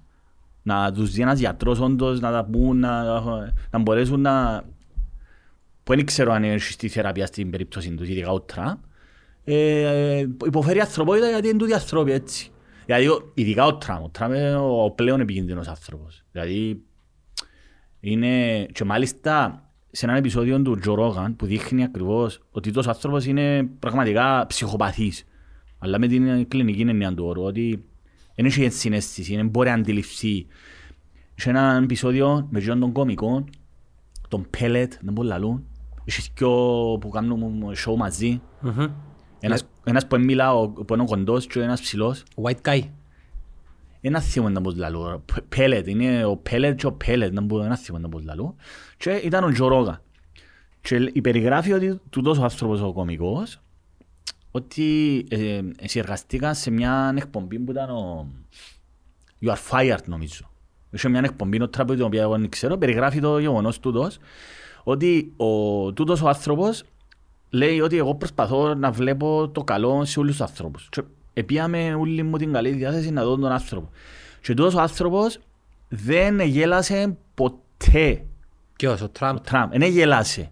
να 0.64 0.92
τους 0.92 1.12
δει 1.12 1.22
ένας 1.22 1.40
γιατρός 1.40 1.80
όντως 1.80 2.20
να 2.20 2.32
τα 2.32 2.46
πούν 2.46 2.80
να, 2.80 3.04
να 3.72 3.80
μπορέσουν 3.80 4.22
να 4.22 4.64
που 5.84 5.96
δεν 5.96 6.06
ξέρω 6.06 6.32
αν 6.34 6.44
έχει 6.44 6.72
στη 6.72 6.88
θεραπεία 6.88 7.26
στην 7.26 7.50
περίπτωση 7.50 7.96
τους 7.96 8.08
ειδικά 8.10 8.30
ο 8.32 8.42
Τραμπ 8.42 8.78
ε, 9.44 10.26
υποφέρει 10.46 10.78
η 10.78 10.82
ανθρωπότητα 10.82 11.30
γιατί 11.30 11.48
είναι 11.48 11.58
τούτοι 11.58 11.72
οι 11.72 11.74
άνθρωποι 11.74 12.12
έτσι. 12.12 12.52
Δηλαδή 12.86 13.08
ο- 13.08 13.32
ειδικά 13.34 13.66
ο 13.66 13.76
Τραμπ 13.76 14.04
ο 14.04 14.10
Τραμπ 14.10 14.32
είναι 14.34 14.56
ο 14.56 14.92
πλέον 14.96 15.20
επικίνδυνος 15.20 15.68
άνθρωπος. 15.68 16.24
Δηλαδή 16.32 16.82
είναι 18.00 18.64
και 18.66 18.84
μάλιστα 18.84 19.64
σε 19.92 20.06
ένα 20.06 20.16
επεισόδιο 20.16 20.62
του 20.62 20.76
Τζο 20.76 20.94
Ρόγαν 20.94 21.36
που 21.36 21.46
δείχνει 21.46 21.84
ακριβώς 21.84 22.42
ότι 22.52 22.70
αυτός 22.70 22.86
ο 22.88 22.90
άνθρωπος 22.90 23.26
είναι 23.26 23.64
πραγματικά 23.80 24.46
ψυχοπαθής 24.48 25.24
αλλά 25.80 26.00
με 26.00 26.08
την 26.08 26.48
κλινική 26.48 26.82
έννοια 26.82 27.14
του 27.14 27.26
όρου 27.26 27.44
ότι 27.44 27.84
δεν 28.42 28.46
έχει 28.48 28.64
ενσυναίσθηση, 28.64 29.36
δεν 29.36 29.48
μπορεί 29.48 29.70
να 29.70 29.76
αντιληφθεί. 29.76 30.46
Σε 31.36 31.50
ένα 31.50 31.80
επεισόδιο 31.84 32.48
με 32.52 32.62
τον 32.62 32.80
τον 32.80 32.92
κομικό, 32.92 33.44
τον 34.28 34.48
Πέλετ, 34.50 34.94
δεν 35.02 35.14
μπορεί 35.14 35.28
να 35.28 35.34
λαλούν, 35.34 35.64
έχει 36.06 36.30
δυο 36.38 36.50
που 37.02 37.10
κάνουν 37.10 37.64
show 37.86 37.96
μαζί, 37.98 38.42
Μμμ. 38.62 38.88
ένας, 39.40 39.68
ένας 39.84 40.08
που 40.08 40.20
μιλά, 40.20 40.56
ο- 40.56 40.70
που 40.70 40.94
είναι 40.94 41.02
ο 41.02 41.06
κοντός 41.06 41.48
και 41.48 41.62
ένας 41.62 41.82
ψηλός. 41.82 42.24
White 42.44 42.62
guy. 42.62 42.82
Ένα 44.02 44.20
θύμα 44.20 44.50
να 44.50 44.60
μπορεί 44.60 44.76
να 44.76 44.90
λαλούν, 44.90 45.24
Πέλετ, 45.50 45.88
είναι 45.88 46.26
ο 46.26 46.36
Πέλετ 46.38 46.76
και 46.80 46.86
ο 46.86 46.92
Πέλετ, 46.92 47.34
να 47.34 47.42
μπορεί 47.42 47.66
ένα 47.66 47.78
θύμα 47.78 48.00
να 48.00 48.08
μπορεί 48.08 48.24
να 48.26 48.36
λαλούν. 48.36 48.56
Και 48.98 49.12
ήταν 49.12 49.44
ο 49.44 49.52
Τζο 49.52 49.68
Ρόγαν. 49.68 50.02
Και 50.82 51.10
υπεριγράφει 51.14 51.74
ότι 51.74 52.00
τούτος 52.10 52.38
ο 52.38 52.44
άνθρωπος 52.44 52.82
ο 52.82 52.94
κομικός, 52.94 53.62
ότι 54.52 55.26
ε, 55.30 55.62
συνεργαστήκαν 55.84 56.56
σε 56.56 56.72
μια 56.72 57.14
εκπομπή 57.18 57.60
που 57.60 57.72
ήταν 57.72 57.90
ο 57.90 58.28
You 59.42 59.50
are 59.50 59.58
fired 59.72 60.04
νομίζω. 60.06 60.50
Είχε 60.92 61.10
μια 61.10 61.22
εκπομπή 61.24 61.62
ο 61.62 61.70
Τραμπ, 61.70 61.90
την 61.90 62.02
οποία 62.02 62.22
εγώ 62.22 62.38
δεν 62.38 62.50
ξέρω, 62.50 62.78
περιγράφει 62.78 63.20
το 63.20 63.40
γεγονός 63.40 63.80
τούτος, 63.80 64.18
ότι 64.84 65.34
ο, 65.38 65.94
τούτος 65.94 66.22
ο 66.22 66.28
άνθρωπος 66.28 66.84
λέει 67.50 67.80
ότι 67.80 67.98
εγώ 67.98 68.16
προσπαθώ 68.16 68.74
να 68.74 68.92
βλέπω 68.92 69.50
το 69.50 69.64
καλό 69.64 70.06
σε 70.06 70.20
όλους 70.20 70.32
τους 70.32 70.42
ανθρώπους. 70.42 70.90
Και 70.90 71.04
επίαμε 71.34 71.94
όλη 71.94 72.24
μου 72.24 72.38
την 72.38 72.54
καλή 72.54 72.72
διάθεση 72.72 73.12
να 73.12 73.24
δω 73.24 73.36
τον 73.36 73.52
άνθρωπο. 73.52 73.90
Και 74.42 74.54
τούτος 74.54 74.74
ο 74.74 74.80
άνθρωπος 74.80 75.40
δεν 75.88 76.40
γέλασε 76.40 77.18
ποτέ 77.34 78.24
Ποιος, 78.80 79.02
ο 79.02 79.10
Τραμπ; 79.10 79.36
ο 79.36 79.40
Τραμπ. 79.40 79.72
Δεν 79.72 79.92
γέλασε. 79.92 80.52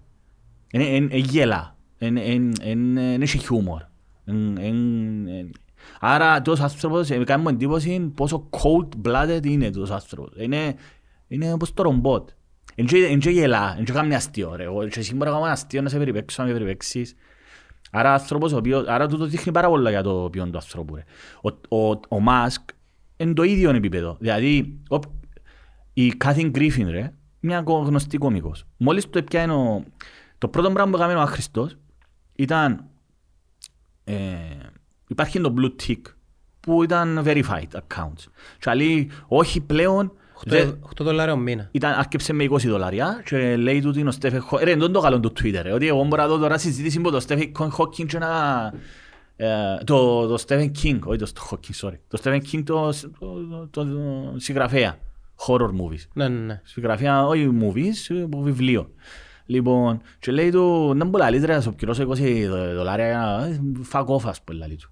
Δεν 0.72 1.10
γέλα. 1.12 1.77
Δεν 1.98 2.98
έχει 3.22 3.38
χιούμορ. 3.38 3.82
Εν- 4.26 4.58
εν- 4.58 5.28
εν- 5.28 5.52
Άρα 6.00 6.42
τός 6.42 6.60
άνθρωπος 6.60 7.10
ε, 7.10 7.24
κάνει 7.24 7.42
μου 7.44 7.50
εντύπωση 7.50 8.12
πόσο 8.16 8.50
cold-blooded 8.50 9.40
είναι 9.46 9.70
τός 9.70 9.92
άνθρωπος. 9.92 10.34
Είναι, 10.38 10.76
είναι 11.28 11.54
όπως 11.54 11.74
το 11.74 11.84
ρομπότ. 11.84 12.30
Εν 12.76 13.20
και 13.20 13.30
γελά, 13.30 13.76
εν 13.78 13.86
και 13.86 13.92
κάνει 13.92 14.16
αστείο 14.16 14.56
ρε. 14.56 14.64
Εγώ 14.64 14.88
και 14.88 15.00
εσύ 15.00 15.12
μπορείς 15.14 15.26
να 15.26 15.32
κάνω 15.32 15.44
ένα 15.44 15.54
αστείο 15.54 15.82
να 15.82 15.90
σε 15.90 15.98
περιπέξω, 15.98 16.42
να 16.42 16.48
με 16.48 16.54
περιπέξεις. 16.54 17.16
Άρα 17.92 18.14
άνθρωπος 18.14 18.54
ο 18.54 18.58
οποίος, 18.58 18.88
άρα 18.88 19.08
τούτος 19.08 19.30
δείχνει 19.30 19.52
πάρα 19.52 19.68
πολλά 19.68 19.90
για 19.90 20.04
το 20.04 20.28
ποιόν 20.32 20.52
του 20.52 20.58
ανθρώπου 20.58 20.96
ρε. 20.96 21.04
Ο, 21.42 21.78
ο, 21.78 22.00
ο 22.10 22.20
Μάσκ 22.20 22.70
είναι 23.18 23.34
το 23.34 23.44
ίδιο 23.44 23.70
επίπεδο. 23.70 24.18
Δηλαδή, 24.20 24.80
ο, 24.90 25.00
η 25.94 26.08
Κάθιν 26.10 26.50
Γκρίφιν 26.50 26.90
ρε, 26.90 27.14
μια 27.40 27.62
κο- 27.62 27.78
γνωστή 27.78 28.18
κόμικος. 28.18 28.66
Μόλις 28.78 29.10
το 29.10 29.18
έπιανε 29.18 29.54
ο... 29.54 29.84
Το 30.38 30.48
πρώτο 30.48 30.72
πράγμα 30.72 30.92
που 30.92 30.98
έκαμε 30.98 31.16
ο 31.16 31.22
Άχρηστος 31.22 31.78
ήταν 32.38 32.86
ε, 34.04 34.16
υπάρχει 35.08 35.42
το 35.42 35.54
blue 35.58 35.88
tick 35.88 36.02
που 36.60 36.84
ήταν 36.84 37.24
verified 37.26 37.68
accounts. 37.74 38.24
Και 38.60 38.74
λέει, 38.74 39.12
όχι 39.28 39.62
πλέον, 39.62 40.12
δεν- 40.46 40.80
8 40.84 41.04
δολάρια 41.04 41.34
ο 41.34 41.38
μήνα. 41.38 41.70
ήταν, 41.72 41.94
άρκεψε 41.94 42.34
με 42.34 42.44
20 42.50 42.58
δολάρια 42.68 43.22
και 43.26 43.56
λέει 43.56 43.82
του 43.82 44.00
είναι 44.00 44.10
ο 44.10 44.12
Στέφεν 44.12 44.42
Χόκκιν. 44.42 44.68
Ρε, 44.68 44.76
δεν 44.76 44.92
το 44.92 45.00
καλό 45.00 45.20
του 45.20 45.32
Twitter, 45.40 45.60
ρε, 45.62 45.72
ότι 45.74 45.88
εγώ 45.88 46.04
μπορώ 46.04 46.22
να 46.22 46.28
δω 46.28 46.38
τώρα 46.38 46.58
συζήτηση 46.58 47.00
με 47.00 47.10
το 47.12 47.20
Στέφεν 47.20 47.52
Χόκκιν 47.70 48.08
και 48.08 48.18
να... 48.18 48.72
ε, 49.36 49.78
το, 49.84 50.28
το 50.28 50.44
Stephen 50.48 50.72
King, 50.84 51.00
όχι 51.04 51.18
το 51.18 51.28
Hawking, 51.50 51.88
sorry. 51.88 51.98
Το 52.08 52.20
Stephen 52.24 52.40
King 52.52 52.64
το, 52.66 52.90
το, 53.20 53.68
το, 53.72 53.86
το 53.86 53.86
συγγραφέα 54.36 55.00
horror 55.48 55.70
movies. 55.70 56.06
Ναι, 56.14 56.28
ναι, 56.28 56.40
ναι. 56.46 56.62
Συγγραφέα, 56.64 57.26
όχι 57.26 57.52
movies, 57.62 58.16
από 58.24 58.42
βιβλίο. 58.42 58.90
Λοιπόν, 59.50 60.02
και 60.20 60.32
λέει 60.32 60.50
του, 60.52 60.94
δεν 60.98 61.08
μπορεί 61.08 61.24
να 61.24 61.30
λύτρε 61.30 61.54
να 61.56 61.62
σου 61.62 61.74
πληρώσω 61.76 62.04
20 62.04 62.46
δο- 62.50 62.74
δολάρια, 62.74 63.48
ε, 63.52 63.62
fuck 63.92 64.06
off, 64.06 64.24
ας 64.26 64.42
πούμε, 64.42 64.58
λέει 64.68 64.76
του. 64.76 64.90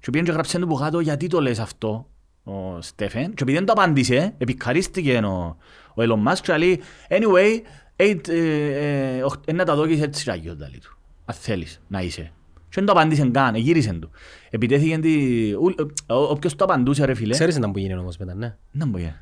Και 0.00 0.10
πήγαινε 0.10 0.26
και 0.28 0.32
γράψε 0.32 0.58
του 0.58 0.66
που 0.66 0.74
κάτω, 0.74 1.00
γιατί 1.00 1.26
το 1.26 1.40
λες 1.40 1.58
αυτό, 1.58 2.06
ο 2.44 2.80
Στέφεν; 2.80 3.24
Και 3.34 3.42
επειδή 3.42 3.52
δεν 3.56 3.66
το 3.66 3.72
απάντησε, 3.72 4.34
επικαρίστηκε 4.38 5.16
ο, 5.16 5.56
ο 5.94 6.02
Elon 6.02 6.28
Musk 6.32 6.38
και 6.42 6.56
λέει, 6.56 6.80
anyway, 7.08 7.60
eight, 7.96 8.28
ε, 8.28 9.16
ε, 9.16 9.22
οχ- 9.22 9.42
ε, 9.44 9.52
να 9.52 9.64
τα 9.64 9.74
δώκεις 9.74 10.00
έτσι 10.00 10.24
ράγιο, 10.26 10.56
λέει 10.58 10.78
του. 10.82 10.96
Αν 11.24 11.34
θέλεις 11.34 11.80
να 11.88 12.00
είσαι. 12.02 12.32
Και 12.54 12.76
δεν 12.76 12.84
το 12.84 12.92
απαντήσαν 12.92 13.32
καν, 13.32 13.54
γύρισαν 13.54 14.00
του. 14.00 14.10
Επιτέθηκε 14.50 14.98
τη... 14.98 15.52
ου- 15.52 15.80
ο- 16.06 16.14
Όποιος 16.14 16.54
το 16.56 16.64
απαντούσε 16.64 17.04
ρε 17.04 17.14
φίλε, 17.14 17.32
Ξέρεις 17.32 17.58
να 17.58 17.70
που 17.70 17.78
γίνει 17.78 17.96
όμως 17.96 18.16
μετά, 18.16 18.34
ναι. 18.34 18.56
δεν 18.70 18.88
μπορεί. 18.88 19.02
Ε, 19.04 19.14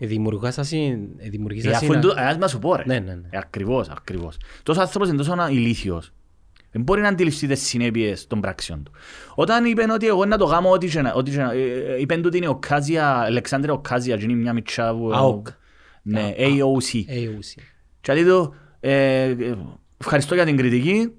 Ε, 0.00 0.06
δημιουργάς 0.06 0.58
ασύ- 0.58 0.98
ε, 1.16 1.28
δημιουργείς 1.28 1.66
αφού 1.66 1.74
ασύ- 1.76 1.86
είναι 1.88 2.00
το- 2.00 2.14
ας 2.16 2.38
μας 2.38 2.50
σου 2.50 2.58
πω 2.58 2.74
ρε. 2.76 2.82
Ναι, 2.86 2.98
ναι, 2.98 3.14
ναι. 3.14 3.28
Ε, 3.30 3.38
Ακριβώς, 3.38 3.88
ακριβώς. 3.88 4.36
Τόσος 4.62 4.82
άνθρωπος 4.82 5.08
είναι 5.08 5.16
τόσο 5.16 5.32
ανα- 5.32 5.50
ηλίθιος. 5.50 6.12
Δεν 6.70 6.82
μπορεί 6.82 7.00
να 7.00 7.08
αντιληφθεί 7.08 7.46
τις 7.46 7.62
συνέπειες 7.66 8.26
των 8.26 8.40
πράξεων 8.40 8.82
του. 8.82 8.92
Όταν 9.34 9.64
είπαν 9.64 9.90
ότι 9.90 10.06
εγώ 10.06 10.24
να 10.24 10.36
το 10.38 10.46
κάνω 10.46 10.70
ό,τι 10.70 10.88
και 10.88 11.00
να... 11.02 11.12
ό,τι 11.12 11.30
και 11.30 11.36
να- 11.36 11.52
ε, 11.52 11.62
ε, 11.94 12.00
Είπαν 12.00 12.16
του 12.20 12.24
ότι 12.26 12.36
είναι 12.36 12.48
ο 12.48 12.54
Κάζια, 12.56 13.08
Αλεξάνδρε 13.18 13.70
ο 13.72 13.78
Κάζια, 13.78 14.16
και 14.16 14.24
είναι 14.24 14.32
μια 14.34 14.52
μητσά 14.52 14.94
που... 14.94 15.10
AOC. 15.14 15.52
Ναι, 16.02 16.34
AOC. 16.38 16.94
AOC. 17.08 17.62
Και 18.00 18.12
λέει 18.12 18.24
του, 18.24 18.54
ε, 18.80 19.22
ε, 19.22 19.56
ευχαριστώ 19.98 20.34
για 20.34 20.44
την 20.44 20.56
κριτική, 20.56 21.12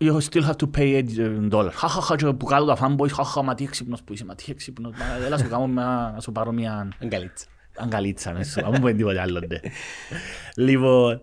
you 0.00 0.16
still 0.30 0.42
have 0.42 0.56
to 0.64 0.78
pay 0.78 1.04
8 1.16 1.48
dollars. 1.50 1.70
Χαχαχα, 1.72 2.16
και 2.16 2.26
που 2.32 2.44
κάτω 2.46 2.64
τα 2.64 2.76
fanboys, 2.80 3.10
χαχα, 3.12 3.42
μα 3.42 3.54
τι 3.54 3.64
έξυπνος 3.64 4.02
που 4.02 4.12
είσαι, 4.12 4.24
μα 4.24 4.34
τι 4.34 4.44
έξυπνος, 4.48 4.92
μα 4.98 5.24
έλα 5.26 5.38
σου 5.38 5.48
κάνω 5.48 5.66
μια, 5.66 6.10
να 6.14 6.20
σου 6.20 6.32
πάρω 6.32 6.52
μια 6.52 6.88
Αγκαλίτσα. 7.02 7.46
Αγκαλίτσα, 7.78 8.32
να 8.32 8.42
σου, 8.44 8.60
να 8.60 8.70
μην 8.70 8.80
πω 8.80 8.86
τίποτε 8.94 9.20
άλλο. 9.20 9.40
ντε. 9.40 9.60
Λοιπόν, 10.56 11.20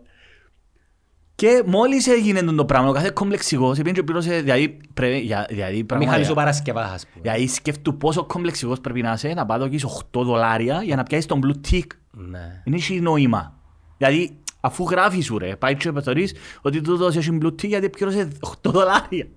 και 1.36 1.64
μόλις 1.66 2.08
έγινε 2.08 2.42
το 2.42 2.66
πράγμα, 2.66 2.90
ο 2.90 2.92
κάθε 2.92 3.10
κομπλεξικός, 3.14 3.80
επειδή 3.80 3.96
και 3.96 4.04
πλήρωσε, 4.04 4.42
δηλαδή, 4.42 4.78
πρέπει, 4.94 5.18
για- 5.20 5.46
δηλαδή, 5.50 5.74
Μιχάλης 5.76 5.82
ο 5.82 5.86
πραγματικά, 5.86 6.34
Παρασκευάς, 6.34 6.92
ας 6.92 7.08
πούμε. 7.08 7.22
δηλαδή 7.22 7.48
σκέφτου 7.48 7.98
πόσο 7.98 8.26
κομπλεξικός 8.26 8.80
πρέπει 8.80 9.02
να 9.02 9.12
είσαι, 9.12 9.28
να 9.34 9.46
πάει 9.46 9.60
το 9.60 9.66
εκεί 9.66 9.80
8 10.12 10.24
δολάρια 10.24 10.82
για 10.84 10.96
να 10.96 11.04
πιάσεις 11.04 11.26
τον 11.26 11.42
blue 11.46 11.72
tick. 11.72 11.86
Ναι. 12.12 12.62
Δεν 12.64 12.74
έχει 12.74 13.00
νόημα. 13.00 13.58
Δηλαδή, 13.98 14.38
αφού 14.60 14.84
γράφεις 14.90 15.26
σου 15.26 15.38
ρε, 15.38 15.56
πάει 15.56 15.76
και 15.76 15.92
πεθωρείς 15.92 16.34
ότι 16.62 16.82
τούτος 16.82 17.16
έχει 17.16 17.32
μπλουτί 17.32 17.68
γιατί 17.68 17.90
πλήρωσε 17.90 18.28
8 18.40 18.72
δολάρια. 18.72 19.28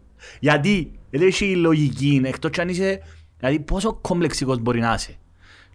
Γιατί, 0.40 0.98
δεν 1.10 1.26
έχει 1.26 1.56
λογική, 1.56 2.20
εκτός 2.24 2.50
κι 2.50 2.60
αν 2.60 2.68
είσαι, 2.68 3.00
δηλαδή 3.38 3.60
πόσο 3.60 3.92
κομπλεξικός 3.94 4.58
μπορεί 4.58 4.80
να 4.80 4.94
είσαι. 4.94 5.16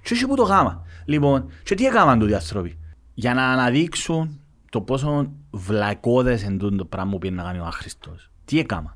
Και 0.02 0.14
έχει 0.14 0.28
που 0.28 0.36
το 0.36 0.43
γάμα; 0.43 0.86
Λοιπόν, 1.06 1.52
και 1.64 1.76
τι 1.76 1.86
έκαναν 1.86 2.20
τούτοι 2.20 2.32
οι 2.32 2.36
άνθρωποι; 2.36 2.78
Για 3.14 3.34
να 3.34 3.52
αναδείξουν 3.52 4.39
το 4.70 4.82
πόσο 4.82 5.32
βλακώδες 5.52 6.43
είναι 6.43 6.58
τούτο 6.58 6.76
το 6.76 6.86
πράγμα 6.86 7.12
που 7.12 7.18
πήγε 7.18 7.34
να 7.34 7.43
κάνει 7.43 7.60
ο 7.60 7.64
άχρηστος. 7.66 8.32
Τι 8.45 8.60
έκαναν; 8.60 8.95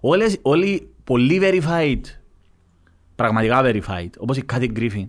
Όλες, 0.00 0.38
όλοι 0.42 0.92
πολύ 1.04 1.40
verified, 1.42 2.00
πραγματικά 3.14 3.60
verified, 3.64 4.10
όπως 4.18 4.36
η 4.36 4.42
Κάτι 4.42 4.66
Γκρίφιν, 4.66 5.08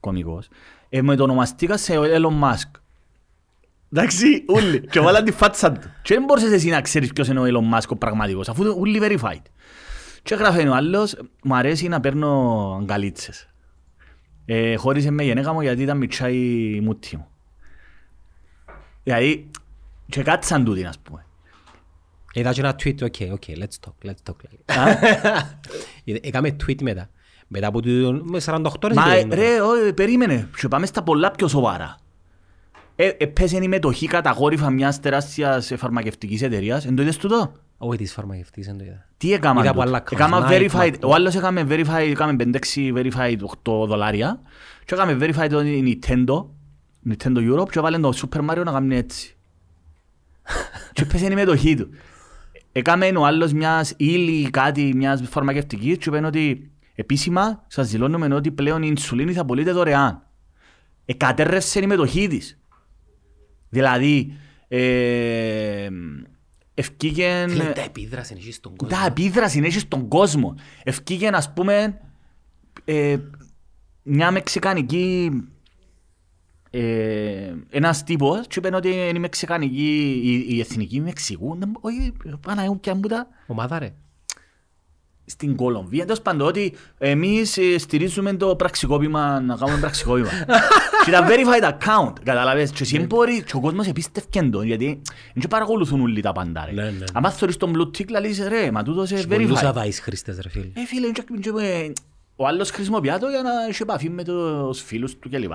κωμικός, 0.00 0.48
ε, 0.88 1.02
με 1.02 1.16
το 1.16 1.22
ονομαστήκα 1.22 1.76
σε 1.76 1.94
Elon 1.96 2.42
Musk. 2.42 2.70
Εντάξει, 3.92 4.44
ούλοι. 4.48 4.80
Και 4.90 5.00
βάλαν 5.00 5.24
τη 5.24 5.32
φάτσα 5.32 5.72
του. 5.72 5.80
Και 6.02 6.14
δεν 6.14 6.24
μπορούσες 6.24 6.52
εσύ 6.52 6.68
να 6.68 6.80
ξέρεις 6.80 7.12
ποιος 7.12 7.28
είναι 7.28 7.40
ο 7.40 7.44
Elon 7.44 7.78
Musk 7.78 7.88
ο 7.88 7.96
πραγματικός, 7.96 8.48
αφού 8.48 8.62
είναι 8.62 8.72
ούλοι 8.72 9.00
verified. 9.02 9.42
Και 10.22 10.34
έγραφε 10.34 10.68
ο 10.68 10.74
άλλος, 10.74 11.16
μου 11.42 11.56
αρέσει 11.56 11.88
να 11.88 12.00
παίρνω 12.00 12.76
αγκαλίτσες. 12.80 13.48
Ε, 14.50 14.76
χώρισε 14.76 15.10
με 15.10 15.22
γενέκα 15.24 15.52
μου 15.52 15.60
γιατί 15.60 15.82
ήταν 15.82 15.96
μητσά 15.96 16.28
η 16.28 16.80
μούτη 16.82 17.16
μου. 17.16 17.26
Δηλαδή, 19.02 19.50
και 20.08 20.22
κάτσαν 20.22 20.64
τούτοι, 20.64 20.84
ας 20.84 20.98
πούμε. 20.98 21.26
Είδα 22.32 22.52
και 22.52 22.60
ένα 22.60 22.74
tweet, 22.82 22.98
ok, 22.98 23.32
ok, 23.32 23.56
let's 23.58 23.78
talk, 23.86 24.08
let's 24.08 24.30
talk. 24.30 24.34
Α; 24.78 24.86
Είδα- 26.04 26.18
Έκαμε 26.22 26.56
tweet 26.66 26.82
μετά. 26.82 27.10
Μετά 27.48 27.66
από 27.66 27.82
το... 27.82 27.88
με 28.24 28.40
48 28.44 28.62
ώρες 28.84 28.96
Μα 28.96 29.18
ήταν. 29.18 29.30
ε, 29.30 29.34
ρε, 29.34 29.60
ω, 29.60 29.94
περίμενε, 29.94 30.48
και 30.60 30.68
πάμε 30.68 30.86
στα 30.86 31.02
πολλά 31.02 31.30
πιο 31.30 31.48
σοβαρά. 31.48 31.96
Ε, 32.96 33.10
έπαιζε 33.18 33.56
η 33.62 33.68
μετοχή 33.68 34.06
καταγόρυφα 34.06 34.70
μιας 34.70 35.00
τεράστιας 35.00 35.70
ε, 35.70 35.76
φαρμακευτικής 35.76 36.42
εταιρείας, 36.42 36.86
εν 36.86 36.94
το 36.96 37.02
είδες 37.02 37.16
τούτο; 37.16 37.52
Όχι 37.78 37.98
της 37.98 38.12
φαρμακευτής, 38.12 38.66
δεν 38.66 38.78
το 38.78 38.84
είδα. 38.84 39.06
Τι 39.16 39.32
έκαναν 39.32 39.62
Είδα 39.62 39.70
από 39.70 39.82
τούτο; 39.82 39.90
άλλα 39.90 40.02
accounts, 40.02 40.12
Έκαναν 40.12 40.44
Nike, 40.48 40.52
verified, 40.52 40.92
McDonald's. 40.92 41.00
ο 41.02 41.14
άλλος 41.14 41.34
έκαμε 41.34 41.66
verified, 41.68 42.08
έκαμε 42.10 42.36
5-6 42.74 42.92
verified 42.94 43.36
8 43.64 43.86
δολάρια 43.86 44.40
και 44.84 44.94
έκαμε 44.94 45.16
verified 45.20 45.48
το 45.50 45.60
Nintendo, 45.62 46.46
Nintendo 47.10 47.52
Europe 47.52 47.70
και 47.70 47.80
βάλε 47.80 47.98
το 47.98 48.12
Super 48.16 48.50
Mario 48.50 48.62
να 48.64 48.72
κάνει 48.72 48.96
έτσι. 48.96 49.36
και 50.92 51.02
έπαιζε 51.02 51.26
η 51.26 51.34
μετοχή 51.34 51.76
του. 51.76 51.88
Έκαμε 52.72 53.12
ο 53.16 53.26
άλλος 53.26 53.52
μιας 53.52 53.94
ύλη 53.96 54.50
κάτι, 54.50 54.92
μιας 54.94 55.22
φαρμακευτικής 55.28 55.96
και 55.96 56.08
είπαν 56.08 56.24
ότι 56.24 56.70
επίσημα 56.94 57.64
σας 57.66 57.88
δηλώνουμε 57.90 58.34
ότι 58.34 58.50
πλέον 58.50 58.82
η 58.82 58.86
ινσουλίνη 58.90 59.32
θα 59.32 59.44
πωλείται 59.44 59.72
δωρεάν. 59.72 60.22
Εκατέρρευσε 61.04 61.80
η 61.80 61.86
μετοχή 61.86 62.26
της. 62.26 62.58
Δηλαδή, 63.68 64.36
ε, 64.68 65.88
ευκήγεν... 66.78 67.50
Φίλε, 67.50 67.64
τα 67.64 67.82
επίδραση 67.82 68.32
είναι 68.32 68.42
εκεί 68.42 68.52
στον 68.52 68.76
κόσμο. 68.76 68.96
Τα 68.96 69.06
επίδραση 69.06 69.60
έχεις 69.64 69.82
στον 69.82 70.08
κόσμο. 70.08 70.54
Ευκήγε, 70.82 71.28
ας 71.32 71.52
πούμε, 71.52 72.00
ε, 72.84 73.16
μια 74.02 74.30
μεξικανική... 74.30 75.30
Ε, 76.70 77.54
ένας 77.70 78.04
τύπος 78.04 78.46
και 78.46 78.58
είπε 78.58 78.76
ότι 78.76 78.88
είναι 78.88 79.00
η 79.00 79.18
μεξικανική, 79.18 80.20
η, 80.24 80.56
η 80.56 80.60
εθνική 80.60 81.00
Μεξικού, 81.00 81.56
δεν 81.58 81.68
μπο- 81.68 81.80
όχι, 81.82 82.12
Παναγιώ 82.40 82.76
πια 82.76 82.94
μου 82.94 83.00
τα, 83.00 83.28
Ομάδα 83.46 83.78
ρε. 83.78 83.94
Στην 85.28 85.56
Κολομβία. 85.56 86.04
Τέλος 86.04 86.20
πάντων, 86.22 86.46
ότι 86.46 86.74
εμείς 86.98 87.56
ε, 87.56 87.78
στηρίζουμε 87.78 88.32
το 88.34 88.56
πραξικόπημα, 88.56 89.40
να 89.40 89.56
κάνουμε 89.56 89.78
πραξικόπημα. 89.80 90.28
και 91.04 91.10
τα 91.10 91.26
verified 91.28 91.68
account, 91.72 92.12
καταλαβες. 92.22 92.70
Και 92.70 92.82
εσύ 92.82 92.98
μπορεί, 93.06 93.42
και 93.42 93.52
ο 93.56 93.60
κόσμος 93.60 93.86
επίστευκε 93.86 94.42
το, 94.42 94.62
γιατί 94.62 94.84
δεν 95.32 95.42
και 95.42 95.48
παρακολουθούν 95.48 96.00
όλοι 96.00 96.20
τα 96.20 96.32
πάντα. 96.32 96.64
ρε. 96.64 96.72
Ναι, 96.72 96.82
ναι. 96.90 97.04
Αν 97.12 97.30
θωρείς 97.30 97.56
τον 97.56 97.72
blue 97.76 97.96
tick, 97.98 98.08
λαλείς 98.10 98.46
ρε, 98.48 98.70
μα 98.70 98.82
τούτος 98.82 99.10
είναι 99.10 99.22
Πολλούς 99.22 99.60
verified. 99.60 99.64
αδάεις 99.64 100.00
χρήστες 100.00 100.38
ρε 100.42 100.48
φίλε. 100.48 100.64
Ε, 100.74 100.84
φίλε, 100.86 101.10
και- 101.10 101.22
και- 101.40 101.50
και- 101.50 101.92
ο 102.36 102.46
άλλος 102.46 102.70
χρησιμοποιεί 102.70 103.08
το 103.20 103.28
για 103.28 103.42
να 103.42 103.50
έχει 103.68 103.82
επαφή 103.82 104.10
με 104.10 104.24
τους 104.24 104.82
φίλους 104.82 105.18
του 105.18 105.30
κλπ. 105.30 105.52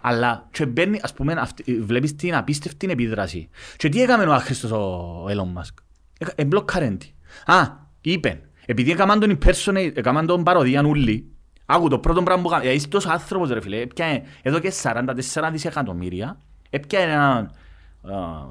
Αλλά 0.00 0.48
και 0.50 0.66
μπαίνει, 0.66 1.00
ας 1.02 1.12
πούμε, 1.12 1.32
αυτή- 1.32 1.80
βλέπεις 1.80 2.16
την 2.16 2.34
απίστευτη 2.34 2.86
επίδραση. 2.90 3.48
Και 3.76 3.88
τι 3.88 4.02
έκαμε 4.02 4.24
ο 4.24 4.32
άχρηστος 4.32 4.70
ο 4.70 5.24
Elon 5.28 5.58
Musk; 5.60 5.74
Έκα- 6.18 6.32
Εμπλοκκάρεν 6.36 6.98
τη. 6.98 7.10
Α, 7.46 7.66
είπεν, 8.00 8.38
επειδή 8.70 8.90
έκαναν 8.90 9.20
τον 9.20 9.38
impersonate, 9.38 9.92
έκαναν 9.94 10.26
τον 10.26 10.42
παροδίαν 10.42 10.86
ούλοι, 10.86 11.26
άκου 11.66 11.88
το 11.88 11.98
πρώτο 11.98 12.22
πράγμα 12.22 12.42
που 12.42 12.48
έκαμε, 12.48 12.62
γιατί 12.62 12.78
είσαι 12.78 12.88
τόσο 12.88 13.10
άνθρωπος 13.10 13.50
ρε 13.50 13.60
φίλε, 13.60 13.80
έπιανε 13.80 14.22
εδώ 14.42 14.58
και 14.58 14.72
44 14.82 15.04
δισεκατομμύρια, 15.52 16.40
έπιανε 16.70 17.12
ένα 17.12 17.28
α, 17.36 17.50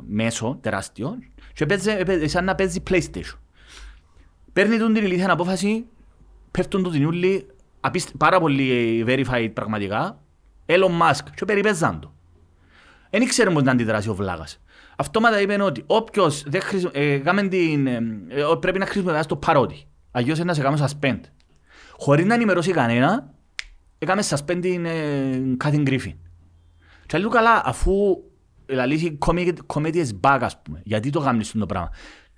μέσο 0.07 0.57
τεράστιο 0.61 1.17
και 1.53 1.63
έπαιζε, 1.63 1.91
έπαιζε 1.91 2.27
σαν 2.27 2.45
να 2.45 2.55
παίζει 2.55 2.83
PlayStation. 2.89 3.37
Παίρνει 4.53 4.77
τον 4.77 4.93
την 4.93 5.03
ηλίθια 5.03 5.31
απόφαση, 5.31 5.85
πέφτουν 6.51 6.83
του 6.83 6.89
την 6.89 7.05
ούλη, 7.05 7.47
απίστε- 7.79 8.17
πάρα 8.17 8.39
πολύ 8.39 9.03
verified 9.07 9.49
πραγματικά, 9.53 10.21
Elon 10.65 11.01
Musk 11.01 11.23
και 11.35 11.45
περιπέζαν 11.45 11.99
το. 11.99 12.13
Δεν 13.09 13.21
ήξερε 13.21 13.49
πώς 13.49 13.63
να 13.63 13.71
αντιδράσει 13.71 14.09
ο 14.09 14.15
Βλάγας. 14.15 14.59
Αυτόματα 14.97 15.41
είπε 15.41 15.61
ότι 15.61 15.83
όποιος 15.85 16.43
δεν 16.47 16.61
χρησι... 16.61 16.89
ε, 16.91 17.17
κάμε 17.17 17.47
την, 17.47 17.87
ε, 17.87 17.97
ε, 18.27 18.43
πρέπει 18.59 18.79
να 18.79 18.85
χρησιμοποιήσει 18.85 19.27
το 19.27 19.35
παρότι. 19.35 19.88
Αγιώς 20.11 20.39
να 20.39 20.53
σε 20.53 20.61
κάνουμε 20.61 20.87
suspend. 20.89 21.19
Χωρίς 21.97 22.25
να 22.25 22.33
ενημερώσει 22.33 22.71
κανένα, 22.71 23.33
έκαμες 23.97 24.33
suspend 24.33 24.59
την 24.61 24.85
ε, 24.85 25.55
Κάθιν 25.57 25.81
Γκρίφιν. 25.81 26.15
Και 27.05 27.17
λέει 27.17 27.25
του 27.25 27.31
καλά, 27.31 27.61
αφού 27.65 27.93
λαλήσει 28.65 29.17
comedy 29.67 29.95
is 29.95 30.09
back, 30.21 30.39
ας 30.41 30.61
πούμε, 30.61 30.81
γιατί 30.83 31.09
το 31.09 31.19
κάνεις 31.19 31.51
το 31.51 31.65
πράγμα. 31.65 31.89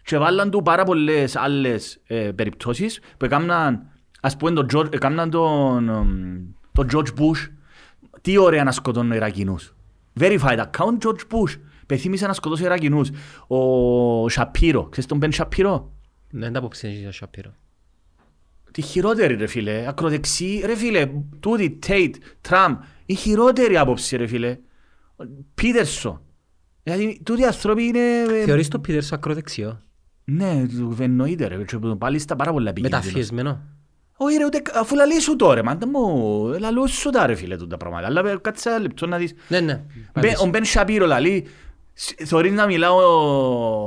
Και 0.03 0.17
βάλαν 0.17 0.49
του 0.49 0.61
πάρα 0.61 0.83
πολλές 0.83 1.35
άλλες 1.35 2.01
ε, 2.07 2.31
περιπτώσεις 2.31 2.99
που 3.17 3.25
έκαναν, 3.25 3.87
ας 4.21 4.37
πούμε, 4.37 4.51
τον, 4.51 4.67
George, 4.73 4.93
έκαναν 4.93 5.29
τον, 5.29 5.89
εμ, 5.89 6.39
τον 6.71 6.87
George 6.93 7.19
Bush, 7.19 7.49
τι 8.21 8.37
ωραία 8.37 8.63
να 8.63 8.71
σκοτώνουν 8.71 9.11
Ιρακινούς. 9.11 9.75
Verified 10.19 10.57
account 10.57 10.97
George 11.05 11.23
Bush. 11.31 11.59
Πεθύμισε 11.85 12.27
να 12.27 12.33
σκοτώσει 12.33 12.63
Ιρακινούς. 12.63 13.09
Ο 13.47 14.29
Σαπίρο, 14.29 14.83
ξέρεις 14.83 15.09
τον 15.09 15.17
Μπεν 15.17 15.31
Σαπίρο. 15.31 15.93
Ναι, 16.29 16.39
δεν 16.39 16.53
τα 16.53 16.59
απόψε 16.59 16.87
είναι 16.87 17.07
ο 17.07 17.11
Σαπίρο. 17.11 17.53
Τη 18.71 18.81
χειρότερη 18.81 19.35
ρε 19.35 19.47
φίλε, 19.47 19.85
ακροδεξί, 19.87 20.61
ρε 20.65 20.75
φίλε, 20.75 21.09
τούτη, 21.39 21.69
Τέιτ, 21.69 22.15
Τραμπ, 22.41 22.77
η 23.05 23.13
χειρότερη 23.15 23.77
άποψη 23.77 24.15
ρε 24.17 24.27
φίλε. 24.27 24.57
Πίτερσον. 25.55 26.21
Δηλαδή, 26.83 27.21
τούτοι 27.23 27.43
άνθρωποι 27.45 27.83
είναι... 27.83 27.99
ε, 28.39 28.43
Θεωρείς 28.45 28.67
το 28.67 28.79
Πίτερς 28.79 29.11
ακροδεξιό; 29.11 29.79
Ναι, 30.23 30.65
του 30.77 30.97
εννοείται 30.99 31.47
ρε, 31.47 31.63
και 31.63 31.77
πάλι 31.97 32.19
στα 32.19 32.35
πάρα 32.35 32.51
πολλά 32.51 32.69
επικίνδυνος. 32.69 33.05
Μεταφιεσμένο. 33.05 33.61
Όχι 34.15 34.37
ρε, 34.37 34.45
ούτε, 34.45 34.61
αφού 34.75 34.95
λαλείς 34.95 35.23
σου 35.23 35.35
τώρα, 35.35 35.63
μάντα 35.63 35.87
μου, 35.87 36.45
λαλούς 36.59 36.91
σου 36.91 37.09
τα 37.09 37.25
ρε 37.25 37.35
φίλε 37.35 37.55
τούτα 37.55 37.77
πράγματα. 37.77 38.05
Αλλά 38.07 38.29
ε, 38.29 38.35
κάτσε 38.41 38.69
ένα 38.69 38.79
λεπτό 38.79 39.07
να 39.07 39.17
δεις. 39.17 39.33
Ναι, 39.47 39.59
ναι. 39.59 39.83
Μπε- 40.19 40.37
Ο 40.41 40.45
Μπεν 40.45 40.65
Σαπίρο 40.65 41.05
λαλεί, 41.05 41.45
σ- 41.93 42.23
θωρείς 42.25 42.51
να 42.51 42.65
μιλάω 42.65 42.97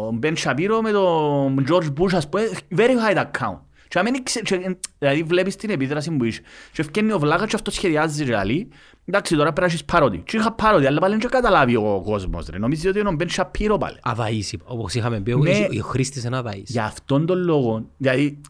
ο 0.06 0.12
Μπεν 0.12 0.36
Σαπίρο 0.36 0.80
με 0.82 0.90
τον 0.90 1.64
George 1.70 1.92
Bush, 2.00 2.14
ας 2.14 2.28
πούμε, 2.28 2.42
verified 2.76 3.16
account. 3.16 3.58
Και 3.94 4.00
αν 4.00 4.04
μην 4.04 4.14
ήξε- 4.14 4.42
και- 4.42 4.76
Δηλαδή 4.98 5.22
βλέπεις 5.22 5.56
την 5.56 5.70
επίδραση 5.70 6.10
που 6.10 6.24
είσαι. 6.24 6.40
Και 6.72 6.80
ευκαινεί 6.80 7.12
ο 7.12 7.18
βλάκας 7.18 7.48
και 7.48 7.56
αυτό 7.56 7.70
σχεδιάζει 7.70 8.24
και 8.24 8.42
λέει, 8.44 8.68
εντάξει 9.04 9.34
τώρα 9.36 9.52
πρέπει 9.52 9.60
να 9.60 9.66
έχεις 9.66 9.84
πάροδι. 9.84 10.18
Και 10.18 10.36
είχα 10.36 10.52
πάροδι, 10.52 10.86
αλλά 10.86 11.00
πάλι 11.00 11.16
δεν 11.16 11.30
καταλάβει 11.30 11.76
ο 11.76 12.02
κόσμος. 12.04 12.46
ρε. 12.48 12.58
Νομίζει 12.58 12.88
ότι 12.88 12.98
είναι 12.98 13.08
ο 13.08 13.12
Μπεν 13.12 13.28
Σαπίρο 13.28 13.78
πάλι. 13.78 13.96
Αβαΐς, 14.04 14.52
είπα. 14.52 14.64
όπως 14.66 14.94
είχαμε 14.94 15.20
πει, 15.20 15.32
ο- 15.32 15.38
Ναι. 15.38 15.66
ο 15.80 15.84
χρήστης 15.84 16.24
είναι 16.24 16.40
αβαΐς. 16.44 16.62
Για 16.64 16.84
αυτόν 16.84 17.26
τον 17.26 17.38
λόγο, 17.44 17.86
δηλαδή, 17.96 18.40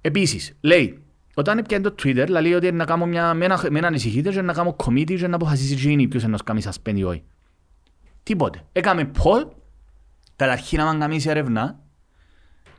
επίσης, 0.00 0.56
λέει, 0.60 1.02
όταν 1.34 1.62
πιάνει 1.68 1.82
το 1.84 1.94
Twitter, 2.02 2.26
λέει 2.40 2.52
ότι 2.54 2.72
να 2.72 2.84
κάνω 2.84 3.06
μια, 3.06 3.34
με, 3.34 3.44
ένα, 3.44 3.58
με 3.62 3.78
έναν 3.78 3.84
ανησυχείτε 3.84 4.30
και 4.30 4.42
να 4.42 4.52
κάνω 4.52 4.76
committee 4.84 5.16
και 5.18 5.26
να 5.28 5.34
αποφασίσει 5.36 5.72
εκείνη 5.72 6.08
ποιος 6.08 6.22
είναι 6.22 6.32
να 6.32 6.38
κάνει 6.44 6.62
suspend 6.64 6.94
ή 6.96 7.02
όχι. 7.04 7.22
Τίποτε. 8.22 8.62
Έκαμε 8.72 9.10
poll, 9.22 9.48
καταρχήν 10.36 10.80
άμα 10.80 10.98
κάνεις 10.98 11.26
έρευνα, 11.26 11.80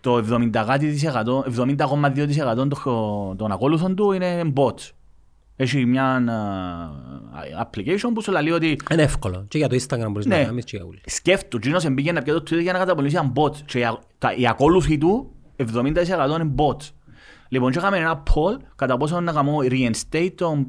το 0.03 0.17
70,2% 0.17 1.43
70,2% 1.57 2.55
των- 2.55 3.37
των 3.37 3.51
ακόλουθων 3.51 3.95
του 3.95 4.11
είναι 4.11 4.51
bots. 4.55 4.89
Έχει 5.55 5.85
μια 5.85 6.05
α, 6.05 7.67
application 7.67 8.09
που 8.13 8.21
σου 8.21 8.31
λέει 8.31 8.49
ότι 8.51 8.77
Είναι 8.91 9.01
εύκολο. 9.01 9.45
Και 9.47 9.57
για 9.57 9.67
το 9.69 9.75
Instagram 9.75 10.07
μπορείς 10.11 10.25
να 10.25 10.37
Ναι. 10.37 10.43
κάνεις 10.45 10.63
και 10.65 10.77
για 10.77 10.85
όλες. 10.85 11.01
σκέφτου, 11.05 11.59
Τζίνος 11.59 11.85
εμπήγε 11.85 12.11
να 12.11 12.21
πιει 12.21 12.33
το 12.33 12.39
Twitter 12.39 12.61
για 12.61 12.71
να 12.73 12.79
καταπολεμήσει 12.79 13.15
έναν 13.19 13.33
bot 13.35 13.55
και 13.65 13.79
οι, 13.79 13.83
α- 13.83 13.99
τα, 14.17 14.33
οι 14.33 14.47
ακόλουθοι 14.47 14.97
του 14.97 15.31
70% 15.55 16.35
είναι 16.39 16.53
bots. 16.57 16.89
Λοιπόν, 17.49 17.71
και 17.71 17.77
είχαμε 17.77 17.97
ένα 17.97 18.23
poll 18.23 18.57
κατά 18.75 18.97
πόσο 18.97 19.19
να 19.19 19.31
κάνω 19.31 19.57
reinstate 19.61 20.31
τον, 20.35 20.67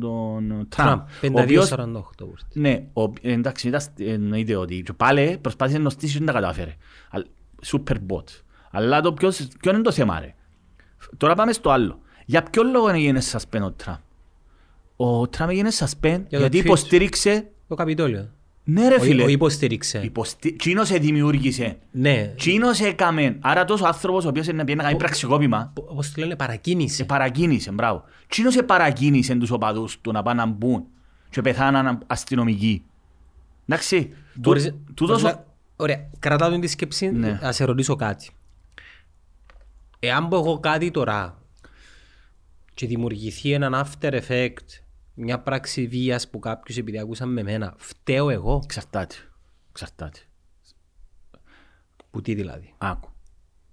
τον 0.00 0.66
Τραμπ, 0.68 1.00
Τραμπ. 1.20 1.34
ο 1.36 1.40
οποίος- 1.40 1.70
52-48. 1.70 2.26
ήρθε. 2.30 2.46
ναι, 2.60 2.84
ο, 2.92 3.12
εντάξει, 3.22 3.70
μετά 3.70 3.84
st- 3.84 4.06
εννοείται 4.06 4.56
ότι 4.56 4.82
και 4.82 4.92
πάλι 4.92 5.38
προσπάθησε 5.40 5.78
να 5.78 5.90
στήσει 5.90 6.12
και 6.18 6.24
δεν 6.24 6.34
τα 6.34 6.40
κατάφερε. 6.40 6.76
Αλλά- 7.10 7.24
Super 7.66 7.94
bot. 7.94 8.24
Αλλά 8.74 9.00
το 9.00 9.12
ποιος, 9.12 9.48
ποιο 9.60 9.72
είναι 9.72 9.82
το 9.82 9.92
θέμα 9.92 10.20
ρε; 10.20 10.34
Τώρα 11.16 11.34
πάμε 11.34 11.52
στο 11.52 11.70
άλλο. 11.70 12.00
Για 12.26 12.42
ποιο 12.42 12.62
λόγο 12.62 12.88
έγινε 12.88 13.20
suspend 13.32 13.60
ο 13.62 13.70
Τραμπ; 13.70 13.96
Ο 14.96 15.28
Τραμπ 15.28 15.48
έγινε 15.50 15.68
suspend 15.78 16.20
το 16.30 16.38
γιατί 16.38 16.58
tweet. 16.58 16.64
υποστήριξε... 16.64 17.50
Το 17.68 17.74
Καπιτόλιο. 17.74 18.30
Ναι 18.64 18.88
ρε 18.88 18.94
Ο- 18.94 19.00
φίλε. 19.00 19.22
Ο 19.22 19.28
υποστήριξε. 19.28 20.00
Υποστη... 20.04 20.52
Τσίνος 20.56 20.86
σε 20.88 20.98
δημιούργησε. 20.98 21.78
Ναι. 21.90 22.32
Τσίνος 22.36 22.80
έκαμε. 22.80 23.36
Άρα 23.40 23.64
τόσο 23.64 23.84
άνθρωπος 23.84 24.24
ο 24.24 24.28
οποίος 24.28 24.46
είναι 24.46 24.56
να 24.56 24.64
πιένει 24.64 24.80
να 24.80 24.86
κάνει 24.86 24.98
πραξικόπημα. 24.98 25.72
Πώς 25.94 26.12
το 26.12 26.20
λένε, 26.20 26.36
παρακίνηση. 26.36 26.94
Σε 26.94 27.04
παρακίνησε, 27.04 27.70
μπράβο. 27.72 28.04
Τσίνος 28.28 28.52
σε 28.52 28.62
παρακίνησε 28.62 29.34
τους 29.34 29.50
οπαδούς 29.50 30.00
του 30.00 30.12
να 30.12 30.22
πάνε 30.22 30.44
να 30.44 30.50
μπουν 30.50 30.84
και 31.30 31.40
πεθάναν 31.40 31.98
αστυνομικοί. 32.06 32.84
Εντάξει. 33.66 34.12
Μπορείς- 34.34 34.64
Του- 34.64 34.74
μπορείς 34.76 34.94
τούτος 34.94 35.22
ο- 35.22 35.26
να- 35.26 35.44
Ωραία, 35.76 36.08
κρατάω 36.18 36.50
την 36.50 36.60
τη 36.60 36.66
σκέψη, 36.66 37.10
Ναι. 37.10 37.38
να 37.42 37.52
σε 37.52 37.64
ρωτήσω 37.64 37.96
κάτι. 37.96 38.30
Εάν 40.04 40.28
πω 40.28 40.36
εγώ 40.36 40.60
κάτι 40.60 40.90
τώρα 40.90 41.42
και 42.74 42.86
δημιουργηθεί 42.86 43.52
έναν 43.52 43.74
after 43.86 44.20
effect, 44.22 44.66
μια 45.14 45.40
πράξη 45.40 45.86
βίας 45.86 46.30
που 46.30 46.38
κάποιος 46.38 46.76
επειδή 46.76 46.98
ακούσαν 46.98 47.32
με 47.32 47.42
μένα, 47.42 47.74
φταίω 47.76 48.30
εγώ. 48.30 48.60
Εξαρτάται. 48.64 49.14
Εξαρτάται. 49.70 50.18
Που 52.10 52.20
τι 52.20 52.34
δηλαδή. 52.34 52.74
Άκου. 52.78 53.10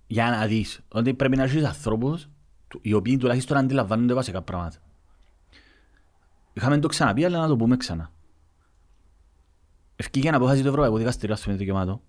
Για 0.07 0.29
να 0.29 0.45
δεις 0.45 0.79
ότι 0.87 1.13
πρέπει 1.13 1.35
να 1.37 1.43
έχεις 1.43 1.63
ανθρώπους 1.63 2.29
του- 2.67 2.79
οι 2.83 2.93
οποίοι 2.93 3.17
τουλάχιστον 3.17 3.57
αντιλαμβάνονται 3.57 4.13
βασικά 4.13 4.41
πράγματα. 4.41 4.77
Είχαμε 6.53 6.79
το 6.79 6.87
ξαναπεί, 6.87 7.25
αλλά 7.25 7.39
να 7.39 7.47
το 7.47 7.55
πούμε 7.55 7.77
ξανά. 7.77 8.11
Ευκήγε 9.95 10.29
απόφαση 10.29 10.61
του 10.61 10.67
Ευρωπαϊκού 10.67 10.97
Δικαστηρίου 10.97 11.33
Αστυνομικών 11.33 11.67
Δικαιωμάτων, 11.67 12.01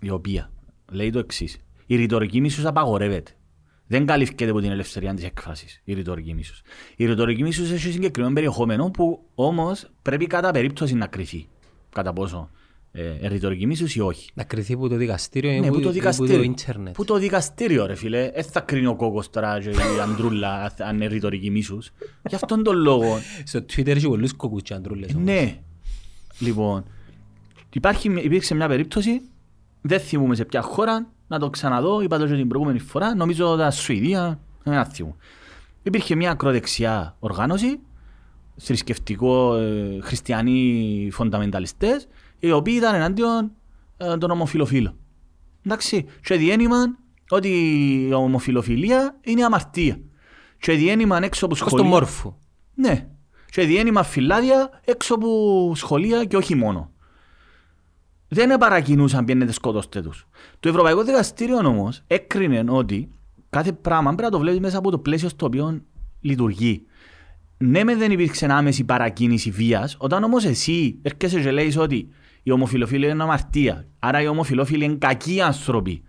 η 0.00 0.10
οποία 0.10 0.50
λέει 0.90 1.10
το 1.10 1.18
εξής. 1.18 1.58
Η 1.90 1.96
ρητορική 1.96 2.40
μίσους 2.40 2.64
απαγορεύεται. 2.64 3.30
Δεν 3.86 4.06
καλύφθηκε 4.06 4.48
από 4.48 4.60
την 4.60 4.70
ελευθερία 4.70 5.14
της 5.14 5.24
έκφρασης 5.24 5.80
η 5.84 5.94
ρητορική 5.94 6.34
μίσους. 6.34 6.62
Η 6.96 7.04
ρητορική 7.06 7.42
μίσους 7.42 7.70
έχει 7.70 7.90
συγκεκριμένο 7.92 8.34
περιεχόμενο 8.34 8.90
που 8.90 9.24
όμως 9.34 9.90
πρέπει 10.02 10.26
κατά 10.26 10.50
περίπτωση 10.50 10.94
να 10.94 11.06
κρυθεί. 11.06 11.48
Κατά 11.92 12.12
πόσο 12.12 12.50
ε, 12.92 13.28
ρητορική 13.28 13.66
μίσους 13.66 13.94
ή 13.94 14.00
όχι. 14.00 14.30
Να 14.34 14.44
κρυθεί 14.44 14.72
από 14.72 14.88
το 14.88 14.96
δικαστήριο 14.96 15.50
ή 15.50 15.60
Ναι, 15.60 15.66
από 15.68 15.76
που 15.76 15.80
το 15.80 15.80
ή 15.80 15.84
από 15.84 15.92
δικαστήριο. 15.92 16.36
το 16.36 16.42
ίντερνετ. 16.42 16.94
Που 16.94 17.04
το 17.04 17.18
δικαστήριο 17.18 17.86
ρε 17.86 17.94
φίλε. 17.94 18.30
Δεν 18.34 18.44
θα 18.44 18.60
κρίνει 18.60 18.86
ο 18.86 18.96
κόκκος 18.96 19.30
τώρα 19.30 19.60
και 19.60 19.68
η 19.68 20.00
αντρούλα 20.02 20.72
αν 20.78 20.96
είναι 20.96 21.06
ρητορική 21.06 21.50
μίσους. 21.50 21.90
Γι' 22.28 22.34
αυτόν 22.34 22.62
τον 22.62 22.76
λόγο. 22.76 23.18
Στο 23.44 23.58
Twitter 23.58 23.86
έχει 23.86 24.06
πολλούς 24.08 24.32
κόκκους 24.32 24.62
και 24.62 24.74
αντρούλες. 24.74 25.10
όμως. 25.14 25.24
ναι. 25.24 25.58
Λοιπόν. 26.38 26.84
Υπάρχει, 27.72 28.10
υπήρξε 28.22 28.54
μια 28.54 28.68
περίπτωση. 28.68 29.20
Δεν 29.80 30.00
θυμούμαι 30.00 30.34
σε 30.34 30.44
ποια 30.44 30.62
χώρα. 30.62 31.08
Να 31.28 31.38
το 31.38 31.50
ξαναδώ. 31.50 32.00
Είπα 32.00 32.18
το 32.18 32.26
και 32.26 32.34
την 32.34 32.48
προηγούμενη 32.48 32.78
φορά. 32.78 33.14
Νομίζω 33.14 33.52
ότι 33.52 33.72
Σουηδία. 33.72 34.40
Δεν 34.62 34.72
ένα 34.72 34.84
θυμούμαι. 34.84 35.16
Υπήρχε 35.82 36.14
μια 36.14 36.30
ακροδεξιά 36.30 37.16
οργάνωση. 37.18 37.80
Θρησκευτικό, 38.56 39.54
ε, 39.54 39.98
χριστιανοί 40.00 41.08
φονταμενταλιστές 41.12 42.08
οι 42.38 42.50
οποίοι 42.50 42.74
ήταν 42.76 42.94
ενάντιον 42.94 43.52
ε, 43.96 44.16
των 44.16 44.30
ομοφιλοφίλων. 44.30 44.96
Εντάξει, 45.64 46.06
και 46.22 46.34
διένυμαν 46.34 46.98
ότι 47.28 47.48
η 48.08 48.12
ομοφιλοφιλία 48.12 49.18
είναι 49.20 49.44
αμαρτία. 49.44 50.00
Και 50.58 50.72
διένυμαν 50.72 51.22
έξω 51.22 51.44
από 51.44 51.54
Όπως 51.54 51.70
το 51.70 51.76
σχολεία. 51.76 51.94
μόρφου. 51.94 52.34
Ναι. 52.74 53.08
Και 53.50 53.62
διένυμα 53.62 54.02
φυλάδια 54.02 54.80
έξω 54.84 55.14
από 55.14 55.72
σχολεία 55.74 56.24
και 56.24 56.36
όχι 56.36 56.54
μόνο. 56.54 56.90
Δεν 58.32 58.58
παρακινούσαν 58.58 59.24
πιένετε 59.24 59.52
σκότωστε 59.52 60.02
τους. 60.02 60.26
Το 60.60 60.68
Ευρωπαϊκό 60.68 61.02
Δικαστήριο 61.02 61.56
όμως 61.56 62.02
έκρινε 62.06 62.64
ότι 62.68 63.08
κάθε 63.50 63.72
πράγμα 63.72 64.08
πρέπει 64.14 64.22
να 64.22 64.30
το 64.30 64.38
βλέπεις 64.38 64.60
μέσα 64.60 64.78
από 64.78 64.90
το 64.90 64.98
πλαίσιο 64.98 65.28
στο 65.28 65.46
οποίο 65.46 65.80
λειτουργεί. 66.20 66.82
Ναι, 67.58 67.84
με 67.84 67.96
δεν 67.96 68.10
υπήρξε 68.10 68.46
άμεση 68.46 68.84
παρακίνηση 68.84 69.50
βίας, 69.50 69.96
όταν 69.98 70.22
όμως 70.24 70.44
εσύ 70.44 70.98
έρχεσαι 71.02 71.40
και 71.40 71.50
λέεις 71.50 71.76
ότι 71.76 72.08
η 72.42 72.50
ομοφιλοφίλη 72.50 73.08
είναι 73.08 73.22
αμαρτία, 73.22 73.86
άρα 73.98 74.22
οι 74.22 74.26
ομοφιλόφιλοι 74.26 74.84
είναι 74.84 74.94
κακοί 74.94 75.40
άνθρωποι. 75.40 76.02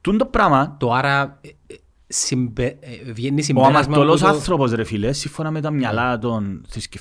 Τούν 0.00 0.18
το 0.18 0.26
πράγμα 0.26 0.76
Το 0.78 0.92
άρα 0.92 1.40
ε, 1.40 1.48
ε, 1.66 1.74
συμπε- 2.06 2.84
ε, 2.84 3.12
βγαίνει 3.12 3.40
ο 3.40 3.44
συμπέρασμα 3.44 3.78
αμαρτωλός 3.78 4.22
από 4.22 4.30
το- 4.30 4.36
άνθρωπος 4.36 4.72
ρε 4.72 4.84
φίλε, 4.84 5.12
σύμφωνα 5.12 5.50
με 5.50 5.60
τα 5.60 5.70
μυαλά 5.70 6.18
των, 6.18 6.62
θρησκευ... 6.68 7.00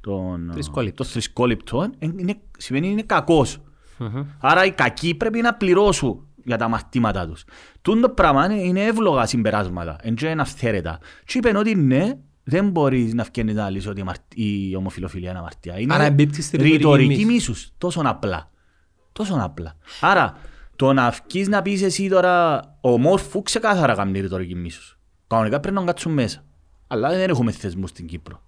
των... 0.00 0.50
Θρησκόληπτων. 0.52 0.96
των 0.96 1.06
θρησκόληπτων, 1.06 1.94
είναι, 1.98 2.34
σημαίνει 2.58 2.88
είναι 2.88 3.02
κακός. 3.02 3.58
Μμμ. 3.98 4.24
Άρα 4.38 4.64
οι 4.64 4.70
κακοί 4.72 5.14
πρέπει 5.14 5.40
να 5.40 5.54
πληρώσουν 5.54 6.26
για 6.44 6.56
τα 6.56 6.64
αμαρτήματά 6.64 7.26
τους. 7.26 7.44
Τούν 7.82 8.00
το 8.00 8.08
πράγμα 8.08 8.44
είναι- 8.44 8.62
είναι 8.62 8.84
εύλογα 8.84 9.26
συμπεράσματα, 9.26 9.96
εν 10.02 10.14
και 10.14 10.26
είναι 10.28 10.40
αυθαίρετα. 10.40 10.98
Και 11.24 11.38
είπαν 11.38 11.56
ότι 11.56 11.74
ναι, 11.74 12.12
δεν 12.44 12.70
μπορείς 12.70 13.14
να 13.14 13.22
βγαίνεις 13.22 13.54
να 13.54 13.70
λύσεις 13.70 13.88
ότι 13.88 13.98
η 13.98 14.02
αμαρ- 14.02 14.34
η 14.38 14.76
ομοφιλοφιλία 14.76 15.30
είναι 15.30 15.38
αμαρτία. 15.38 15.78
Είναι 15.78 15.94
Άρα 15.94 16.04
εμπίπτεις 16.04 16.44
στη 16.46 16.56
ρητορική 16.56 16.76
ρητορική 16.76 17.24
μίσους. 17.24 17.26
μίσους. 17.48 17.72
Τόσο 17.78 18.02
απλά. 18.04 18.50
Τόσο 19.12 19.38
απλά. 19.40 19.76
Άρα, 20.00 20.36
το 20.76 20.92
να 20.92 21.10
βγεις 21.28 21.48
να 21.48 21.62
πεις 21.62 21.82
εσύ 21.82 22.08
τώρα 22.08 22.60
ο 22.80 22.98
Μόρφου 22.98 23.42
ξεκάθαρα 23.42 23.94
κάνει 23.94 24.20
ρητορική 24.20 24.54
μίσους. 24.54 24.98
Κανονικά 25.26 25.60
πρέπει 25.60 25.76
να 25.76 25.84
κάτσουν 25.84 26.12
μέσα. 26.12 26.44
Αλλά 26.86 27.08
δεν 27.08 27.28
έχουμε 27.30 27.52
θεσμούς 27.52 27.90
στην 27.90 28.06
Κύπρο. 28.06 28.42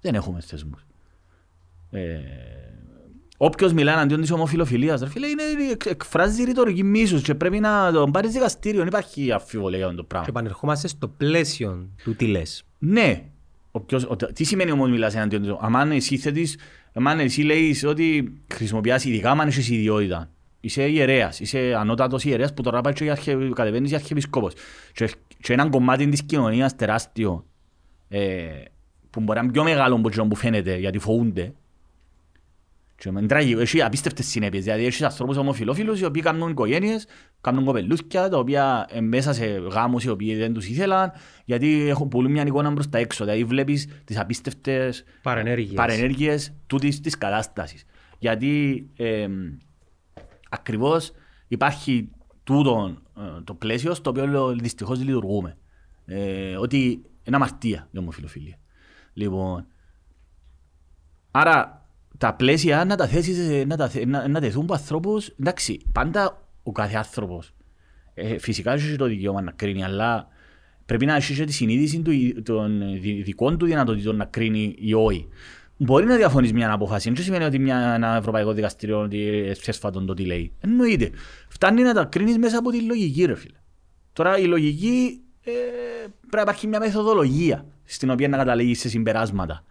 Δεν 0.00 0.14
έχουμε 0.14 0.40
θεσμούς. 0.40 0.86
Ε, 1.90 2.18
Όποιος 3.44 3.72
μιλά 3.72 3.92
εναντίον 3.92 4.20
της 4.20 4.30
ομοφιλοφιλίας, 4.30 5.00
ρε 5.00 5.08
φίλε, 5.08 5.26
είναι, 5.26 5.42
εκ- 5.70 5.86
εκφράζει 5.86 6.44
ρητορική 6.44 6.82
μίσους 6.82 7.22
και 7.22 7.34
πρέπει 7.34 7.60
να 7.60 7.92
τον 7.92 8.10
πάρεις 8.10 8.32
δικαστήριο. 8.32 8.78
Δεν 8.78 8.86
υπάρχει 8.88 9.32
αμφιβολία 9.32 9.76
για 9.78 9.86
αυτό 9.86 9.96
το 9.96 10.02
Και 10.02 10.08
πράγμα. 10.08 10.26
επανερχόμαστε 10.30 10.88
στο 10.88 11.08
πλαίσιο 11.08 11.88
του 12.04 12.14
τι 12.16 12.26
λες. 12.26 12.62
Ναι. 12.78 13.24
Όποιος, 13.70 14.04
ο, 14.04 14.16
τι 14.16 14.44
σημαίνει 14.44 14.70
όμως 14.70 14.90
μιλάς 14.90 15.14
εναντίον 15.14 15.42
της 15.42 15.52
Αν 15.60 15.90
εσύ 15.92 16.16
θέτεις, 16.16 16.58
αν 16.92 17.20
εσύ 17.20 17.42
λέεις 17.42 17.84
ότι 17.84 18.32
χρησιμοποιάς 18.52 19.04
ειδικά, 19.04 19.30
αν 19.30 19.40
έχεις 19.48 19.68
ιδιότητα. 19.70 20.30
Είσαι 20.60 20.82
ιερέας, 20.88 21.40
είσαι 21.40 21.74
ανώτατος 21.78 22.24
ιερέας 22.24 22.54
που 22.54 22.62
τώρα 22.62 22.80
πάει 22.80 22.92
και 22.92 23.10
αρχε, 23.10 23.36
κατεβαίνεις 23.54 23.88
για 23.88 23.98
αρχιεπισκόπος. 23.98 24.52
Και, 24.92 25.10
και 25.40 25.52
έναν 25.52 25.70
κομμάτι 25.70 26.08
της 26.08 26.22
κοινωνίας 26.22 26.76
τεράστιο 26.76 27.44
ε, 28.08 28.46
που 29.10 29.20
μπορεί 29.20 29.38
να 29.38 29.44
είναι 29.44 29.52
πιο 29.52 29.62
μεγάλο 29.64 29.94
από 29.94 30.08
εκείνο 30.08 30.26
που 30.26 30.36
φαίνεται 30.36 30.76
γιατί 30.76 30.98
φοβούνται. 30.98 31.52
Και 33.02 33.10
με 33.10 33.26
τραγικό, 33.26 33.60
έχει 33.60 33.82
απίστευτες 33.82 34.26
συνέπειες, 34.26 34.64
δηλαδή 34.64 34.84
έχεις 34.84 35.02
ανθρώπους 35.02 35.36
ομοφιλόφιλους 35.36 36.00
οι 36.00 36.04
οποίοι 36.04 36.22
κάνουν 36.22 36.50
οικογένειες, 36.50 37.06
κάνουν 37.40 37.64
κοπελούθια, 37.64 38.28
τα 38.28 38.38
οποία 38.38 38.86
ε, 38.90 39.00
μέσα 39.00 39.32
σε 39.32 39.46
γάμους 39.46 40.04
οι 40.04 40.08
οποίοι 40.08 40.34
δεν 40.34 40.52
τους 40.52 40.68
ήθελαν, 40.68 41.12
γιατί 41.44 41.88
έχουν 41.88 42.08
πολύ 42.08 42.28
μια 42.28 42.42
εικόνα 42.46 42.72
προς 42.72 42.88
τα 42.88 42.98
έξω, 42.98 43.24
δηλαδή 43.24 43.44
βλέπεις 43.44 43.88
τις 44.04 44.18
απίστευτες 44.18 45.04
Παρενέργειες. 45.22 45.74
παρενέργειες 45.74 46.52
τούτης 46.66 47.00
της 47.00 47.18
κατάστασης. 47.18 47.84
Γιατί 48.18 48.86
ε, 48.96 49.28
ακριβώς 50.48 51.12
υπάρχει 51.48 52.10
τούτο 52.44 52.96
ε, 53.18 53.42
το 53.44 53.54
πλαίσιο 53.54 53.94
στο 53.94 54.10
οποίο 54.10 54.56
δυστυχώς 54.60 54.98
λειτουργούμε. 54.98 55.56
Ε, 56.06 56.56
ότι 56.56 57.02
είναι 57.22 57.36
αμαρτία 57.36 57.88
η 57.90 57.98
ομοφιλοφιλία. 57.98 58.58
Λοιπόν, 59.12 59.66
άρα 61.30 61.81
τα 62.22 62.34
πλαίσια 62.34 62.84
να 62.84 62.96
τα 62.96 63.06
θέσεις, 63.06 63.38
ε, 63.38 63.64
να, 63.64 63.76
τα, 63.76 63.88
θε- 63.88 64.06
να, 64.06 64.28
να 64.28 64.40
τεθούν 64.40 64.62
από 64.62 64.72
ανθρώπους, 64.72 65.28
εντάξει, 65.40 65.80
πάντα 65.92 66.46
ο 66.62 66.72
κάθε 66.72 66.96
άνθρωπος 66.96 67.54
Ε, 68.14 68.38
φυσικά 68.38 68.72
έχει 68.72 68.96
το 68.96 69.06
δικαίωμα 69.06 69.42
να 69.42 69.50
κρίνει, 69.50 69.84
αλλά 69.84 70.28
πρέπει 70.86 71.06
να 71.06 71.14
έχει 71.14 71.34
και 71.34 71.44
τη 71.44 71.52
συνείδηση 71.52 72.00
του, 72.00 72.42
των 72.42 72.80
δικών 73.00 73.58
του 73.58 73.66
δυνατοτήτων 73.66 74.16
να 74.16 74.24
κρίνει 74.24 74.74
ή 74.78 74.94
όχι. 74.94 75.28
Μπορεί 75.76 76.04
να 76.04 76.16
διαφωνείς 76.16 76.52
μια 76.52 76.72
απόφαση. 76.72 77.10
Δεν 77.10 77.24
σημαίνει 77.24 77.44
ότι 77.44 77.58
μια, 77.58 77.76
ένα 77.94 78.16
ευρωπαϊκό 78.16 78.52
δικαστήριο 78.52 79.00
ότι 79.00 79.52
σφάτων 79.54 80.06
το 80.06 80.14
τι 80.14 80.24
λέει. 80.24 80.52
Εννοείται. 80.60 81.10
Φτάνει 81.48 81.82
να 81.82 81.94
τα 81.94 82.04
κρίνεις 82.04 82.38
μέσα 82.38 82.58
από 82.58 82.70
τη 82.70 82.80
λογική, 82.80 83.24
ρε 83.24 83.34
φίλε. 83.34 83.58
Τώρα 84.12 84.38
η 84.38 84.44
λογική 84.44 85.20
ε, 85.42 85.50
πρέπει 86.20 86.36
να 86.36 86.40
υπάρχει 86.40 86.66
μια 86.66 86.78
μεθοδολογία 86.78 87.66
στην 87.84 88.10
οποία 88.10 88.28
να 88.28 88.36
καταλήγεις 88.36 88.80
σε 88.80 88.88
συμπεράσματα. 88.88 89.64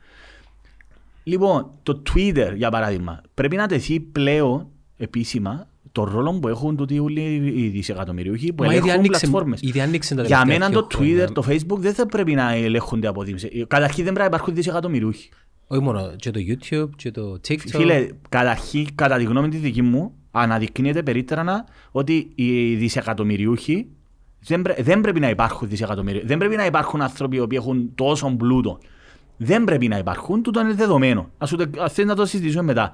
Λοιπόν, 1.23 1.71
το 1.83 2.01
Twitter, 2.13 2.53
για 2.55 2.69
παράδειγμα, 2.69 3.21
πρέπει 3.33 3.55
να 3.55 3.67
τεθεί 3.67 3.99
πλέον 3.99 4.67
επίσημα 4.97 5.67
το 5.91 6.03
ρόλο 6.03 6.31
που 6.39 6.47
έχουν 6.47 6.75
τούτοι 6.75 6.99
όλοι 6.99 7.21
οι 7.55 7.67
δισεκατομμυριούχοι 7.67 8.53
που 8.53 8.63
Μα 8.63 8.69
ήδη 8.69 8.77
ελέγχουν 8.77 8.99
άνοιξε- 8.99 9.19
πλατφόρμες. 9.21 9.59
ήδη 9.61 9.79
άνοιξε 9.81 10.15
τα 10.15 10.23
Για 10.23 10.37
τελευταία 10.37 10.59
μένα 10.59 10.73
το 10.79 10.87
δύο 10.89 10.97
χρόνια. 10.97 11.27
Twitter, 11.27 11.33
το 11.33 11.43
Facebook 11.47 11.77
δεν 11.79 11.93
θα 11.93 12.05
πρέπει 12.05 12.33
να 12.33 12.51
ελέγχονται 12.53 13.07
από 13.07 13.23
δίμηση. 13.23 13.65
Καταρχήν 13.67 14.03
δεν 14.03 14.13
πρέπει 14.13 14.19
να 14.19 14.25
υπάρχουν 14.37 14.55
δισεκατομμυριούχοι. 14.55 15.29
Όχι 15.67 15.81
μόνο, 15.81 16.11
και 16.15 16.31
το 16.31 16.39
YouTube, 16.47 16.89
και 16.95 17.11
το 17.11 17.39
TikTok. 17.47 17.57
Φίλε, 17.67 18.07
καταρχήν, 18.29 18.87
κατά 18.95 19.17
τη 19.17 19.23
γνώμη 19.23 19.49
τη 19.49 19.57
δική 19.57 19.81
μου, 19.81 20.13
αναδεικνύεται 20.31 21.03
περίτρανα 21.03 21.65
ότι 21.91 22.31
οι 22.35 22.75
δισεκατομμυριούχοι 22.75 23.87
δεν, 24.39 24.61
πρέ- 24.61 24.83
δεν 24.83 25.01
πρέπει 25.01 25.19
να 25.19 25.29
υπάρχουν 25.29 25.69
δισεκατομμυριούχοι. 25.69 26.25
Δεν 26.27 26.37
πρέπει 26.37 26.55
να 26.55 26.65
υπάρχουν 26.65 27.01
άνθρωποι 27.01 27.35
οι 27.35 27.39
οποίοι 27.39 27.57
έχουν 27.61 27.91
τόσο 27.95 28.35
πλούτο. 28.37 28.79
Δεν 29.43 29.63
πρέπει 29.63 29.87
να 29.87 29.97
υπάρχουν, 29.97 30.43
τούτο 30.43 30.59
είναι 30.59 30.73
δεδομένο. 30.73 31.29
Ας, 31.37 31.51
ούτε, 31.51 31.69
ας 31.79 31.93
θέλεις 31.93 32.09
να 32.09 32.15
το 32.15 32.25
συζητήσουμε 32.25 32.63
μετά. 32.63 32.91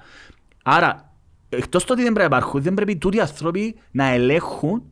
Άρα, 0.64 1.14
εκτός 1.50 1.84
το 1.84 1.94
ότι 1.94 2.04
δεν 2.04 2.14
πρέπει 2.14 2.30
να 2.30 2.38
υπάρχουν, 2.38 2.62
δεν 2.62 2.74
πρέπει 2.74 2.98
τούτοι 2.98 3.18
οι 3.18 3.20
άνθρωποι 3.20 3.76
να 3.92 4.06
ελέγχουν 4.06 4.84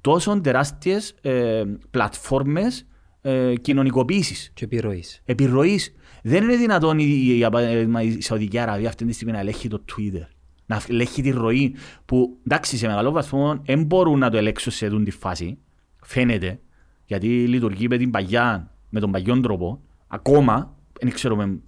τόσο 0.00 0.40
τεράστιες 0.40 1.14
ε, 1.20 1.62
πλατφόρμες 1.90 2.86
ε, 3.20 3.54
κοινωνικοποίησης 3.60 4.50
Και 4.54 4.64
επιρροής. 4.64 5.22
επιρροής. 5.24 5.94
Δεν 6.22 6.42
είναι 6.42 6.56
δυνατόν 6.56 6.98
η, 6.98 7.04
η, 7.06 7.32
για 7.34 7.50
παράδειγμα, 7.50 8.02
η 8.02 8.20
Σαουδική 8.20 8.58
Αραβία 8.58 8.88
αυτή 8.88 9.04
τη 9.04 9.12
στιγμή 9.12 9.32
να 9.32 9.38
ελέγχει 9.38 9.68
το 9.68 9.84
Twitter. 9.92 10.26
Να 10.66 10.82
ελέγχει 10.88 11.22
τη 11.22 11.30
ροή 11.30 11.74
που 12.04 12.38
εντάξει 12.46 12.76
σε 12.76 12.86
μεγάλο 12.86 13.10
βαθμό 13.10 13.62
δεν 13.64 13.84
μπορούν 13.84 14.18
να 14.18 14.30
το 14.30 14.36
ελέγξουν 14.36 14.72
σε 14.72 14.86
αυτή 14.86 15.02
τη 15.02 15.10
φάση. 15.10 15.58
Φαίνεται. 16.02 16.60
Γιατί 17.04 17.26
λειτουργεί 17.26 17.88
με, 17.88 17.96
την 17.96 18.10
παγιά, 18.10 18.74
με 18.88 19.00
τον 19.00 19.10
παγιόν 19.10 19.42
τρόπο. 19.42 19.80
Ακόμα 20.06 20.76
δεν 21.02 21.12
ξέρουμε. 21.12 21.58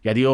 Γιατί 0.00 0.24
ο, 0.24 0.32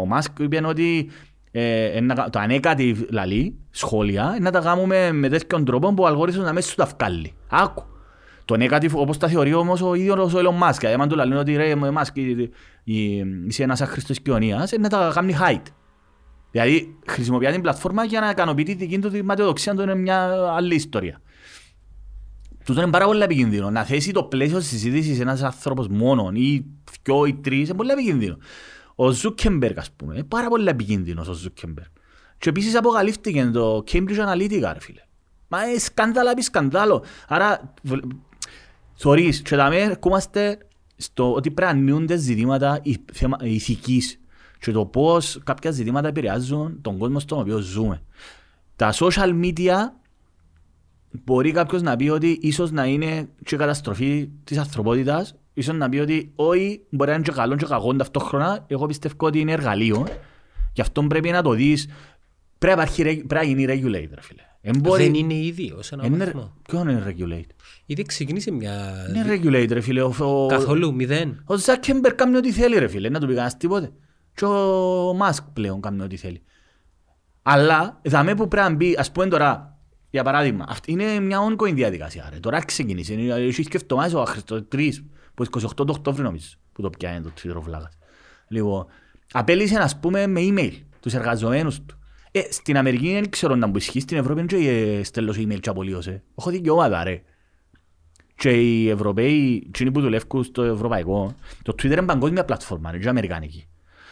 ο 0.00 0.06
Μάσκ 0.06 0.38
είπε 0.38 0.60
ότι 0.66 1.10
ε, 1.50 1.84
ε, 1.84 2.00
να- 2.00 2.30
το 2.30 2.38
ανέκατη 2.38 3.06
λαλή, 3.10 3.58
σχόλια, 3.70 4.32
ε, 4.36 4.40
να 4.40 4.50
τα 4.50 4.60
κάνουμε 4.60 5.12
με 5.12 5.28
τέτοιον 5.28 5.64
τρόπο 5.64 5.94
που 5.94 6.02
ο 6.02 6.06
αλγόριθμος 6.06 6.44
να 6.44 6.52
μέσα 6.52 6.68
σου 6.68 6.74
τα 6.74 6.88
βγάλει. 6.98 7.32
Άκου. 7.48 7.82
Το 8.44 8.54
negative 8.58 8.90
όπως 8.92 9.18
τα 9.18 9.28
θεωρεί 9.28 9.54
όμως 9.54 9.82
ο 9.82 9.94
ίδιος 9.94 10.34
ο 10.34 10.38
Elon 10.38 10.68
Musk. 10.70 10.86
Αν 11.00 11.08
του 11.08 11.16
λένε 11.16 11.36
ότι 11.36 11.56
ρε 11.56 11.74
Musk 11.80 12.14
η- 12.18 12.50
η- 12.84 13.24
είσαι 13.46 13.62
ένας 13.62 13.80
άχρηστος 13.80 14.20
κοινωνίας, 14.20 14.72
είναι 14.72 14.82
να 14.82 14.88
τα 14.88 15.10
κάνει 15.14 15.34
hide. 15.40 15.62
Δηλαδή 16.50 16.96
χρησιμοποιεί 17.06 17.50
την 17.50 17.60
πλατφόρμα 17.62 18.04
για 18.04 18.20
να 18.20 18.30
ικανοποιεί 18.30 18.64
τη 18.64 18.74
δική 18.74 18.98
του 18.98 19.10
τη 19.10 19.22
ματαιοδοξία 19.22 19.74
του 19.74 19.82
είναι 19.82 19.94
μια 19.94 20.46
άλλη 20.56 20.74
ιστορία. 20.74 21.20
Τούτο 22.68 22.80
είναι 22.82 22.90
πάρα 22.90 23.04
πολύ 23.04 23.22
επικίνδυνο. 23.22 23.70
Να 23.70 23.84
θέσει 23.84 24.12
το 24.12 24.22
πλαίσιο 24.24 24.58
της 24.58 24.68
συζήτησης 24.68 25.20
ένας 25.20 25.42
άνθρωπος 25.42 25.88
μόνον 25.88 26.34
ή 26.34 26.64
δυο 27.02 27.26
ή 27.26 27.34
τρεις 27.34 27.68
είναι 27.68 27.76
πολύ 27.76 27.90
επικίνδυνο. 27.90 28.36
Ο 28.94 29.10
Ζούκεμπεργκ 29.10 29.78
ας 29.78 29.90
πούμε, 29.90 30.14
είναι 30.14 30.24
πάρα 30.24 30.48
πολύ 30.48 30.68
επικίνδυνος 30.68 31.28
ο 31.28 31.32
Ζούκεμπεργκ. 31.32 31.88
Και 32.38 32.48
επίσης 32.48 32.76
αποκαλύφθηκε 32.76 33.50
το 33.52 33.84
Cambridge 33.92 34.18
Analytica 34.28 34.70
ρε 34.72 34.80
φίλε. 34.80 35.00
Μα 35.48 35.68
είναι 35.68 35.78
σκάνδαλα 35.78 36.30
επί 36.30 36.42
σκανδάλο. 36.42 37.04
Άρα, 37.28 37.74
βλ- 37.82 38.04
θωρείς, 38.94 39.42
και 39.42 39.56
δαμε 39.56 39.76
ερχόμαστε 39.76 40.58
στο 40.96 41.32
ότι 41.34 41.50
πρέπει 41.50 41.72
να 41.72 41.78
ανοίγονται 41.78 42.16
ζητήματα 42.16 42.80
ηθ- 42.82 43.10
θέμα- 43.12 43.38
ηθικής 43.42 44.20
και 44.60 44.72
το 44.72 44.84
πώς 44.86 45.40
κάποια 45.44 45.70
ζητήματα 45.70 46.08
επηρεάζουν 46.08 46.78
τον 46.82 46.98
κόσμο 46.98 47.18
στον 47.18 47.38
οποίο 47.40 47.58
ζούμε. 47.58 48.02
Τα 48.76 48.92
social 48.94 49.44
media 49.44 49.74
μπορεί 51.10 51.52
κάποιος 51.52 51.82
να 51.82 51.96
πει 51.96 52.08
ότι 52.08 52.38
ίσως 52.40 52.70
να 52.70 52.84
είναι 52.86 53.28
και 53.44 53.56
καταστροφή 53.56 54.28
της 54.44 54.58
ανθρωπότητας, 54.58 55.34
ίσως 55.54 55.76
να 55.76 55.88
πει 55.88 55.98
ότι 55.98 56.32
όχι, 56.34 56.80
μπορεί 56.90 57.10
να 57.10 57.16
είναι 57.16 57.24
και 57.24 57.32
καλό 57.32 57.56
και 57.56 57.64
κακό 57.66 57.96
ταυτόχρονα. 57.96 58.64
Εγώ 58.66 58.86
πιστεύω 58.86 59.14
ότι 59.26 59.40
είναι 59.40 59.52
εργαλείο. 59.52 60.06
Γι' 60.72 60.80
αυτό 60.80 61.02
πρέπει 61.02 61.30
να 61.30 61.42
το 61.42 61.50
δεις. 61.52 61.88
Πρέπει 62.58 62.76
να, 62.76 62.82
υπάρχει, 62.82 63.02
ρε- 63.02 63.14
πρέπει 63.24 63.34
να 63.34 63.42
γίνει 63.42 63.64
regulate, 63.66 64.10
ρε 64.14 64.20
φίλε. 64.22 64.42
Εν 64.60 64.78
μπορεί- 64.80 65.02
Δεν 65.02 65.14
είναι 65.14 65.34
ήδη 65.34 65.72
ως 65.78 65.92
ένα 65.92 66.06
είναι- 66.06 66.24
βαθμό. 66.24 66.52
Ποιο 66.68 66.80
είναι 66.80 67.02
regulate. 67.08 67.50
Ήδη 67.86 68.02
ξεκίνησε 68.02 68.50
μια... 68.50 68.92
Είναι 69.08 69.24
regulate, 69.34 69.68
ρε 69.72 69.80
φίλε. 69.80 70.02
Ο, 70.02 70.14
ο, 70.18 70.46
Καθόλου, 70.46 70.94
μηδέν. 70.94 71.42
ο 71.46 71.56
Ζάκεμπερ 71.56 72.14
κάνει 72.14 72.36
ό,τι 72.36 72.52
θέλει, 72.52 72.78
ρε 72.78 72.88
φίλε. 72.88 73.08
Να 73.08 73.20
του 73.20 73.26
πει 73.26 73.32
κανένας 73.32 73.56
τίποτε. 73.56 73.92
Και 74.34 74.44
ο 74.44 75.14
Μάσκ 75.16 75.42
πλέον 75.52 75.80
κάνει 75.80 76.02
ό,τι 76.02 76.16
θέλει. 76.16 76.42
Αλλά, 77.42 78.00
δαμέ 78.04 78.34
που 78.34 78.48
πρέπει 78.48 78.68
να 78.70 78.74
μπει, 78.76 78.94
ας 78.98 79.12
πούμε 79.12 79.26
τώρα, 79.26 79.77
για 80.10 80.22
παράδειγμα, 80.22 80.64
αυτή 80.68 80.92
είναι 80.92 81.20
μια 81.20 81.38
ongoing 81.40 81.74
διαδικασία. 81.74 82.28
Ρε. 82.32 82.38
Τώρα 82.38 82.64
ξεκίνησε. 82.64 83.12
Είναι- 83.12 83.34
Έχει 83.34 83.62
και 83.64 83.76
εβδομάδες 83.82 84.14
ο 84.14 84.24
Χριστό, 84.24 84.62
τρεις, 84.62 85.04
που 85.34 85.42
28 85.42 85.84
το 85.86 85.92
Οκτώβριο 85.92 86.24
νομίζω, 86.24 86.48
που 86.72 86.82
το 86.82 86.90
πιάνει 86.90 87.20
το 87.20 87.30
Twitter 87.42 87.54
ο 87.56 87.60
Βλάκας. 87.60 87.98
Λοιπόν, 88.48 88.86
απέλησε, 89.32 89.78
ας 89.78 89.98
πούμε, 90.00 90.26
με 90.26 90.40
email 90.42 90.72
τους 91.00 91.14
εργαζομένους 91.14 91.80
του. 91.86 91.98
Ε, 92.30 92.40
στην 92.50 92.76
Αμερική 92.76 93.12
δεν 93.12 93.30
ξέρω 93.30 93.54
να 93.54 93.70
που 93.70 93.76
ισχύει, 93.76 94.00
στην 94.00 94.16
Ευρώπη 94.16 94.44
δεν 94.46 94.60
ε, 94.66 95.02
στέλνω 95.02 95.32
σε 95.32 95.40
email 95.42 95.60
και 95.60 95.68
απολύωσε. 95.68 96.22
Έχω 96.38 96.50
δικαιώματα, 96.50 97.04
ρε. 97.04 97.22
Και 98.34 98.50
οι 98.50 98.88
Ευρωπαίοι, 98.90 99.62
εκείνοι 99.66 99.90
που 99.90 100.00
δουλεύουν 100.00 100.44
στο 100.44 100.62
ευρωπαϊκό, 100.62 101.34
το 101.62 101.72
Twitter 101.78 101.84
είναι 101.84 102.02
παγκόσμια 102.02 102.44
πλατφόρμα, 102.44 102.90
είναι 102.90 102.98
και 102.98 103.08
αμερικάνικη. 103.08 103.68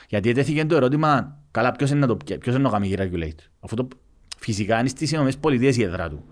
Γιατί 0.09 0.29
έτεθηκε 0.29 0.65
το 0.65 0.77
ερώτημα, 0.77 1.39
καλά, 1.51 1.73
ποιος 1.73 1.91
είναι 1.91 1.99
να 2.01 2.07
το 2.07 2.17
πια- 2.17 2.39
ποιος 2.39 2.55
είναι 2.55 2.63
να 2.65 2.71
το 2.71 2.77
κάνει 2.77 2.95
regulate. 2.99 3.39
Αυτό 3.61 3.77
το, 3.77 3.89
φυσικά 4.37 4.79
είναι 4.79 4.89
στις 4.89 5.11
Ηνωμένες 5.11 5.37
Πολιτείες 5.39 5.77
η 5.77 5.83
έδρα 5.83 6.09
του. 6.09 6.25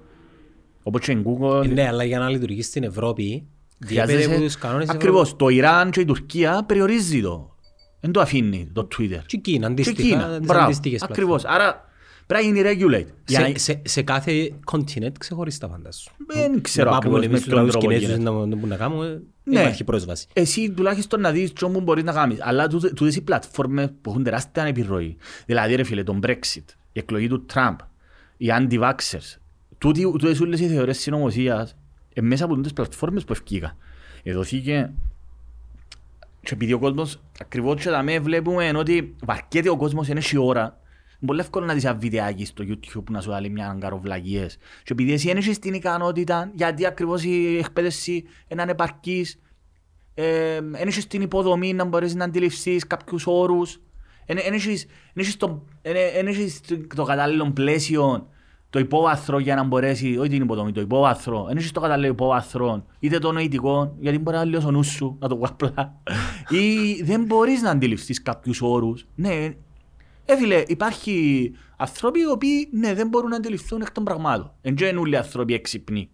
Όπως 0.82 1.00
και 1.00 1.12
η 1.12 1.22
Google, 1.26 1.64
Ε, 1.64 1.68
Ναι, 1.68 1.86
αλλά 1.86 2.05
για 2.05 2.18
να 2.18 2.28
λειτουργήσει 2.28 2.68
στην 2.68 2.82
Ευρώπη, 2.84 3.46
διέπεται 3.78 4.12
χρειάζεσαι... 4.12 4.34
από 4.34 4.44
τους 4.44 4.57
κανόνες 4.59 4.86
της 4.86 4.94
Ακριβώς, 4.94 5.36
το 5.36 5.48
Ιράν 5.48 5.90
και 5.90 6.00
η 6.00 6.05
Τουρκία 6.05 6.64
περιορίζει 6.66 7.20
το. 7.22 7.55
Δεν 8.00 8.12
το 8.12 8.20
αφήνει 8.20 8.70
το 8.72 8.88
Twitter. 8.98 9.18
Και 9.26 9.36
η 9.36 9.38
Κίνα, 9.38 9.59
Και 9.66 9.70
η 9.70 9.72
αντίστοιχα, 9.72 10.02
Κίνα, 10.09 10.38
τις 10.38 10.46
μπράβο, 10.46 10.64
αντίστοιχες 10.64 11.02
ακριβώς. 11.02 11.44
Άρα 11.44 11.84
πρέπει 12.26 12.46
να 12.46 12.50
γίνει 12.62 12.68
regulate. 12.74 13.07
Για 13.26 13.40
να- 13.40 13.46
Σε, 13.46 13.59
σε, 13.59 13.82
σε 13.84 14.02
κάθε 14.02 14.52
continent 14.72 15.12
ξεχωριστά 15.18 15.68
φαντάσου. 15.68 16.11
Δεν 16.26 16.61
ξέρω 16.62 16.90
Να 16.90 16.96
ακριβώς 16.96 17.18
πάμε 17.20 17.28
με 17.30 17.34
εμείς 17.36 17.46
ποιον 17.48 17.62
τους 17.62 17.70
τρόπο 17.70 17.86
Κινέζους 17.86 18.09
γίνεται. 18.09 18.30
να, 18.30 18.46
να, 18.46 18.66
να 18.66 18.76
κάνουμε, 18.76 19.07
Ναι. 19.09 19.22
δεν 19.44 19.61
υπάρχει 19.62 19.84
πρόσβαση. 19.84 20.26
εσύ 20.32 20.70
τουλάχιστον 20.70 21.20
να 21.20 21.30
δεις 21.30 21.52
τι 21.52 21.64
όμως 21.64 21.82
μπορείς 21.84 22.05
να 22.05 22.12
κάνεις. 22.12 22.38
Αλλά 22.40 22.66
τούτε- 22.68 22.94
τούτες 22.94 23.16
οι 23.16 23.20
πλατφόρμες 23.22 23.88
που 24.02 24.11
έχουν 24.11 24.22
τεράστια 24.22 24.62
επιρροή. 24.64 25.16
Δηλαδή 25.46 25.74
ρε 25.74 25.84
φίλε, 25.84 26.02
τον 26.02 26.20
Brexit, 26.26 26.64
η 26.92 26.98
εκλογή 26.98 27.28
του 27.28 27.44
Τραμπ, 27.46 27.78
οι 28.37 28.47
anti-vaxxers, 28.59 29.39
τούτοι- 29.78 30.03
τούτες 30.03 30.41
όλες 30.41 30.61
οι 30.61 30.68
θεωρίες 30.68 30.99
συνωμοσίας, 30.99 31.76
ε, 32.14 32.20
μέσα 32.20 32.45
από 32.45 32.61
τις 32.61 32.72
πλατφόρμες 32.72 33.24
που 33.24 33.32
ευκήκα. 33.32 33.76
Εδωθήκε 34.22 34.93
και 36.41 36.55
επειδή 36.55 36.72
ο 36.72 36.78
κόσμος, 36.78 37.20
ακριβώς 37.41 37.82
και 37.82 37.91
δαμέ 37.91 38.18
βλέπουμε 38.18 38.72
ότι 38.76 39.14
βαρκέται 39.24 39.68
ο 39.68 39.76
κόσμος 39.76 40.09
είναι 40.09 40.20
η 40.32 40.37
ώρα. 40.37 40.61
Είναι 40.61 41.26
πολύ 41.26 41.41
εύκολο 41.41 41.66
να 41.66 41.74
δεις 41.74 41.85
ένα 41.85 41.95
βιντεάκι 41.95 42.45
στο 42.45 42.64
YouTube 42.66 43.05
που 43.05 43.12
να 43.12 43.20
σου 43.20 43.30
βάλει 43.30 43.51
μια 43.51 43.68
αγκαροβλαγίες. 43.68 44.57
Και 44.57 44.93
επειδή 44.93 45.12
εσύ 45.12 45.26
δεν 45.26 45.37
έχεις 45.37 45.59
την 45.59 45.74
ικανότητα, 45.74 46.51
γιατί 46.55 46.87
ακριβώς 46.87 47.24
η 47.24 47.57
εκπαίδευση 47.59 48.24
είναι 48.49 48.62
ανεπαρκής, 48.62 49.39
ε, 50.14 50.61
δεν 50.61 50.89
έχεις 50.89 51.07
την 51.07 51.22
υποδομή 51.22 51.72
να 51.72 51.85
μπορείς 51.85 52.14
να 52.14 52.24
αντιληφθείς 52.24 52.87
κάποιους 52.87 53.26
όρους, 53.26 53.80
δεν 54.27 54.53
έχεις, 54.53 54.85
δεν 54.87 55.25
έχεις 55.25 55.37
το, 55.37 55.64
εν- 55.83 55.97
εν 56.14 56.27
έχεις 56.27 56.61
το 56.95 57.05
κατάλληλο 57.05 57.51
πλαίσιο, 57.51 58.29
το 58.70 58.79
υπόβαθρο 58.79 59.39
για 59.39 59.55
να 59.55 59.64
μπορέσεις, 59.64 60.18
όχι 60.18 60.29
την 60.29 60.43
υποδομή, 60.43 60.72
το 60.72 60.81
υπόβαθρο, 60.81 61.45
δεν 61.45 61.57
έχεις 61.57 61.72
το 61.72 61.81
κατάλληλο 61.81 62.12
υπόβαθρο, 62.12 62.87
είτε 62.99 63.18
το 63.18 63.33
νοητικό, 63.33 63.97
γιατί 64.01 64.18
μπορεί 64.18 64.37
να 64.37 64.45
λέω 64.45 64.66
ο 64.66 64.70
νους 64.70 64.87
σου, 64.87 65.16
να 65.20 65.29
το 65.29 65.37
πω 65.37 65.47
απλά, 65.49 66.01
ή 66.49 67.03
δεν 67.03 67.25
μπορείς 67.25 67.62
να 67.62 67.70
αντιληφθείς 67.70 68.22
κάποιους 68.22 68.61
όρους. 68.62 69.07
Ναι, 69.14 69.55
ε, 70.25 70.37
φίλε, 70.39 70.62
υπάρχει 70.66 71.51
άνθρωποι 71.77 72.20
οι 72.20 72.27
οποίοι 72.27 72.68
ναι, 72.72 72.95
δεν 72.95 73.09
μπορούν 73.09 73.31
να 73.31 73.37
αντιληφθούν 73.37 73.81
εκ 73.81 73.91
των 73.93 74.05
πραγμάτων. 74.05 74.53
Δεν 74.62 74.77
είναι 74.77 74.99
όλοι 74.99 75.12
οι 75.12 75.16
άνθρωποι 75.16 75.55
έξυπνοι. 75.55 76.09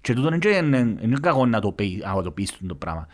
Και 0.00 0.14
τούτο 0.14 0.34
είναι, 0.34 0.56
είναι, 0.56 0.96
είναι 1.00 1.16
κακό 1.20 1.46
να 1.46 1.60
το, 1.60 1.72
πει, 1.72 2.02
να 2.14 2.22
το 2.22 2.30
πεις 2.30 2.58
το 2.66 2.74
πράγμα. 2.74 3.06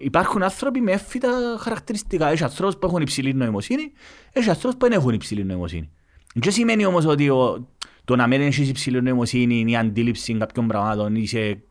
Υπάρχουν 0.00 0.42
άνθρωποι 0.42 0.80
με 0.80 0.92
έμφυτα 0.92 1.56
χαρακτηριστικά. 1.58 2.28
Έχεις 2.28 2.42
ανθρώπους 2.42 2.76
που 2.76 2.86
έχουν 2.86 3.02
υψηλή 3.02 3.34
νοημοσύνη, 3.34 3.92
έχεις 4.32 4.48
ανθρώπους 4.48 4.78
που 4.78 4.88
δεν 4.88 4.98
έχουν 4.98 5.12
υψηλή 5.14 5.44
νοημοσύνη. 5.44 5.90
Δεν 6.34 6.52
σημαίνει 6.52 6.84
όμως 6.84 7.04
ότι 7.04 7.28
ο, 7.28 7.68
το 8.04 8.16
να 8.16 8.26
μην 8.26 8.40
έχεις 8.40 8.68
υψηλή 8.68 9.02
νοημοσύνη 9.02 9.58
είναι 9.58 9.70
η 9.70 9.76
αντίληψη 9.76 10.34
κάποιων 10.36 10.66
πραγμάτων, 10.66 11.14
είσαι 11.14 11.62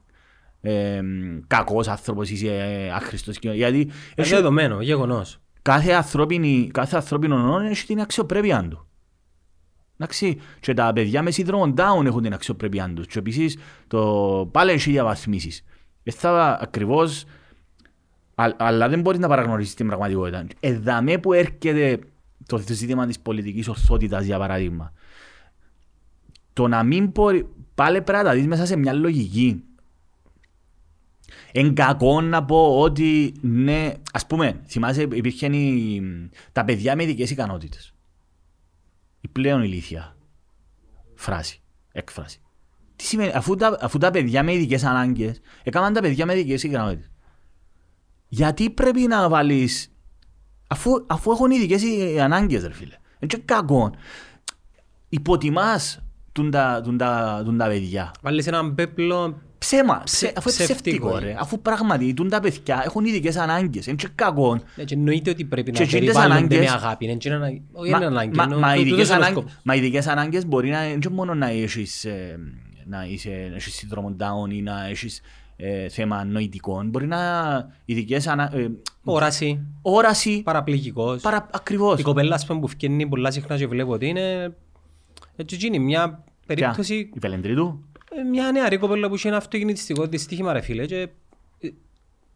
ε, 0.62 1.02
κακός 1.48 1.88
άνθρωπος, 1.88 2.30
είσαι 2.30 2.48
ε, 2.48 2.92
άχρηστος. 2.92 3.40
και- 3.40 3.50
Γιατί 3.52 3.80
Είναι 3.80 3.92
έχει, 4.16 4.34
δεδομένο, 4.34 4.82
γεγονός. 4.82 5.40
κάθε, 5.62 5.92
ανθρώπινη, 5.92 6.70
κάθε 6.74 6.96
ανθρώπινο 6.96 7.38
νόμο 7.38 7.68
έχει 7.70 7.86
την 7.86 8.02
αξιοπρέπεια 8.02 8.68
του. 8.70 8.88
Εντάξει, 10.00 10.40
και 10.60 10.74
τα 10.74 10.94
παιδιά 10.94 11.22
με 11.22 11.32
σύνδρομο 11.32 11.74
Down 11.78 12.06
έχουν 12.06 12.22
την 12.22 12.34
αξιοπρέπειά 12.34 12.92
τους. 12.96 13.08
Και 13.08 13.20
επίσης 13.20 13.58
το 13.88 14.50
πάλι 14.54 14.72
έχει 14.72 14.92
διαβαθμίσεις. 14.92 15.64
Ε, 16.04 16.12
θα 16.12 16.58
ακριβώς, 16.62 17.24
α, 17.24 17.28
αλλά 18.38 18.90
δεν 18.90 19.02
μπορείς 19.02 19.20
να 19.20 19.28
παραγνωρίσεις 19.28 19.74
την 19.74 19.88
πραγματικότητα. 19.88 20.48
Εδαμέ 20.60 21.18
που 21.18 21.34
έρχεται 21.34 22.00
το 22.46 22.58
ζήτημα 22.58 23.06
της 23.08 23.20
πολιτικής 23.20 23.68
ορθότητας, 23.68 24.26
για 24.26 24.38
παράδειγμα. 24.38 24.94
Το 26.54 26.68
να 26.68 26.84
μην 26.84 27.06
μπορεί, 27.06 27.50
πάλι 27.76 28.02
πρέπει 28.02 28.24
να 28.24 28.30
τα 28.30 28.36
δεις 28.36 28.48
μέσα 28.48 28.66
σε 28.66 28.76
μια 28.76 28.94
λογική. 28.94 29.64
Εν 31.52 31.74
κακό 31.74 32.22
να 32.22 32.46
πω 32.46 32.80
ότι 32.80 33.34
ναι, 33.42 33.94
ας 34.14 34.26
πούμε, 34.26 34.62
θυμάσαι 34.68 35.02
υπήρχε 35.02 35.48
η, 35.48 36.02
τα 36.52 36.66
παιδιά 36.66 36.96
με 36.96 37.04
ειδικές 37.04 37.30
ικανότητες. 37.30 37.94
Η 39.22 39.28
πλέον 39.28 39.64
ηλίθια 39.64 40.16
φράση, 41.16 41.62
έκφραση. 41.92 42.42
Τι 42.96 43.04
σημαίνει, 43.04 43.32
αφού 43.32 43.56
τα, 43.56 43.78
αφού 43.82 43.98
τα 43.98 44.12
παιδιά 44.12 44.44
με 44.44 44.54
ειδικές 44.54 44.84
ανάγκες, 44.84 45.42
έκαναν 45.64 45.94
τα 45.94 46.02
παιδιά 46.02 46.26
με 46.26 46.34
ειδικές 46.34 46.64
ικανότητες. 46.64 47.12
Γιατί 48.28 48.70
πρέπει 48.70 49.00
να 49.02 49.30
βάλεις, 49.30 49.92
αφού, 50.68 50.92
αφού 51.08 51.32
έχουν 51.32 51.52
ειδικές 51.52 51.82
ανάγκες 52.22 52.64
ρε 52.64 52.74
φίλε. 52.74 52.96
Είναι 53.20 53.42
κακό. 53.46 53.92
Υποτιμάς 55.10 56.00
τούν 56.32 56.52
τα, 56.52 56.82
τούν 56.84 56.98
τα, 56.98 57.42
τούν 57.46 57.58
τα 57.58 57.68
παιδιά. 57.68 58.12
Βάλεις 58.22 58.48
έναν 58.48 58.76
πέπλο 58.76 59.42
Ψέμα, 59.60 60.02
Ψε- 60.04 60.20
ψε, 60.30 60.34
αφού 60.38 60.50
είναι 60.50 60.58
ψευτικό, 60.64 61.08
ψεύτικο 61.08 61.18
ε. 61.18 61.20
ρε. 61.32 61.36
Αφού 61.40 61.62
πράγματι 61.62 62.14
τούν 62.14 62.30
τα 62.30 62.40
παιδιά 62.40 62.82
έχουν 62.86 63.06
ειδικές 63.06 63.36
ανάγκες. 63.36 63.86
Είναι 63.88 63.96
και 63.96 64.08
κακό. 64.16 64.60
Ναι, 64.76 64.84
και 64.84 64.94
εννοείται 64.94 65.30
ότι 65.30 65.46
πρέπει 65.46 65.72
να 65.72 65.78
Και 65.78 65.84
εκείνες 65.84 66.04
περιβάλλονται 66.14 66.34
με 66.40 66.56
ανάγκες- 66.56 66.72
αγάπη. 66.84 67.06
Είναι 67.06 67.16
και 67.16 67.30
ένα- 67.30 67.48
Όχι 67.72 67.92
Μα- 67.92 67.98
είναι 67.98 68.06
ανάγκη. 68.06 68.36
μα- 68.36 68.44
εννοώ- 68.44 68.60
μα 68.60 68.74
τού- 68.74 68.80
ειδικές 68.80 68.94
τούτος 68.98 69.08
είναι 69.10 69.16
ο 69.18 69.22
ανάγκες- 69.26 69.38
σκοπός. 69.44 69.60
Μα 69.64 69.76
οι 69.76 69.78
ειδικές 69.78 70.08
ανάγκες 70.08 70.46
μπορεί 70.46 70.70
να 70.70 70.86
είναι 70.88 70.98
και 71.00 71.10
μόνο 71.10 71.34
να 71.34 71.48
έχεις, 71.50 72.06
ε, 72.06 72.40
να 72.86 73.06
είσαι, 73.06 73.48
να 73.50 73.56
έχεις 73.56 73.74
σύνδρομο 73.76 74.16
Down 74.20 74.52
ή 74.54 74.62
να 74.62 74.88
έχεις 74.88 75.22
ε, 75.58 75.90
θέμα 75.90 76.24
νοητικών. 76.26 76.90
Μπορεί 76.90 77.08
να 77.08 77.20
ειδικές 77.86 78.28
ανα... 78.28 78.52
ε, 78.56 78.68
Όραση, 79.04 79.60
όραση, 79.82 80.42
παραπληγικός. 80.44 81.22
παρα, 81.22 81.48
ακριβώς. 81.52 82.00
Η 82.00 82.04
κοπέλα 82.04 82.36
ας 82.36 82.46
πούμε, 82.46 82.60
που 82.60 82.68
φκένει 82.68 83.08
πολλά 83.08 83.32
συχνά 83.32 83.58
και 83.58 83.68
βλέπω 83.68 83.92
ότι 83.92 84.06
είναι 84.08 84.56
έτσι 85.36 85.56
γίνει 85.56 85.80
μια 85.80 86.24
περίπτωση, 86.46 86.96
Η 86.96 87.20
Πελεντρίτου. 87.20 87.84
ε, 88.12 88.22
μια 88.24 88.52
νεαρή 88.52 88.78
κοπέλα 88.78 89.08
που 89.10 89.16
είχε 89.16 89.28
ένα 89.28 89.38
αυτοκινητιστικό 89.38 90.06
δυστύχημα 90.06 90.54
ρε 90.54 90.62
φίλε 90.62 90.86
και 90.86 91.10
ε, 91.60 91.70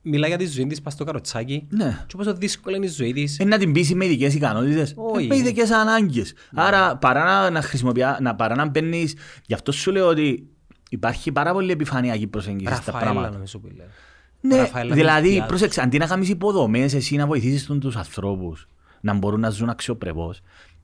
μιλά 0.02 0.28
για 0.28 0.38
τη 0.38 0.46
ζωή 0.46 0.68
της 0.68 0.82
πας 0.82 0.94
στο 0.94 1.04
καροτσάκι 1.04 1.68
Ναι. 1.70 2.04
και 2.08 2.16
πόσο 2.18 2.34
δύσκολη 2.34 2.76
είναι 2.76 2.86
η 2.86 2.90
ζωή 2.90 3.14
της. 3.14 3.40
Ε, 3.40 3.44
να 3.44 3.58
την 3.58 3.72
πείσει 3.72 3.96
με 3.96 4.06
ειδικές 4.06 4.34
ικανότητες, 4.34 4.94
Όχι. 4.98 5.26
ε, 5.26 5.28
με 5.28 5.36
ειδικές 5.36 5.72
ανάγκες. 5.72 6.34
Άρα 6.54 6.98
παρά 6.98 7.24
να, 7.26 7.50
να 7.50 7.62
χρησιμοποιά, 7.62 8.18
να, 8.22 8.36
παρά 8.36 8.56
να 8.56 8.66
μπαίνεις, 8.70 9.16
γι' 9.46 9.54
αυτό 9.54 9.72
σου 9.72 9.92
λέω 9.92 10.08
ότι 10.08 10.48
υπάρχει 10.92 11.32
πάρα 11.32 11.54
πολύ 11.54 11.72
επιφανειακή 11.72 12.28
προσέγγιση 12.28 12.66
στα 12.66 12.76
Ραφαέλα 12.86 13.00
πράγματα. 13.12 13.30
νομίζω 13.34 13.60
που 13.60 13.68
λέει. 13.76 13.88
Ναι, 14.42 14.56
Ραφαέλα 14.56 14.94
δηλαδή, 14.96 15.22
Χριστιάδος. 15.22 15.48
πρόσεξε, 15.50 15.82
αντί 15.82 15.98
να 15.98 16.06
κάνεις 16.06 16.30
υποδομές, 16.30 16.94
εσύ 16.94 17.16
να 17.16 17.26
βοηθήσεις 17.28 17.66
τον- 17.66 17.80
τους 17.80 17.96
ανθρώπους 17.96 18.68
να 19.02 19.14
μπορούν 19.14 19.40
να 19.40 19.50
ζουν 19.50 19.70
αξιοπρεπώς, 19.70 20.42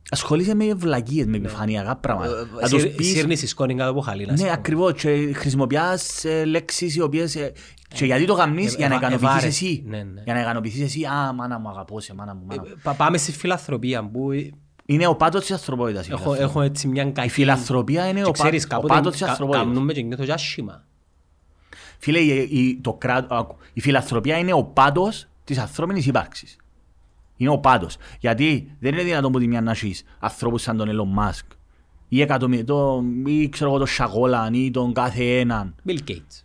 ασχολείσαι 0.09 0.55
με 0.55 0.73
βλακίες, 0.73 1.25
με 1.25 1.37
επιφανειακά 1.37 1.95
πράγματα. 1.95 2.47
Να 2.61 2.69
τους 2.69 2.81
Σύρ- 2.81 2.95
πεις, 2.95 3.07
Σύρνεις 3.07 3.41
η 3.41 3.47
σκόνη 3.47 3.75
κάτω 3.75 3.89
από 3.91 4.01
χαλίνα. 4.01 4.33
ναι, 4.33 4.51
ακριβώς, 4.51 4.93
και 4.93 5.33
χρησιμοποιάς 5.33 6.25
ε, 6.25 6.45
λέξεις 6.45 6.95
οι 6.95 7.01
οποίες... 7.01 7.35
ε, 7.35 7.51
Και 7.95 8.05
γιατί 8.05 8.25
το 8.25 8.35
κάνεις, 8.35 8.73
Ε, 8.73 8.77
για 8.77 8.87
να 8.87 8.95
ευα- 8.95 9.07
ικανοποιηθείς 9.07 9.33
ευάρε. 9.35 9.47
εσύ. 9.47 9.83
Ναι, 9.87 9.97
ναι. 10.03 10.21
Για 10.23 10.33
να 10.33 10.39
ικανοποιηθείς 10.41 10.81
εσύ, 10.81 11.03
α, 11.05 11.33
μάνα 11.33 11.59
μου, 11.59 11.69
αγαπώ 11.69 11.99
σε, 11.99 12.13
μάνα 12.13 12.33
μου, 12.35 12.45
μάνα 12.45 12.61
μου. 12.61 12.67
Ε, 12.67 12.73
πα- 12.83 12.93
Πάμε 12.93 13.17
στη 13.17 13.31
φιλανθρωπία 13.31 14.09
που 14.09 14.31
ε, 14.31 14.49
Είναι 14.89 15.07
ο 15.07 15.15
πάτος 15.15 15.41
της 15.41 15.51
ανθρωπότητας. 15.51 16.07
η 16.07 16.09
έχω, 16.11 16.17
φιλανθρωπία. 16.17 16.49
έχω 16.49 16.61
έτσι 16.61 16.87
μια 16.87 17.11
κακή... 17.11 17.27
Η 17.27 17.29
φιλανθρωπία 17.29 18.07
είναι 18.07 18.21
Και 18.21 18.27
ο, 18.27 18.31
ξέρεις, 18.31 18.67
πά, 18.67 18.77
ο 18.77 18.79
κάποτε 18.79 18.93
πάτος 18.93 19.11
της 19.11 19.21
κα- 19.21 19.29
ανθρωπότητας. 19.29 19.67
Κάνουμε 19.67 19.93
και 19.93 20.01
νιώθω 20.01 20.23
και 20.25 20.31
άσχημα. 20.31 20.83
Φίλε, 21.97 22.19
η, 22.19 22.47
η, 22.51 22.79
το 22.81 22.93
κράτο, 22.93 23.35
άκου, 23.35 23.55
η 23.73 23.81
φιλανθρωπία 23.81 24.37
είναι 24.37 24.53
ο 24.53 24.63
πάτος 24.63 25.27
της 25.43 25.57
ανθρώπινης 25.57 26.05
ύπαρξης. 26.05 26.57
Είναι 27.37 27.49
ο 27.49 27.57
πάτος. 27.57 27.97
Γιατί 28.19 28.71
δεν 28.79 28.93
είναι 28.93 29.03
δυνατόν 29.03 29.31
που 29.31 29.39
τη 29.39 29.47
μια 29.47 29.61
να 29.61 29.71
έχεις 29.71 30.03
ανθρώπους 30.19 30.61
σαν 30.61 30.77
τον 30.77 30.89
Elon 30.89 31.19
Musk 31.23 31.55
ή, 32.07 32.21
εκατομμύ, 32.21 32.63
το, 32.63 33.03
ή 33.25 33.49
ξέρω 33.49 33.69
εγώ 33.69 33.77
τον 33.79 33.87
Σαγόλαν 33.87 34.53
ή 34.53 34.71
τον 34.71 34.93
κάθε 34.93 35.39
έναν. 35.39 35.75
Bill 35.87 35.99
Gates. 36.07 36.43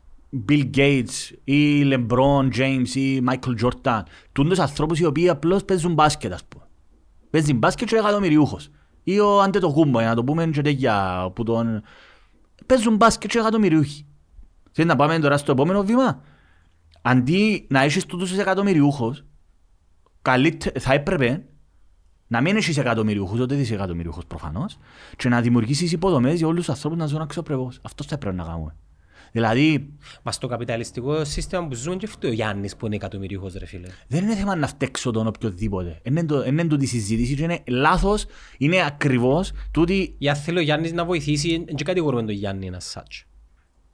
Bill 0.48 0.70
Gates 0.76 1.30
ή 1.44 1.82
LeBron 1.84 2.48
James 2.56 2.88
ή 2.94 3.22
Michael 3.28 3.54
Jordan. 3.64 4.02
Τούντος 4.32 4.58
ανθρώπους 4.58 4.98
οι 4.98 5.04
οποίοι 5.04 5.28
απλώς 5.28 5.64
παίζουν 5.64 5.92
μπάσκετ 5.94 6.32
ας 6.32 6.44
πούμε. 7.32 7.40
Παίζουν 7.40 7.58
μπάσκετ 7.58 7.88
και 7.88 7.94
είναι 7.96 8.04
εκατομμυριούχος. 8.04 8.70
Ή 9.02 9.18
ο 9.18 9.40
Αντετοκούμπο, 9.40 9.98
για 9.98 10.08
να 10.08 10.14
το 10.14 10.24
πούμε 10.24 10.46
και 10.46 10.62
τέτοια 10.62 11.30
που 11.34 11.42
τον... 11.44 11.82
Παίζουν 12.66 12.96
μπάσκετ 12.96 13.30
και 13.30 13.38
είναι 13.38 13.46
εκατομμυριούχοι. 13.46 14.06
Θέλει 14.72 14.88
να 14.88 14.96
πάμε 14.96 15.18
τώρα 15.18 15.36
στο 15.36 15.52
επόμενο 15.52 15.82
βήμα. 15.82 16.20
Αντί 17.02 17.66
να 17.70 17.82
έχεις 17.82 18.06
τούτους 18.06 18.30
τους 18.30 18.38
εκατομμυριούχους, 18.38 19.24
καλύτε- 20.22 20.78
θα 20.80 20.92
έπρεπε 20.92 21.44
να 22.26 22.40
μην 22.40 22.56
έχεις 22.56 22.76
εκατομμυριούχους, 22.76 23.40
ούτε 23.40 23.54
δισεκατομμυριούχους 23.54 24.24
προφανώς, 24.26 24.78
και 25.16 25.28
να 25.28 25.40
δημιουργήσεις 25.40 25.92
υποδομές 25.92 26.38
για 26.38 26.46
όλους 26.46 26.64
τους 26.64 26.74
ανθρώπους 26.74 26.98
να 26.98 27.06
ζουν 27.06 27.20
αξιοπρεπώς. 27.20 27.78
Αυτός 27.82 28.06
θα 28.06 28.18
πρέπει 28.18 28.36
να 28.36 28.44
κάνουμε. 28.44 28.76
Δηλαδή, 29.32 29.88
Μας 30.22 30.34
στο 30.34 30.46
καπιταλιστικό 30.46 31.24
σύστημα 31.24 31.66
που 31.68 31.74
ζουν 31.74 31.98
και 31.98 32.06
αυτό 32.06 32.28
ο 32.28 32.32
Γιάννης 32.32 32.76
που 32.76 32.86
είναι 32.86 32.94
εκατομμυρίουχος 32.94 33.54
ρε 33.54 33.66
φίλε. 33.66 33.88
δεν 34.08 34.22
είναι 34.24 34.34
θέμα 34.34 34.56
να 34.56 34.66
φταίξω 34.66 35.10
τον 35.10 35.26
οποιοδήποτε. 35.26 36.00
Είναι 36.02 36.24
το- 36.24 36.44
Είναι 36.44 36.64
τούτη 36.64 36.84
η 36.84 36.86
συζήτηση 36.86 37.34
και 37.34 37.42
είναι 37.42 37.60
λάθος, 37.68 38.24
είναι 38.58 38.84
ακριβώς 38.86 39.52
τούτη 39.70 40.14
Για 40.18 40.34
θέλω 40.34 40.58
ο 40.58 40.62
Γιάννης 40.62 40.92
να 40.92 41.04
βοηθήσει, 41.04 41.64
δεν 41.66 41.76
κατηγορούμε 41.84 42.22
τον 42.22 42.34
Γιάννη 42.34 42.66
ένα 42.66 42.80
σάτς. 42.80 43.24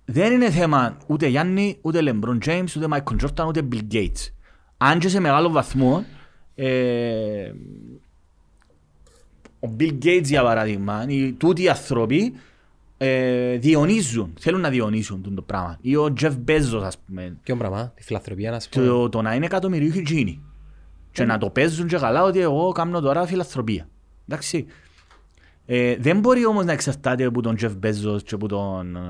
δεν 0.04 0.32
είναι 0.32 0.50
θέμα 0.50 0.96
ούτε 1.06 1.26
Γιάννη, 1.26 1.78
ούτε 1.80 1.98
LeBron 2.02 2.38
James, 2.46 2.66
ούτε 2.76 2.86
Michael 2.90 3.16
Jordan, 3.26 3.46
ούτε 3.46 3.62
Bill 3.72 3.92
Gates. 3.94 4.32
Αν 4.76 4.98
και 4.98 5.08
σε 5.08 5.20
μεγάλο 5.20 5.50
βαθμό, 5.50 6.04
ε, 6.54 7.52
ο 9.60 9.68
Bill 9.80 9.98
Gates 10.04 10.24
για 10.24 10.42
παράδειγμα, 10.42 11.04
οι, 11.08 11.32
τούτοι 11.32 11.62
οι 11.62 11.68
άνθρωποι 11.68 12.32
ε, 12.98 13.56
διονύζουν, 13.56 14.32
θέλουν 14.38 14.60
να 14.60 14.68
διονύσουν 14.68 15.22
τούτο 15.22 15.34
το 15.34 15.42
πράγμα. 15.42 15.78
Ή 15.80 15.96
ο 15.96 16.14
Jeff 16.20 16.34
Bezos 16.48 16.82
ας 16.82 16.98
πούμε, 16.98 17.36
Ποιο 17.42 17.56
πράγμα, 17.56 17.92
τη 17.96 18.02
φιλανθρωπία 18.02 18.50
να 18.50 18.60
σου 18.60 18.68
πω. 18.68 18.80
το, 18.80 19.08
το 19.08 19.22
να 19.22 19.34
είναι 19.34 19.44
εκατομμυρίουχοι 19.44 19.98
εκείνοι. 19.98 20.42
Και 21.12 21.24
να 21.24 21.38
το 21.38 21.50
παίζουν 21.50 21.86
και 21.86 21.96
καλά 21.96 22.22
ότι 22.22 22.40
εγώ 22.40 22.72
κάνω 22.72 23.00
τώρα 23.00 23.26
φιλανθρωπία. 23.26 23.88
Εντάξει. 24.28 24.66
Ε, 25.66 25.96
δεν 25.96 26.18
μπορεί 26.18 26.46
όμως 26.46 26.64
να 26.64 26.72
εξαρτάται 26.72 27.24
από 27.24 27.42
τον 27.42 27.56
Jeff 27.60 27.72
Bezos 27.86 28.22
και 28.24 28.34
από 28.34 28.48
τον 28.48 28.96
ε, 28.96 29.00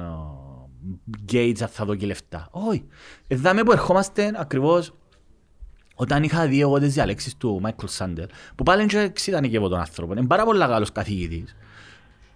Gates 1.33 1.61
αν 1.63 1.69
θα 1.69 1.85
δω 1.85 1.95
και 1.95 2.07
λεφτά. 2.07 2.49
Όχι. 2.51 2.85
Εδάμε 3.27 3.63
που 3.63 3.73
ερχόμαστε 3.73 4.33
ακριβώς 4.37 4.93
όταν 5.95 6.23
είχα 6.23 6.47
δει 6.47 6.61
εγώ 6.61 6.79
τις 6.79 6.95
διαλέξεις 6.95 7.37
του 7.37 7.61
Michael 7.65 7.99
Sandel 7.99 8.27
που 8.55 8.63
πάλι 8.63 8.87
και 8.87 9.13
ήταν 9.27 9.51
και 9.51 9.57
από 9.57 9.69
τον 9.69 9.79
άνθρωπο. 9.79 10.13
Είναι 10.13 10.27
πάρα 10.27 10.45
πολύ 10.45 10.59
καλός 10.59 10.93
καθηγητής. 10.93 11.57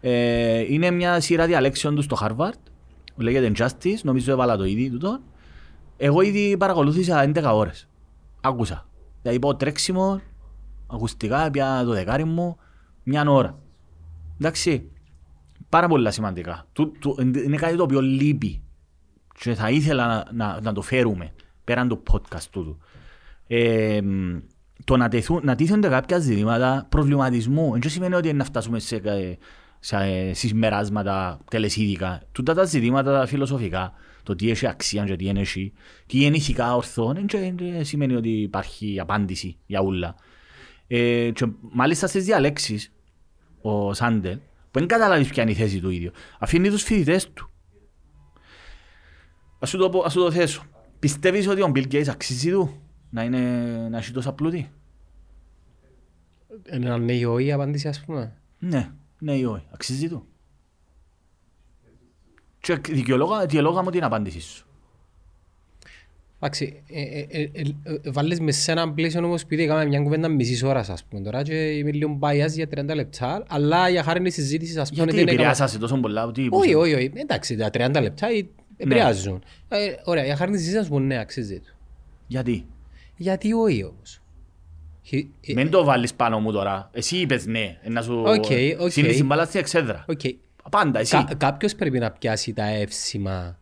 Ε, 0.04 0.58
είναι 0.72 0.90
μια 0.90 1.20
σειρά 1.20 1.46
διαλέξεων 1.46 1.94
τους 1.94 2.04
στο 2.04 2.16
Harvard. 2.20 2.58
Λέγεται 3.16 3.52
Justice. 3.56 4.00
Νομίζω 4.02 4.32
έβαλα 4.32 4.56
το 4.56 4.64
ήδη 4.64 4.90
τούτο. 4.90 5.20
Εγώ 5.96 6.20
ήδη 6.20 6.56
παρακολούθησα 6.56 7.32
11 7.34 7.50
ώρες. 7.54 7.88
Άκουσα. 8.40 8.86
Δηλαδή 9.22 9.38
πω 9.40 9.56
τρέξιμο, 9.56 10.20
ακουστικά, 10.86 11.50
πια 11.50 11.82
το 11.84 11.92
δεκάρι 11.92 12.24
μου, 12.24 12.56
μια 13.02 13.24
ώρα. 13.30 13.58
Εντάξει. 14.40 14.90
Πάρα 15.68 15.88
πολλά 15.88 16.10
σημαντικά. 16.10 16.66
Του, 16.72 16.92
του, 16.98 17.16
είναι 17.18 17.56
κάτι 17.56 17.76
το 17.76 17.82
οποίο 17.82 18.00
λείπει. 18.00 18.62
Και 19.38 19.54
θα 19.54 19.70
ήθελα 19.70 20.06
να, 20.06 20.26
να, 20.32 20.60
να 20.60 20.72
το 20.72 20.82
φέρουμε 20.82 21.32
πέραν 21.64 21.88
του 21.88 22.02
podcast 22.10 22.44
τούτου. 22.50 22.78
Ε, 23.46 24.00
μ, 24.02 24.38
το 24.84 24.96
να, 24.96 25.08
τεθούν, 25.08 25.40
να 25.44 25.54
τίθενται 25.54 25.88
κάποια 25.88 26.18
ζητήματα 26.18 26.86
προβληματισμού. 26.88 27.70
Δεν 27.70 27.90
σημαίνει 27.90 28.14
ότι 28.14 28.32
να 28.32 28.44
φτάσουμε 28.44 28.78
σε, 28.78 28.96
ε, 28.96 29.36
σε 29.84 29.96
ε, 29.96 30.34
συσμεράσματα 30.34 31.40
τελεσίδικα. 31.50 32.22
Τούτα 32.32 32.54
τα 32.54 32.64
ζητήματα 32.64 33.18
τα 33.20 33.26
φιλοσοφικά, 33.26 33.92
το 34.22 34.34
τι 34.34 34.50
έχει 34.50 34.66
αξία 34.66 35.04
και 35.04 35.16
τι 35.16 35.26
είναι 35.26 35.40
έχει, 35.40 35.72
τι 36.06 36.24
είναι 36.24 36.36
ηθικά 36.36 36.74
ορθό, 36.74 37.12
δεν 37.12 37.56
δεν 37.56 37.84
σημαίνει 37.84 38.14
ότι 38.14 38.30
υπάρχει 38.30 39.00
απάντηση 39.00 39.56
για 39.66 39.80
όλα. 39.80 40.14
Ε, 40.86 41.30
και 41.30 41.46
μάλιστα 41.60 42.06
στις 42.06 42.24
διαλέξεις, 42.24 42.92
ο 43.60 43.94
Σάντελ, 43.94 44.38
που 44.70 44.78
δεν 44.78 44.88
καταλάβεις 44.88 45.28
ποια 45.28 45.42
είναι 45.42 45.52
η 45.52 45.54
θέση 45.54 45.80
του 45.80 45.90
ίδιου, 45.90 46.10
αφήνει 46.38 46.68
τους 46.68 46.82
φοιτητές 46.82 47.32
του. 47.32 47.50
Ας 49.58 49.68
σου 49.68 49.78
το, 49.78 49.88
πω- 49.90 50.04
ας 50.04 50.12
σου 50.12 50.20
το 50.20 50.30
θέσω. 50.30 50.62
Πιστεύεις 50.98 51.48
ότι 51.48 51.62
ο 51.62 51.72
Bill 51.74 51.92
Gates 51.92 52.08
αξίζει 52.08 52.50
του 52.50 52.80
να, 53.10 53.22
είναι, 53.22 53.40
να 53.90 53.98
έχει 53.98 54.12
τόσα 54.12 54.32
πλούτη; 54.32 54.70
Είναι 56.72 56.86
ένα 56.86 56.98
ναι 56.98 57.12
ή 57.12 57.24
όχι 57.24 57.46
η 57.46 57.52
απάντηση 57.52 57.88
ας 57.88 58.04
πούμε. 58.04 58.36
Ναι, 58.58 58.90
ναι 59.22 59.36
ή 59.36 59.44
όχι. 59.44 59.64
Αξίζει 59.70 60.08
του. 60.08 60.26
Και 62.60 62.78
δικαιολόγα, 62.88 63.40
δικαιολόγα 63.40 63.82
μου 63.82 63.90
την 63.90 64.04
απάντηση 64.04 64.40
σου. 64.40 64.66
Εντάξει, 66.36 66.82
ε, 66.88 67.00
ε, 67.02 67.26
ε, 67.30 67.50
ε, 67.82 68.10
βάλες 68.10 68.40
μες 68.40 68.56
σε 68.56 68.72
έναν 68.72 68.94
πλαίσιο 68.94 69.24
όμως 69.24 69.42
επειδή 69.42 69.62
έκαμε 69.62 69.86
μια 69.86 70.00
κουβέντα 70.00 70.28
μισής 70.28 70.62
ώρας 70.62 70.90
ας 70.90 71.04
πούμε 71.04 71.22
τώρα 71.22 71.42
και 71.42 71.54
είμαι 71.54 71.90
λίγο 71.92 72.18
bias 72.20 72.50
για 72.50 72.68
30 72.76 72.94
λεπτά 72.94 73.44
αλλά 73.48 73.88
για 73.88 74.02
χάρη 74.02 74.20
της 74.20 74.34
συζήτησης 74.34 74.76
ας 74.76 74.90
πούμε 74.90 75.02
Γιατί 75.02 75.16
δεν 75.16 75.26
έκανα... 75.26 75.40
επηρεάσασαι 75.40 75.78
τόσο 75.78 75.96
πολλά, 75.96 76.32
τι 76.32 76.46
Όχι, 76.50 76.74
όχι, 76.74 76.94
όχι, 76.94 77.12
εντάξει, 77.14 77.56
τα 77.56 77.70
30 77.72 78.00
λεπτά 78.02 78.26
ε, 78.26 78.46
επηρεάζουν. 78.76 79.42
Ε, 79.68 79.94
Ωραία, 80.04 80.24
για 80.24 80.36
χάρη 80.36 80.50
της 80.50 80.60
συζήτησης 80.60 80.88
να 80.88 80.96
σου 80.96 81.00
πω 81.00 81.06
ναι, 81.06 81.18
αξίζει 81.18 81.60
του. 81.60 81.74
Γιατί; 82.26 82.66
Γιατί 83.16 83.52
όχι 83.52 83.84
όμως. 83.84 84.21
Χι- 85.02 85.28
ε, 85.46 85.52
Μην 85.54 85.70
το 85.70 85.84
βάλεις 85.84 86.14
πάνω 86.14 86.38
μου 86.40 86.52
τώρα. 86.52 86.90
Εσύ 86.92 87.16
είπες 87.16 87.46
ναι. 87.46 87.78
ε, 87.82 87.88
Να 87.88 88.02
σου... 88.02 88.22
OK, 88.26 88.44
OK. 88.80 88.90
Σύρνε 88.90 89.09
τη 89.09 89.16
την 89.16 89.26
μπάλα 89.26 89.44
στην 89.44 89.60
εξέδρα. 89.60 90.04
οκ. 90.08 90.20
Πάντα 90.70 90.98
εσύ. 91.00 91.24
Κα- 91.24 91.34
Κάποιος 91.38 91.74
πρέπει 91.74 91.98
να 91.98 92.10
πιάσει 92.10 92.52
τα 92.52 92.64
εύσημα 92.64 93.58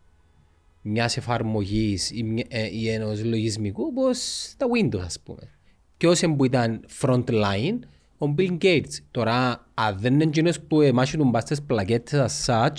μιας 0.81 1.17
εφαρμογής 1.17 2.11
ή, 2.11 2.23
μια- 2.23 2.45
ε, 2.49 2.67
ή 2.71 2.89
ενός 2.89 3.23
λογισμικού 3.23 3.83
όπως 3.83 4.17
τα 4.57 4.65
Windows 4.75 4.99
ας 5.05 5.19
πούμε. 5.23 5.49
Ποιος 5.97 6.19
που 6.37 6.45
ήταν 6.45 6.85
front 7.01 7.23
line, 7.29 7.79
ο 8.17 8.33
Bill 8.37 8.57
Gates. 8.61 8.93
Τώρα, 9.11 9.67
αν 9.73 9.97
δεν 9.99 10.13
είναι 10.13 10.23
εκείνος 10.23 10.59
που 10.59 10.81
εμάσιετουν 10.81 11.17
πας 11.17 11.43
στις 11.43 11.61
πλακέτες 11.61 12.45
as 12.45 12.53
such, 12.53 12.75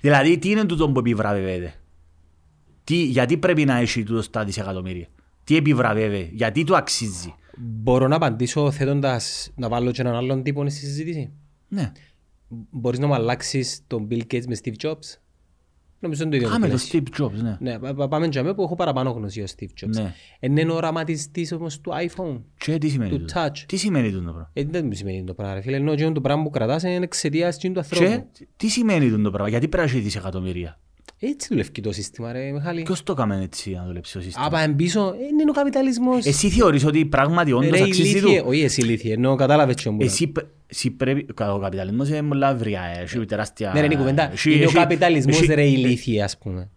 Δηλαδή, 0.00 0.38
τι 0.38 0.50
είναι 0.50 0.64
τούτο 0.64 0.90
που 0.90 0.98
επιβραβεύεται; 0.98 1.74
Τι, 2.84 2.96
γιατί 3.04 3.36
πρέπει 3.36 3.64
να 3.64 3.76
έχει 3.76 4.02
τούτο 4.02 4.22
στα 4.22 4.44
δισεκατομμύρια; 4.44 5.06
Τι 5.44 5.56
επιβραβεύεται; 5.56 6.28
Γιατί 6.32 6.64
του 6.64 6.76
αξίζει; 6.76 7.34
Μπορώ 7.58 8.08
να 8.08 8.16
απαντήσω 8.16 8.70
θέτοντας 8.70 9.50
να 9.56 9.68
βάλω 9.68 9.90
και 9.90 10.00
έναν 10.00 10.14
άλλον 10.14 10.42
τύπο 10.42 10.68
στη 10.68 10.78
συζήτηση; 10.86 11.32
Ναι. 11.68 11.92
Μπορείς 12.70 12.98
να 12.98 13.06
μου 13.06 13.14
αλλάξεις 13.14 13.80
τον 13.86 14.08
Bill 14.10 14.20
Gates 14.32 14.44
με 14.46 14.56
Steve 14.62 14.74
Jobs; 14.86 15.18
Νομίζω 15.98 16.22
είναι 16.22 16.30
το 16.30 16.36
ίδιο. 16.36 16.48
Κάμε 16.48 16.68
το 16.68 16.72
πλαίσιο. 16.72 17.02
Steve 17.06 17.20
Jobs, 17.22 17.42
ναι. 17.42 17.56
Ναι, 17.60 17.78
πα- 17.78 17.94
πα- 17.94 18.08
πάμε 18.08 18.26
για 18.26 18.42
μένα 18.42 18.54
που 18.54 18.62
έχω 18.62 18.74
παραπάνω 18.74 19.10
γνώση 19.10 19.40
ο 19.40 19.44
Steve 19.56 19.84
Jobs. 19.84 19.88
Ναι. 19.88 20.12
Εν 20.40 20.56
είναι 20.56 20.72
ο 20.72 20.74
οραματιστής 20.74 21.52
όμως 21.52 21.80
του 21.80 21.92
iPhone. 22.06 22.40
Και 22.58 22.78
τι 22.78 22.88
σημαίνει 22.88 23.10
Του 23.10 23.18
τούτο. 23.18 23.32
touch. 23.46 23.58
Τι 23.66 23.76
σημαίνει 23.76 24.10
τούτο 24.10 24.22
πράγμα; 24.22 24.50
Ε, 24.52 24.64
δεν 24.64 24.86
μου 24.86 24.92
σημαίνει 24.92 25.24
το 25.24 25.34
πράγμα, 25.34 25.54
ρε 25.54 25.60
φίλε. 25.60 25.76
Ενώ 25.76 25.92
εκείνο 25.92 26.12
το 26.12 26.20
πράγμα 26.20 26.42
που 26.42 26.50
κρατάς 26.50 26.82
είναι 26.82 27.04
εξαιτίας 27.04 27.56
εκείνου 27.56 27.72
του 27.72 27.78
ανθρώπου. 27.80 28.04
Και 28.32 28.46
τι 28.56 28.68
σημαίνει 28.68 29.08
τούτο 29.10 29.30
πράγμα; 29.30 29.48
Γιατί 29.48 29.68
πρέπει 29.68 29.86
να 29.86 29.92
έχει 29.92 30.00
δισεκατομμύρια; 30.02 30.80
Έτσι 31.28 31.48
δουλεύει 31.50 31.70
και 31.70 31.80
το 31.80 31.92
σύστημα, 31.92 32.32
ρε 32.32 32.50
Μιχάλη. 32.50 32.82
Ποιος 32.82 33.02
το 33.02 33.12
έκαμε 33.12 33.40
έτσι 33.42 33.70
να 33.70 33.84
δουλέψει 33.86 34.12
το 34.12 34.20
σύστημα; 34.20 34.46
Άπα 34.46 34.60
εμπίσω, 34.60 35.00
ε, 35.00 35.24
είναι 35.40 35.50
ο 35.50 35.52
καπιταλισμός. 35.52 36.26
Εσύ 36.26 36.48
θεωρείς 36.50 36.84
ότι 36.84 37.04
πράγματι 37.04 37.52
όντως 37.52 37.70
Ρε 37.70 37.82
αξίζει 37.82 38.08
ηλίθιε, 38.08 38.40
του; 38.40 38.46
όχι 38.48 38.60
εσύ 38.62 38.80
ηλίθιε, 38.80 39.12
ενώ 39.12 39.34
κατάλαβες 39.34 39.74
τι 39.74 39.88
όμως. 39.88 40.04
Εσύ, 40.04 40.26
πρέ- 40.26 40.46
εσύ 40.66 40.90
πρέπει, 40.90 41.26
ο 41.38 41.58
καπιταλισμός 41.58 42.08
είναι 42.08 42.22
πολλά 42.22 42.50
ευρεία, 42.50 42.80
ε, 42.98 43.02
έχει 43.02 43.24
τεράστια... 43.24 43.70
Ναι 43.74 43.80
ρε 43.80 43.84
είναι 43.86 43.94
η 43.94 43.98
κουβέντα, 43.98 44.32
έχει- 44.32 44.50
είναι 44.54 44.60
ο 44.60 44.64
έχει- 44.64 44.74
καπιταλισμός 44.74 45.40
έχει 45.40 45.54
ρε 45.54 45.66
ηλίθιε 45.66 46.22
ας 46.22 46.38
πούμε. 46.38 46.68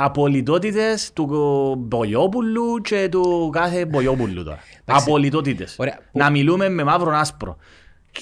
Απολυτότητες 0.00 1.10
του 1.12 1.24
Μπογιόπουλου 1.78 2.80
και 2.82 3.08
του 3.10 3.50
κάθε 3.52 3.84
Μπογιόπουλου 3.86 4.44
τώρα. 4.44 4.58
Εντάξει. 4.84 5.04
Απολυτότητες. 5.08 5.74
Ωραία. 5.78 5.98
Να 6.12 6.30
μιλούμε 6.30 6.68
με 6.68 6.84
μαύρο 6.84 7.10
άσπρο. 7.16 7.56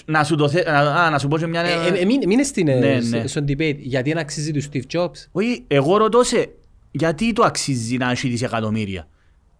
Να 0.04 0.24
σου, 0.24 0.34
το 0.36 0.48
θε... 0.48 0.70
α, 0.70 1.10
να 1.10 1.18
σου 1.18 1.28
πω 1.28 1.38
και 1.38 1.46
μια... 1.46 1.60
Ε, 1.60 1.86
ε, 1.88 2.00
ε, 2.00 2.04
μην- 2.04 2.22
Μην 2.26 2.44
στην, 2.44 2.68
ε, 2.68 2.78
Ναι, 2.78 3.00
σ- 3.00 3.10
ναι. 3.10 3.26
στον 3.26 3.44
debate 3.48 3.76
γιατί 3.78 4.14
να 4.14 4.20
αξίζει 4.20 4.52
του 4.52 4.62
Steve 4.62 4.82
Jobs; 4.92 5.26
Όχι, 5.32 5.64
εγώ 5.68 5.96
ρωτώ 5.96 6.22
σε 6.22 6.48
γιατί 6.90 7.32
το 7.32 7.42
αξίζει 7.42 7.96
να 7.96 8.10
έχει 8.10 8.28
δισεκατομμύρια; 8.28 9.08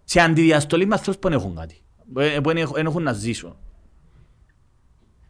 Σε 0.04 0.20
αντιδιαστολή 0.20 0.86
με 0.86 0.94
ανθρώπους 0.94 1.20
που 1.20 1.28
δεν 1.28 1.38
έχουν 1.38 1.54
κάτι. 1.56 1.76
Ε, 2.16 2.40
Που 2.40 2.52
δεν 2.74 2.86
έχουν 2.86 3.02
να 3.02 3.12
ζήσουν. 3.12 3.56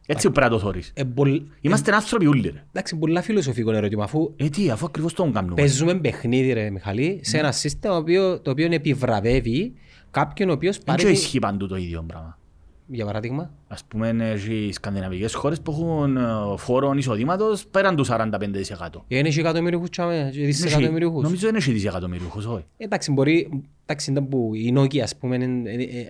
Έτσι 0.08 0.30
πρέπει 0.30 0.46
να 0.50 0.56
το 0.56 0.58
θωρείς. 0.62 0.90
Ε, 0.94 1.04
πολλ- 1.04 1.42
Είμαστε 1.60 1.94
άνθρωποι 1.94 2.26
όλοι 2.26 2.48
ρε. 2.48 2.64
Εντάξει, 2.72 2.96
πολλά 2.96 3.22
φιλοσοφικό 3.22 3.72
ερώτημα 3.72 4.04
αφού 4.04 4.32
Ε, 4.36 4.48
τι, 4.48 4.70
αφού 4.70 4.86
ακριβώς 4.86 5.12
το 5.12 5.30
κάνουμε. 5.30 5.54
παίζουμε 5.54 5.94
παιχνίδι 5.94 6.52
ρε 6.52 6.70
Μιχαλή 6.70 7.20
σε 7.22 7.38
ένα 7.38 7.52
σύστημα 7.52 7.92
το 7.94 7.98
οποίο, 8.00 8.40
το 8.40 8.50
οποίο 8.50 8.68
επιβραβεύει 8.72 9.72
κάποιον 10.10 10.48
ο 10.48 10.52
οποίος 10.52 10.76
Δεν 10.76 10.84
πάρει... 10.84 11.02
και 11.02 11.08
ισχύει 11.08 11.38
παντού 11.38 11.66
το 11.66 11.76
ίδιο 11.76 12.04
πράγμα. 12.06 12.38
Για 12.88 13.04
παράδειγμα. 13.04 13.50
Ας 13.68 13.84
πούμε, 13.84 14.08
έχει 14.20 14.70
σκανδιναβικές 14.72 15.34
χώρες 15.34 15.60
που 15.60 15.70
έχουν 15.70 16.16
ε, 16.16 16.22
φόρο 16.56 16.92
εισοδήματος 16.96 17.66
πέραν 17.66 17.96
του 17.96 18.06
45%. 18.06 18.22
Είναι 19.08 19.28
και 19.28 19.40
εκατομμυριούχους 19.40 19.90
τσάμε, 19.90 20.30
και 20.32 20.44
δισεκατομμυριούχους. 20.44 21.22
Νομίζω 21.22 21.46
δεν 21.46 21.54
έχει 21.54 21.72
δισεκατομμυριούχους, 21.72 22.46
όχι. 22.46 22.64
Εντάξει, 22.76 23.12
μπορεί, 23.12 23.62
εντάξει, 23.86 24.10
ήταν 24.10 24.28
που 24.28 24.50
η 24.54 24.74
Nokia, 24.76 24.98
ας 24.98 25.16
πούμε, 25.16 25.34
είναι, 25.34 25.70
είναι, 25.70 25.82
ε, 25.82 26.04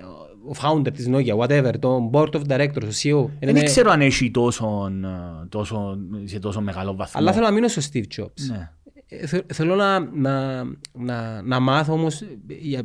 ο 0.48 0.54
founder 0.62 0.92
της 0.92 1.08
Nokia, 1.10 1.36
whatever, 1.38 1.72
το 1.78 2.10
board 2.12 2.30
of 2.32 2.40
directors, 2.48 2.82
ο 2.84 2.92
CEO. 3.02 3.28
Δεν 3.40 3.48
είναι- 3.48 3.62
ξέρω 3.62 3.90
αν 3.90 4.00
έχει 4.00 4.30
τόσο, 4.30 4.90
ε, 5.04 5.46
τόσο, 5.48 5.98
σε 6.24 6.38
τόσο 6.38 6.60
μεγάλο 6.60 6.94
βαθμό. 6.94 7.20
Αλλά 7.20 7.32
θέλω 7.32 7.44
να 7.46 7.52
μείνω 7.52 7.68
στο 7.68 7.82
Steve 7.92 8.20
Jobs. 8.20 8.42
Ναι. 8.48 8.70
Ε, 9.08 9.26
θε- 9.26 9.52
θέλω 9.52 9.74
να, 9.74 9.98
να, 10.00 10.64
να, 10.92 11.42
να 11.42 11.60
μάθω 11.60 11.92
όμως 11.92 12.22
για 12.46 12.82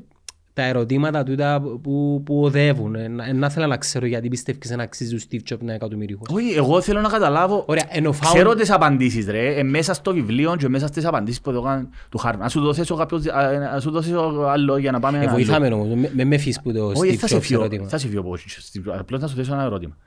τα 0.54 0.62
ερωτήματα 0.64 1.24
τούτα 1.24 1.62
που, 1.62 2.22
που 2.26 2.44
οδεύουν. 2.44 2.96
Ε, 2.96 3.08
να, 3.08 3.34
να 3.34 3.50
θέλω 3.50 3.68
να 3.68 3.78
ξέρω 3.78 4.06
γιατί 4.06 4.28
πιστεύεις 4.28 4.70
να 4.70 4.84
αξίζει 4.84 5.16
ο 5.16 5.20
Steve 5.30 5.36
Jobs 5.36 5.42
να 5.50 5.58
είναι 5.62 5.74
εκατομμυρίχος. 5.74 6.28
Όχι, 6.32 6.54
εγώ 6.54 6.82
θέλω 6.82 7.02
να 7.02 7.10
καταλάβω. 7.10 7.64
Ωραία, 7.68 7.86
ενώ 7.90 8.10
ο 8.10 8.12
Ξέρω 8.20 8.52
founder... 8.52 8.58
τις 8.58 8.72
απαντήσεις 8.72 9.26
ρε, 9.28 9.56
ε, 9.60 9.64
μέσα 9.64 9.94
στο 9.94 10.14
βιβλίο 10.14 10.56
και 10.56 10.70
μέσα 10.70 10.88
στις 10.88 11.06
απαντήσεις 11.06 11.42
που 11.42 11.50
έδωκαν 11.50 11.90
του 12.10 12.18
Χάρβαρντ. 12.18 12.44
Να 12.44 12.50
σου 12.50 12.62
δώσω 12.62 12.96
κάποιος, 12.96 13.26
α, 13.26 13.58
να 13.74 13.80
σου 13.80 13.92
δώσω 13.92 14.46
άλλο 14.50 14.78
για 14.78 14.92
να 14.92 15.00
πάμε 15.00 15.18
Ε, 15.18 15.22
ένα 15.22 15.32
άλλο. 15.32 15.44
βοηθάμε 15.44 15.68
όμως, 15.68 15.88
με, 15.88 16.12
με, 16.14 16.24
με 16.24 16.38
φύς 16.38 16.62
που 16.62 16.74
το 16.74 16.86
Όχι, 16.86 17.12
Steve 17.14 17.16
θα 17.16 17.28
σε 17.28 17.36
Jobs 17.36 17.42
φύγω, 17.42 17.60
ερώτημα. 17.60 17.88
θα 17.88 17.98
σε 17.98 18.08
φύγω 18.08 18.20
από 18.20 18.34
εκεί. 18.34 18.90
Απλώς 19.00 19.22
να 19.22 19.28
σου 19.28 19.36
θέσω 19.36 19.54
ένα 19.54 19.64
ερώτημα. 19.64 19.98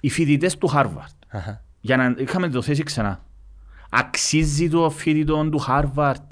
Οι 0.00 0.10
φοιτητές 0.10 0.58
του 0.58 0.66
Χάρβαρτ, 0.66 1.14
Αχα. 1.28 1.64
για 1.80 1.96
να 1.96 2.14
είχαμε 2.18 2.48
το 2.48 2.62
θέσει 2.62 2.82
ξανά, 2.82 3.24
αξίζει 3.90 4.68
το 4.68 4.90
φοιτητό 4.90 5.48
του 5.50 5.58
Χάρβαρτ. 5.58 6.30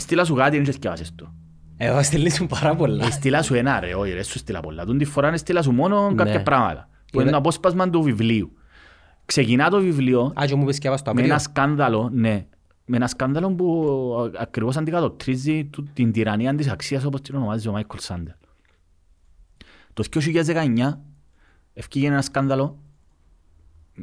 Εστίλα 0.00 0.24
σου 0.24 0.34
κάτι, 0.34 0.56
δεν 0.56 0.64
και 0.64 0.72
θυκιάβασες 0.72 1.14
το. 1.14 1.32
Εγώ 1.76 2.02
στείλεις 2.02 2.40
μου 2.40 2.46
πάρα 2.46 2.74
πολλά. 2.74 3.06
Εστίλα 3.06 3.42
σου 3.42 3.54
ένα 3.54 3.80
ρε, 3.80 3.94
όχι 3.94 4.12
ρε, 4.12 4.22
σου 4.22 4.38
στείλα 4.38 4.60
πολλά. 4.60 4.84
Τον 4.84 4.98
τη 4.98 5.04
φορά 5.04 5.28
εστίλα 5.32 5.62
σου 5.62 5.72
μόνο 5.72 6.08
Ναι. 6.10 6.14
κάποια 6.14 6.42
πράγματα. 6.42 6.88
Που 7.12 7.20
είναι 7.20 7.22
Είδα- 7.22 7.30
το 7.32 7.36
απόσπασμα 7.38 7.90
του 7.90 8.02
βιβλίου. 8.02 8.52
Ξεκινά 9.24 9.70
το 9.70 9.80
βιβλίο 9.80 10.32
Α, 10.40 10.44
και 10.46 10.54
μου 10.54 10.64
πες 10.64 10.78
και 10.78 10.88
άβας 10.88 11.02
το 11.02 11.14
με 11.14 11.22
ένα 11.22 11.34
απρίο. 11.34 11.48
σκάνδαλο, 11.50 12.08
ναι, 12.12 12.46
με 12.84 12.96
ένα 12.96 13.06
σκάνδαλο 13.06 13.50
που 13.54 14.30
ακριβώς 14.38 14.76
αντικατοπτρίζει 14.76 15.64
του- 15.64 15.88
την 15.92 16.12
τυραννία 16.12 16.54
της 16.54 16.68
αξίας 16.68 17.04
όπως 17.04 17.20
την 17.20 17.34
ονομάζει 17.34 17.68
ο 17.68 17.72
Μάικλ 17.72 17.96
Σάντερ. 18.00 18.34
Το 19.92 20.02
2019 20.02 21.00
ευκήγε 21.74 22.06
ένα 22.06 22.22
σκάνδαλο 22.22 22.78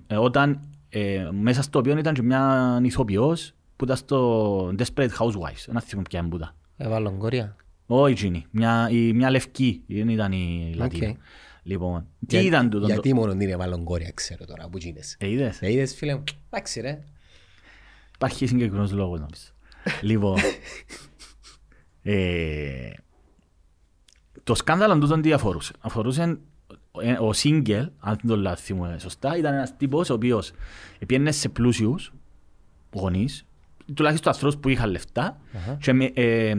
ε, 0.08 0.16
όταν 0.16 0.60
ε, 0.89 1.30
μέσα 1.32 1.62
στο 1.62 1.80
οποίο 1.80 1.98
ήταν 1.98 2.14
και 2.14 2.22
μια 2.22 2.80
ηθοποιός 2.84 3.52
που 3.78 3.84
ήταν 3.86 3.97
στο 3.97 4.67
Desperate 4.78 5.09
Housewives. 5.19 5.65
Ένα 5.67 5.82
θυμό 5.82 6.01
πια 6.01 6.19
εμπούτα. 6.19 6.55
Έβαλω 6.78 7.11
κόρια. 7.17 7.55
Όχι 7.88 8.11
εκείνη, 8.11 8.45
μια, 8.51 8.89
η, 8.91 9.13
μια 9.13 9.30
λευκή, 9.30 9.84
δεν 9.88 10.09
ήταν 10.09 10.32
η 10.32 10.73
Λατίνα. 10.75 11.09
Οκ. 11.09 11.15
Λοιπόν, 11.63 12.07
τι 12.28 12.36
Για- 12.38 12.41
ήταν 12.41 12.69
τούτο. 12.69 12.80
το- 12.88 12.93
Γιατί 12.93 13.13
μόνο 13.13 13.36
την 13.36 13.49
έβαλω 13.49 13.84
κόρια, 13.84 14.11
ξέρω 14.13 14.45
τώρα, 14.45 14.69
που 14.69 14.78
γίνεσαι. 14.78 15.15
Ε, 15.19 15.30
είδες; 15.30 15.61
Ε, 15.61 15.71
είδες 15.71 15.95
φίλε 15.95 16.15
μου. 16.15 16.23
Εντάξει 16.49 16.80
ρε. 16.82 16.99
Υπάρχει 18.15 18.47
συγκεκριμένος 18.47 18.91
λόγος 18.91 19.19
νομίζω. 19.19 19.43
λοιπόν, 20.01 20.38
ε, 22.03 22.89
το 24.43 24.55
σκάνδαλο 24.55 24.97
τούτον 24.97 25.21
τι 25.21 25.34
αφορούσε; 25.34 25.73
Αφορούσε 25.80 26.38
ε, 27.01 27.11
ο 27.19 27.34
Σίγκελ, 27.34 27.89
αν 27.99 28.17
δεν 28.21 28.28
το 28.30 28.36
λάθουμε 28.38 28.97
σωστά, 28.99 29.38
ήταν 29.38 29.53
ένας 29.53 29.78
τύπος 29.78 30.09
ο 30.09 30.13
οποίος 30.13 30.51
πήγαινε 31.07 31.32
σε 31.32 31.49
πλούσιους 31.49 32.13
γονείς, 32.93 33.45
τουλάχιστον 33.93 34.33
ανθρώπους 34.33 34.59
που 34.59 34.69
είχαν 34.69 34.89
λεφτά 34.89 35.39
Αχα. 35.55 35.77
και 35.81 35.93
με, 35.93 36.11
ε, 36.13 36.53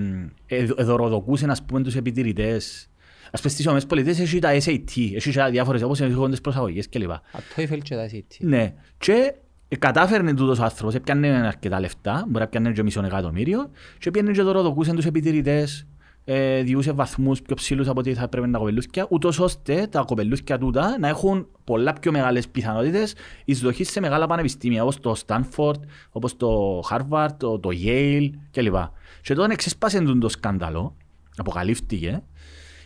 ε, 0.46 0.64
δωροδοκούσε 0.64 1.46
ας 1.48 1.62
πούμε 1.62 1.82
τους 1.82 1.96
επιτηρητές. 1.96 2.88
Ας 3.30 3.40
πούμε 3.40 3.52
στις 3.52 3.66
ΟΜΕΣ 3.66 3.86
πολιτείες 3.86 4.20
έχει 4.20 4.38
τα 4.38 4.50
SAT, 4.52 5.14
έχει 5.14 5.30
και 5.30 5.42
διάφορες 5.50 5.82
όπως 5.82 6.00
έχουν 6.00 6.30
τις 6.30 6.40
προσαγωγές 6.40 6.88
κλπ. 6.88 7.10
Α, 7.10 7.20
το 7.54 7.62
ήθελε 7.62 7.80
και 7.80 7.94
τα 7.94 8.08
SAT. 8.12 8.36
Ναι, 8.38 8.74
και 8.98 9.34
κατάφερνε 9.78 10.34
τούτος 10.34 10.58
ο 10.58 10.62
άνθρωπος, 10.64 10.94
έπιανε 10.94 11.28
αρκετά 11.28 11.80
λεφτά, 11.80 12.24
μπορεί 12.28 12.44
να 12.44 12.46
πιάνε 12.50 12.72
και 12.72 12.82
μισό 12.82 13.04
εκατομμύριο 13.04 13.70
και 13.98 14.10
πιάνε 14.10 14.30
και 14.30 14.42
δωροδοκούσαν 14.42 14.96
τους 14.96 15.06
επιτηρητές, 15.06 15.86
ε, 16.30 16.62
διούσε 16.62 16.92
βαθμούς 16.92 17.42
πιο 17.42 17.54
ψηλούς 17.54 17.88
από 17.88 18.00
ό,τι 18.00 18.14
θα 18.14 18.22
έπρεπε 18.22 18.48
τα 18.48 18.58
κοπελούθια, 18.58 19.06
ούτως 19.10 19.38
ώστε 19.38 19.86
τα 19.90 20.02
κοπελούθια 20.06 20.58
τούτα 20.58 20.96
να 21.00 21.08
έχουν 21.08 21.46
πολλά 21.64 21.92
πιο 21.92 22.12
μεγάλες 22.12 22.48
πιθανότητες 22.48 23.14
εισδοχής 23.44 23.90
σε 23.90 24.00
μεγάλα 24.00 24.26
πανεπιστήμια, 24.26 24.82
όπως 24.82 25.00
το 25.00 25.16
Stanford, 25.26 25.74
όπως 26.10 26.36
το 26.36 26.80
Harvard, 26.90 27.28
το, 27.36 27.58
το 27.58 27.68
Yale 27.84 28.30
κλπ. 28.50 28.74
Και 29.22 29.34
τότε 29.34 29.52
εξέσπασε 29.52 29.98
τούτο 29.98 30.18
το 30.18 30.28
σκάνδαλο, 30.28 30.96
αποκαλύφθηκε, 31.36 32.22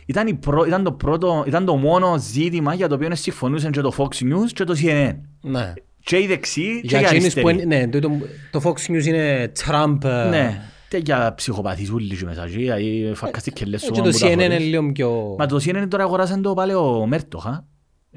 ήταν, 0.05 0.27
η 0.27 0.33
πρω- 0.33 0.65
ήταν, 0.67 0.83
το 0.83 0.91
πρώτο, 0.91 1.43
ήταν 1.47 1.65
το 1.65 1.75
μόνο 1.75 2.17
ζήτημα 2.17 2.73
για 2.73 2.87
το 2.87 2.95
οποίο 2.95 3.15
συμφωνούσαν 3.15 3.71
και 3.71 3.81
το 3.81 3.93
Fox 3.97 4.03
News 4.23 4.51
και 4.53 4.63
το 4.63 4.75
CNN. 4.83 5.15
Ναι. 5.41 5.73
Και 6.05 6.17
οι 6.19 6.27
δεξιοί 6.27 6.81
και 6.81 6.87
Για 6.87 6.99
οι 7.01 7.03
εκείνους 7.03 7.33
που 7.33 7.47
αριστεροί. 7.47 7.75
είναι, 7.75 7.85
ναι, 7.85 7.99
το, 7.99 8.11
το 8.51 8.61
Fox 8.63 8.91
News 8.91 9.05
είναι 9.05 9.51
Trump. 9.65 9.97
ε, 10.03 10.29
Ναι, 10.29 10.61
τέτοια 10.97 11.33
ψυχοπαθείς 11.35 11.91
ούλοι 11.91 12.17
και 12.17 12.25
μέσα 12.25 12.43
εκεί, 12.43 12.57
δηλαδή 12.57 13.11
φαρκαστείς 13.15 13.53
και 13.53 13.65
λες 13.65 13.83
ε, 13.83 13.85
σου 13.85 13.91
Και 13.91 13.99
άμα 13.99 14.11
το 14.11 14.17
που 14.17 14.19
τα 14.19 14.27
CNN 14.27 14.31
είναι 14.31 14.43
χωρίς. 14.47 14.67
λίγο 14.69 14.91
πιο... 14.91 15.35
Μα 15.37 15.45
το 15.45 15.55
CNN 15.55 15.85
τώρα 15.89 16.03
αγοράσαν 16.03 16.41
το 16.41 16.53
πάλι 16.53 16.73
ο 16.73 17.05
Μέρτοχ, 17.05 17.47
α. 17.47 17.65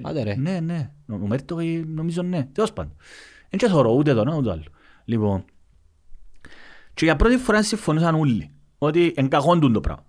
Άντε 0.03 0.23
ρε. 0.23 0.37
Ναι, 0.37 0.61
ναι, 0.61 0.91
ο 1.09 1.17
Μέρτοχ 1.17 1.61
ε, 1.61 1.85
νομίζω 1.87 2.23
ναι, 2.23 2.49
τέλος 2.53 2.73
πάντων. 2.73 2.93
Δεν 3.51 3.59
και 3.61 3.69
θωρώ 3.69 3.93
ούτε 3.95 4.15
το 4.15 4.21
ένα 4.21 4.35
ούτε 4.35 4.45
το 4.45 4.51
άλλο. 4.51 4.63
Λοιπόν, 5.05 5.45
Και 6.95 7.05
για 7.05 7.17
πρώτη 7.17 7.37
φορά 7.37 7.63
συμφωνούσαν 7.63 8.15
όλοι 8.15 8.51
ότι 8.79 9.13
εν 9.17 9.29
κακόν 9.29 9.61
τούν 9.61 9.73
το 9.73 9.81
πράγμα. 9.81 10.05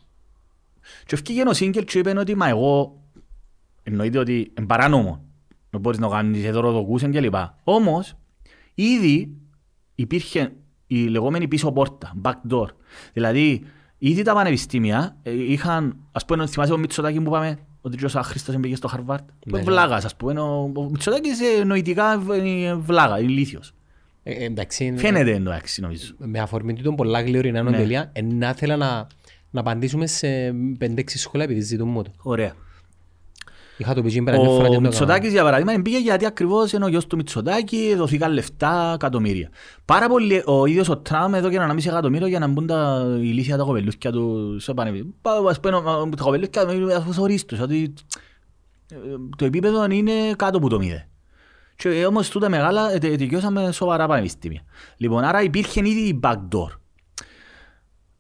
Και 1.06 1.16
ευκήγε 1.16 1.44
ο 1.48 1.54
Σίγκελ 1.54 1.84
και 1.84 2.00
είπε 2.00 2.20
ότι 2.20 2.36
μα 2.36 2.48
εγώ 2.48 3.02
εννοείται 3.84 4.18
ότι 4.18 4.52
είναι 4.58 4.68
παράνομο. 4.68 5.26
Δεν 5.70 5.82
μπορείς 5.82 6.00
να 6.00 6.08
κάνεις 6.08 6.46
εδωροδοκούσεν 6.46 7.12
και 7.12 7.22
λοιπά. 7.22 7.58
Όμως, 7.64 8.14
ήδη 8.74 9.38
υπήρχε 9.96 10.54
η 10.88 11.08
λεγόμενη 11.08 11.48
πίσω 11.48 11.72
πόρτα, 11.72 12.14
back 12.24 12.54
door. 12.54 12.68
Δηλαδή, 13.14 13.64
ήδη 13.98 14.22
τα 14.22 14.34
πανεπιστήμια 14.34 15.18
ε, 15.24 15.32
είχαν, 15.52 15.98
ας 16.12 16.26
πούμε, 16.26 16.48
θυμάσαι 16.48 16.74
ο 16.74 16.78
Μητσοτάκη 16.78 17.18
που 17.22 17.30
είπαμε, 17.30 17.58
ότι 17.82 18.06
ο 18.06 18.22
Χρήστος 18.22 18.56
πήγε 18.56 18.76
στο 18.76 18.88
Χαρβάρτ. 18.88 19.24
Ναι, 19.46 19.58
ναι. 19.58 19.64
Βλάγας, 19.64 20.06
ας 20.06 20.16
πούμε. 20.16 20.40
Ο, 20.40 20.72
ο 20.76 20.84
Μητσοτάκης 20.84 21.40
ε, 21.42 21.64
νοητικά 21.64 22.24
είναι 22.44 22.76
βλάγα, 22.76 23.20
είναι 23.20 23.32
ηλίθιος. 23.32 23.74
Ε, 24.24 24.46
εντάξει, 24.46 24.94
Φαίνεται 24.98 25.34
εντάξει 25.34 25.82
νομίζω. 25.82 26.14
με 26.18 26.40
αφορμή 26.40 26.74
του 26.74 26.96
πολλά 26.96 27.22
γλυωρινά 27.22 27.64
Ναι. 27.64 27.70
νοντελεία, 27.70 28.10
ε, 28.14 28.22
να 28.22 28.50
ήθελα 28.50 28.76
να, 28.76 29.08
να 29.50 29.60
απαντήσουμε 29.60 30.08
σε 30.08 30.28
5-6 30.80 31.02
σχόλια 31.06 31.46
επειδή 31.46 31.62
ζητούν 31.62 31.88
μου 31.90 32.04
το. 32.04 32.12
Ωραία. 32.22 32.54
Είχα 33.78 33.94
το 33.94 34.02
πει 34.02 34.12
και 34.12 34.22
πέρα 34.22 34.40
μια 34.40 34.50
φορά 34.50 34.58
και 34.62 34.68
Ο 34.68 34.70
δεν 34.70 34.74
το 34.82 34.88
Μητσοτάκης 34.88 35.32
για 35.32 35.44
παράδειγμα 35.44 35.82
πήγε 35.82 36.00
γιατί 36.00 36.26
ακριβώς 36.26 36.72
είναι 36.72 36.86
ο 36.86 36.88
γιος 36.88 37.08
του 37.08 37.16
Μητσοτάκη, 37.16 37.94
δοθήκαν 37.96 38.32
λεφτά, 38.34 38.92
εκατομμύρια. 38.96 39.50
Πάρα 39.86 40.08
πολύ, 40.10 40.44
ο 40.46 40.66
ίδιος 40.66 40.90
ο 40.90 40.98
Τραμπ 40.98 41.34
εδώ 41.34 41.50
και 41.50 41.56
ένα 41.56 41.74
μισή 41.74 41.88
εκατομμύριο 41.88 42.28
για 42.28 42.40
να 42.40 42.48
μπουν 42.48 42.68
τα 42.68 43.06
ηλίθια 43.20 43.58
τα 43.58 43.64
κοπελούθια 43.64 44.12
του 44.12 44.56
στο 44.60 44.74
πανεπιστήμιο. 44.74 45.14
Πά- 45.22 45.48
Ας 45.50 45.60
πούμε, 45.60 45.82
τα 46.16 46.24
κοπελούθια 46.24 46.66
του 46.66 47.16
ορίστος, 47.20 47.60
ότι 47.60 47.94
ε, 48.92 48.96
το 49.38 49.46
επίπεδο 49.46 49.86
είναι 49.92 50.12
κάτω 50.36 50.58
από 50.58 50.70
το 50.70 50.78
μηδέ. 50.80 51.08
Και 51.76 51.90
ε, 51.90 52.06
όμως 52.06 52.30
τούτα 52.30 52.50
μεγάλα 52.50 52.92
ε, 52.94 52.98
τε- 52.98 53.18
τελειώσαμε 53.18 53.72
σοβαρά 53.72 54.08
πανεπιστήμια. 54.08 54.62
Λοιπόν, 54.98 55.24
άρα 55.24 55.42
υπήρχε 55.42 55.80
ήδη 55.80 56.00
η 56.08 56.20
backdoor. 56.24 56.68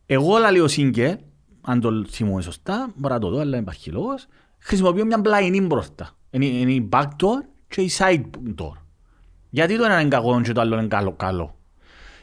Εγώ 0.05 0.37
λέει 0.37 0.59
ο 0.61 0.67
Σίνκε, 0.67 1.17
αν 1.61 1.79
το 1.79 2.03
θυμούμαι 2.09 2.41
σωστά, 2.41 2.89
μπορεί 2.95 3.13
να 3.13 3.19
το 3.19 3.29
δω, 3.29 3.39
αλλά 3.39 3.49
δεν 3.51 3.59
υπάρχει 3.61 3.89
λόγος, 3.91 4.25
χρησιμοποιώ 4.59 5.05
μια 5.05 5.21
πλαϊνή 5.21 5.61
μπροστά. 5.61 6.09
Είναι, 6.29 6.45
είναι 6.45 6.71
η 6.71 6.89
back 6.91 7.03
door 7.03 7.43
και 7.67 7.81
η 7.81 7.91
side 7.97 8.23
door. 8.61 8.73
Γιατί 9.49 9.77
το 9.77 9.83
ένα 9.83 9.99
είναι 9.99 10.09
κακό 10.09 10.41
και 10.41 10.51
το 10.51 10.61
άλλο 10.61 10.77
είναι 10.77 10.87
καλό. 10.87 11.11
καλό. 11.11 11.55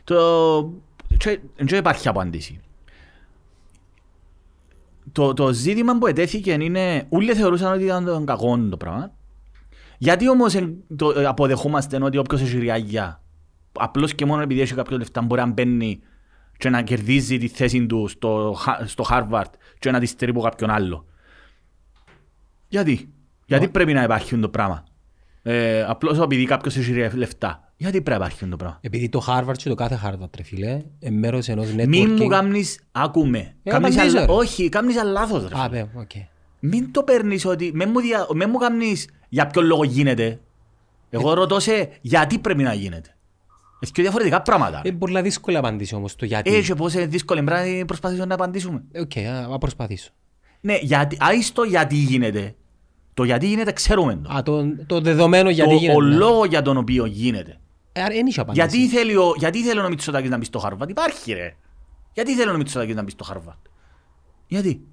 Το... 0.04 0.72
Και, 1.16 1.40
και 1.66 1.76
υπάρχει 1.76 2.08
απάντηση. 2.08 2.60
Το, 5.12 5.32
το 5.34 5.52
ζήτημα 5.52 5.98
που 5.98 6.06
ετέθηκε 6.06 6.52
είναι, 6.52 7.06
όλοι 7.08 7.34
θεωρούσαν 7.34 7.72
ότι 7.72 7.84
ήταν 7.84 8.04
το 8.04 8.22
κακό 8.24 8.58
το 8.70 8.76
πράγμα. 8.76 9.12
Γιατί 9.98 10.28
όμως 10.28 10.54
εν- 10.54 10.76
το, 10.96 11.10
ε, 11.20 11.24
αποδεχόμαστε 11.26 12.02
ότι 12.02 12.18
όποιος 12.18 12.40
έχει 12.40 12.58
ριάγια, 12.58 13.22
απλώς 13.72 14.14
και 14.14 14.26
μόνο 14.26 14.42
επειδή 14.42 14.60
έχει 14.60 14.74
κάποιο 14.74 14.98
λεφτά 14.98 15.22
μπορεί 15.22 15.40
να 15.40 15.46
μπαίνει 15.46 16.00
και 16.58 16.68
να 16.70 16.82
κερδίζει 16.82 17.38
τη 17.38 17.48
θέση 17.48 17.86
του 17.86 18.08
στο, 18.08 18.54
Χα- 18.58 18.86
στο 18.86 19.04
Harvard 19.10 19.50
και 19.78 19.90
να 19.90 20.00
τη 20.00 20.06
στερεί 20.06 20.30
από 20.30 20.40
κάποιον 20.40 20.70
άλλο. 20.70 21.06
Γιατί; 22.74 23.08
Γιατί 23.46 23.68
πρέπει 23.68 23.92
να 23.92 24.02
υπάρχει 24.02 24.38
το 24.38 24.48
πράγμα; 24.48 24.84
Ε, 25.42 25.82
απλώς 25.82 26.18
επειδή 26.18 26.44
κάποιος 26.44 26.76
έχει 26.76 26.92
ρε- 26.92 27.10
λεφτά. 27.14 27.72
Γιατί 27.76 28.00
πρέπει 28.02 28.20
να 28.20 28.26
υπάρχει 28.26 28.46
το 28.46 28.56
πράγμα; 28.56 28.78
Επειδή 28.80 29.08
το 29.08 29.24
Harvard 29.28 29.56
και 29.56 29.68
το 29.68 29.74
κάθε 29.74 30.00
Harvard, 30.04 30.28
ρε 30.36 30.42
φίλε, 30.42 30.82
είναι 30.98 31.16
μέρος 31.18 31.48
ενός 31.48 31.66
networking. 31.76 31.86
Μην 31.86 32.12
μου 32.12 32.26
κάνεις, 32.26 32.80
άκου 32.92 33.28
με. 33.28 33.54
Ε, 33.62 33.70
Κάμνεις 33.70 33.94
απαντήσω, 33.96 34.18
αλ- 34.18 34.26
ρε. 34.28 34.32
όχι, 34.34 34.68
κάνεις 34.68 34.94
λάθος. 35.04 35.48
ρε 35.48 35.58
Α, 35.58 35.68
φίλε. 35.68 35.84
πέ, 35.84 35.98
οκ. 35.98 36.10
Μην 36.60 36.92
το 36.92 37.02
παίρνεις 37.02 37.44
ότι, 37.44 37.70
μην 37.74 37.88
μου, 37.92 38.00
δια, 38.00 38.26
μην 38.34 38.48
μου 38.50 38.58
κάνεις 38.58 39.08
για 39.28 39.46
ποιο 39.46 39.62
λόγο 39.62 39.84
γίνεται. 39.84 40.40
Εγώ 41.10 41.34
ρωτώ 41.34 41.60
σε 41.60 41.88
γιατί 42.00 42.38
πρέπει 42.38 42.62
να 42.62 42.72
γίνεται. 42.74 43.08
Έχει 43.80 43.92
και 43.92 44.02
διαφορετικά 44.02 44.42
πράγματα. 44.42 44.82
Είναι 44.84 44.96
πολλά 44.98 45.22
δύσκολη 45.22 45.56
απαντήσει 45.56 45.94
όμως 45.94 46.16
το 46.16 46.24
γιατί. 46.24 46.54
Ε, 46.54 46.60
και 46.62 46.74
πώς 46.74 46.94
είναι 46.94 47.06
δύσκολο 47.06 47.42
πρέπει 47.44 47.70
να 47.78 47.84
προσπαθήσουμε 47.84 48.26
να 48.26 48.34
απαντήσουμε. 48.34 48.82
Οκ, 49.00 49.16
α, 49.16 49.54
α 49.54 49.58
προσπαθήσω. 49.58 50.10
Ναι, 50.60 50.76
γιατί, 50.82 51.16
άησ' 51.20 51.48
το 51.48 51.62
γιατί 51.62 51.94
γίνεται. 51.96 52.54
Το 53.14 53.24
γιατί 53.24 53.46
γίνεται 53.46 53.72
ξέρουμε 53.72 54.16
το. 54.22 54.32
Α, 54.32 54.42
το, 54.42 54.64
το 54.86 55.00
δεδομένο 55.00 55.50
γιατί 55.50 55.70
το, 55.70 55.76
γίνεται. 55.76 55.98
ο 55.98 56.00
ναι. 56.00 56.14
λόγος 56.14 56.48
για 56.48 56.62
τον 56.62 56.76
οποίο 56.76 57.04
γίνεται. 57.04 57.58
Ε, 57.92 58.02
άρα 58.02 58.14
δεν 58.14 58.26
είχε 58.26 58.40
απάντηση. 58.40 58.66
Γιατί 58.66 58.96
θέλει, 58.96 59.16
ο, 59.16 59.34
γιατί 59.36 59.62
θέλει 59.62 59.80
ο 59.80 59.88
Μητσοτάκης 59.88 60.30
να 60.30 60.36
μπεις 60.36 60.46
στο 60.46 60.62
Harvard; 60.64 60.88
Υπάρχει 60.88 61.32
ρε. 61.32 61.56
Γιατί 62.12 62.34
θέλει 62.34 62.50
ο 62.50 62.56
Μητσοτάκης 62.56 62.94
να 62.94 63.02
μπεις 63.02 63.12
στο 63.12 63.26
Harvard; 63.32 63.70
Γιατί; 64.46 64.86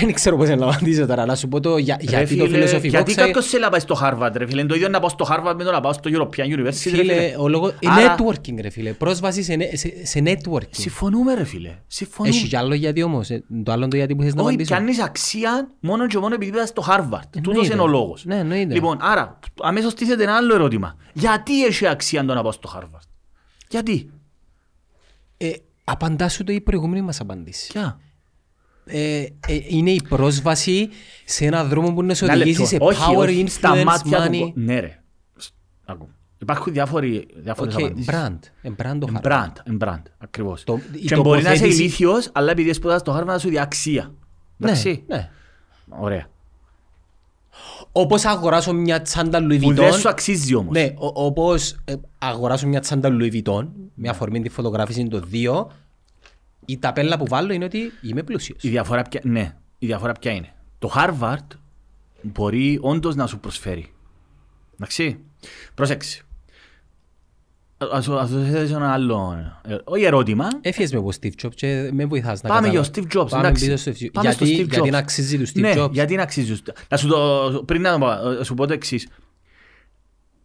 Δεν 0.00 0.12
ξέρω 0.12 0.36
πώς 0.36 0.48
να 0.48 0.54
απαντήσω 0.66 1.06
τώρα. 1.06 1.26
Να 1.26 1.34
σου 1.34 1.48
πω 1.48 1.60
το 1.60 1.76
για, 1.78 1.96
Ρε 2.00 2.04
γιατί 2.08 2.36
το 2.36 2.44
φίλε, 2.44 2.54
φιλοσοφικό 2.56 2.88
Γιατί 2.88 3.10
ξέρει- 3.12 3.26
κάποιος 3.26 3.46
θέλει 3.50 3.62
να 3.62 3.68
πάει 3.70 3.80
στο 3.80 3.98
Harvard 4.02 4.30
ρε 4.36 4.46
φίλε. 4.46 4.60
Είναι 4.60 4.68
το 4.68 4.74
ίδιο 4.74 4.88
να 4.88 5.00
πάω 5.00 5.08
στο 5.08 5.26
Harvard 5.30 5.54
με 5.56 5.64
το 5.64 5.70
να 5.70 5.80
πάω 5.80 5.92
στο 5.92 6.10
European 6.12 6.44
University 6.44 6.64
ρε 6.64 6.72
Φίλε, 6.72 6.96
φίλε. 7.02 7.34
ο 7.38 7.48
λόγος... 7.48 7.74
Άρα- 7.84 8.16
Networking 8.16 8.60
ρε 8.60 8.70
φίλε. 8.70 8.92
Πρόσβαση 8.92 9.42
σε, 9.42 9.54
ne- 9.58 9.70
σε, 9.76 10.06
σε 10.06 10.22
networking. 10.24 10.68
Συμφωνούμε 10.70 11.34
ρε 11.34 11.44
φίλε. 11.44 11.78
Συμφωνούμε. 11.86 12.36
Έχει 12.36 12.48
κι 12.48 12.56
άλλο 12.56 12.74
γιατί 12.74 13.02
όμως. 13.02 13.30
ε, 13.30 13.44
Το 13.64 13.72
άλλο 13.72 13.88
το 13.88 13.96
γιατί 13.96 14.14
που 14.16 14.22
θες 14.22 14.34
να 14.34 14.40
Όχι, 14.42 14.48
απαντήσω. 14.54 14.74
πιάνεις 14.74 15.00
αξία 15.00 15.68
μόνο 15.80 16.06
και 16.06 16.18
μόνο 16.18 16.34
επειδή 16.34 16.50
πας 16.50 16.68
στο 16.68 16.84
Harvard. 16.88 17.20
Τούτος 17.30 17.52
Εννοείται. 17.52 17.72
είναι 17.72 17.82
ο 17.82 17.86
λόγος. 17.86 18.24
Ναι, 18.24 18.36
εννοείται. 18.38 18.74
Λοιπόν, 18.74 18.98
άρα, 19.00 19.38
αμέσως 19.62 19.94
τίθεται 19.94 20.22
ένα 20.22 20.36
άλλο 20.36 20.54
ερώτημα. 20.54 20.96
Γιατί 21.12 21.64
έχει 21.64 21.86
αξία 21.86 22.24
το 22.24 22.34
να 22.34 22.42
πάω 22.42 22.52
στο 22.52 22.70
Harvard; 22.76 23.08
Γιατί; 23.68 24.10
Ε, 25.36 25.50
απαντά 25.84 26.28
σου 26.28 26.44
το 26.44 26.52
η 26.52 26.60
προηγούμενη 26.60 27.02
μας 27.02 27.20
απάντηση. 27.20 27.72
Ποια; 27.72 28.00
Ε, 28.88 29.20
ε, 29.22 29.28
είναι 29.68 29.90
η 29.90 30.02
πρόσβαση 30.08 30.88
σε 31.24 31.44
ένα 31.46 31.64
δρόμο 31.64 31.92
που 31.94 32.02
να 32.02 32.14
σε 32.14 32.24
Ένα 32.24 32.34
οδηγήσει 32.34 32.60
λεπτό. 32.60 32.92
σε 32.92 32.98
όχι, 33.00 33.12
power, 33.14 33.16
όχι, 33.16 33.44
στα 33.48 33.72
influence, 33.74 33.84
μάτια 33.84 34.18
του... 34.26 34.32
money. 34.32 34.38
κο- 34.40 34.52
Ναι 34.54 34.80
ρε. 34.80 35.00
Σ- 35.36 35.50
Άκου. 35.84 36.08
Υπάρχουν 36.38 36.72
διάφοροι, 36.72 37.26
διάφορες 37.36 37.74
Οκ, 37.74 37.80
απαντήσεις. 37.80 38.14
brand. 38.14 38.38
Ε, 38.62 38.68
brand 38.70 38.96
το 39.00 39.06
Εν 39.08 39.18
Harvard. 39.22 39.26
brand, 39.32 39.52
εν 39.64 39.78
brand, 39.80 40.02
ακριβώς. 40.18 40.64
Το- 40.64 40.78
η 40.92 40.98
και 41.06 41.16
μπορεί 41.16 41.42
να 41.42 41.52
είσαι 41.52 41.58
τοποθέτηση- 41.62 41.80
ηλίθιος, 41.80 42.30
αλλά 42.32 42.50
επειδή 42.50 42.72
σπούδασες 42.72 43.00
στο 43.00 43.16
Harvard 43.18 43.24
να 43.26 43.38
σου 43.38 43.48
δει 43.48 43.58
αξία. 43.58 44.14
Εντάξει. 44.60 45.04
Ναι, 45.06 45.16
ναι. 45.16 45.30
Ωραία. 45.88 46.26
Όπως 47.92 48.24
αγοράσω 48.24 48.72
μια 48.72 49.02
τσάντα 49.02 49.38
Louis 49.38 49.60
Που 49.60 49.72
δεν 49.74 49.92
σου 49.92 50.00
Vuitton. 50.02 50.10
αξίζει 50.10 50.54
όμως. 50.54 50.72
Ναι, 50.72 50.92
ο- 50.96 51.24
όπως 51.24 51.76
ε, 51.84 51.94
αγοράσω 52.18 52.66
μια 52.66 52.80
τσάντα 52.80 53.08
Louis 53.20 53.32
Vuitton, 53.42 53.66
με 53.94 54.08
αφορμή 54.08 54.40
τη 54.42 54.48
φωτογράφηση 54.48 55.00
είναι 55.00 55.08
το 55.08 55.20
δύο, 55.20 55.70
η 56.66 56.78
ταπέλα 56.78 57.18
που 57.18 57.26
βάλω 57.28 57.52
είναι 57.52 57.64
ότι 57.64 57.78
είμαι 58.02 58.22
πλούσιος. 58.22 58.62
Η 58.62 58.68
διαφορά 58.68 59.02
ποια, 59.02 59.20
ναι, 59.24 59.56
η 59.78 59.86
διαφορά 59.86 60.12
ποια 60.12 60.32
είναι. 60.32 60.52
Το 60.78 60.92
Harvard 60.96 61.46
μπορεί 62.22 62.78
όντως 62.82 63.14
να 63.14 63.26
σου 63.26 63.38
προσφέρει. 63.40 63.92
Εντάξει. 64.74 65.18
Πρόσεξε. 65.74 66.20
Ας 67.92 68.04
σου 68.04 68.18
ας 68.18 68.28
σου 68.28 68.44
θέσω 68.44 68.76
ένα 68.76 68.92
άλλο, 68.92 69.36
ε, 69.64 69.76
όχι 69.84 70.04
ερώτημα. 70.04 70.48
Έφυγες 70.60 70.92
με 70.92 70.98
από 70.98 71.10
Steve 71.20 71.30
Jobs 71.42 71.54
και 71.54 71.90
με 71.92 72.04
βοηθάς 72.04 72.42
να 72.42 72.48
Πάμε 72.48 72.68
για 72.68 72.80
καταλάβω. 72.80 73.00
ο 73.00 73.10
Steve 73.12 73.20
Jobs, 73.22 73.28
Πάμε 73.30 73.46
εντάξει. 73.46 73.64
πίσω 73.64 73.76
στο 73.76 73.92
Steve- 73.92 74.10
Πάμε 74.12 74.30
στο 74.30 74.44
γιατί, 74.44 74.62
Steve 74.62 74.68
γιατί 74.68 74.88
Jobs. 74.88 74.92
να 74.92 74.98
αξίζει 74.98 75.38
του 75.38 75.48
Steve 75.48 75.60
ναι, 75.60 75.72
Jobs. 75.76 75.90
γιατί 75.90 76.14
να 76.14 76.22
αξίζει. 76.22 76.56
Να 76.88 76.96
σου 76.96 77.08
το, 77.08 77.62
πριν 77.66 77.80
να 77.80 77.92
το 77.92 77.98
πω, 77.98 78.30
ε, 78.40 78.44
σου 78.44 78.54
πω 78.54 78.66
το 78.66 78.72
εξής. 78.72 79.08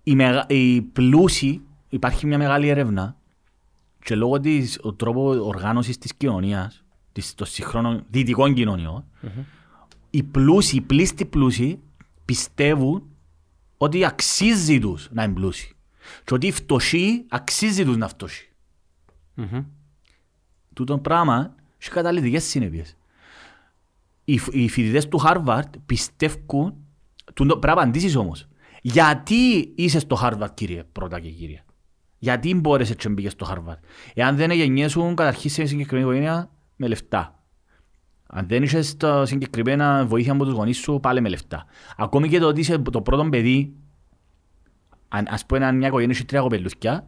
Η, 0.04 0.16
μεγα, 0.16 0.46
η 0.50 0.82
πλούση, 0.82 1.62
υπάρχει 1.90 2.26
μια 2.26 2.38
μεγάλη 2.38 2.68
έρευνα 2.68 3.16
και 4.04 4.16
λόγω 4.16 4.40
της 4.40 4.80
ο 4.82 4.94
τρόπος 4.94 5.38
οργάνωσης 5.38 5.98
της 5.98 6.14
κοινωνίας, 6.16 6.84
της, 7.12 7.36
των 7.36 7.48
σύγχρονων 7.48 8.06
δυτικών 8.10 8.54
κοινωνιών, 8.54 9.06
οι 10.10 10.24
πλούσιοι, 10.24 10.76
οι 10.76 10.82
πλήστοι 10.82 11.26
πλούσιοι 11.26 11.80
πιστεύουν 12.26 13.04
ότι 13.78 14.06
αξίζει 14.06 14.80
τους 14.80 15.08
να 15.12 15.24
είναι 15.24 15.34
πλούσιοι. 15.34 15.76
Και 16.24 16.34
ότι 16.34 16.48
οι 16.48 16.52
φτωχοί 16.52 17.26
αξίζει 17.30 17.86
τους 17.86 17.98
να 17.98 18.08
φτωχοί. 18.08 18.50
Μμμ. 19.34 19.64
Τούτο 20.74 20.98
πράγμα 20.98 21.56
έχει 21.78 21.90
καταλητικές 21.90 22.44
συνέπειες. 22.44 22.96
Οι, 24.26 24.38
φ- 24.38 24.54
οι 24.54 24.70
φοιτητές 24.70 25.08
του 25.08 25.20
Harvard 25.24 25.70
πιστεύουν, 25.86 26.74
τούτο, 27.34 27.58
πρέπει 27.58 27.66
να 27.78 27.82
απαντήσεις 27.82 28.16
όμως, 28.16 28.48
γιατί 28.82 29.72
είσαι 29.76 30.00
στο 30.00 30.20
Harvard 30.22 30.50
κύριε, 30.54 30.84
πρώτα 30.92 31.20
και 31.20 31.30
κύριε; 31.30 31.64
Γιατί 32.24 32.56
μπόρεσες 32.56 32.96
και 32.96 33.10
μπήκες 33.10 33.32
στο 33.32 33.48
Harvard. 33.50 33.80
Εάν 34.14 34.36
δεν 34.36 34.52
γεννιέσουν 34.52 35.16
καταρχήν 35.16 35.50
σε 35.50 35.66
συγκεκριμένη 35.66 36.10
οικογένεια 36.10 36.50
με 36.76 36.88
λεφτά. 36.88 37.40
Αν 38.28 38.48
δεν 38.48 38.64
είσαι 38.64 38.98
τα 38.98 39.26
συγκεκριμένα 39.26 40.06
βοήθεια 40.06 40.32
από 40.32 40.44
τους 40.44 40.54
γονείς 40.54 40.78
σου, 40.78 41.00
πάλι 41.02 41.22
με 41.22 41.30
λεφτά. 41.30 41.66
Ακόμη 41.98 42.30
και 42.30 42.40
το 42.40 42.48
ότι 42.48 42.60
είσαι 42.60 42.78
το 42.78 43.02
πρώτο 43.02 43.30
παιδί, 43.30 43.74
αν, 45.08 45.28
ας 45.30 45.46
πούμε 45.46 45.66
αν 45.66 45.78
μια 45.78 45.88
οικογένεια 45.88 46.16
έχει 46.16 46.26
τρία 46.26 46.42
κοπελούθια, 46.42 47.08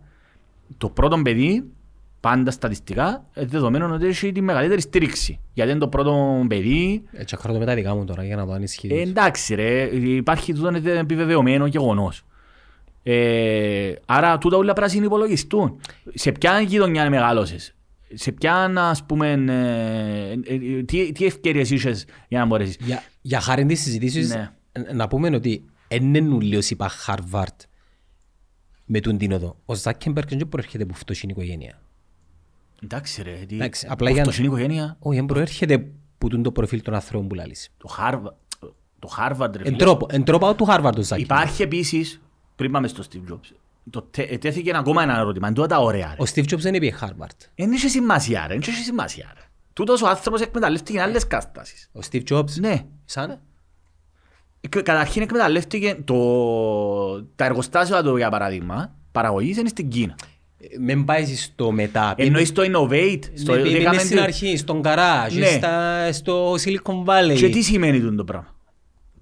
το 0.77 0.89
πρώτο 0.89 1.21
παιδί, 1.21 1.71
πάντα 2.19 2.51
στατιστικά, 2.51 3.25
είναι 3.35 3.45
δεδομένο 3.45 3.93
ότι 3.93 4.05
έχει 4.05 4.31
τη 4.31 4.41
μεγαλύτερη 4.41 4.81
στήριξη. 4.81 5.39
Γιατί 5.53 5.71
είναι 5.71 5.79
το 5.79 5.87
πρώτο 5.87 6.45
παιδί, 6.47 7.03
Έτσι 7.11 7.35
ακράτω 7.37 7.59
με 7.59 7.65
τα 7.65 7.75
δικά 7.75 7.95
μου 7.95 8.05
τώρα 8.05 8.23
για 8.23 8.35
να 8.35 8.45
δω 8.45 8.53
αν 8.53 8.63
ισχύει. 8.63 8.87
ε, 8.87 9.01
εντάξει 9.01 9.55
ρε, 9.55 9.83
υπάρχει 9.93 10.53
τούτο 10.53 10.67
είναι 10.75 10.91
επιβεβαιωμένο 10.91 11.65
γεγονός. 11.65 12.23
Ε, 13.03 13.93
άρα 14.05 14.37
τούτα 14.37 14.57
όλα 14.57 14.73
πρέπει 14.73 14.87
να 14.87 14.93
συνυπολογιστούν. 14.93 15.79
Σε 16.13 16.31
ποια 16.31 16.59
γειτονιά 16.61 17.09
μεγάλωσες, 17.09 17.75
σε 18.13 18.31
ποια 18.31 18.55
ας 18.75 19.03
πούμε, 19.05 19.31
ε, 19.31 20.53
ε, 20.53 20.83
τι, 20.83 21.11
τι 21.11 21.25
ευκαιρίες 21.25 21.69
είχες 21.69 22.05
για 22.27 22.39
να 22.39 22.45
μπορέσεις. 22.45 22.77
Για, 22.79 23.03
για 23.21 23.39
χάρη 23.39 23.65
της 23.65 23.81
συζητήσεως, 23.81 24.27
Ναι. 24.27 24.51
ε, 24.71 24.93
να 24.93 25.07
πούμε 25.07 25.35
ότι 25.35 25.65
δεν 25.87 26.13
είναι 26.15 26.33
ουλίος 26.35 26.69
είπα 26.69 26.91
Harvard 27.07 27.55
με 28.85 28.99
τον 28.99 29.17
την 29.17 29.31
οδό. 29.31 29.55
Ο 29.65 29.75
Ζάκεμπερκ 29.75 30.29
δεν 30.29 30.49
προέρχεται 30.49 30.83
από 30.83 30.93
φτωχή 30.93 31.27
οικογένεια. 31.29 31.81
Εντάξει 32.83 33.21
ρε, 33.23 33.31
τι... 33.47 33.55
Εντάξει, 33.55 33.87
απλά 33.89 34.09
για- 34.09 34.21
Αυτός 34.21 34.37
είναι 34.37 34.47
η 34.47 34.49
οικογένεια. 34.49 34.95
Όχι, 34.99 35.15
δεν 35.17 35.25
προέρχεται 35.25 35.87
που 36.17 36.27
τούν 36.27 36.43
το 36.43 36.51
προφίλ 36.51 36.81
των 36.81 36.93
ανθρώπων 36.93 37.27
που 37.27 37.35
λαλείς. 37.35 37.69
Το 37.77 37.89
Harvard, 37.99 38.33
το 38.99 39.09
Harvard 39.19 39.51
ρε 39.55 39.59
Εν 39.59 39.65
φίλε. 39.65 39.75
τρόπο, 39.77 40.05
εν 40.09 40.23
τρόπο 40.23 40.55
του 40.55 40.65
Harvard 40.69 40.91
το 40.95 41.01
Ζάκη. 41.03 41.21
Υπάρχει 41.21 41.61
επίσης, 41.61 42.21
πριν 42.55 42.71
πάμε 42.71 42.87
στο 42.87 43.03
Steve 43.11 43.33
Jobs, 43.33 43.51
το 43.89 44.01
τε- 44.11 44.39
τέθηκε 44.39 44.75
ακόμα 44.75 45.03
ένα 45.03 45.17
ερώτημα, 45.19 45.47
είναι 45.47 45.55
τότε 45.55 45.67
τα 45.67 45.79
ωραία 45.81 46.15
ρε. 46.17 46.23
Ο 46.23 46.25
Steve 46.35 46.43
Jobs 46.53 46.57
δεν 46.59 46.73
είπε 46.73 46.97
Harvard. 47.01 47.47
Δεν 47.55 47.71
είχε 47.71 47.87
σημασία 47.87 48.41
ρε, 48.47 48.53
δεν 48.53 48.57
είχε 48.73 48.83
σημασία 48.83 49.31
ρε. 49.35 49.41
Τούτος 49.73 50.01
ο 50.01 50.07
άνθρωπος 50.07 50.41
εκμεταλλεύτηκε 50.41 51.01
άλλες 51.01 51.27
καταστάσεις. 51.27 51.89
Ο 51.93 51.99
Steve 52.11 52.23
Jobs; 52.29 52.51
Ναι. 52.59 52.85
Σαν; 53.05 53.39
Εκ- 54.61 54.81
Καταρχήν 54.81 55.21
εκμεταλλεύτηκε 55.21 55.97
το... 56.05 56.15
τα 57.35 57.45
εργοστάσια 57.45 58.03
του 58.03 58.17
για 58.17 58.29
παράδειγμα, 58.29 58.95
παραγωγής 59.11 59.57
είναι 59.57 59.69
στην 59.69 59.89
Κίνα. 59.89 60.15
Ε, 60.59 60.65
Μεν 60.79 61.05
πάει 61.05 61.25
στο 61.35 61.71
μετά. 61.71 62.13
Εννοείς 62.17 62.51
το 62.51 62.61
Innovate, 62.65 63.19
στο 63.33 63.55
Ναι, 63.55 63.61
πήγαινε 63.61 63.81
έκαμε 63.81 63.99
στην 63.99 64.17
το- 64.17 64.23
αρχή, 64.23 64.57
στον 64.57 64.81
Καράζ, 64.81 65.35
Ναι. 65.35 65.45
στα- 65.45 66.11
στο 66.11 66.53
Silicon 66.53 67.03
Valley. 67.05 67.35
Και 67.37 67.49
τι 67.49 67.61
σημαίνει 67.61 67.99
τούτο 67.99 68.15
το 68.15 68.23
πράγμα; 68.23 68.55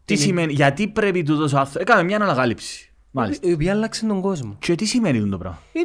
Τι 0.06 0.14
είναι- 0.14 0.24
σημαίνει, 0.24 0.54
γιατί 0.54 0.88
πρέπει 0.88 1.24
τούτος 1.24 1.54
ο 1.54 1.58
άνθρωπος, 1.58 1.82
έκαμε 1.82 2.04
μια 2.04 2.16
ανακάλυψη. 2.18 2.91
Μάλιστα. 3.12 3.47
Η 3.49 3.53
οποία 3.53 3.72
άλλαξε 3.72 4.05
τον 4.05 4.22
κόσμο. 4.22 4.55
Και 4.59 4.76
τι 4.76 4.86
σημαίνει 4.86 5.18
τούτο 5.20 5.32
το 5.32 5.38
πράγμα; 5.38 5.59
Ε, 5.74 5.80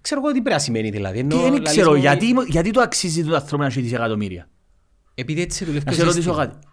Ξέρω 0.00 0.20
εγώ 0.20 0.28
τι 0.32 0.40
πρέπει 0.40 0.50
να 0.56 0.58
σημαίνει 0.58 0.90
δηλαδή. 0.90 1.24
Τι 1.24 1.34
Ενώ 1.34 1.42
δεν 1.42 1.52
λαλείς 1.52 1.70
ξέρω, 1.70 1.90
μου, 1.90 1.96
γιατί, 1.96 2.34
γιατί 2.48 2.70
το 2.70 2.80
αξίζει 2.80 3.24
το 3.24 3.34
άνθρωπο 3.34 3.62
να 3.62 3.68
έχει 3.68 3.80
δισεκατομμύρια; 3.80 4.48
Επειδή 5.14 5.40
έτσι 5.42 5.64
δουλεύει 5.64 5.84
Να 5.84 5.90
το 5.90 5.96
σε 5.98 6.04
ρωτήσω 6.04 6.22
σύστημα. 6.22 6.46
κάτι. 6.46 6.66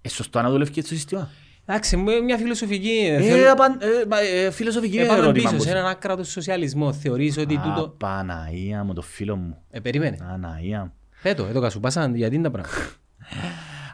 Ε, 0.00 0.08
σωστό 0.08 0.42
να 0.42 0.50
δουλεύει 0.50 0.70
και 0.70 0.80
έτσι 0.80 0.92
το 0.92 0.98
σύστημα. 0.98 1.30
Εντάξει, 1.68 1.96
μου, 1.96 2.22
μια 2.24 2.36
φιλοσοφική. 2.36 2.90
Ε, 3.10 3.20
θέλω- 3.22 3.52
απαν- 3.52 3.82
ε, 3.82 3.86
μα, 4.08 4.20
ε, 4.20 4.50
φιλοσοφική 4.50 4.96
Επάμε 4.96 5.18
ερώτημα. 5.18 5.32
πίσω 5.32 5.54
πως- 5.56 5.62
σε 5.64 5.70
έναν 5.70 5.86
άκρατο 5.86 6.24
σοσιαλισμό. 6.24 6.92
Θεωρείς 6.92 7.36
ότι 7.38 7.54
Α, 7.56 7.60
τούτο... 7.60 7.88
Παναγία 7.88 8.84
μου, 8.84 8.92
το 8.92 9.02
φίλο 9.02 9.36
μου. 9.36 9.62
Ε, 9.70 9.80
περίμενε. 9.80 10.16
Παναγία 10.16 10.80
μου. 10.84 10.92
Πέτω, 11.22 11.44
εδώ 11.44 11.60
κασού 11.60 11.80
πάσαν, 11.80 12.14
γιατί 12.14 12.34
είναι 12.34 12.44
τα 12.44 12.50
πράγματα. 12.50 12.78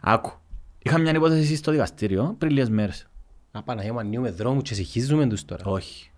Άκου. 0.02 0.32
Είχα 0.78 0.98
μια 0.98 1.12
υπόθεση 1.14 1.56
στο 1.56 1.70
δικαστήριο 1.70 2.34
πριν 2.38 2.50
λίγες 2.52 2.68
μέρες. 2.70 3.06
Α, 3.52 3.62
Παναγία 3.62 3.92
μου, 3.92 3.98
ανοίγουμε 3.98 4.30
δρόμους 4.30 4.62
και 4.62 4.74
συγχύζουμε 4.74 5.26
τους 5.26 5.44
τώρα. 5.44 5.64
Όχι. 5.64 6.10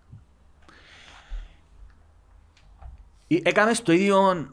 Ε, 3.28 3.36
Έκαμε 3.42 3.74
στο 3.74 3.92
ίδιο 3.92 4.48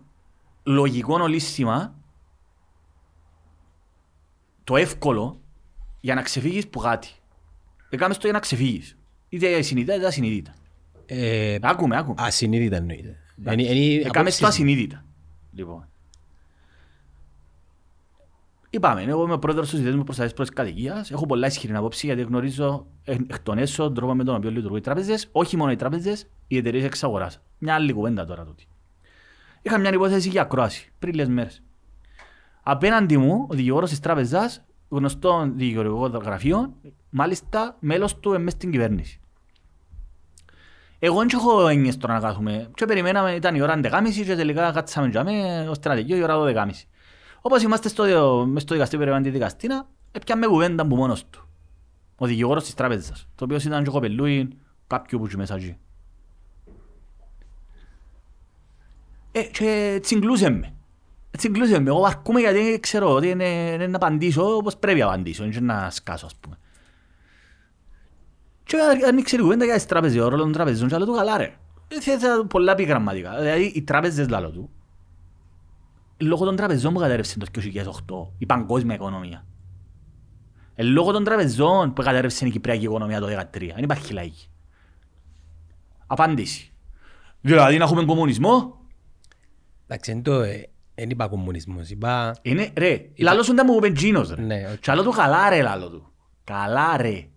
λογικό 0.63 1.13
ολίσθημα 1.21 1.95
το 4.63 4.75
εύκολο 4.75 5.39
για 6.01 6.15
να 6.15 6.21
ξεφύγεις 6.21 6.67
που 6.67 6.79
κάτι. 6.79 7.09
Έκαμε 7.89 8.13
στο 8.13 8.23
για 8.23 8.33
να 8.33 8.39
ξεφύγεις. 8.39 8.97
Είτε 9.29 9.61
συνειδητά 9.61 9.95
είτε 9.95 10.05
ασυνείδητα. 10.07 10.53
Ε, 11.05 11.57
Άκουμε, 11.61 11.97
άκουμε. 11.97 12.15
ασυνείδητα 12.17 12.75
εννοείται. 12.75 13.17
Είναι- 13.51 13.61
είναι 13.63 13.93
Έκαμε 13.95 14.09
απόψεις 14.09 14.33
στο 14.35 14.43
μου. 14.45 14.51
ασυνείδητα. 14.51 15.05
Λοιπόν. 15.53 15.87
Είπαμε, 18.73 19.01
εγώ 19.01 19.23
είμαι 19.23 19.37
πρόεδρος 19.37 19.69
του 19.69 19.75
Συνδέσμου 19.75 20.03
Προστασίας 20.03 20.33
Πρώτης 20.33 20.53
Κατοικίας. 20.53 21.11
Έχω 21.11 21.25
πολλά 21.25 21.47
ισχυρή 21.47 21.75
απόψη 21.75 22.05
γιατί 22.05 22.21
γνωρίζω 22.21 22.85
εκ 23.03 23.19
εκ 23.27 23.39
των 23.39 23.57
έσω 23.57 23.83
τον 23.83 23.93
τρόπο 23.93 24.15
με 24.15 24.23
τον 24.23 24.35
οποίο 24.35 24.49
λειτουργούν 24.49 24.77
οι 24.77 24.81
τράπεζες. 24.81 25.27
Όχι 25.31 25.57
μόνο 25.57 25.71
οι 25.71 25.75
τράπεζες, 25.75 26.27
οι 26.47 26.57
εταιρείες 26.57 26.83
εξ 26.83 27.03
αγοράς. 27.03 27.41
Μια 27.57 27.73
άλλη 27.73 27.93
κουβέντα 27.93 28.25
τώρα 28.25 28.43
τούτη. 28.45 28.67
Είχα 29.61 29.77
μια 29.77 29.93
υπόθεση 29.93 30.29
για 30.29 30.41
ακρόαση 30.41 30.91
πριν 30.99 31.13
λίγες 31.13 31.29
μέρες. 31.29 31.61
Απέναντι 32.63 33.17
μου, 33.17 33.45
ο 33.49 33.55
δικηγόρος 33.55 33.89
της 33.89 33.99
τράπεζας, 33.99 34.65
γνωστό 34.89 35.51
δικηγορικό 35.55 36.07
γραφείο, 36.07 36.73
μάλιστα 37.09 37.75
μέλος 37.79 38.19
του 38.19 38.41
μες 38.41 38.53
στην 38.53 38.71
κυβέρνηση. 38.71 39.19
Εγώ 40.99 41.17
δεν 41.17 41.27
έχω 41.33 41.67
έννοιες 41.67 41.97
τώρα 41.97 42.13
να 42.13 42.19
κάθουμε. 42.19 42.69
Και 42.73 42.85
περιμέναμε, 42.85 43.31
ήταν 43.31 43.55
η 43.55 43.61
ώρα 43.61 43.79
11.30 43.83 44.23
και 44.25 44.35
τελικά 44.35 44.71
κάτσαμε 44.71 45.07
για 45.07 45.23
μέ, 45.23 45.67
ώστε 45.69 45.89
να 45.89 45.95
τελειώσει 45.95 46.21
η 46.21 46.23
ώρα 46.23 46.35
12.30. 46.37 46.69
Όπως 47.41 47.63
είμαστε 47.63 47.89
στο, 47.89 48.03
μες 48.47 48.61
στο 48.61 48.73
δικαστήριο 48.73 49.05
περιμένουμε 49.05 49.21
τη 49.21 49.29
δικαστήνα, 49.37 49.87
έπιαμε 50.11 50.45
κουβέντα 50.47 50.87
που 50.87 50.95
μόνος 50.95 51.25
του. 51.29 51.45
Ο 52.15 52.25
δικηγόρος 52.25 52.63
της 52.63 52.73
τράπεζας, 52.73 53.27
το 53.35 53.43
οποίος 53.43 53.63
ήταν 53.63 53.83
και 53.83 53.89
ο 53.89 53.91
κοπελούι 53.91 54.47
κάποιου 54.87 55.19
που 55.19 55.25
είχε 55.25 55.37
μέσα 55.37 55.55
εκεί. 55.55 55.77
Ε, 59.31 59.41
και 59.43 59.99
τσιγκλούσε 60.01 60.49
με. 60.49 60.73
Τσιγκλούσε 61.37 61.79
με. 61.79 61.89
Εγώ 61.89 62.05
αρκούμε 62.05 62.39
γιατί 62.39 62.79
ξέρω 62.81 63.13
ότι 63.13 63.29
είναι, 63.29 63.71
είναι 63.73 63.87
να 63.87 63.95
απαντήσω 63.95 64.55
όπως 64.55 64.77
πρέπει 64.77 64.99
να 64.99 65.05
απαντήσω, 65.05 65.43
είναι 65.43 65.53
και 65.53 65.59
να 65.59 65.89
σκάσω 65.89 66.25
ας 66.25 66.35
πούμε. 66.35 66.57
Και 68.63 68.77
ανοίξε 69.07 69.35
η 69.35 69.39
κουβέντα 69.39 69.65
για 69.65 69.73
τις 69.73 69.85
τράπεζες, 69.85 70.21
ο 70.21 70.27
ρόλος 70.27 70.43
των 70.43 70.51
τραπεζών 70.51 70.87
και 70.87 70.95
άλλο 70.95 71.05
του 71.05 71.13
καλά 71.13 71.37
ρε. 71.37 71.53
Ε, 71.87 72.01
θες 72.01 72.21
να- 72.21 72.45
πολλά 72.45 72.71
επιγραμματικά. 72.71 73.37
Δηλαδή 73.39 73.63
οι 73.63 73.81
τράπεζες 73.81 74.29
λάλο 74.29 74.49
του, 74.49 74.69
λόγω 76.21 76.45
των 76.45 76.55
τραπεζών 76.55 76.93
που 76.93 76.99
κατέρευσε 76.99 77.37
το 77.39 77.45
2008 77.53 78.35
η 78.37 78.45
παγκόσμια 78.45 78.95
οικονομία. 78.95 79.45
Ε, 80.75 80.83
λόγω 80.83 81.11
των 81.11 81.23
τραπεζών 81.23 81.93
που 81.93 82.01
κατέρευσε 82.01 82.45
η 82.47 82.49
κυπριακή 82.51 82.83
οικονομία 82.83 83.19
το 83.19 83.27
2013. 83.27 83.49
Δεν 83.75 83.83
υπάρχει 83.83 84.13
λαϊκή. 84.13 84.49
Απάντηση. 86.07 86.71
Δηλαδή 87.41 87.77
να 87.77 87.83
έχουμε 87.83 88.05
κομμουνισμό; 88.05 88.79
Εντάξει, 89.87 90.11
είναι 90.11 90.21
το... 90.21 90.41
ε, 90.41 90.69
Δεν 90.95 91.09
είπα 91.09 91.27
κομμουνισμός, 91.27 91.89
είπα... 91.89 92.35
Είναι 92.41 92.71
ρε. 92.77 93.09
Λάλο 93.17 93.43
σου 93.43 93.53
δεν 93.55 93.65
μου 93.69 93.75
είπε 93.77 93.91
Τζίνος 93.91 94.29
ρε. 94.33 94.41
Ναι, 94.41 94.69
οκ. 94.73 94.79
Και 94.79 94.91
άλλο 94.91 95.03
του 95.03 95.11
καλά 95.11 95.49
ρε 95.49 95.61
λάλο 95.61 95.89
του. 95.89 96.11
Καλά 96.43 96.97
ρε. 96.97 97.27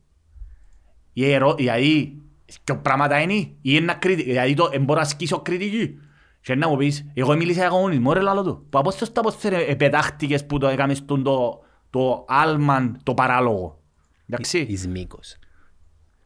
Η 1.13 1.31
ερώ- 1.33 1.57
Δηλαδή, 1.57 2.23
και 2.65 2.75
πράγματα 2.75 3.21
είναι, 3.21 3.33
ή 3.35 3.57
είναι 3.63 3.81
να 3.85 3.95
κριτι... 3.95 4.23
δηλαδή 4.23 4.55
το 4.55 4.69
εμπορώ 4.73 4.99
να 4.99 5.05
ασκήσω 5.05 5.39
κριτική. 5.41 5.99
Και 6.45 6.55
να 6.55 6.69
μου 6.69 6.77
πεις, 6.77 7.07
εγώ 7.15 7.37
μίλησα 7.37 7.61
για 7.61 7.69
κομμουνισμό 7.69 8.13
ρε 8.13 8.21
λάλο 8.21 8.43
του. 8.43 8.67
Που 8.71 8.79
από 8.79 8.91
στο 8.91 9.21
από 9.21 9.33
επετάχτηκες 9.69 10.47
που 10.47 10.59
το 10.59 10.67
έκαμες 10.67 11.05
τον 11.05 11.23
το, 11.23 11.63
το 11.91 12.25
άλμαν, 12.29 12.99
το 13.03 13.15
παράλογο. 13.15 13.81
Εντάξει. 14.29 14.59
Εις 14.59 14.89
μήκος. 14.89 15.37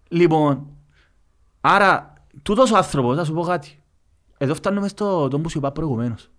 Λοιπόν, 0.09 0.67
άρα, 1.61 2.13
τούτος 2.43 2.71
ο 2.71 2.77
άνθρωπος, 2.77 3.17
θα 3.17 3.25
σου 3.25 3.33
πω 3.33 3.43
κάτι. 3.43 3.83
Εδώ 4.39 4.55
φτάνουμε 4.55 4.89
στο 4.89 5.29
τον 5.29 5.43
που 5.43 5.49
σου 5.49 5.59
είπα 5.59 5.73
προηγουμένως. 5.73 6.31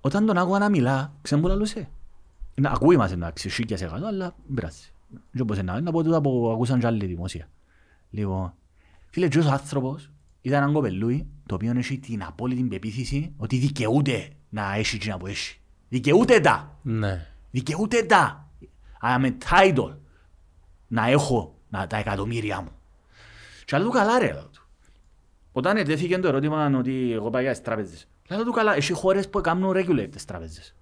Όταν 0.00 0.26
τον 0.26 0.38
άκουγα 0.38 0.58
να 0.58 0.68
μιλά, 0.68 1.12
ξέρεις 1.22 1.44
που 1.44 1.50
λαλούσε; 1.50 1.88
Να, 2.54 2.70
ακούει 2.70 2.96
μας 2.96 3.12
εντάξει, 3.12 3.48
σίκια 3.48 3.76
σε 3.76 3.86
κάτω, 3.86 4.06
αλλά 4.06 4.34
δεν 4.46 4.54
πειράζει. 4.54 4.92
Δεν 5.30 5.46
μπορούσε 5.46 5.64
να, 5.64 5.80
να 5.80 5.90
πω 5.90 6.02
τούτα 6.02 6.20
που 6.20 6.50
ακούσαν 6.52 6.80
και 6.80 6.86
άλλοι 6.86 7.06
δημόσια. 7.06 7.48
Λοιπόν, 8.10 8.54
φίλε, 9.10 9.28
και 9.28 9.38
ο 9.38 9.50
άνθρωπος 9.50 10.10
ήταν 10.46 10.62
έναν 10.62 10.74
κοπελούι, 10.74 11.26
το 11.46 11.54
οποίο 11.54 11.72
έχει 11.76 11.98
την 11.98 12.22
απόλυτη 12.22 12.62
πεποίθηση 12.62 13.32
ότι 13.36 13.56
δικαιούται 13.56 14.28
να 14.48 14.74
έχει 14.74 14.96
εκείνα 14.96 15.16
που 15.16 15.26
έχει. 15.26 15.60
Δικαιούται 15.88 16.40
τα. 16.40 16.78
Ναι. 16.82 17.26
Δικαιούται 17.50 18.02
τα. 18.02 18.50
I 19.02 19.20
am 19.20 19.32
entitled 19.32 19.96
να 20.86 21.08
έχω 21.08 21.58
να, 21.68 21.86
τα 21.86 21.96
εκατομμύρια 21.96 22.60
μου. 22.60 22.70
Και 23.64 23.76
άλλο 23.76 23.84
του 23.84 23.90
καλά 23.90 24.18
ρε. 24.18 24.32
λέω 24.32 24.48
του. 24.48 24.66
Όταν 25.52 25.76
ετέθηκε 25.76 26.18
το 26.18 26.28
ερώτημα 26.28 26.70
ότι 26.76 27.12
εγώ 27.12 27.30
πάω 27.30 27.42
για 27.42 27.50
τις 27.50 27.62
τράπεζες. 27.62 28.08
Λέω 28.28 28.44
του 28.44 28.52
καλά, 28.52 28.74
έχει 28.74 28.92
χώρες 28.92 29.28
που 29.28 29.40
κάνουν 29.40 29.72
regulate 29.76 30.08
τις 30.10 30.24
τράπεζες. 30.24 30.75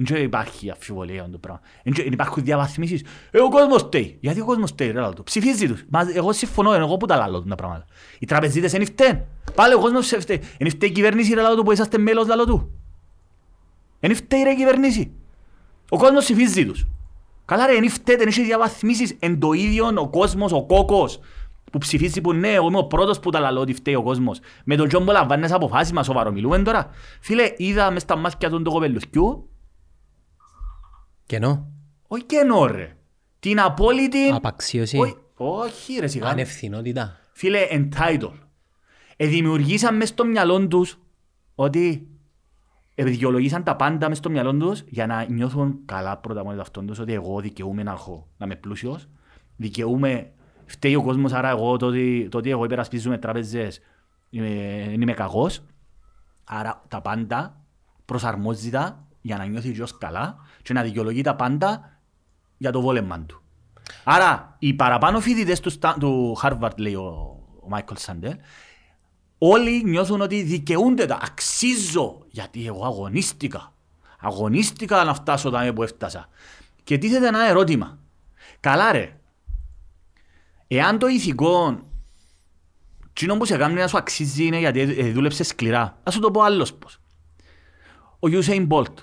Δεν 0.00 0.22
υπάρχει 0.22 0.70
αμφιβολία 0.70 1.14
για 1.14 1.28
το 1.30 1.38
πράγμα. 1.38 1.60
Δεν 1.84 2.12
υπάρχουν 2.12 2.44
διαβαθμίσεις. 2.44 3.04
Ε, 3.30 3.40
ο 3.40 3.48
κόσμος 3.48 3.82
φταίει. 3.82 4.18
Γιατί 4.20 4.40
ο 4.40 4.44
κόσμος 4.44 4.70
φταίει 4.70 4.90
ρε. 4.90 5.00
λέω 5.00 5.12
του. 5.12 5.22
Ψηφίζει 5.22 5.68
τους. 5.68 5.84
Μα 5.88 6.00
εγώ 6.14 6.32
συμφωνώ, 6.32 6.72
εγώ 6.72 6.96
που 6.96 7.06
τα 7.06 7.16
λαλώ 7.16 7.42
τα 7.42 7.54
πράγματα. 7.54 7.84
Οι 8.18 8.26
τραπεζίτες 8.26 8.72
δεν 8.72 8.86
φταίνουν. 8.86 9.22
Πάλι 9.54 9.74
ο 9.74 9.78
κόσμος 9.78 10.06
φταίει. 10.06 10.40
Δεν 10.58 10.70
φταίει 10.70 10.88
η 10.88 10.92
κυβέρνηση 10.92 11.34
ρε 11.34 11.40
λαλώ 11.40 11.56
του 11.56 11.62
που 11.62 11.72
είσαστε 11.72 11.98
μέλος 11.98 12.26
λαλώ 12.26 12.44
του. 12.44 12.70
Δεν 14.00 14.14
φταίει 14.14 14.42
ρε 14.42 14.50
η 14.50 14.56
κυβέρνηση. 14.56 15.12
Ο 15.88 15.98
κόσμος 15.98 16.24
ψηφίζει 16.24 16.66
τους. 16.66 16.86
Καλά 17.44 17.66
ρε, 17.66 17.72
δεν 17.72 17.90
φταίτε, 17.90 18.18
δεν 18.18 18.28
έχει 18.28 18.42
διαβαθμίσεις 18.42 19.16
εν 19.18 19.38
το 19.38 19.52
ίδιο 19.52 19.92
ο 19.96 20.08
κόσμος, 20.08 20.52
ο 20.52 20.64
κόσμος 20.66 21.20
που 21.72 21.78
ψηφίζει 21.78 22.20
που 22.20 22.32
ναι, 22.32 22.48
εγώ 22.48 22.66
είμαι 22.66 22.78
ο 22.78 22.84
πρώτος 22.84 23.20
που 23.20 23.30
τα 23.30 23.40
λαλώ 23.40 23.60
ότι 23.60 23.72
φταίει 23.72 23.94
ο 23.94 24.02
κόσμος. 24.02 24.40
Με 24.64 24.76
τζείνον 24.76 25.04
που 25.04 25.12
λαμβάνεις 25.12 25.52
αποφάσεις 25.52 25.92
μας 25.92 26.06
σοβαρό 26.06 26.32
μιλούμε 26.32 26.58
τώρα. 26.58 26.90
Φίλε, 27.20 27.52
είδα 27.56 27.90
μες 27.90 28.02
στα 28.02 28.16
μάτια 28.16 28.50
του 28.50 28.62
το 28.62 28.70
κοπελουθκιού, 28.70 29.48
Κενό. 31.28 31.72
όχι 32.08 32.24
κενό 32.24 32.66
ρε. 32.66 32.96
Την 33.38 33.60
απόλυτη... 33.60 34.28
Απαξίωση. 34.28 34.98
Όχι, 34.98 35.16
όχι 35.36 35.98
ρε 36.00 36.06
σιγά. 36.06 36.28
Ανευθυνότητα. 36.28 37.16
Φίλε, 37.32 37.60
entitled. 37.70 38.32
Ε, 39.16 39.26
δημιουργήσαν 39.26 39.96
μες 39.96 40.08
στο 40.08 40.24
μυαλό 40.24 40.68
τους 40.68 40.98
ότι 41.54 42.08
δικαιολογήσαν 42.94 43.64
τα 43.64 43.76
πάντα 43.76 44.08
μες 44.08 44.18
στο 44.18 44.30
μυαλό 44.30 44.56
τους 44.56 44.82
για 44.86 45.06
να 45.06 45.24
νιώθουν 45.24 45.78
καλά 45.84 46.16
πρώτα 46.16 46.44
μόνο 46.44 46.60
αυτόν 46.60 46.86
τους 46.86 46.98
ότι 46.98 47.12
εγώ 47.12 47.40
δικαιούμαι 47.40 47.82
να 47.82 47.92
έχω, 47.92 48.28
να 48.36 48.46
είμαι 48.46 48.56
πλούσιος, 48.56 49.08
δικαιούμαι, 49.56 50.32
φταίει 50.66 50.94
ο 50.94 51.02
κόσμος 51.02 51.32
άρα 51.32 51.48
εγώ 51.48 51.76
το 51.76 51.86
ότι, 51.86 52.28
το 52.30 52.38
ότι 52.38 52.50
εγώ 52.50 52.64
υπερασπίζουμε 52.64 53.18
τράπεζες 53.18 53.80
είμαι, 54.30 54.84
δεν 54.86 55.00
είμαι 55.00 55.12
κακός, 55.12 55.62
άρα 56.44 56.82
τα 56.88 57.00
πάντα 57.00 57.64
προσαρμόζει 58.04 58.70
τα 58.70 59.06
για 59.20 59.36
να 59.36 59.44
νιώθει 59.44 59.72
και 59.72 59.82
ως 59.82 59.98
καλά 59.98 60.36
και 60.68 60.74
να 60.74 60.82
δικαιολογεί 60.82 61.22
τα 61.22 61.34
πάντα 61.34 61.98
για 62.56 62.72
το 62.72 62.80
βόλεμμα 62.80 63.20
του. 63.20 63.42
Άρα, 64.04 64.56
οι 64.58 64.74
παραπάνω 64.74 65.20
φοιτητές 65.20 65.60
του, 65.60 65.70
Στα- 65.70 65.96
του 66.00 66.36
Harvard, 66.42 66.76
λέει 66.76 66.94
ο, 66.94 67.04
ο 67.60 67.68
Michael 67.70 67.96
Sandel, 68.06 68.34
όλοι 69.38 69.84
νιώθουν 69.84 70.20
ότι 70.20 70.42
δικαιούνται 70.42 71.06
τα. 71.06 71.18
Αξίζω 71.22 72.26
γιατί 72.30 72.66
εγώ 72.66 72.84
αγωνίστηκα. 72.84 73.72
Αγωνίστηκα 74.20 75.04
να 75.04 75.14
φτάσω 75.14 75.56
εδώ 75.56 75.72
που 75.72 75.82
έφτασα. 75.82 76.28
Και 76.84 76.98
τίθεται 76.98 77.26
ένα 77.26 77.48
ερώτημα. 77.48 77.98
Καλά 78.60 78.92
ρε. 78.92 79.16
Εάν 80.66 80.98
το 80.98 81.06
ηθικό 81.06 81.80
τι 83.12 83.26
που 83.26 83.44
σε 83.44 83.56
κάνει 83.56 83.74
να 83.74 83.86
σου 83.86 83.98
αξίζει 83.98 84.44
είναι 84.44 84.58
γιατί 84.58 84.80
ε, 84.80 85.12
δούλεψες 85.12 85.46
σκληρά. 85.46 85.98
Ας 86.02 86.14
σου 86.14 86.20
το 86.20 86.30
πω 86.30 86.40
άλλος 86.42 86.74
πώς. 86.74 86.98
Ο 88.12 88.28
Usain 88.30 88.68
Bolt. 88.68 88.94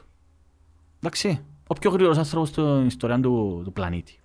Εντάξει. 0.99 1.45
Ο 1.67 1.73
πιο 1.73 1.89
γρήγορος 1.89 2.17
άνθρωπος 2.17 2.49
στην 2.49 2.85
ιστορία 2.85 3.19
του, 3.19 3.61
του 3.63 3.73
πλανήτη. 3.73 4.19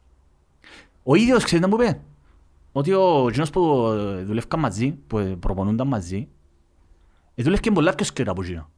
Ο 1.03 1.15
ίδιος 1.15 1.45
ξέρει 1.45 1.61
να 1.61 1.69
μου 1.69 1.77
πει. 1.77 2.01
Ότι 2.73 2.93
ο 2.93 3.29
κοινός 3.33 3.51
που 3.51 3.87
ε, 3.87 4.23
δουλεύκαν 4.23 4.61
μαζί, 4.61 4.93
που 4.93 5.19
ε, 5.19 5.37
προπονούνταν 5.41 5.87
μαζί, 5.87 6.29
δουλεύκαν 7.35 7.75
πολλά 7.75 7.95
πιο 7.95 8.05
σκληρά 8.05 8.31
από 8.31 8.43
εκείνο. 8.43 8.71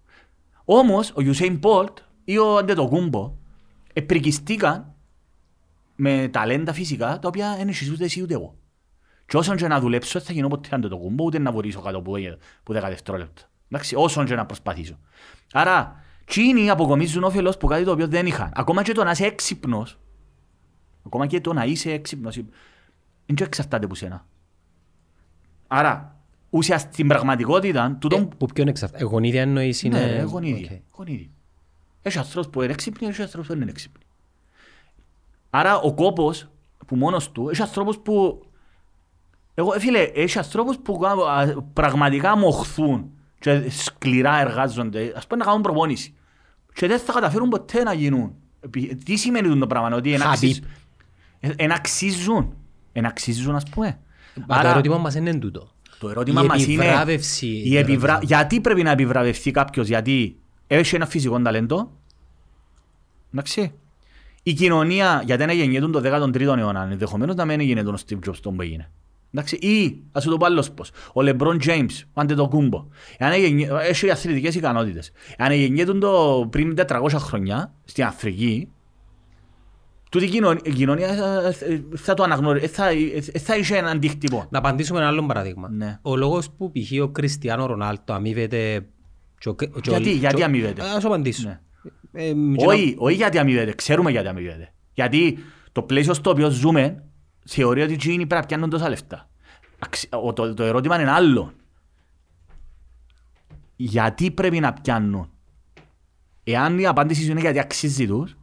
Όμως 0.64 1.10
ο 1.10 1.16
Usain 1.16 1.60
Bolt 1.60 1.94
ή 2.24 2.38
ο 2.38 2.56
Αντετοκούμπο 2.56 3.34
επρικιστήκαν 3.92 4.94
με 5.96 6.28
ταλέντα 6.32 6.72
φυσικά 6.72 7.18
τα 7.18 7.28
οποία 7.28 7.54
δεν 7.56 7.68
έχεις 7.68 7.90
ούτε 7.90 8.04
εσύ 8.04 8.22
ούτε 8.22 8.34
εγώ. 8.34 8.54
Και 9.26 9.36
όσον 9.36 9.56
και 9.56 9.68
να 9.68 9.80
δουλέψω 9.80 10.20
θα 10.20 10.32
γίνω 10.32 10.48
ποτέ 10.48 10.68
Αντετοκούμπο 10.72 11.24
ούτε 11.24 11.38
να 11.38 11.52
βορήσω 11.52 11.80
κάτω 11.80 11.98
από 11.98 12.12
10 12.12 12.32
δευτερόλεπτα. 12.64 13.42
Εντάξει, 13.70 13.94
όσον 13.94 14.26
και 14.26 14.34
να 14.34 14.46
προσπαθήσω. 14.46 14.98
Άρα, 15.52 16.01
Τσίνοι 16.24 16.70
αποκομίζουν 16.70 17.22
όφελος 17.24 17.56
που 17.56 17.66
κάτι 17.66 17.84
το 17.84 17.90
οποίο 17.90 18.08
δεν 18.08 18.26
είχαν. 18.26 18.52
Ακόμα 18.54 18.82
και 18.82 18.92
το 18.92 19.04
να 19.04 19.10
είσαι 19.10 19.24
έξυπνος, 19.24 19.98
ακόμα 21.06 21.26
και 21.26 21.40
το 21.40 21.52
να 21.52 21.64
είσαι 21.64 21.92
έξυπνος, 21.92 22.34
δεν 23.26 23.36
εξαρτάται 23.40 23.84
από 23.84 23.94
σένα. 23.94 24.26
Άρα, 25.66 26.16
ουσιαστικά 26.50 26.92
στην 26.92 27.08
πραγματικότητα... 27.08 27.98
Ε, 28.10 28.26
που 28.38 28.46
ποιον 28.54 28.68
εξαρτάται, 28.68 29.04
γονίδια 29.04 29.42
εννοείς 29.42 29.82
είναι... 29.82 30.06
Ναι, 30.06 30.22
γονίδια. 30.22 30.70
Okay. 30.70 30.80
γονίδια. 30.96 31.28
Έχει 32.02 32.18
ανθρώπους 32.18 32.50
που 32.50 32.62
είναι 32.62 32.72
έξυπνοι, 32.72 33.08
έχει 33.08 33.22
ανθρώπους 33.22 33.46
που 33.46 33.52
δεν 33.52 33.62
είναι 33.62 33.70
έξυπνοι. 33.70 34.04
Άρα 35.50 35.78
ο 35.80 35.94
κόπος 35.94 36.48
που 36.86 36.96
μόνος 36.96 37.32
του, 37.32 37.48
έχει 37.48 37.62
ανθρώπους 37.62 37.98
που... 37.98 38.46
Εγώ, 39.54 39.70
φίλε, 39.70 40.00
έχει 40.02 40.38
ανθρώπους 40.38 40.78
που 40.78 41.00
πραγματικά 41.72 42.36
μοχθούν 42.36 43.10
και 43.42 43.70
σκληρά 43.70 44.40
εργάζονται, 44.40 45.12
ας 45.16 45.26
πούμε 45.26 45.40
να 45.40 45.44
κάνουν 45.44 45.62
προπόνηση. 45.62 46.14
Και 46.72 46.86
δεν 46.86 46.98
θα 46.98 47.12
καταφέρουν 47.12 47.48
ποτέ 47.48 47.82
να 47.82 47.92
γίνουν. 47.92 48.34
Τι 49.04 49.16
σημαίνει 49.16 49.58
το 49.58 49.66
πράγμα, 49.66 49.96
ότι 49.96 50.12
εν 50.12 51.72
αξίζουν. 51.72 52.54
Εν 52.92 53.06
αξίζουν, 53.06 53.54
ας 53.54 53.64
πούμε. 53.70 53.98
Άρα, 54.46 54.62
το 54.62 54.68
ερώτημα 54.68 54.98
μας 54.98 55.14
είναι 55.14 55.34
τούτο. 55.34 55.70
Το 55.98 56.08
ερώτημα 56.08 56.42
μας 56.42 56.66
είναι 56.66 56.84
η 57.40 57.76
επιβρα... 57.76 58.18
γιατί 58.22 58.60
πρέπει 58.60 58.82
να 58.82 58.90
επιβραβευτεί 58.90 59.50
κάποιος, 59.50 59.88
γιατί 59.88 60.36
έχει 60.66 60.94
ένα 60.94 61.06
φυσικό 61.06 61.40
ταλέντο; 61.40 61.90
Εντάξει. 63.32 63.72
Η 64.42 64.52
κοινωνία, 64.52 65.22
γιατί 65.24 65.44
να 65.44 65.52
γεννιέται 65.52 65.88
το 65.88 66.00
13ο 66.04 66.58
αιώνα, 66.58 66.88
ενδεχομένως 66.90 67.34
να 67.34 67.44
μην 67.44 67.60
γίνεται 67.60 67.88
ο 67.88 67.98
Steve 68.06 68.28
Jobs 68.28 68.36
τον 68.42 68.56
που 68.56 68.62
έγινε. 68.62 68.90
Εντάξει, 69.34 69.56
ή, 69.56 70.02
ας 70.12 70.24
το 70.24 70.36
πω 70.36 70.46
άλλος 70.46 70.70
πώς, 70.70 70.90
ο 71.12 71.22
Λεμπρόν 71.22 71.58
Τζέιμς, 71.58 72.04
άντε 72.14 72.34
το 72.34 72.48
κούμπο. 72.48 72.86
Έχει 73.88 74.10
αθλητικές 74.10 74.54
ικανότητες. 74.54 75.12
Αν 75.38 75.52
γεννιέται 75.52 75.92
το 75.92 76.46
πριν 76.50 76.74
400 76.88 77.08
χρόνια, 77.12 77.74
στην 77.84 78.04
Αφρική, 78.04 78.68
τούτη 80.10 80.24
η 80.62 80.72
κοινωνία 80.72 81.08
θα 81.94 82.14
το 82.14 82.22
αναγνωρίσει, 82.22 82.66
θα, 82.66 82.88
θα 83.38 83.56
είχε 83.56 83.76
έναν 83.76 83.90
αντίκτυπο. 83.90 84.46
Να 84.50 84.58
απαντήσουμε 84.58 84.98
ένα 84.98 85.08
άλλο 85.08 85.26
παράδειγμα. 85.26 85.68
Ναι. 85.70 85.98
Ο 86.02 86.16
λόγος 86.16 86.50
που 86.50 86.72
π.χ. 86.72 87.02
ο 87.02 87.08
Κριστιανό 87.08 87.66
Ρονάλτο 87.66 88.12
αμείβεται... 88.12 88.86
Γιατί, 89.84 90.12
γιατί 90.12 90.42
αμείβεται; 90.42 90.82
Ας 90.96 91.04
απαντήσω. 91.04 91.48
Ναι. 91.48 91.60
Ε, 92.12 92.32
όχι, 92.66 92.94
όχι 92.98 93.14
γιατί 93.14 93.38
αμείβεται, 93.38 93.72
ξέρουμε 93.72 94.10
γιατί 94.10 94.28
αμείβεται. 94.28 94.72
Γιατί 94.92 95.38
το 95.72 95.82
πλαίσιο 95.82 96.14
στο 96.14 96.30
οποίο 96.30 96.50
ζούμε 96.50 97.02
θεωρεί 97.44 97.82
ότι 97.82 97.92
οι 97.92 97.96
πρέπει 97.96 98.34
να 98.34 98.42
πιάνουν 98.42 98.70
τόσα 98.70 98.88
λεφτά. 98.88 99.30
Το, 100.34 100.54
το 100.54 100.62
ερώτημα 100.62 101.00
είναι 101.00 101.10
άλλο. 101.10 101.52
Γιατί 103.76 104.30
πρέπει 104.30 104.60
να 104.60 104.72
πιάνουν; 104.72 105.30
Εάν 106.44 106.78
η 106.78 106.86
απάντηση 106.86 107.30
είναι 107.30 107.40
γιατί 107.40 107.58
αξίζει 107.58 108.06
τους, 108.06 108.36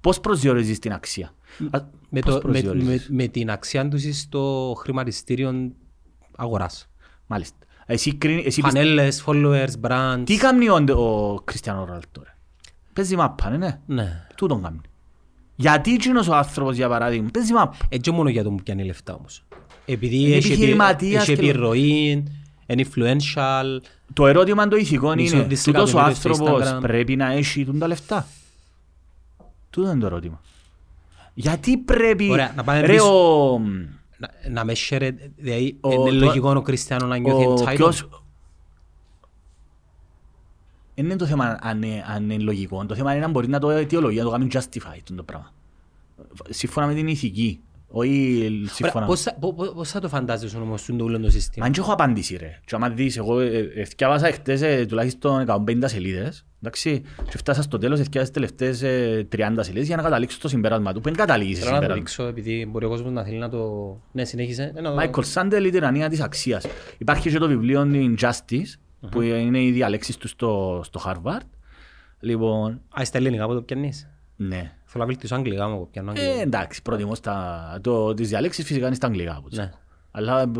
πώς 0.00 0.20
προσδιορίζεις 0.20 0.78
την 0.78 0.92
αξία; 0.92 1.34
Με, 2.08 2.20
το, 2.20 2.40
με, 2.44 2.62
με, 2.62 3.04
με, 3.08 3.26
την 3.26 3.50
αξία 3.50 3.88
τους 3.88 4.18
στο 4.18 4.74
χρηματιστήριο 4.78 5.72
αγοράς. 6.36 6.88
Μάλιστα. 7.26 7.56
Εσύ, 7.86 8.18
εσύ 8.44 8.60
Πανέλες, 8.60 9.24
followers, 9.26 9.72
brands. 9.80 10.22
Τι 10.24 10.36
κάνει 10.36 10.68
ο, 10.68 10.84
ο 10.88 11.40
Κριστιανό 11.40 11.84
Ραλτό. 11.84 12.22
Παίζει 12.92 13.16
μάπα, 13.16 13.50
ναι. 13.50 13.80
ναι. 13.86 14.26
Τούτον 14.34 14.62
κάνει. 14.62 14.80
Γιατί 15.60 15.92
εκείνος 15.92 16.28
ο 16.28 16.34
άνθρωπος 16.34 16.76
για 16.76 16.88
παράδειγμα 16.88 17.28
παίζει 17.32 17.52
μάπ. 17.52 17.74
Έτσι 17.88 18.10
μόνο 18.10 18.28
για 18.28 18.42
τον 18.42 18.56
που 18.56 18.62
πιάνει 18.62 18.84
λεφτά 18.84 19.14
όμως. 19.14 19.44
Επειδή 19.84 20.32
έχει 20.32 21.32
επιρροή, 21.32 22.24
είναι 22.66 22.84
influential. 22.94 23.80
Το 24.12 24.26
ερώτημα 24.26 24.68
το 24.68 24.76
ηθικό 24.76 25.12
είναι, 25.12 25.46
τούτος 25.64 25.94
ο 25.94 26.00
άνθρωπος 26.00 26.78
πρέπει 26.80 27.16
να 27.16 27.32
έχει 27.32 27.66
τα 27.78 27.86
λεφτά. 27.86 28.26
Τούτο 29.70 29.90
είναι 29.90 30.00
το 30.00 30.06
ερώτημα. 30.06 30.40
Γιατί 31.34 31.76
πρέπει... 31.76 32.30
Ωραία, 32.30 32.52
να 32.56 32.64
πάμε 32.64 32.80
ρε, 32.80 33.00
ο... 33.00 33.60
Να, 34.16 34.30
να 34.50 34.64
με 34.64 34.74
σέρε, 34.74 35.14
δηλαδή, 35.36 35.78
είναι 35.84 36.10
λογικό 36.10 36.50
ο 36.50 36.62
Κριστιανό 36.62 37.06
να 37.06 37.16
νιώθει 37.16 37.64
entitled. 37.64 37.92
Δεν 40.98 41.06
είναι 41.06 41.16
το 41.16 41.26
θέμα 41.26 41.58
αν, 41.60 41.82
αν 42.14 42.30
είναι 42.30 42.42
λογικό. 42.42 42.86
Το 42.86 42.94
θέμα 42.94 43.14
είναι 43.14 43.24
αν 43.24 43.30
μπορεί 43.30 43.48
να 43.48 43.58
το 43.58 43.70
αιτιολογεί, 43.70 44.18
να 44.18 44.24
το 44.24 44.30
κάνει 44.30 44.46
justify 44.52 44.98
το 45.16 45.22
πράγμα. 45.22 45.52
Σύμφωνα 46.48 46.86
με 46.86 46.94
την 46.94 47.08
ηθική. 47.08 47.60
Όχι 47.88 48.50
σύμφωνα. 48.72 49.06
Πώς, 49.06 49.26
πώς 49.74 49.90
θα 49.90 50.00
το 50.00 50.08
φαντάζεσαι 50.08 50.56
όμως 50.56 50.84
το 50.84 51.04
όλο 51.04 51.20
το 51.20 51.30
σύστημα; 51.30 51.66
Αν 51.66 51.72
και 51.72 51.80
έχω 51.80 51.92
απάντηση 51.92 52.36
ρε. 52.36 52.60
Και 52.64 52.74
άμα 52.74 52.88
δεις, 52.88 53.16
εγώ 53.16 53.40
ευκιάβασα 53.74 54.26
εχθές 54.26 54.62
ε, 54.62 54.84
τουλάχιστον 54.88 55.44
150 55.48 55.78
σελίδες. 55.84 56.44
Εντάξει, 56.62 57.02
και 57.30 57.38
φτάσα 57.38 57.62
στο 57.62 57.78
τέλος, 57.78 58.00
ευκιάβασα 58.00 58.32
τελευταίες 58.32 58.82
30 59.36 59.56
σελίδες 59.60 59.86
για 59.86 59.96
να 59.96 60.02
καταλήξω 60.02 60.38
το 60.40 60.48
συμπέρασμα 60.48 60.92
του. 60.92 61.00
Πού 61.00 61.08
είναι 61.08 61.16
καταλήγει 61.16 61.54
Θέλω 61.54 61.80
να 61.80 61.86
το 61.86 61.94
δείξω 61.94 62.24
επειδή 62.24 62.68
μπορεί 62.70 62.84
ο 62.84 62.88
κόσμος 62.88 63.12
να 63.12 63.24
θέλει 63.24 63.38
να 63.38 63.48
το... 63.48 63.96
Ναι, 64.12 64.24
συνέχισε. 64.24 64.72
Μάικολ 64.94 65.24
Σάντελ, 65.24 65.64
η 65.64 65.70
τυραννία 65.70 66.08
της 66.08 66.20
αξίας. 66.20 66.66
Υπάρχει 66.98 67.30
και 67.30 67.38
το 67.38 67.48
βιβλίο 67.48 67.88
Injustice 67.92 68.78
uh-huh. 69.02 69.08
που 69.10 69.20
είναι 69.20 69.62
οι 69.62 69.70
διαλέξεις 69.70 70.16
τους 70.16 70.30
στο, 70.30 70.80
στο 70.84 71.00
Harvard. 71.04 71.46
Λοιπόν... 72.20 72.80
Α, 73.00 73.04
στα 73.04 73.18
ελληνικά 73.18 73.46
που 73.46 73.54
το 73.54 73.62
πιανείς. 73.62 74.10
Ναι. 74.36 74.72
Θέλω 74.84 75.04
να 75.04 75.06
βελτιώσω 75.06 75.34
αγγλικά 75.34 75.68
μου, 75.68 75.88
πιάνω 75.90 76.10
αγγλικά. 76.10 76.30
Ε, 76.30 76.40
εντάξει, 76.40 76.82
προτιμώ 76.82 77.14
στα... 77.14 77.78
Το, 77.80 78.14
τις 78.14 78.28
διαλέξεις 78.28 78.64
φυσικά 78.64 78.86
είναι 78.86 78.94
στα 78.94 79.06
αγγλικά. 79.06 79.42
Ναι. 79.50 79.70
Αλλά 80.10 80.50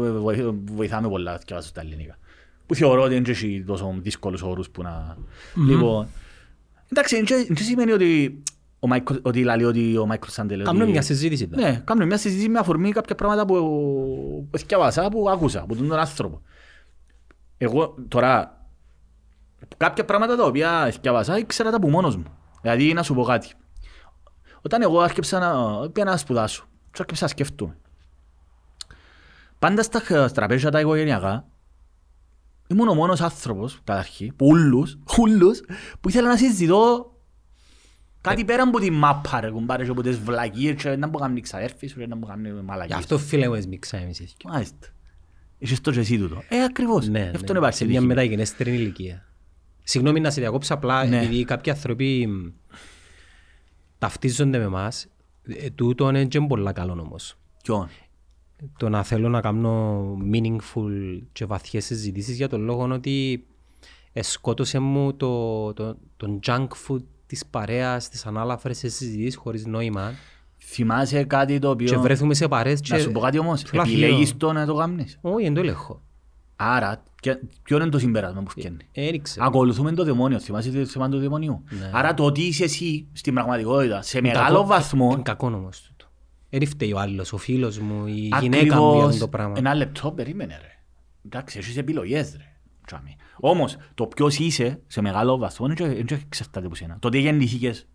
βοηθάμε 0.64 1.08
πολλά 1.08 1.40
και 1.44 1.54
βάζω 1.54 1.68
στα 1.68 1.80
ελληνικά. 1.80 2.18
Που 2.66 2.74
θεωρώ 2.74 3.02
ότι 3.02 3.14
δεν 3.14 3.24
έχει 3.28 3.64
τόσο 3.66 3.94
δύσκολους 3.98 4.42
όρους 4.42 4.70
που 4.70 4.82
να... 4.82 5.16
Mm-hmm. 5.16 5.68
Λοιπόν, 5.68 6.08
εντάξει, 6.88 7.22
δεν 7.22 7.56
σημαίνει 7.56 7.92
ότι 7.92 8.42
ο 8.78 8.86
Μάικρο, 8.86 9.18
ότι 9.22 9.42
λέει 9.42 9.62
ότι 9.62 9.96
ο 9.96 10.06
Μάικρο 10.06 10.30
Σάντελ... 10.30 10.64
Κάνουμε 10.64 10.86
μια 10.86 11.02
συζήτηση. 11.02 11.48
Ναι, 11.50 11.82
κάνουμε 11.84 12.06
μια 12.06 12.16
συζήτηση 12.16 12.48
με 12.48 12.58
αφορμή 12.58 12.92
κάποια 12.92 13.14
πράγματα 13.14 13.46
που, 13.46 13.54
που 14.50 14.58
θυκιαβάσα, 14.58 15.08
που 15.08 15.30
άκουσα, 15.30 15.60
από 15.60 15.76
τον 15.76 15.92
άνθρωπο 15.92 16.42
εγώ 17.58 17.94
τώρα 18.08 18.62
κάποια 19.76 20.04
πράγματα 20.04 20.36
τα 20.36 20.44
οποία 20.44 20.92
διαβάσα 21.00 21.38
ήξερα 21.38 21.70
τα 21.70 21.76
από 21.76 21.90
μόνος 21.90 22.16
μου. 22.16 22.24
Δηλαδή 22.62 22.92
να 22.92 23.02
σου 23.02 23.14
πω 23.14 23.22
κάτι. 23.22 23.52
Όταν 24.62 24.82
εγώ 24.82 25.00
άρχισα 25.00 25.38
να, 25.38 25.80
πήγα 25.90 26.10
να 26.10 26.16
σπουδάσω, 26.16 26.64
και 26.90 27.02
άρχισα 27.02 27.24
να 27.24 27.30
σκεφτούμε. 27.30 27.76
Πάντα 29.58 29.82
στα 29.82 30.30
τραπέζια 30.30 30.70
τα 30.70 30.80
οικογενειακά, 30.80 31.46
ήμουν 32.66 32.88
ο 32.88 32.94
μόνος 32.94 33.20
άνθρωπος, 33.20 33.80
καταρχή, 33.84 34.32
που 34.36 34.46
ούλους, 34.46 34.98
ούλους, 35.18 35.60
που 36.00 36.08
ήθελα 36.08 36.28
να 36.28 36.36
συζητώ 36.36 37.12
κάτι 38.20 38.44
πέρα 38.44 38.62
από 38.62 38.78
τη 38.78 38.90
μάπα 38.90 39.40
ρε, 39.40 39.50
κουμπάρε 39.50 39.84
και 39.84 39.90
από 39.90 40.02
τις 40.02 40.18
βλακίες 40.18 40.82
και 40.82 40.96
να 40.96 41.06
μου 41.06 41.18
κάνει 41.18 41.40
ξαδέρφεις 41.40 41.92
και 41.92 42.06
να 42.06 42.16
μου 42.16 42.26
κάνει 42.26 42.52
μαλακίες. 42.52 42.96
Γι' 42.96 43.02
αυτό 43.02 43.18
φίλε 43.18 43.48
μου 43.48 43.54
έσμιξα 43.54 43.96
εμείς. 43.96 44.36
Μάλιστα. 44.44 44.88
Είσαι 45.58 45.80
το 45.80 45.90
και 45.90 46.00
εσύ 46.00 46.18
τούτο. 46.18 46.42
Ε, 46.48 46.62
ακριβώς. 46.64 47.08
Ναι, 47.08 47.30
Αυτό 47.34 47.60
ναι. 47.60 47.70
Σε 47.70 47.84
μια 47.84 48.00
μεταγενέστερη 48.00 48.74
ηλικία. 48.74 49.28
Συγγνώμη 49.82 50.20
να 50.20 50.30
σε 50.30 50.40
διακόψω 50.40 50.74
απλά, 50.74 51.04
ναι. 51.04 51.16
επειδή 51.16 51.44
κάποιοι 51.44 51.72
άνθρωποι 51.72 52.28
ταυτίζονται 53.98 54.58
με 54.58 54.64
εμάς, 54.64 55.06
ε, 55.42 55.70
τούτο 55.70 56.08
είναι 56.08 56.24
και 56.24 56.40
πολύ 56.40 56.72
καλό 56.72 56.92
όμως. 56.92 57.38
Ποιον; 57.62 57.88
Το 58.78 58.88
να 58.88 59.02
θέλω 59.02 59.28
να 59.28 59.40
κάνω 59.40 60.16
meaningful 60.32 61.20
και 61.32 61.44
βαθιές 61.44 61.84
συζητήσεις 61.84 62.36
για 62.36 62.48
τον 62.48 62.60
λόγο 62.62 62.82
ότι 62.92 63.46
σκότωσε 64.20 64.78
μου 64.78 65.14
το, 65.14 65.72
το, 65.72 65.96
το 66.16 66.38
junk 66.46 66.68
food 66.86 67.02
της 67.26 67.46
παρέας, 67.46 68.08
της 68.08 68.26
ανάλαφρες 68.26 68.78
συζητήσεις 68.78 69.36
χωρίς 69.36 69.66
νόημα. 69.66 70.14
Θυμάσαι 70.70 71.24
κάτι 71.24 71.58
το 71.58 71.70
οποίο... 71.70 71.86
Και 71.86 71.96
βρέθουμε 71.96 72.34
σε 72.34 72.48
παρές 72.48 72.80
και... 72.80 72.94
Να 72.94 73.00
σου 73.00 73.12
πω 73.12 73.20
κάτι 73.20 73.38
όμως, 73.38 73.62
επιλέγεις 73.62 74.36
το 74.36 74.52
να 74.52 74.66
το 74.66 74.74
κάνεις. 74.74 75.18
Όχι, 75.20 75.42
δεν 75.44 75.54
το 75.54 75.60
ελέγχω. 75.60 76.02
Άρα, 76.56 77.02
ποια- 77.22 77.40
ποιο 77.62 77.76
είναι 77.76 77.88
το 77.88 77.98
συμπέρασμα 77.98 78.42
που 78.42 78.50
φτιάχνει. 78.50 78.76
Ε, 78.92 79.10
δεν 79.10 79.22
ξέρω. 79.22 79.46
Ακολουθούμε 79.46 79.92
το 79.92 80.04
δαιμόνιο. 80.04 80.38
Θυμάσαι 80.40 80.70
το 80.70 80.84
θέμα 80.86 81.08
του 81.08 81.18
δαιμονίου. 81.18 81.64
Ναι. 81.70 81.90
Άρα 81.92 82.14
το 82.14 82.24
ότι 82.24 82.42
είσαι 82.42 82.64
εσύ 82.64 83.06
στην 83.12 83.34
πραγματικότητα 83.34 84.02
σε 84.02 84.18
Είναι 84.18 84.28
μεγάλο 84.28 84.54
κακό- 84.54 84.66
βαθμό. 84.68 85.10
Είναι 85.12 85.22
κακό 85.22 85.46
όμως 85.46 85.80
τούτο. 85.82 86.10
Δεν 86.50 86.66
φταίει 86.66 86.92
ο 86.92 86.98
άλλος, 86.98 87.32
ο 87.32 87.36
φίλος 87.36 87.78
μου, 87.78 88.06
η 88.06 88.30
γυναίκα 88.40 88.76
μου 88.80 88.88
Ακριβώς. 88.88 89.10
για 89.10 89.20
το 89.20 89.28
πράγμα. 89.28 89.54
Ένα 89.56 89.74
λεπτό 89.74 90.12
περίμενε 90.12 90.58
ρε. 90.60 90.82
Εντάξει, 91.26 91.58
έχεις 91.58 91.76
επιλογές 91.76 92.34
ρε. 92.36 92.44
Τσάμι. 92.86 93.16
Όμως, 93.40 93.76
το 93.94 94.06
ποιος 94.06 94.38
είσαι 94.38 94.80
σε 94.86 95.00
μεγάλο 95.00 95.36
βαθμό 95.38 95.66
δεν 95.66 95.76
δεν 95.76 96.06
εξαρτάται 96.24 96.66
από 96.66 96.74
σένα. 96.74 96.96
Το 97.00 97.08
ότι 97.08 97.18
γεννήθηκες, 97.20 97.86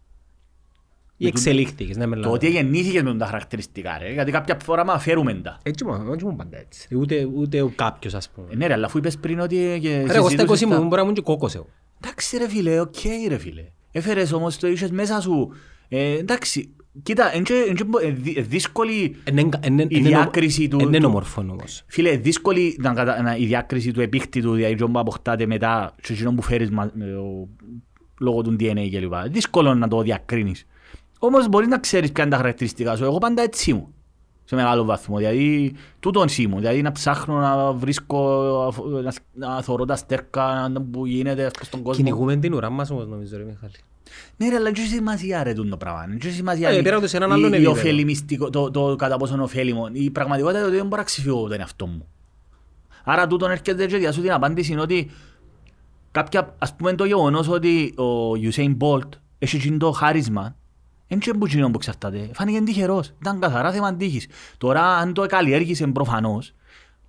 Ή 1.18 1.27
εξελίχθηκες, 1.27 1.98
ναι, 1.98 2.06
με 2.06 2.15
το 2.15 2.22
λάθος. 2.22 2.35
ότι 2.35 2.49
γεννήθηκες 2.49 3.02
με 3.03 3.15
τα 3.15 3.26
χαρακτηριστικά 3.26 3.98
ρε. 4.02 4.14
Γιατί 4.14 4.31
κάποια 4.31 4.57
φορά 4.64 4.85
μα 4.85 4.99
φέρουμε 4.99 5.34
τα. 5.34 5.60
Έτσι 5.64 5.85
μου, 5.85 6.11
έτσι 6.14 6.26
μου 6.26 6.35
πάντα 6.35 6.57
έτσι. 6.57 6.95
Ούτε, 6.95 7.30
ούτε 7.34 7.61
ο 7.61 7.72
κάποιος 7.76 8.14
ας 8.14 8.30
πούμε. 8.30 8.48
Ε, 8.52 8.56
Ναι 8.56 8.68
ρε, 8.68 8.73
αλλά 8.73 8.85
αφού 8.85 8.98
είπες 8.98 9.18
πριν 9.18 9.40
ότι... 9.40 9.57
ε, 9.57 9.77
και 9.80 9.90
Ρε, 9.90 10.02
εγώ 10.02 10.30
στα 10.30 10.30
συζητούσες 10.30 10.68
20 10.68 10.69
τα- 10.69 10.76
μου 10.76 10.84
μπορεί 10.84 10.95
να 10.95 11.02
ήμουν 11.02 11.14
και 11.14 11.22
κόκκος 11.22 11.56
εγώ. 11.56 11.68
Εντάξει 12.03 12.38
ρε 12.38 12.48
φίλε, 12.49 12.80
οκ 12.80 12.95
ρε 13.27 13.38
φίλε. 13.38 13.65
Έφερες 13.91 14.31
όμως 14.31 14.57
το 14.57 14.68
είχες 14.68 14.91
μέσα 14.91 15.22
σου. 15.22 15.49
Ε, 15.88 16.18
εντάξει, 16.18 16.76
κοίτα, 17.03 17.35
εν 17.35 17.44
και- 17.44 17.65
εν 17.69 17.76
και 17.76 17.84
μπο- 17.84 17.99
ε, 17.99 18.10
δυ- 18.10 18.38
ε, 18.38 18.41
δύσκολη 18.41 19.15
Εν- 19.23 19.38
εν- 19.38 19.49
εν- 19.61 19.80
εν- 19.80 19.88
η 19.90 19.95
εν- 19.98 20.03
διάκριση 20.03 20.68
του... 20.68 20.77
εν- 20.80 20.88
Είναι 20.88 20.99
του- 20.99 21.06
όμορφο 21.07 21.41
όμως. 21.41 21.84
Φίλε, 21.88 22.18
δύσκολη 22.18 22.77
να, 22.81 22.94
κατα- 22.94 23.22
να, 23.22 23.35
η 23.35 23.45
διάκριση 23.45 23.91
του 23.91 24.02
επίκτητου, 24.02 24.53
δηλαδή 24.53 24.72
εκείνο 24.73 24.88
που 24.90 24.99
αποκτάτε 24.99 25.45
μετά 25.45 25.95
και 26.02 26.14
εκείνο 26.14 26.34
που 26.34 26.41
φέρεις 26.41 26.69
μα, 26.69 26.91
με 26.94 27.06
το- 27.06 27.48
λόγω 28.19 28.41
του 28.41 28.56
DNA 28.60 28.90
κλπ. 28.91 29.14
Δύσκολο 29.31 29.73
να 29.73 29.88
το 29.88 30.02
διακρίνεις. 30.02 30.65
Όμως 31.25 31.47
μπορείς 31.49 31.67
να 31.67 31.79
ξέρεις 31.79 32.11
ποια 32.11 32.23
είναι 32.23 32.31
τα 32.31 32.37
χαρακτηριστικά 32.37 32.95
σου. 32.95 33.03
Εγώ 33.03 33.17
πάντα 33.17 33.41
έτσι 33.41 33.69
ήμουν. 33.69 33.87
Σε 34.45 34.55
μεγάλο 34.55 34.83
βαθμό. 34.83 35.17
Δηλαδή, 35.17 35.73
τούτον 35.99 36.27
ήμουν. 36.37 36.59
Δηλαδή, 36.59 36.81
να 36.81 36.91
ψάχνω 36.91 37.37
να 37.39 37.71
βρίσκω, 37.71 38.73
να, 39.03 39.13
να 39.47 39.61
θωρώ 39.61 39.85
τα 39.85 39.95
στέρκα 39.95 40.69
να- 40.71 40.81
που 40.81 41.05
γίνεται 41.05 41.51
στον 41.61 41.81
κόσμο. 41.81 42.03
Κυνηγούμε 42.03 42.35
την 42.35 42.53
ουρά 42.53 42.69
μας 42.69 42.89
όμως 42.91 43.07
νομίζω 43.07 43.37
ρε 43.37 43.43
Μιχάλη. 43.43 43.73
Ναι 44.37 44.49
ρε, 44.49 44.55
αλλά 44.55 44.63
δεν 44.63 44.73
έχει 44.77 44.87
σημασία 44.87 45.43
ρε 45.43 45.53
τούτο 45.53 45.77
πράγμα. 45.77 46.05
Δεν 46.07 46.19
έχει 46.23 46.29
σημασία 46.35 46.69
Ε, 46.69 46.77
η- 46.77 46.81
πήρα 46.81 46.99
το 46.99 47.07
σε 47.07 47.17
έναν 47.17 47.29
η- 47.29 47.33
άλλον 47.33 47.51
η 47.51 47.55
επίπεδο. 47.55 47.71
ωφελημιστικό- 47.71 48.49
το, 48.49 48.71
το 48.71 48.95
κατά 48.95 49.17
πόσο 49.17 49.33
είναι 49.33 49.43
ωφέλιμο. 49.43 49.89
Η 49.91 50.09
πραγματικότητα 50.09 50.59
είναι 50.59 50.67
ότι 50.67 50.75
δεν 50.77 50.85
μπορώ 50.85 50.97
να 51.01 51.03
ξεφύγω 51.07 51.47
τον 51.47 51.59
εαυτό 51.59 51.85
μου. 51.87 52.07
Άρα 53.03 53.27
τούτον 53.27 53.51
έρχεται 53.51 53.85
και 53.85 53.97
διάσου 53.97 54.21
την 54.21 54.31
απάντηση 54.31 54.71
είναι 54.71 54.81
ότι 54.81 55.09
κάποια, 56.11 56.55
ας 56.57 56.75
πούμε 56.75 56.93
το 56.93 57.05
γεγονός 57.05 57.47
ότι 57.49 57.93
ο 57.97 58.31
Usain 58.51 58.77
Bolt 58.79 59.09
έχει 59.39 59.55
εκείνο 59.55 59.77
το 59.77 59.91
χάρισμα 59.91 60.55
δεν 61.14 61.19
είναι 61.27 61.38
που 61.38 61.45
εκείνο 61.45 61.68
που 61.68 61.76
εξαρτάται. 61.76 62.30
Φάνηκε 62.34 62.61
τυχερός. 62.61 63.14
Ήταν 63.22 63.40
καθαρά 63.40 63.72
θέμα 63.72 63.95
τύχης. 63.95 64.27
Τώρα 64.57 64.81
αν 64.81 65.14
το 65.14 65.26
καλλιέργησε 65.26 65.88
προφανώς 65.88 66.53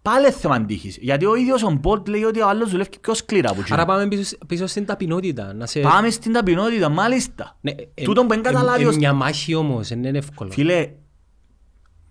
πάλι 0.02 0.30
θέμα 0.30 0.64
τύχης. 0.64 0.98
Γιατί 1.00 1.24
ο 1.24 1.34
ίδιος 1.34 1.62
ο 1.62 1.80
Bolt 1.82 2.08
λέει 2.08 2.22
ότι 2.22 2.40
ο 2.40 2.48
άλλος 2.48 2.70
δουλεύει 2.70 2.88
πιο 3.00 3.14
σκληρά 3.14 3.50
από 3.50 3.60
εκείνο. 3.60 3.76
Άρα 3.76 3.84
πάμε 3.86 4.08
πίσω, 4.08 4.36
πίσω 4.46 4.66
στην 4.66 4.86
ταπεινότητα. 4.86 5.52
Να 5.54 5.66
σε... 5.66 5.80
Πάμε 5.80 6.10
στην 6.10 6.32
ταπεινότητα, 6.32 6.88
μάλιστα. 6.88 7.56
Ναι, 7.60 7.70
ε, 7.94 8.02
Τούτον 8.04 8.26
που 8.26 8.30
δεν 8.32 8.38
ε, 8.38 8.42
καταλάβει 8.42 8.82
ε, 8.82 8.86
ως 8.86 8.96
Μια 8.96 9.12
μάχη 9.12 9.54
όμως, 9.54 9.88
δεν 9.88 10.04
είναι 10.04 10.18
εύκολο. 10.18 10.50
Φίλε, 10.50 10.90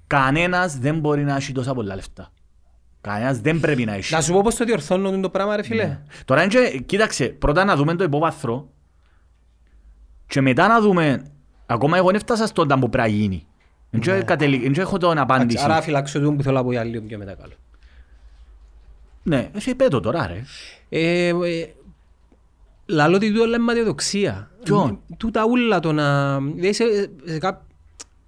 κανένας 0.07 0.77
δεν 0.77 0.99
μπορεί 0.99 1.23
να 1.23 1.35
έχει 1.35 1.51
τόσα 1.51 1.73
πολλά 1.73 1.95
λεφτά. 1.95 2.31
Κανένας 3.01 3.39
δεν 3.39 3.59
πρέπει 3.59 3.85
να 3.85 3.93
έχει. 3.93 4.13
Να 4.13 4.21
σου 4.21 4.31
πω 4.33 4.41
πώς 4.41 4.55
το 4.55 4.65
διορθώνω 4.65 5.19
το 5.19 5.29
πράγμα 5.29 5.55
ρε 5.55 5.61
Ναι. 5.61 5.67
φίλε. 5.67 5.99
Τώρα 6.25 6.43
είναι 6.43 6.53
και- 6.53 6.79
κοίταξε, 6.85 7.25
πρώτα 7.25 7.63
να 7.63 7.75
δούμε 7.75 7.95
το 7.95 8.03
υπόβαθρο 8.03 8.69
και 10.27 10.41
μετά 10.41 10.67
να 10.67 10.81
δούμε, 10.81 11.23
ακόμα 11.65 11.97
εγώ 11.97 12.05
δεν 12.05 12.15
έφτασα 12.15 12.47
στον 12.47 12.67
που 12.67 12.89
πρέπει 12.89 13.09
να 13.09 13.15
γίνει. 13.15 13.45
Δεν 13.89 14.01
και 14.01 14.11
κατελη- 14.25 14.61
δεν 14.61 14.71
και 14.73 14.81
έχω 14.81 14.97
τον 14.97 15.17
απάντηση. 15.17 15.63
Άρα 15.63 15.81
φυλάξω 15.81 16.19
το 16.19 16.31
που 16.31 16.43
θέλω 16.43 16.55
να 16.55 16.63
πω 16.63 16.71
για 16.71 16.83
λίγο 16.83 17.03
πιο 17.05 17.17
μετά 17.17 17.33
καλό. 17.35 17.53
Ναι, 19.23 19.49
εσύ 19.55 19.75
πέτω 19.75 19.99
τώρα 19.99 20.27
ρε. 20.27 20.41
Ε, 20.89 21.27
ε, 21.27 21.73
Λαλό 22.85 23.15
ότι 23.15 23.31
τούτο 23.31 23.45
λέμε 23.45 23.63
ματιοδοξία. 23.63 24.51
Ποιον; 24.63 24.99
Τούτα 25.17 25.45
ούλα 25.45 25.79
το 25.79 25.91
να... 25.91 26.39
δηλαδή 26.39 26.73
σε- 26.73 27.09
σε 27.25 27.37
κά- 27.37 27.61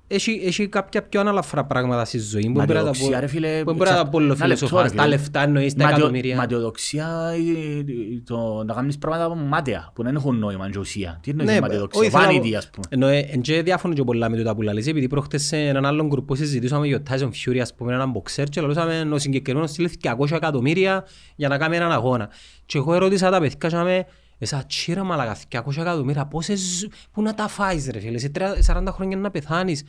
Έχει, 0.08 0.42
έχει 0.46 0.68
κάποια 0.68 1.04
πιο 1.04 1.20
αναλαφρά 1.20 1.66
πράγματα 1.66 2.06
στη 2.06 2.20
ζωή. 2.20 2.42
που 2.42 2.52
μπορεί 2.52 2.68
να 2.68 2.74
τα 2.74 2.74
Ματιοδοξία, 2.74 3.10
πω- 3.12 3.20
ρε 3.20 3.28
φίλε, 3.28 3.64
που 3.64 3.74
μπορεί 3.74 3.90
να 3.90 3.96
τα 3.96 4.08
πω 4.10 4.18
ένα 4.20 4.28
λεπτό, 4.28 4.44
φιλοσοφάς. 4.44 4.82
ρε 4.92 4.96
Τα 4.96 5.04
φίλε. 5.04 5.16
λεφτά 5.16 5.42
εννοείς, 5.44 5.74
τα 5.74 5.84
Ματιο- 5.84 5.98
εκατομμύρια. 5.98 6.36
Ματιοδοξία, 6.36 7.08
ε, 7.34 7.92
ε, 7.92 8.22
το 8.26 8.64
να 8.66 8.74
κάνεις 8.74 8.98
πράγματα 8.98 9.36
μάταια, 9.36 9.92
που 9.96 10.04
δεν 10.04 10.16
έχουν 10.16 10.38
νόημα 10.40 10.70
και 10.70 10.80
ουσία. 10.80 11.20
Τι 11.22 11.30
Ναι, 11.34 11.42
εννοείς 11.42 11.52
όχι, 11.58 11.62
ματιοδοξία, 11.62 12.10
θέλω 12.10 12.24
να 12.24 12.30
vanity 12.32 12.50
πω- 12.50 12.58
ας 12.58 12.70
πούμε. 12.70 12.86
Ενώ 12.90 13.08
ε, 13.08 13.20
εν 13.32 13.42
και 13.42 13.62
διάφωνο 13.62 13.94
και 13.94 14.04
πολλά 14.04 14.30
με 14.30 14.38
τούτα 14.38 14.56
που 14.56 14.62
λαλείς, 14.62 14.88
επειδή 14.88 15.08
προχτές 15.08 15.44
σε 15.44 15.58
έναν 15.58 15.86
άλλον 15.86 16.08
γκρουπ 16.08 16.26
που 16.28 16.36
συζητούσαμε 16.36 16.88
για 16.88 17.02
το 17.02 17.12
Tyson 17.14 17.30
Fury, 17.50 17.58
ας 17.58 17.74
πούμε, 17.76 17.94
έναν 17.94 18.14
boxer 18.16 18.44
και 18.50 18.62
λαλούσαμε 18.62 19.08
ο 19.14 19.18
συγκεκριμένος 19.18 19.70
στείλει 19.70 19.90
200 20.02 20.36
εκατομμύρια 20.36 21.06
για 21.36 21.48
να 21.48 21.58
κάνει 21.58 21.76
έναν 21.76 21.92
αγώνα. 21.92 22.30
Και 22.66 22.78
εγώ 22.78 22.94
ερώτησα 22.94 23.30
τα 23.30 23.40
παιδιά 23.40 23.70
και 23.70 23.76
είμαι, 23.78 24.06
εσά 24.38 24.66
τσίρα 24.68 25.04
μαλακα, 25.04 25.38
200 25.50 25.78
εκατομμύρια, 25.82 26.26
πόσες, 26.26 26.60
ζ- 26.60 26.86
πού 27.12 27.22
να 27.22 27.34
τα 27.34 27.48
φάεις 27.48 27.88
ρε 27.92 28.00
φίλε, 28.00 28.18
σε 28.18 28.30
τρία- 28.30 28.56
40 28.66 28.92
χρόνια 28.92 29.18
να 29.18 29.32
πεθάνεις. 29.32 29.84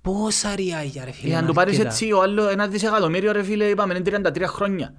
Πόσα 0.00 0.54
ριάγια 0.54 1.04
ρε 1.04 1.10
φίλε. 1.10 1.32
Ε, 1.32 1.36
αν 1.36 1.40
να 1.42 1.46
το 1.48 1.52
πάρεις 1.52 1.72
αρκετά. 1.72 1.90
έτσι, 1.94 2.12
ο 2.12 2.22
άλλο 2.22 2.48
ένα 2.48 2.68
δισεκατομμύριο 2.68 3.32
ρε 3.32 3.42
φίλε, 3.42 3.64
είπαμε 3.64 3.94
είναι 3.94 4.02
33 4.32 4.42
χρόνια. 4.46 4.94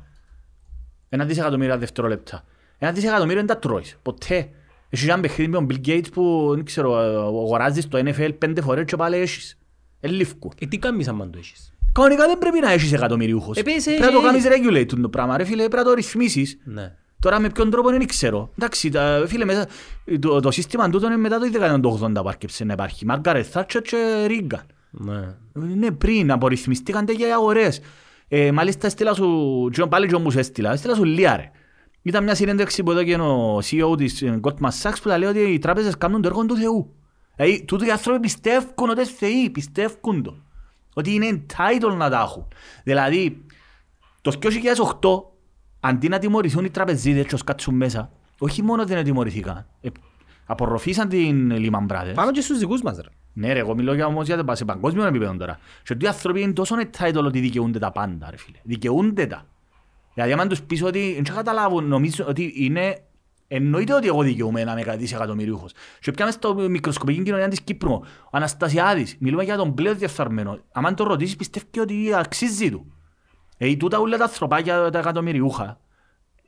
Ένα 1.09 1.25
δισεκατομμύριο 1.25 1.77
δευτερόλεπτα. 1.77 2.43
Ένα 2.77 2.91
δισεκατομμύριο 2.91 3.35
δεν 3.37 3.45
τα 3.47 3.57
τρώεις, 3.57 3.97
ποτέ. 4.01 4.49
Έχεις 4.89 5.07
ένα 5.07 5.19
παιχνίδι 5.19 5.51
με 5.51 5.57
τον 5.57 5.67
Bill 5.71 5.87
Gates 5.87 6.11
που, 6.13 6.51
δεν 6.55 6.65
ξέρω, 6.65 6.99
ε, 7.01 7.15
αγοράζεις 7.15 7.87
το 7.87 7.97
NFL 8.05 8.29
πέντε 8.37 8.61
φορές 8.61 8.85
και 8.85 8.95
πάλι 8.95 9.15
έχεις. 9.17 9.57
Είναι 9.99 10.13
λίφκο. 10.13 10.51
Ε, 10.59 10.65
τι 10.65 10.77
κάνεις 10.77 11.07
άμα 11.07 11.29
το 11.29 11.37
έχεις; 11.37 11.73
Κανονικά 11.91 12.25
δεν 12.25 12.37
πρέπει 12.37 12.59
να 12.59 12.71
έχεις 12.71 12.91
εκατομμυριούχος. 12.93 13.57
Ε, 13.57 13.61
πες, 13.61 13.87
ε, 13.87 13.91
Πρέπει 13.97 14.13
να 14.13 14.19
το 14.21 14.27
ε, 14.27 14.31
κάνεις 14.31 14.43
regulate 14.45 14.99
το 15.01 15.09
πράγμα 15.09 15.37
ρε 15.37 15.43
φίλε, 15.43 15.57
πρέπει 15.57 15.75
να 15.75 15.83
το 15.83 15.93
ρυθμίσεις. 15.93 16.57
Ναι. 16.63 16.95
Τώρα 17.19 17.39
με 17.39 17.49
ποιον 17.49 17.69
τρόπο 17.69 17.89
δεν 17.89 18.07
ξέρω. 18.07 18.49
Εντάξει, 18.57 18.89
τα, 18.89 19.23
φίλε, 19.27 19.45
μέσα, 19.45 19.67
το, 20.19 20.39
το 20.39 20.51
σύστημα 20.51 20.89
τούτο 20.89 21.05
είναι 21.05 21.17
μετά 21.17 21.39
το 21.39 21.45
1980 22.05 22.21
που 22.21 22.29
άρχισε 22.29 22.63
να 22.63 22.73
υπάρχει. 22.73 23.05
Μάργαρετ 23.05 23.45
Θάτσερ 23.49 23.81
και 23.81 24.25
Ρίγκαν. 24.27 24.65
Ναι. 24.91 25.35
Ναι, 25.53 25.91
πριν 25.91 26.31
απορριθμιστήκαν 26.31 27.05
τέτοια 27.05 27.27
οι 27.27 27.31
αγορές. 27.31 27.81
Ε, 28.27 28.51
μάλιστα 28.51 28.87
έστειλα 28.87 29.13
σου, 29.13 29.69
και 29.71 29.85
πάλι 29.85 30.07
και 30.07 30.15
όμως 30.15 30.35
έστειλα, 30.35 30.71
έστειλα 30.71 30.95
σου 30.95 31.03
λία 31.03 31.35
ρε. 31.35 31.51
Ήταν 32.01 32.23
μια 32.23 32.35
συνέντευξη 32.35 32.83
που 32.83 32.91
έδωκε 32.91 33.15
ο 33.15 33.57
CEO 33.57 33.97
της 33.97 34.21
ε, 34.21 34.39
Goldman 34.43 34.69
Sachs 34.81 34.97
που 35.01 35.09
τα 35.09 35.17
λέει 35.17 35.29
ότι 35.29 35.39
οι 35.39 35.59
τράπεζες 35.59 35.97
κάνουν 35.97 36.21
το 36.21 36.27
έργο 36.27 36.45
του 36.45 36.55
Θεού. 36.55 36.93
Δηλαδή, 37.35 37.65
τούτοι 37.65 37.87
οι 37.87 37.91
άνθρωποι 37.91 38.19
πιστεύουν 38.19 38.89
ότι 38.89 39.01
είναι 39.01 39.09
θεοί, 39.09 39.49
πιστεύουν 39.49 40.23
το. 40.23 40.37
Ότι 40.93 41.13
είναι 41.13 41.45
entitled 41.47 41.95
να 41.97 42.09
τα 42.09 42.19
έχουν. 42.19 42.47
Δηλαδή, 42.83 43.45
το 44.21 44.31
2008, 44.41 45.38
αντί 45.79 46.07
να 46.09 46.19
τιμωρηθούν 46.19 46.65
οι 46.65 46.69
τραπεζίτες 46.69 47.25
και 47.25 47.35
ως 47.35 47.43
κάτσουν 47.43 47.75
μέσα, 47.75 48.11
όχι 48.39 48.63
μόνο 48.63 48.85
δεν 48.85 49.03
τιμωρηθήκαν, 49.03 49.65
ε, 49.81 49.89
απορροφήσαν 50.45 51.09
την 51.09 51.51
Lehman 51.51 51.93
Brothers. 51.93 52.13
Πάμε 52.13 52.31
και 52.31 52.41
στους 52.41 52.57
δικούς 52.57 52.81
μας 52.81 52.97
ρε. 52.97 53.09
Ναι 53.33 53.53
ρε, 53.53 53.59
εγώ 53.59 53.75
μιλώ 53.75 53.93
για 53.93 54.05
όμως 54.05 54.25
για 54.25 54.43
το 54.43 54.55
σε 54.55 54.65
παγκόσμιο 54.65 55.05
επίπεδο 55.05 55.37
τώρα. 55.37 55.59
Και 55.83 55.93
ότι 55.93 56.05
οι 56.05 56.07
άνθρωποι 56.07 56.41
είναι 56.41 56.53
τόσο 56.53 56.75
entitled 56.75 57.23
ότι 57.25 57.39
δικαιούνται 57.39 57.79
τα 57.79 57.91
πάντα 57.91 58.29
ρε 58.29 58.37
φίλε. 58.37 58.57
Δικαιούνται 58.63 59.25
τα. 59.25 59.45
Δηλαδή 60.13 60.33
άμα 60.33 60.47
τους 60.47 60.61
πεις 60.61 60.83
ότι 60.83 61.21
δεν 61.23 61.35
καταλάβουν, 61.35 61.87
νομίζω 61.87 62.25
ότι 62.27 62.53
είναι 62.55 63.03
Εννοείται 63.51 63.93
ότι 63.93 64.07
εγώ 64.07 64.21
δικαιούμαι 64.21 64.63
να 64.63 64.71
είμαι 64.71 64.81
κάτι 64.81 64.97
δισεκατομμυρίουχος. 64.97 65.71
Και 65.99 66.11
πιάμε 66.11 66.31
στο 66.31 66.53
μικροσκοπική 66.53 67.23
κοινωνία 67.23 67.47
της 67.47 67.61
Κύπρου, 67.61 67.91
ο 67.91 68.05
Αναστασιάδης, 68.31 69.15
μιλούμε 69.19 69.43
για 69.43 69.57
τον 69.57 69.73
πλέον 69.73 69.97
διεφθαρμένο. 69.97 70.59
Αν 70.71 70.95
το 70.95 71.03
ρωτήσεις 71.03 71.35
πιστεύει 71.35 71.79
ότι 71.79 72.13
αξίζει 72.13 72.71
του. 72.71 72.93
Ε, 73.61 73.75
τούτα 73.75 73.99
όλα 73.99 74.17
τα 74.17 74.23
ανθρωπάκια 74.23 74.89
τα 74.89 74.99
εκατομμυριούχα 74.99 75.79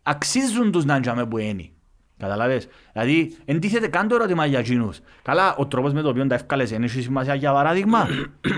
αξίζουν 0.03 0.71
τους 0.71 0.85
να 0.85 0.95
είναι 0.95 1.25
που 1.25 1.37
είναι. 1.37 1.69
Καταλαβες. 2.17 2.67
Δηλαδή, 2.93 3.37
εντίθεται 3.45 3.87
καν 3.87 4.07
το 4.07 4.15
ερώτημα 4.15 4.45
για 4.45 4.59
εκείνους. 4.59 4.99
Καλά, 5.21 5.55
ο 5.55 5.67
τρόπος 5.67 5.93
με 5.93 6.01
τον 6.01 6.09
οποίο 6.11 6.27
τα 6.27 6.35
εύκαλες 6.35 6.69
δεν 6.69 6.83
έχει 6.83 7.01
σημασία 7.01 7.35
για 7.35 7.51
παράδειγμα. 7.51 8.07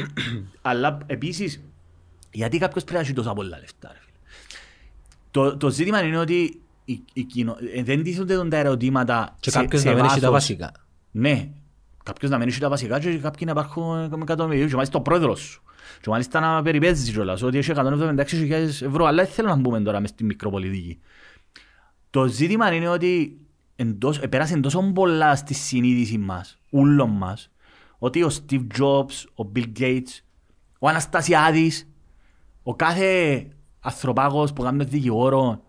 Αλλά 0.62 0.98
επίσης, 1.06 1.64
γιατί 2.32 2.58
κάποιος 2.58 2.84
πρέπει 2.84 2.98
να 3.00 3.04
έχει 3.06 3.14
τόσα 3.14 3.34
πολλά 3.34 3.58
λεφτά. 3.60 3.88
Ρε, 3.92 4.00
φίλε; 4.00 4.18
Το, 5.32 5.58
το 5.58 5.70
ζήτημα 5.70 6.04
είναι 6.04 6.18
ότι 6.18 6.62
η, 6.86 7.04
η 7.14 7.24
κοινο... 7.24 7.58
ε, 7.76 7.84
δεν 7.84 8.04
τίθονται 8.04 8.48
τα 8.48 8.58
ερωτήματα 8.58 9.36
Και 9.40 9.50
σε- 9.50 9.60
κάποιος 9.60 9.82
σε 9.82 9.90
να 9.90 9.96
μην 9.96 10.04
έχει 10.04 10.14
τα 10.20 10.32
βάθος. 10.32 10.32
βασικά. 10.32 10.72
Ναι. 11.12 11.50
Κάποιος 12.04 12.32
να 12.32 12.38
μην 12.38 12.48
έχει 12.48 12.60
τα 12.60 12.70
βασικά 12.70 13.00
και 13.00 13.18
κάποιοι 13.18 13.42
να 13.46 13.52
υπάρχουν 13.52 14.08
με 14.08 14.18
εκατομμυρίους 14.22 14.70
και 14.70 14.76
μάλιστα 14.76 14.98
ο 14.98 15.02
πρόεδρος 15.02 15.40
σου. 15.40 15.64
Και 16.04 16.10
μάλιστα 16.10 16.40
να 16.40 16.62
περιπέζεις 16.62 17.12
κιόλας 17.12 17.42
ότι 17.42 17.58
έχει 17.58 17.72
176.000 17.76 18.52
ευρώ, 18.82 19.06
αλλά 19.06 19.24
δεν 19.24 19.32
θέλω 19.32 19.48
να 19.48 19.56
μπούμε 19.56 19.82
τώρα 19.82 20.00
μες 20.00 20.10
στη 20.10 20.24
μικροπολιτική. 20.24 21.00
Το 22.10 22.26
ζήτημα 22.28 22.74
είναι 22.74 22.88
ότι 22.88 23.38
εντός, 23.76 24.20
επέρασε 24.20 24.60
τόσο 24.60 24.92
πολλά 24.94 25.36
στη 25.36 25.54
συνείδηση 25.54 26.18
μας, 26.18 26.60
ούλων 26.70 27.10
μας, 27.10 27.52
ότι 27.98 28.24
ο 28.24 28.30
Steve 28.32 28.68
Jobs, 28.80 29.46
ο 29.46 29.52
Bill 29.56 29.66
Gates, 29.80 30.22
ο 30.80 30.88
Αναστασιάδης, 30.88 31.90
ο 32.64 32.76
κάθε 32.76 33.48
ανθρωπάγος 33.80 34.54
που 34.54 34.62
κάνει 34.62 34.84
δικηγόρο 34.84 35.64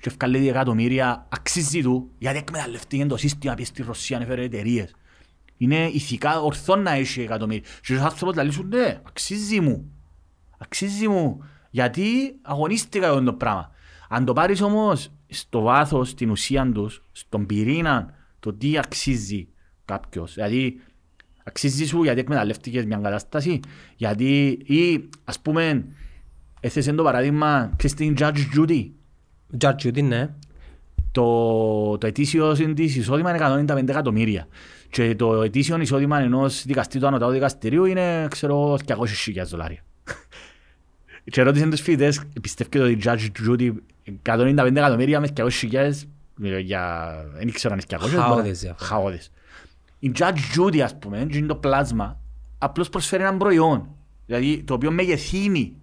και 0.00 0.08
ευκαλεί 0.08 0.48
εκατομμύρια 0.48 1.26
αξίζει 1.28 1.82
του 1.82 2.10
γιατί 2.18 2.38
εκμεταλλευτήκε 2.38 3.06
το 3.06 3.16
σύστημα 3.16 3.54
πήγε 3.54 3.66
στη 3.66 3.82
Ρωσία 3.82 4.18
να 4.18 4.24
έφερε 4.24 4.42
εταιρείες. 4.42 4.94
Είναι 5.62 5.90
ηθικά 5.92 6.40
ορθόν 6.40 6.82
να 6.82 6.90
έχει 6.90 7.20
εκατομμύρια. 7.20 7.68
Και 7.82 7.94
ο 7.94 8.02
άνθρωπος 8.02 8.36
λέει 8.36 8.50
σου 8.50 8.66
ναι, 8.68 9.00
αξίζει 9.02 9.60
μου. 9.60 9.90
Αξίζει 10.58 11.08
μου. 11.08 11.44
Γιατί 11.70 12.04
αγωνίστηκα 12.42 13.06
για 13.06 13.14
αυτό 13.14 13.24
το 13.24 13.32
πράγμα. 13.32 13.70
Αν 14.08 14.24
το 14.24 14.32
πάρεις 14.32 14.60
όμως 14.60 15.10
στο 15.28 15.60
βάθος, 15.60 16.08
στην 16.08 16.30
ουσία 16.30 16.70
τους, 16.72 17.04
στον 17.12 17.46
πυρήνα, 17.46 18.14
το 18.40 18.52
τι 18.52 18.78
αξίζει 18.78 19.48
κάποιος. 19.84 20.34
Δηλαδή, 20.34 20.80
αξίζει 21.44 21.86
σου 21.86 22.02
γιατί 22.02 22.20
εκμεταλλεύτηκες 22.20 22.84
μια 22.84 22.96
κατάσταση, 22.96 23.60
γιατί 23.96 24.58
ή 24.64 25.08
ας 25.24 25.40
πούμε, 25.40 25.84
έθεσε 26.60 26.92
το 26.92 27.02
παράδειγμα, 27.02 27.72
ξέρεις 27.76 27.96
την 27.96 28.16
Judge 28.18 28.56
Judy, 28.56 28.90
Judge 29.58 29.86
Judy, 29.86 30.02
ναι. 30.02 30.34
το, 31.12 31.98
το 31.98 32.06
ετήσιο 32.06 32.52
της 32.74 32.96
εισόδημα 32.96 33.36
είναι 33.36 33.64
195 33.72 33.88
εκατομμύρια. 33.88 34.46
Και 34.92 35.14
το 35.14 35.42
ετήσιο 35.42 35.80
εισόδημα 35.80 36.18
ενός 36.20 36.64
δικαστή 36.64 36.98
του 36.98 37.06
ανωτάτου 37.06 37.32
δικαστηρίου 37.32 37.84
είναι, 37.84 38.26
ξέρω, 38.30 38.78
200.000 38.86 38.96
δολάρια. 39.46 39.80
και 41.24 41.42
ρώτησαν 41.42 41.70
τους 41.70 41.80
φοιτητές, 41.80 42.20
πιστεύετε 42.40 42.78
ότι 42.80 42.92
η 42.92 43.00
Judge 43.04 43.28
Judy 43.48 43.72
195 44.26 44.76
εκατομμύρια 44.76 45.20
με 45.20 45.28
200.000 45.36 45.90
για... 46.62 47.14
δεν 47.34 47.52
ξέρω 47.52 47.74
αν 47.74 47.80
είναι 47.90 48.02
200. 48.04 48.08
Χαόδες 48.08 48.60
διαφορά. 48.60 48.86
Χαόδες. 48.88 49.30
Η 49.98 50.12
Judge 50.18 50.58
Judy, 50.58 50.78
ας 50.78 50.98
πούμε, 50.98 51.26
είναι 51.30 51.46
το 51.46 51.54
πλάσμα, 51.56 52.20
απλώς 52.58 52.88
προσφέρει 52.88 53.22
έναν 53.22 53.38
προϊόν. 53.38 53.88
Δηλαδή, 54.26 54.62
το 54.62 54.74
οποίο 54.74 54.90
μεγεθύνει. 54.90 55.76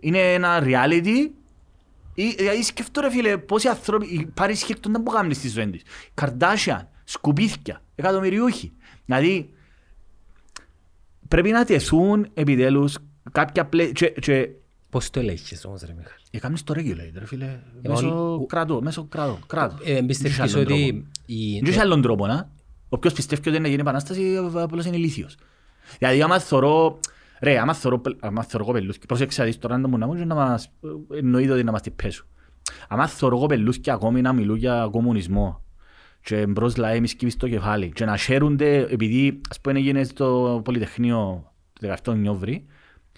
Είναι 0.00 0.18
ένα 0.32 0.60
reality 0.62 1.30
ή- 2.14 2.34
Δηλαδή 2.36 2.62
σκεφτώ 2.62 3.00
ρε 3.00 3.10
φίλε 3.10 3.36
πόσοι 3.36 3.68
άνθρωποι, 3.68 4.06
η 4.06 4.32
Paris 4.38 4.68
Hilton 4.68 4.88
δεν 4.90 5.00
μπορεί 5.00 5.16
να 5.16 5.20
κάνεις 5.20 5.36
στη 5.36 5.48
ζωή 5.48 5.70
της. 5.70 5.82
Καρδάσιαν, 6.14 6.88
σκουπίθια, 7.04 7.80
εκατομμυριούχοι. 7.96 8.72
Δηλαδή 9.04 9.50
πρέπει 11.28 11.50
να 11.50 11.64
τεθούν 11.64 12.26
επιτέλους 12.34 12.98
κάποια 13.32 13.66
πλαίσια 13.66 13.92
και, 13.92 14.06
και 14.20 14.48
Πώς 14.90 15.10
το 15.10 15.20
ελέγχεις 15.20 15.64
όμως 15.64 15.80
ρε 15.80 15.92
Μιχάλη; 15.96 16.20
έκανες 16.30 16.62
το 16.64 16.74
regulator 16.76 17.18
ρε 17.18 17.26
φίλε, 17.26 17.44
Ε, 17.82 17.88
μέσω 17.88 18.32
όλοι- 18.34 18.46
κράτου, 18.46 18.82
μέσω 18.82 19.04
κράτου, 19.04 19.38
κράτου. 19.46 19.76
Ε, 19.84 19.96
εμπιστεύεις 19.96 20.36
Δεν 20.36 20.46
έχει 20.46 20.54
άλλον 20.56 20.66
ότι 20.72 20.84
τρόπο. 20.92 21.08
η- 21.26 21.58
Δεν 21.62 21.70
έχει 21.70 21.80
άλλον 21.80 22.02
τρόπο, 22.02 22.26
να. 22.26 22.50
Όποιος 22.88 23.12
πιστεύει 23.12 23.40
ότι 23.40 23.50
είναι 23.50 23.58
να 23.58 23.68
γίνει 23.68 23.80
επανάσταση, 23.80 24.36
απλώς 24.54 24.84
είναι 24.84 24.96
ηλίθιος. 24.96 25.36
Δηλαδή, 25.98 26.22
άμα 26.22 26.38
θωρώ, 26.38 26.98
ρε, 27.40 27.58
άμα 27.58 27.74
θωρώ, 27.74 27.98
πελ- 27.98 28.24
άμα 28.24 28.42
θωρώ 28.42 28.64
κοπελούθκια, 28.64 29.06
πρόσεξε 29.06 29.40
να 29.40 29.46
δεις 29.46 29.58
τώρα 29.58 29.78
να 29.78 29.88
μου 29.88 29.98
να 29.98 30.06
μου 30.06 30.14
και 30.16 30.24
να 30.24 30.34
μας, 30.34 30.70
εννοείται 31.14 31.52
ότι 31.52 31.64
να 31.64 31.72
μας 31.72 31.82
την 31.82 31.96
πέσουν. 31.96 32.26
Άμα 32.88 33.06
θωρώ 33.06 33.38
κοπελούθκια 33.38 33.94
ακόμη 33.94 34.20
να 34.20 34.32
μιλούν 34.32 34.56
για 34.56 34.88
κομμουνισμό 34.90 35.62
και 36.26 36.46
μπρος 36.46 36.76
λαέ 36.76 37.00
μη 37.00 37.06
σκύβει 37.06 37.30
στο 37.30 37.48
κεφάλι. 37.48 37.90
Και 37.90 38.04
να 38.04 38.16
χαίρονται 38.16 38.86
επειδή 38.90 39.40
ας 39.50 39.60
πούμε 39.60 39.78
έγινε 39.78 40.04
στο 40.04 40.60
Πολυτεχνείο 40.64 41.52
το 41.80 41.94
17 42.04 42.14
Νιόβρη 42.16 42.64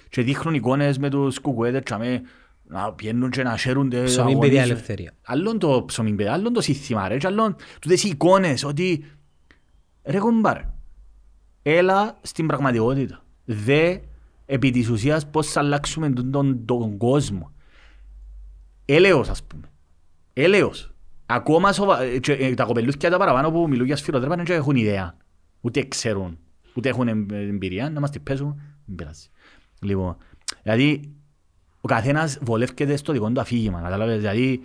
και 0.09 0.22
δείχνουν 0.22 0.55
εικόνες 0.55 0.98
με 0.98 1.10
τους 1.10 1.39
κουκουέδες 1.40 1.82
και 1.85 1.94
αμέ, 1.94 2.22
να 2.64 2.93
πιένουν 2.93 3.30
και 3.30 3.43
να 3.43 3.56
χαίρονται 3.56 4.02
Ψωμί, 4.02 4.20
αγωνίζουν. 4.20 4.40
παιδιά, 4.40 4.62
ελευθερία. 4.62 5.12
Άλλον 5.22 5.59
το 5.59 5.85
ψωμί 5.86 6.12
παιδιά, 6.12 6.32
άλλον 6.32 6.52
το 6.52 6.60
σύστημα 6.60 7.09
ρε 7.09 7.16
και 7.16 7.26
άλλον 7.26 7.56
τούτες 7.80 8.05
οι 8.05 8.09
εικόνες 8.09 8.64
ότι 8.64 9.05
ρε 10.05 10.18
κομπάρ 10.18 10.60
έλα 11.62 12.18
στην 12.22 12.47
πραγματικότητα. 12.47 13.24
Δε 13.44 13.98
επί 14.47 14.70
της 14.70 14.89
ουσίας 14.89 15.26
πώς 15.26 15.51
θα 15.51 15.60
αλλάξουμε 15.60 16.10
τον, 16.10 16.30
τον, 16.30 16.64
τον 16.64 16.97
κόσμο. 16.97 17.52
Έλεος 18.85 19.28
ας 19.28 19.43
πούμε. 19.43 19.70
Έλεος 20.32 20.93
ακόμα 21.28 21.72
σοβα... 21.72 22.02
ε, 22.02 22.18
και, 22.18 22.32
ε, 22.32 22.55
τα 22.55 22.64
κοπελούθια 22.64 23.10
τα 23.10 23.18
παραπάνω 23.18 23.50
που 23.50 23.68
μιλούν 23.68 23.86
για 23.86 23.96
σφυροτρέπα 23.96 24.36
δεν 24.36 24.46
έχουν 24.56 24.76
ιδέα 24.76 25.16
ούτε 25.60 25.84
ξέρουν 25.84 26.38
ούτε 26.74 26.88
έχουν 26.88 27.09
εμ- 27.09 27.32
εμπειρία 27.32 27.90
να 27.90 28.00
μας 28.00 28.10
την 28.10 28.22
πέσουν 28.22 28.60
δεν 28.86 28.94
πειράζει 28.94 29.26
λοιπόν 29.80 30.16
δηλαδή 30.62 31.12
ο 31.80 31.88
καθένας 31.88 32.38
βολεύκεται 32.42 32.96
στο 32.96 33.12
δικό 33.12 33.30
του 33.30 33.40
αφήγημα 33.40 33.80
κατάλαβες; 33.80 34.16
Δηλαδή 34.16 34.60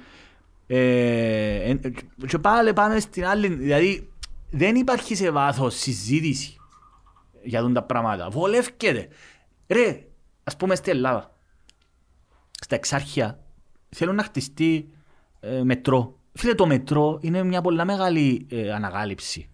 ε, 0.67 1.69
ε, 1.69 1.79
και 2.27 2.37
πάλι 2.37 2.73
πάμε 2.73 2.99
στην 2.99 3.25
άλλη 3.25 3.47
δηλαδή 3.47 4.09
δεν 4.49 4.75
υπάρχει 4.75 5.15
σε 5.15 5.31
βάθος 5.31 5.75
συζήτηση 5.75 6.57
για 7.43 7.61
τον 7.61 7.73
τα 7.73 7.83
πράγματα. 7.83 8.29
Βολεύκεται. 8.29 9.07
Ρε, 9.67 10.05
ας 10.43 10.57
πούμε 10.57 10.75
στην 10.75 10.91
Ελλάδα, 10.93 11.37
στα 12.61 12.75
εξάρχεια, 12.75 13.43
θέλουν 13.89 14.15
να 14.15 14.23
χτιστεί 14.23 14.89
ε, 15.39 15.63
μετρό. 15.63 16.19
Φίλε, 16.33 16.53
το 16.55 16.65
μετρό 16.65 17.17
είναι 17.21 17.43
μια 17.43 17.61
πολλά 17.61 17.85
μεγάλη 17.85 18.47
ε, 18.49 18.73
ανακάλυψη. 18.73 19.49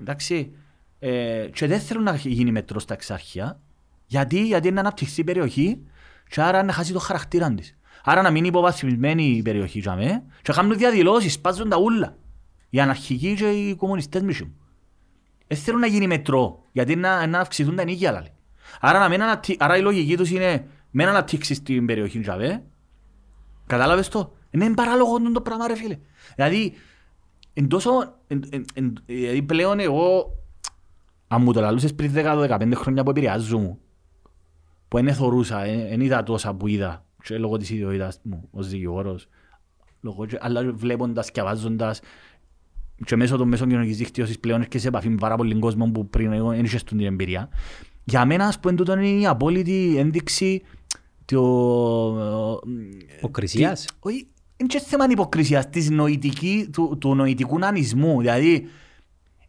Εντάξει. 0.00 0.52
Ε, 0.98 1.48
και 1.52 1.66
δεν 1.66 1.80
θέλουν 1.80 2.02
να 2.02 2.14
γίνει 2.14 2.52
μετρό 2.52 2.80
στα 2.80 2.94
εξάρχεια, 2.94 3.60
γιατί, 4.06 4.46
γιατί 4.46 4.66
είναι 4.66 4.74
να 4.74 4.80
αναπτυχθεί 4.80 5.20
η 5.20 5.24
περιοχή 5.24 5.82
και 6.28 6.42
άρα 6.42 6.62
να 6.62 6.72
χάσει 6.72 6.92
το 6.92 6.98
χαρακτήρα 6.98 7.54
της. 7.54 7.76
Άρα 8.04 8.22
να 8.22 8.30
μείνει 8.30 8.46
υποβαθμισμένη 8.46 9.24
η 9.24 9.42
περιοχή 9.42 9.78
για 9.78 9.94
με, 9.96 10.22
και 10.42 10.52
κάνουν 10.52 10.78
διαδηλώσεις, 10.78 11.32
σπάζουν 11.32 11.68
τα 11.68 11.76
ούλα. 11.78 12.16
Οι 12.70 12.80
αναρχικοί 12.80 13.34
και 13.34 13.50
οι 13.50 13.74
κομμουνιστές 13.74 14.22
μισούν. 14.22 14.54
Δεν 15.46 15.58
θέλουν 15.58 15.80
να 15.80 15.86
γίνει 15.86 16.06
μετρό, 16.06 16.64
γιατί 16.72 16.96
να, 16.96 17.26
να 17.26 17.38
αυξηθούν 17.38 17.76
τα 17.76 17.84
νίκια. 17.84 18.12
Λάλη. 18.12 18.32
Άρα, 18.80 18.98
να 18.98 19.08
μην 19.08 19.22
αναπτύ... 19.22 19.56
Άρα 19.58 19.76
η 19.76 19.80
λογική 19.80 20.16
τους 20.16 20.30
είναι 20.30 20.66
μην 20.90 21.08
αναπτύξεις 21.08 21.62
την 21.62 21.86
περιοχή 21.86 22.20
Τζαβέ. 22.20 22.62
Κατάλαβες 23.66 24.08
το; 24.08 24.32
Είναι 24.54 24.74
παράλογο 24.74 25.20
το 25.32 25.40
πράγμα 25.40 25.66
ρε 25.66 25.74
φίλε. 25.76 25.98
Δηλαδή, 26.36 26.72
εν 27.54 27.68
τόσο, 27.68 27.90
εν, 28.26 28.42
εν, 28.50 28.64
εν, 28.74 28.94
δηλαδή 29.06 29.42
πλέον 29.42 29.80
εγώ, 29.80 30.36
αν 31.28 31.42
μου 31.42 31.52
το 31.52 31.60
λαλούσες 31.60 31.94
πριν 31.94 32.12
10-15 32.14 32.72
χρόνια 32.74 33.02
που 33.02 33.10
επηρεάζω 33.10 33.78
που 34.88 35.02
δεν 35.02 35.14
θωρούσα, 35.14 35.58
δεν 35.88 36.00
είδα 36.00 36.22
τόσα 36.22 36.54
που 36.54 36.66
είδα, 36.66 37.04
και 37.22 37.38
λόγω 37.38 37.56
της 37.56 37.70
ιδιότητας 37.70 38.18
μου 38.22 38.48
ως 38.50 38.68
δικηγόρος, 38.68 39.28
λόγω, 40.00 40.26
και- 40.26 40.38
αλλά 40.40 40.72
βλέποντας 40.72 41.30
και 41.30 41.42
βάζοντας 41.42 42.00
και 43.04 43.16
μέσω 43.16 43.36
των 43.36 43.48
μέσων 43.48 43.68
κοινωνικής 43.68 43.96
δικτύωσης 43.96 44.38
πλέον 44.38 44.60
έρχεσαι 44.60 44.78
σε 44.82 44.88
επαφή 44.88 45.08
με 45.08 45.16
πάρα 45.16 45.36
πολύ 45.36 45.58
κόσμο 45.58 45.90
που 45.90 46.08
πριν 46.08 46.32
εγώ 46.32 46.48
δεν 46.50 46.64
είχες 46.64 46.84
την 46.84 47.00
εμπειρία. 47.00 47.48
Για 48.04 48.24
μένα, 48.26 48.46
ας 48.46 48.60
πούμε, 48.60 48.74
τούτο 48.74 48.92
είναι 48.98 49.20
η 49.20 49.26
απόλυτη 49.26 49.94
ένδειξη 49.98 50.62
το... 51.24 51.40
Υποκρισίας. 53.18 53.84
τι- 53.84 53.92
Όχι, 54.00 54.26
είναι 54.62 54.78
και 54.78 54.80
θέμα 54.80 55.06
υποκρισίας, 55.10 55.68
της 55.70 55.90
νοητική, 55.90 56.68
του, 56.72 56.96
του 57.00 57.14
νοητικού 57.14 57.58
νανισμού. 57.58 58.20
Δηλαδή, 58.20 58.68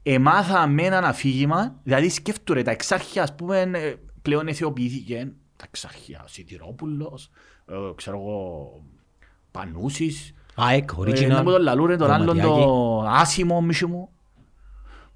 εμάθαμε 0.04 0.84
έναν 0.84 1.06
αφήγημα, 1.06 1.80
δηλαδή 1.84 2.10
σκέφτομαι 2.10 2.64
τα 2.64 2.72
εξάρχεια, 2.72 3.24
ας 3.24 3.36
πούμε, 3.36 3.60
ε, 3.74 3.94
πλέον 4.22 4.48
αιθιοποιήθηκε, 4.48 5.32
τα 5.56 5.66
εξάρχεια, 5.68 6.24
Σιτηρόπουλος, 6.28 7.30
ε, 7.66 7.74
ξέρω 7.96 8.18
εγώ, 8.18 8.72
Πανούσης, 9.52 10.34
ΑΕΚ, 10.56 10.90
ε, 10.92 10.96
original. 10.98 11.28
να 11.28 11.44
μου 11.44 11.52
το 11.52 11.58
λαλούρε 11.58 11.96
τον 11.96 12.12
άλλον 12.12 12.26
δωματιάκι. 12.26 12.62
το 12.62 13.06
άσημο 13.08 13.62
μίσο 13.62 13.88
μου. 13.88 14.10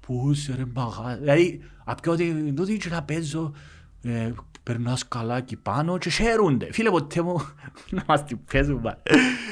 Πού 0.00 0.30
είσαι 0.30 0.54
ρε 0.56 0.64
μπαγά. 0.64 1.16
Δηλαδή, 1.16 1.60
απ' 1.84 2.00
και 2.00 2.10
ότι 2.10 2.52
τούτοι 2.56 2.76
και 2.76 2.88
να 2.88 3.02
παίζω, 3.02 3.52
ε, 4.02 4.32
περνάς 4.72 5.08
καλά 5.08 5.36
εκεί 5.36 5.56
πάνω 5.56 5.98
και 5.98 6.10
χαίρονται. 6.10 6.72
Φίλε, 6.72 6.90
ποτέ 6.90 7.22
μου 7.22 7.36
να 7.90 8.04
μας 8.06 8.24
την 8.24 8.38
παίζουν 8.52 8.80
πάλι. 8.80 8.96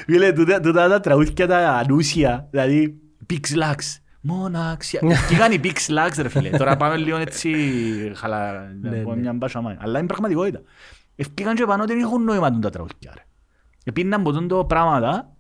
Φίλε, 0.05 0.33
τούτα 0.33 0.61
τούτα 0.61 0.89
τα 0.89 1.01
τραγούδια 1.01 1.47
τα 1.47 1.59
ανούσια, 1.71 2.49
δηλαδή, 2.51 2.99
Pixlax. 3.31 3.79
Μοναξιά. 4.21 5.01
Και 5.29 5.37
κάνει 5.37 5.61
Pixlax 5.65 6.11
ρε 6.17 6.29
φίλε. 6.29 6.51
Τώρα 6.51 6.77
πάμε 6.77 6.97
λίγο 6.97 7.17
έτσι 7.17 7.51
χαλά, 8.21 8.53
να 8.83 8.91
Ναι, 8.91 8.97
πούμε 8.97 9.15
ναι. 9.15 9.21
μια 9.21 9.33
μπάσα 9.33 9.61
μάια. 9.61 9.79
Αλλά 9.81 9.99
είναι 9.99 10.07
πραγματικότητα. 10.07 10.61
Ευκήκαν 11.17 11.55
και 11.55 11.65
πάνω 11.65 11.83
ότι 11.83 11.93
δεν 11.93 12.03
έχουν 12.03 12.23
νόημα 12.25 12.49
τούτα 12.51 12.61
τα 12.61 12.71
τραγούδια 12.71 13.13
ρε. 13.15 13.23
Επίναν 13.85 14.21
από 14.21 14.33
τούτο 14.33 14.65
πράγματα 14.65 15.37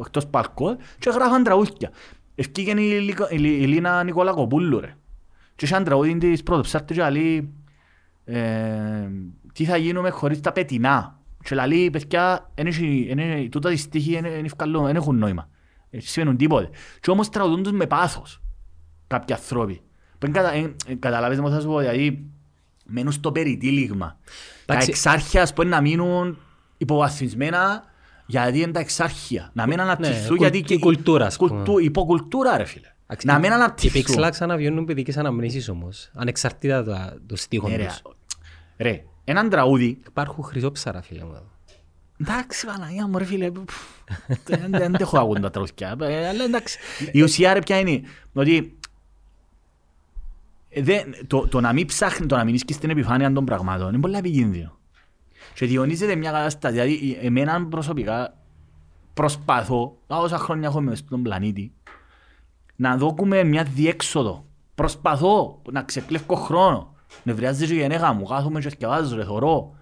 εκτός 0.00 0.26
παλκό 0.26 0.76
και 0.98 1.10
γράφαν 1.10 1.42
τραγούδια. 1.42 1.90
Ευκήγεν 2.34 2.78
η, 2.78 2.82
Λίκα- 2.82 3.30
η, 3.30 3.36
Λι- 3.38 3.62
η 3.62 3.66
Λίνα 3.66 4.04
Νικολακοπούλου 4.04 4.80
ρε. 4.80 4.94
Και 5.56 5.64
είχε 5.64 5.74
ένα 5.76 5.84
τραγούδι 5.84 6.18
της 6.18 6.42
πρωτοψάρτη 6.42 6.94
και 6.94 7.08
λέει 7.10 7.52
ε, 8.30 9.10
τι 9.52 9.64
θα 9.64 9.76
γίνουμε 9.76 10.10
χωρίς 10.10 10.40
τα 10.40 10.52
πετεινά. 10.52 11.18
Και 11.42 11.54
λέει 11.54 11.90
παιδιά, 11.90 12.50
εν 12.54 12.66
έχει- 12.66 13.06
εν 13.10 13.18
έχει- 13.18 13.48
τούτα 13.48 13.68
τη 13.70 13.76
στίχη 13.76 14.12
δεν 14.20 14.24
είναι 14.24 14.46
ευκαλό, 14.46 14.82
δεν 14.82 14.96
έχουν 14.96 15.18
νόημα. 15.18 15.48
Δεν 15.90 16.00
σημαίνουν 16.00 16.36
τίποτε. 16.36 16.70
Και 17.00 17.10
όμως 17.10 17.28
τραγουδούν 17.28 17.62
τους 17.62 17.72
με 17.72 17.86
πάθος 17.86 18.40
κάποιοι 19.06 19.34
άνθρωποι. 19.34 19.80
Που 20.18 20.26
εν 20.26 20.32
κατα- 20.32 20.52
εν- 20.52 20.76
εν 20.86 20.98
καταλάβεις 20.98 21.40
μου 21.40 21.50
θα 21.50 21.60
σου 21.60 21.66
πω, 21.66 21.78
δηλαδή 21.78 22.24
μένουν 22.84 23.12
στο 23.12 23.32
περιτύλιγμα. 23.32 24.18
Τα 24.66 24.72
Εντάξει. 24.72 24.90
εξάρχεια 24.90 25.42
ας 25.42 25.52
πούμε 25.52 25.68
να 25.68 25.80
μείνουν 25.80 26.38
υποβαθμισμένα 26.76 27.84
γιατί 28.26 28.60
είναι 28.60 28.72
τα 28.72 28.80
εξάρχεια. 28.80 29.50
Να 29.52 29.66
μην 29.66 29.80
αναπτυχθούν 29.80 30.26
κουλ- 30.26 30.40
γιατί... 30.40 30.58
η 30.58 30.62
και- 30.62 30.78
κουλτούρα, 30.78 31.26
ας 31.26 31.36
πούμε. 31.36 31.50
κουλτού- 31.50 31.82
Υποκουλτούρα 31.82 32.56
ρε 32.56 32.64
φίλε. 32.64 32.86
Εντάξει, 33.06 33.26
Να 33.26 33.38
μην 33.38 33.50
Οι 33.50 33.54
αναπτυχθούν. 33.54 34.16
Pixlax 34.24 34.30
αναβιώνουν 34.40 34.84
παιδικές 34.84 35.16
αναμνήσεις 35.16 35.68
όμως. 35.68 36.10
Ανεξαρτήτα 36.14 36.84
τα- 36.84 37.18
των 37.26 37.36
στίχων 37.36 37.70
Ναι, 37.70 37.76
ρε, 37.76 37.84
τους. 37.86 38.02
Ρε, 38.80 39.04
έναν 39.24 39.48
τραγούδι 39.48 39.98
Υπάρχουν 40.06 40.44
χρυσόψαρα 40.44 41.02
φίλε 41.02 41.24
μου. 41.24 41.30
εδώ. 41.34 41.48
Εντάξει, 42.20 42.66
Παναγία 42.66 43.06
μου, 43.06 43.18
ρε 43.18 43.24
φίλε. 43.24 43.50
πφ, 43.50 43.74
Δεν 44.44 44.70
δεν 44.70 44.94
έχω 44.94 45.18
ακούσει 45.18 45.40
τα 45.40 45.50
τραγούδια. 45.50 45.96
ε, 46.00 46.28
Αλλά 46.28 46.44
εντάξει. 46.44 46.78
Η 47.12 47.22
ουσία 47.22 47.52
ρε 47.54 47.58
ποια 47.60 47.78
είναι. 47.78 48.02
Ότι 48.32 48.78
ε, 50.68 50.82
δεν- 50.82 51.14
το, 51.26 51.48
το 51.48 51.60
να 51.60 51.72
μην 51.72 51.86
ψάχνει, 51.86 52.26
το 52.26 52.36
να 52.36 52.44
μην 52.44 52.54
είσαι 52.54 52.64
στην 52.68 52.90
επιφάνεια 52.90 53.32
των 53.32 53.44
πραγμάτων 53.44 53.88
είναι 53.88 54.00
πολύ 54.00 54.16
επικίνδυνο. 54.16 54.78
Και 55.54 55.66
διονύζεται 55.66 56.14
μια 56.16 56.30
κατάσταση. 56.30 56.74
Δηλαδή, 56.74 57.18
ε, 57.20 57.26
εμένα 57.26 57.66
προσωπικά 57.66 58.34
προσπαθώ, 59.14 59.96
τα 60.06 60.16
όσα 60.16 60.38
χρόνια 60.38 60.68
έχω 60.68 60.80
μες 60.80 60.98
στον 60.98 61.22
πλανήτη, 61.22 61.72
να 62.76 62.96
δώκουμε 62.96 63.44
μια 63.44 63.64
διέξοδο. 63.64 64.44
Προσπαθώ 64.74 65.62
να 65.72 65.82
ξεκλεύω 65.82 66.34
χρόνο. 66.34 66.94
Νευριάζεις 67.22 67.70
η 67.70 67.74
γενέκα 67.74 68.12
μου, 68.12 68.24
κάθομαι 68.24 68.60
και 68.60 68.68
σκευάζω, 68.70 69.16
ρε, 69.16 69.24
θωρώ. 69.24 69.74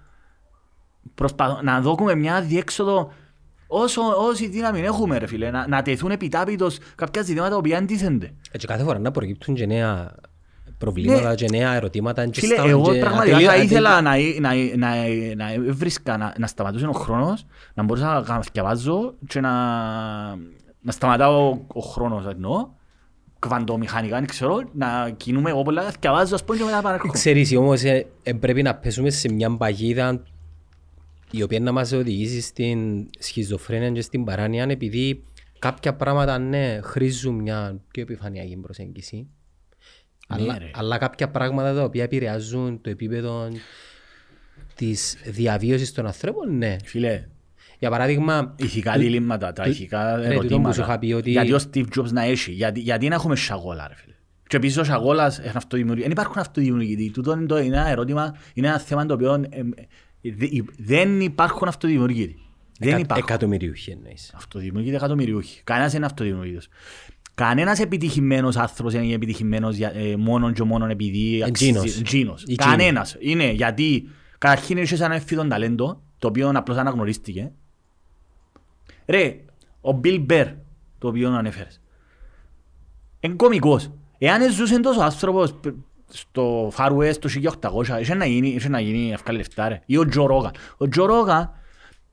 Προσπαθώ 1.14 1.60
να 1.62 1.80
δώκουμε 1.80 2.14
μια 2.14 2.40
διέξοδο 2.40 3.12
όσο, 3.66 4.02
όση 4.28 4.48
δύναμη 4.48 4.80
έχουμε 4.80 5.18
ρε 5.18 5.26
φίλε, 5.26 5.50
να, 5.50 5.68
να 5.68 5.82
τεθούν 5.82 6.10
επιτάπητος 6.10 6.78
κάποια 6.94 7.22
ζητήματα 7.22 7.60
που 7.60 7.70
αντίθενται. 7.76 8.34
Έτσι 8.50 8.66
κάθε 8.66 8.82
φορά 8.82 8.98
να 8.98 9.10
προκύπτουν 9.10 9.54
και 9.54 9.66
νέα 9.66 10.14
προβλήματα 10.78 11.28
Ναι. 11.28 11.34
και 11.34 11.46
νέα 11.50 11.74
ερωτήματα. 11.74 12.26
και 12.26 12.40
Φίλε, 12.40 12.54
στάμε 12.54 12.70
εγώ 12.70 12.92
και 12.92 12.98
πραγματικά 12.98 13.36
ατελεί- 13.36 13.48
θα 13.48 13.52
ατελεί- 13.54 13.70
ήθελα 13.70 14.00
να, 14.00 14.16
να, 14.40 14.54
να, 14.76 14.94
να 15.36 15.72
βρίσκα, 15.72 16.16
να, 16.16 16.34
να 16.38 16.46
σταματούσε 16.46 16.86
ο 16.86 16.92
χρόνος, 16.92 17.46
να 17.74 17.82
μπορούσα 17.82 18.24
να 18.28 18.40
διαβάζω 18.52 19.14
και 19.26 19.40
να, 19.40 19.50
να 20.80 20.92
σταματάω 20.92 21.58
ο 21.66 21.80
χρόνος, 21.80 22.26
εννοώ, 22.26 22.68
κβαντομηχανικά, 23.38 24.16
δεν 24.16 24.26
ξέρω, 24.26 24.62
να 24.72 25.10
κινούμε 25.16 25.50
εγώ 25.50 25.62
πολλά, 25.62 25.92
διαβάζω, 26.00 26.34
ας 26.34 26.44
πούμε, 26.44 26.58
και 26.58 26.64
μετά 26.64 26.80
παρέρχομαι. 26.82 27.12
Ξέρεις 27.12 27.56
όμως 27.56 27.82
ε, 27.82 28.06
ε, 28.22 28.32
πρέπει 28.32 28.62
να 28.62 28.74
πέσουμε 28.74 29.10
σε 29.10 29.32
μια 29.32 29.56
παγίδα 29.56 30.22
η 31.30 31.42
οποία 31.42 31.60
να 31.60 31.72
μας 31.72 31.92
οδηγήσει 31.92 32.40
στην 32.40 33.08
σχιζοφρένεια 33.18 33.90
και 33.90 34.00
στην 34.00 34.24
παράνοια 34.24 34.66
επειδή 34.68 35.24
κάποια 35.58 35.94
πράγματα 35.94 36.38
ναι 36.38 36.80
χρήζουν 36.82 37.34
μια 37.34 37.80
πιο 37.90 38.02
επιφανειακή 38.02 38.56
προσέγγιση 38.56 39.26
αλλά, 40.28 40.52
Ναι, 40.52 40.58
ρε. 40.58 40.70
αλλά 40.74 40.98
κάποια 40.98 41.28
πράγματα 41.30 41.74
τα 41.74 41.82
οποία 41.82 42.02
επηρεάζουν 42.02 42.80
το 42.80 42.90
επίπεδο 42.90 43.48
της 44.74 45.16
διαβίωσης 45.24 45.92
των 45.92 46.06
ανθρώπων 46.06 46.56
ναι. 46.56 46.76
Φίλε, 46.84 47.28
Για 47.78 47.90
παράδειγμα 47.90 48.54
ηθικά 48.56 48.92
του- 48.92 48.98
διλήμματα, 49.00 49.52
τα 49.52 49.62
του- 49.62 49.70
ηθικά 49.70 50.16
ρε, 50.16 50.38
τούτο 50.38 50.60
που 50.60 50.72
σου 50.72 50.80
είχα 50.80 50.92
ερωτήματα. 50.92 50.98
πει 50.98 51.12
ότι- 51.12 51.30
Γιατί 51.30 51.52
ο 51.52 51.58
Steve 51.72 51.84
Jobs 51.98 52.10
να 52.12 52.22
έχει, 52.22 52.52
γιατί, 52.52 52.80
γιατί 52.80 53.08
να 53.08 53.14
έχουμε 53.14 53.36
σαγόλα 53.36 53.88
ρε 53.88 53.94
φίλε. 53.94 54.14
Και 54.46 54.56
επίσης 54.56 54.76
ο 54.78 54.84
σαγόλας 54.84 55.38
είναι 55.38 55.52
αυτοδημιουργή. 55.54 56.02
Δεν 56.02 56.10
υπάρχουν 56.10 56.38
αυτοδημιουργητοί. 56.38 57.10
Τούτο 57.10 57.32
είναι, 57.32 57.46
το, 57.46 57.58
είναι 57.58 57.76
ένα 57.76 57.88
ερώτημα, 57.88 58.34
είναι 58.54 58.66
ένα 58.66 58.78
θέμα 58.78 59.06
το 59.06 59.14
οποίο 59.14 59.32
ε, 59.34 59.58
ε, 60.22 60.34
δε- 60.34 60.46
δεν 60.78 61.20
υπάρχουν 61.20 61.68
αυτοδημιουργητοί. 61.68 62.36
Δεν 62.78 62.88
εκα- 62.88 62.98
υπάρχουν. 63.00 63.26
εκατομμυριούχοι 63.28 63.90
εννοείς. 63.90 64.32
Αυτοδημιουργείται 64.34 64.96
εκατομμυριούχοι. 64.96 65.60
Κανένας 65.64 65.92
είναι 65.94 66.06
αυτοδημιουργητός. 66.06 66.68
Κανένας 67.34 67.80
επιτυχημένος 67.80 68.56
άνθρωπος 68.56 68.94
είναι 68.94 69.12
επιτυχημένος 69.12 69.76
για, 69.76 69.92
ε, 69.94 70.16
μόνον 70.16 70.52
και 70.52 70.62
μόνον 70.62 70.90
επειδή 70.90 71.42
Εκείνος. 71.46 71.82
αξίζει- 71.82 72.00
εκείνος. 72.00 72.42
Εκείνη. 72.42 72.56
Κανένας. 72.56 73.16
Είναι 73.20 73.50
γιατί 73.50 74.08
καταρχήν 74.38 74.76
είσαι 74.76 75.04
ένα 75.04 75.14
εφηδόν 75.14 75.48
ταλέντο 75.48 76.02
το 76.18 76.28
οποίο 76.28 76.50
απλώς 76.54 76.76
αναγνωρίστηκε. 76.76 77.52
Ρε, 79.08 79.40
ο 79.80 80.00
Bill 80.04 80.26
Bear 80.30 80.54
το 80.98 81.08
οποίο 81.08 81.30
ανέφερες. 81.32 81.80
Είναι 83.20 83.34
κωμικός. 83.34 83.90
Εάν 84.18 84.52
ζούσε 84.52 84.80
τόσο 84.80 85.00
άνθρωπος 85.00 85.52
π- 85.54 85.66
στο 86.08 86.72
Far 86.76 86.96
West 86.96 87.16
το 87.16 87.28
1800, 87.28 88.00
είχε 88.00 88.14
να 88.14 88.24
γίνει, 88.26 88.48
είχε 88.48 88.68
να 88.68 88.80
γίνει 88.80 89.12
ευκάλε 89.12 89.36
λεφτά 89.38 89.68
ρε. 89.68 89.82
Ή 89.86 89.96
ο 89.96 90.06
Τζο 90.06 90.26
Ρόγαν. 90.26 90.52
Ο 90.76 90.88
Τζο 90.88 91.04
Ρόγαν 91.04 91.50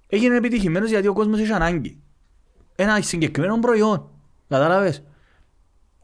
έγινε 0.08 0.36
επιτυχημένος 0.36 0.90
γιατί 0.90 1.08
ο 1.08 1.14
κόσμος 1.14 1.40
είχε 1.40 1.54
ανάγκη. 1.54 2.00
Ένα 2.76 3.02
συγκεκριμένο 3.02 3.60
προϊόν. 3.60 4.10
Κατάλαβες; 4.48 5.04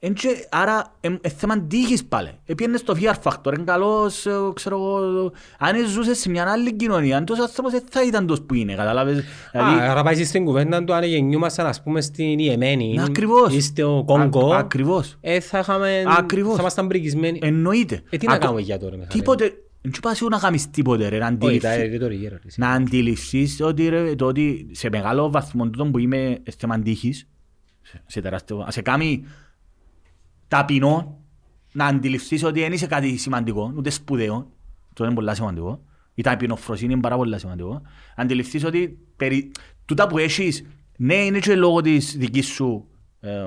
Εν 0.04 0.14
και- 0.14 0.48
άρα 0.52 0.84
είναι 1.02 1.20
θέμα 1.38 1.62
τύχης 1.62 2.06
πάλι. 2.06 2.30
Επίενε 2.46 2.78
στο 2.78 2.96
Fear 3.02 3.14
Factor, 3.24 3.54
είναι 3.54 3.64
καλός, 3.64 4.26
ε, 4.26 4.32
ξέρω 4.54 4.76
εγώ, 4.76 5.32
αν 5.60 5.88
ζούσε 5.88 6.14
σε 6.14 6.30
μια 6.30 6.52
άλλη 6.52 6.74
κοινωνία, 6.76 7.24
τόσος 7.24 7.46
άνθρωπος 7.46 7.72
δεν 7.72 7.84
θα 7.90 8.04
ήταν 8.06 8.28
τόσο 8.28 8.42
που 8.44 8.54
είναι, 8.54 8.74
κατάλαβες. 8.76 9.24
Δηλαδή, 9.52 9.80
Α, 9.80 9.92
Άρα 9.92 10.04
πάει 10.04 10.24
στην 10.24 10.46
κουβέντα 10.46 10.84
του 10.84 10.94
αν 10.94 11.04
γεννιούμασταν 11.04 11.66
ας 11.66 11.84
πούμε 11.84 12.02
στην 12.02 12.40
Ιεμένη 12.40 12.94
Ναι, 12.94 13.04
ακριβώς. 13.04 13.54
ή 13.56 13.62
στο 13.62 14.04
Κόγκο 14.08 14.54
Α- 14.54 14.58
ακριβώς. 14.58 15.18
ε, 15.22 15.40
θα, 15.40 15.60
είχαμε, 15.60 16.04
Ακριβώς. 16.18 16.56
θα 16.56 16.62
ήμασταν 16.62 16.88
πρικισμένοι. 16.88 17.40
Εννοείται. 17.42 18.02
Ε, 18.10 18.18
τι 18.18 18.26
να 18.26 18.34
Ακο- 18.34 18.42
κάνουμε 18.44 18.62
για 18.62 18.80
τώρα, 18.80 18.96
Μιχάλη; 18.96 19.12
Τίποτε. 19.20 19.54
Δεν 19.82 19.94
σου 19.94 20.00
πας 20.00 20.22
να 20.22 20.38
κάνεις 20.40 20.70
τίποτε 20.70 21.08
ρε, 21.08 21.18
να 21.18 21.26
Όχι, 21.26 21.34
αντιληφθείς. 21.34 21.62
τα 21.70 21.76
ρητορική 21.76 22.26
ερώτηση. 22.26 22.60
να 22.60 22.70
αντιληφθείς 22.70 23.62
ότι, 23.62 23.90
ρε, 23.90 24.16
το 24.16 24.26
ότι 24.26 24.68
σε 24.72 24.90
μεγάλο 24.92 25.30
βαθμό 25.32 25.64
τούτο 25.70 25.86
που 25.86 25.98
είμαι 25.98 26.38
θέμα 26.58 26.80
τύχης, 26.80 27.28
σε, 27.82 28.02
σε 28.08 28.22
τεράστιο, 28.22 28.66
σε 28.70 28.82
κάνει 28.82 29.24
ταπεινό 30.52 31.20
να 31.72 31.86
αντιληφθείς 31.86 32.44
ότι 32.44 32.60
δεν 32.60 32.72
είσαι 32.72 32.88
κάτι 32.88 33.18
σημαντικό, 33.18 33.74
ούτε 33.76 33.90
σπουδαίο, 33.90 34.52
το 34.94 35.06
είναι 35.06 35.14
πολύ 35.14 35.36
σημαντικό, 35.36 35.84
η 36.14 36.22
ταπεινοφροσύνη 36.22 36.94
είναι 36.94 37.02
πάρα 37.02 37.16
πολύ 37.16 37.40
σημαντικό, 37.40 37.82
αντιληφθείς 38.16 38.64
ότι 38.64 39.00
περι... 39.16 39.52
τούτα 39.86 40.08
που 40.08 40.18
έχεις, 40.18 40.68
ναι 40.98 41.14
είναι 41.14 41.40
και 41.40 41.56
λόγω 41.56 41.82
της 41.82 42.18
δικής 42.18 42.48
σου 42.48 42.88
ε, 43.20 43.46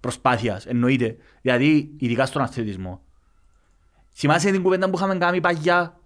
προσπάθειας, 0.00 0.66
εννοείται, 0.66 1.16
δηλαδή 1.40 1.94
ειδικά 1.98 2.26
στον 2.26 2.42
αθλητισμό. 2.42 3.02
Θυμάσαι 4.14 4.50
την 4.50 4.62
κουβέντα 4.62 4.90
που 4.90 4.96
είχαμε 4.96 5.16
κάνει 5.18 5.40
παγιά 5.40 6.00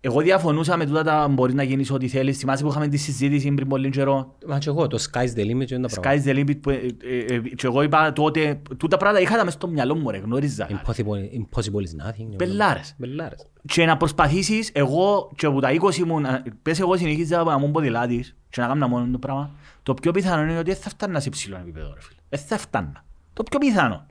εγώ 0.00 0.20
διαφωνούσα 0.20 0.76
με 0.76 0.86
τούτα 0.86 1.02
τα 1.02 1.28
μπορεί 1.28 1.54
να 1.54 1.62
γίνεις 1.62 1.90
ό,τι 1.90 2.08
θέλεις. 2.08 2.38
Θυμάσαι 2.38 2.62
που 2.62 2.68
είχαμε 2.70 2.88
τη 2.88 2.96
συζήτηση 2.96 3.50
πριν 3.52 3.68
πολύ 3.68 3.90
καιρό; 3.90 4.34
Μα 4.46 4.58
και 4.58 4.68
εγώ, 4.68 4.86
το 4.86 4.98
sky's 5.12 5.34
the 5.36 5.40
limit 5.40 5.70
είναι 5.70 5.88
τα 5.88 6.00
πράγματα. 6.00 6.00
Sky's 6.02 6.24
the 6.28 6.34
limit. 6.38 6.60
Που, 6.60 6.70
ε, 6.70 6.80
ε, 7.04 7.34
ε, 7.34 7.38
και 7.38 7.66
εγώ 7.66 7.82
είπα 7.82 8.12
τότε, 8.12 8.62
τούτα 8.76 8.96
πράγματα 8.96 9.22
είχα 9.24 9.36
τα 9.36 9.44
μες 9.44 9.52
στο 9.52 9.68
μυαλό 9.68 9.94
μου 9.94 10.10
ρε, 10.10 10.18
γνώριζα. 10.18 10.66
Impossible, 10.70 11.00
impossible 11.40 11.62
is 11.62 12.06
nothing. 12.08 12.26
Μπελάρες. 12.36 12.94
Μπελάρες. 12.98 13.46
Και 13.68 13.84
να 13.84 13.96
προσπαθήσεις, 13.96 14.70
εγώ 14.72 15.30
και 15.36 15.46
από 15.46 15.60
τα 15.60 15.70
20 15.72 16.02
μου, 16.04 16.20
να- 16.20 16.42
πες 16.62 16.80
εγώ 16.80 16.96
συνεχίζα 16.96 17.42
να 17.44 17.58
μου 17.58 17.70
ποδηλάτης 17.70 18.36
και 18.50 18.60
να 18.60 18.66
κάνω 18.66 18.88
μόνο 18.88 19.08
το 19.12 19.18
πράγμα, 19.18 19.50
το 19.82 19.94
πιο 19.94 20.10
πιθανό 20.12 20.42
είναι 20.42 20.58
ότι 20.58 20.70
δεν 20.70 20.80
θα 20.80 20.88
φτάνα 20.90 21.20
σε 21.20 21.28
υψηλό 21.28 21.56
επίπεδο 21.56 21.92
ρε 21.94 22.00
φίλε. 22.00 22.18
Δεν 22.28 22.40
θα 22.40 22.58
φτάνα. 22.58 23.04
Το 23.32 23.42
πιο 23.42 23.58
πιθανό. 23.58 24.06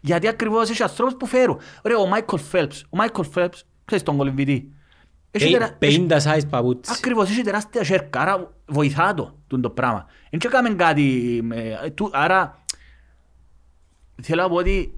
Γιατί 0.00 0.28
ακριβώς 0.28 0.70
έχει 0.70 0.82
ανθρώπους 0.82 1.14
που 1.16 1.26
φέρουν. 1.26 1.58
Ωραία, 1.84 1.98
ο 1.98 2.08
Michael 2.14 2.38
Phelps. 2.52 2.80
Ο 2.90 2.96
Michael 3.02 3.24
Phelps, 3.34 3.60
ξέρεις 3.84 4.04
τον 4.04 4.16
κολυμβητή. 4.16 4.72
Έχει 5.34 5.52
τερα- 5.52 5.76
έχει- 5.78 6.06
50 6.08 6.16
size 6.22 6.48
παπούτσι. 6.50 6.92
Ακριβώς, 6.98 7.30
έχει 7.30 7.42
τεράστια 7.42 7.84
σέρκα, 7.84 8.20
άρα 8.20 8.52
βοηθά 8.66 9.14
το, 9.14 9.38
τούτο 9.46 9.62
το 9.62 9.70
πράγμα. 9.70 10.06
Δεν 10.30 10.40
και 10.40 10.46
έκαμε 10.46 10.68
κάτι, 10.68 11.40
με- 11.42 11.90
του- 11.94 12.10
άρα 12.12 12.64
θέλω 14.22 14.42
να 14.42 14.48
πω 14.48 14.54
ότι 14.54 14.94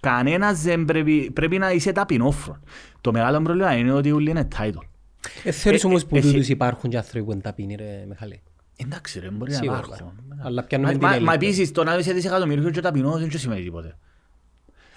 κανένας 0.00 0.62
δεν 0.62 0.84
πρέπει, 0.84 1.30
πρέπει 1.30 1.58
να 1.58 1.70
είσαι 1.70 1.92
ταπεινόφρον. 1.92 2.62
Το 3.00 3.12
μεγάλο 3.12 3.42
πρόβλημα 3.42 3.76
είναι 3.76 3.92
ότι 3.92 4.12
όλοι 4.12 4.30
είναι 4.30 4.48
title. 4.58 4.82
Ε, 5.44 5.50
Θέλεις 5.50 5.84
Ε, 5.84 5.86
όμως 5.86 6.02
ε, 6.02 6.06
που 6.06 6.16
εσύ- 6.16 6.26
τούτους 6.30 6.48
υπάρχουν 6.48 6.90
και 6.90 6.96
άνθρωποι 6.96 7.24
που 7.24 7.32
είναι 7.32 7.40
ταπεινοί 7.40 7.74
ρε 7.74 8.04
Μιχάλη. 8.08 8.42
Εντάξει 8.76 9.20
ρε, 9.20 9.30
μπορεί 9.30 9.50
να 9.50 9.56
Σίγουρα 9.56 9.78
υπάρχουν. 9.78 10.06
υπάρχουν. 10.06 10.46
Αλλά 10.46 10.62
πιάνουμε 10.64 10.88
Μα- 10.90 10.94
την 10.98 11.06
μα- 11.06 11.14
έλιπη. 11.14 11.26
Μα 11.26 11.32
επίσης 11.34 11.72
το 11.72 11.84
να 11.84 11.94
είσαι 11.96 12.12
δισεκατομμύριο 12.12 12.70
και 12.70 12.80
ταπεινός 12.80 13.20
δεν 13.20 13.28
και 13.28 13.38
σημαίνει 13.38 13.62
τίποτε. 13.62 13.96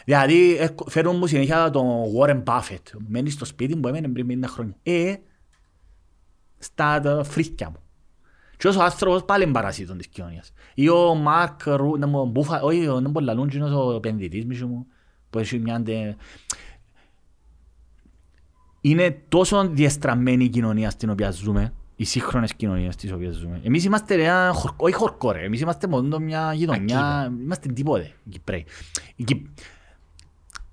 Δηλαδή 0.08 0.58
ε, 0.58 0.68
φέρουν 0.88 1.16
μου 1.18 1.28
συνέχεια 1.28 1.70
τον 1.70 1.86
Warren 2.20 2.44
Buffett. 2.44 2.82
Μένει 3.08 3.30
στο 3.30 3.46
σπίτι 3.46 3.76
μου 3.76 3.80
που 3.82 3.88
έμενε 3.88 4.08
πριν 4.08 4.44
50 4.46 4.48
χρόνια. 4.48 4.76
Ε, 4.84 5.16
στα 6.58 7.00
τα 7.00 7.24
φρύκια 7.24 7.70
μου. 7.70 7.78
Και 8.58 8.68
ως 8.68 8.76
ο 8.76 8.84
άνθρωπος 8.84 9.26
πάλι 9.26 9.44
είναι 9.44 9.52
παρασίτων 9.52 9.98
της 9.98 10.08
κοινωνίας. 10.08 10.54
Ή 10.74 10.90
ο 10.90 11.16
Μάρκ 11.16 11.60
Ru, 11.66 11.98
να 12.00 12.08
μου 12.08 12.26
μπούφα, 12.26 12.62
όχι, 12.62 12.88
ο- 12.88 13.00
να 13.00 13.10
μου 13.10 13.20
λαλούν 13.20 13.50
και 13.50 13.58
είναι 13.58 13.76
ο 13.76 13.92
επενδυτής 13.96 14.46
μισό 14.46 14.68
μου, 14.68 14.88
που 15.30 15.40
έχει 15.40 15.60
μια... 15.60 15.76
αντε- 15.76 16.16
Είναι 18.82 19.22
τόσο 19.30 19.68
διεστραμμένη 19.70 20.44
η 20.44 20.50
κοινωνία 20.50 20.90
στην 20.90 21.10
οποία 21.10 21.32
ζούμε, 21.32 21.74
οι 21.96 22.04
σύγχρονες 22.04 22.54
κοινωνίες 22.54 22.94
στις 22.94 23.12
οποίες 23.12 23.36
ζούμε. 23.36 23.60
Εμείς 23.64 23.84
είμαστε 23.84 24.24
ένα 24.24 24.52
χορκό, 24.54 24.86
όχι 24.86 24.94
χορκό 24.96 25.32
ρε, 25.32 25.44
εμείς 25.44 25.62
είμαστε 25.62 25.88
μόνο 25.88 26.20
μια 26.20 26.54
γειτονιά, 26.54 27.32
είμαστε 27.44 27.70
τίποτε, 27.72 28.12
οι 28.24 28.30
Κυπρέοι. 28.30 28.66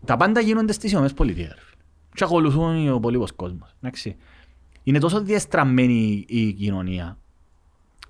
Οι 0.05 0.06
Κυ- 0.06 0.16
Τα 0.16 0.16
πάντα 0.16 0.40
γίνονται 0.40 0.72
στις 0.72 0.90
Ηνωμένες 0.90 1.14
Πολιτείες. 1.14 1.48
ρε 1.48 1.60
φίλε. 1.60 1.82
Και 2.14 2.24
ακολουθούν 2.24 2.89
ο 2.89 2.97
υπόλοιπος 2.97 3.32
κόσμος. 3.32 3.74
εντάξει. 3.82 4.16
Είναι 4.82 4.98
τόσο 4.98 5.20
διεστραμμένη 5.22 6.24
η 6.28 6.52
κοινωνία, 6.52 7.18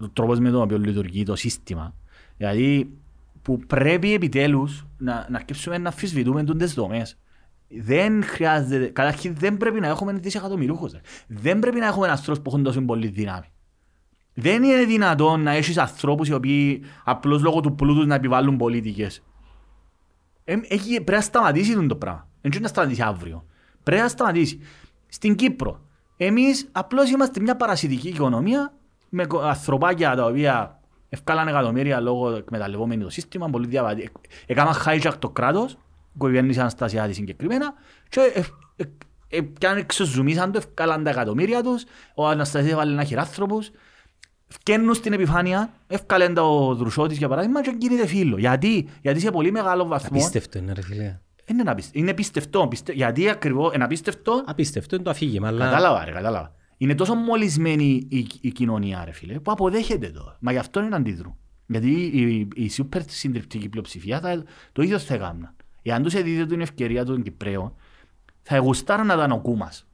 ο 0.00 0.08
τρόπος 0.08 0.38
με 0.38 0.50
τον 0.50 0.62
οποίο 0.62 0.78
λειτουργεί 0.78 1.22
το 1.22 1.36
σύστημα, 1.36 1.94
δηλαδή 2.36 2.90
που 3.42 3.58
πρέπει 3.58 4.12
επιτέλους 4.12 4.86
να, 4.98 5.26
να 5.30 5.36
αρκέψουμε 5.36 5.78
να 5.78 5.88
αφισβητούμε 5.88 6.44
τις 6.44 6.74
δομές. 6.74 7.18
Δεν 7.68 8.22
χρειάζεται, 8.24 8.86
καταρχήν 8.86 9.34
δεν 9.38 9.56
πρέπει 9.56 9.80
να 9.80 9.86
έχουμε 9.86 10.12
δισεκατομμυρούχους. 10.12 10.92
ρε. 10.92 11.00
Δεν 11.26 11.58
πρέπει 11.58 11.78
να 11.78 11.86
έχουμε 11.86 12.08
ανθρώπους 12.08 12.42
που 12.42 12.50
έχουν 12.50 12.62
τόσο 12.62 12.80
πολύ 12.82 13.06
δύναμη. 13.08 13.46
Δεν 14.34 14.62
είναι 14.62 14.84
δυνατόν 14.84 15.42
να 15.42 15.50
έχεις 15.50 15.78
ανθρώπους 15.78 16.28
οι 16.28 16.32
οποίοι 16.32 16.82
απλώς 17.04 17.42
λόγω 17.42 17.60
του 17.60 17.74
πλούτους 17.74 18.06
να 18.06 18.14
επιβάλλουν 18.14 18.56
πολιτικές. 18.56 19.22
Ε, 20.44 20.56
έχει, 20.68 20.94
πρέπει 20.94 21.10
να 21.10 21.20
σταματήσει 21.20 21.86
το 21.86 21.96
πράγμα. 21.96 22.28
Δεν 22.40 22.50
μπορεί 22.50 22.62
να 22.62 22.68
σταματήσει 22.68 23.02
αύριο. 23.02 23.44
Πρέπει 23.82 24.02
να 24.02 24.08
σταματήσει. 24.08 24.60
Στην 25.08 25.34
Κύπρο, 25.34 25.80
εμείς 26.16 26.68
απλώς 26.72 27.10
είμαστε 27.10 27.40
μια 27.40 27.56
παρασιτική 27.56 28.08
οικονομία 28.08 28.74
με 29.08 29.26
κο- 29.26 29.40
ανθρωπάκια 29.40 30.16
τα 30.16 30.24
οποία 30.24 30.80
ευκάλαν 31.08 31.48
εκατομμύρια 31.48 32.00
λόγω 32.00 32.30
εκμεταλλευόμενοι 32.30 33.02
το 33.02 33.10
σύστημα, 33.10 33.48
πολύ 33.50 33.66
διαβατή. 33.66 34.10
Έκαναν 34.46 34.74
hijack 34.84 35.12
το 35.18 35.30
κράτος, 35.30 35.72
η 35.72 36.18
κυβέρνηση 36.18 36.60
Αναστασιάδη 36.60 37.12
συγκεκριμένα 37.12 37.74
και 38.08 38.20
ε, 38.34 38.40
ε, 38.76 38.84
ε, 39.28 39.40
πιάνε 39.40 39.80
εξοζουμίσαν 39.80 40.52
το, 40.52 40.58
ευκάλαν 40.58 41.04
τα 41.04 41.10
εκατομμύρια 41.10 41.62
τους, 41.62 41.84
ο 42.14 42.28
Αναστασιάδης 42.28 42.72
έβαλε 42.72 42.92
ένα 42.92 43.04
χειράνθρωπους, 43.04 43.70
Φκαίνουν 44.55 44.94
στην 44.94 45.12
επιφάνεια, 45.12 45.72
εύκαλε 45.86 46.28
το 46.28 46.74
δρουσότης 46.74 47.18
για 47.18 47.28
παράδειγμα 47.28 47.62
και 47.62 47.74
κινείται 47.78 48.06
φίλο. 48.06 48.39
Γιατί, 48.39 48.89
γιατί 49.02 49.20
σε 49.20 49.31
πολύ 49.31 49.52
μεγάλο 49.52 49.86
βαθμό... 49.86 50.18
Απίστευτο 50.18 50.59
είναι 50.59 50.72
ρε 50.72 50.82
φίλε. 50.82 51.18
Είναι, 51.47 51.62
απίστε- 51.66 51.97
είναι 51.97 52.14
πιστευτό, 52.14 52.66
πιστε... 52.68 52.93
γιατί 52.93 53.28
ακριβώς 53.28 53.74
είναι 53.74 53.85
απίστευτο 53.85 54.43
Απίστευτο 54.47 54.94
είναι 54.94 55.05
το 55.05 55.10
αφήγημα, 55.10 55.48
αλλά 55.48 55.64
Κατάλαβα, 55.64 56.05
ρε, 56.05 56.12
κατάλαβα. 56.12 56.55
Είναι 56.76 56.94
τόσο 56.94 57.14
μολυσμένη 57.14 58.06
η, 58.09 58.26
η 58.40 58.51
κοινωνία, 58.51 59.05
ρε 59.05 59.12
φίλε, 59.12 59.40
που 59.40 59.51
αποδέχεται 59.51 60.10
το. 60.10 60.36
Μα 60.40 60.52
γι' 60.52 60.59
αυτό 60.59 60.82
είναι 60.82 60.97
αντίδρου. 60.97 61.36
Γιατί 61.66 61.90
η, 61.90 62.48
η 62.55 62.68
σούπερ 62.70 63.02
συντριπτική 63.09 63.68
πλειοψηφία 63.68 64.20
θα, 64.20 64.43
το 64.72 64.82
ίδιο 64.82 64.98
θα 64.98 65.14
έκαναν. 65.14 65.55
Εάν 65.82 66.02
τους 66.02 66.14
έδιδε 66.14 66.47
την 66.47 66.60
ευκαιρία 66.60 67.05
των 67.05 67.22
Κυπρέων, 67.22 67.74
θα 68.43 68.59
γουστάραν 68.59 69.06
να 69.06 69.14
ήταν 69.14 69.32
ο 69.32 69.40
Κούμας. 69.40 69.86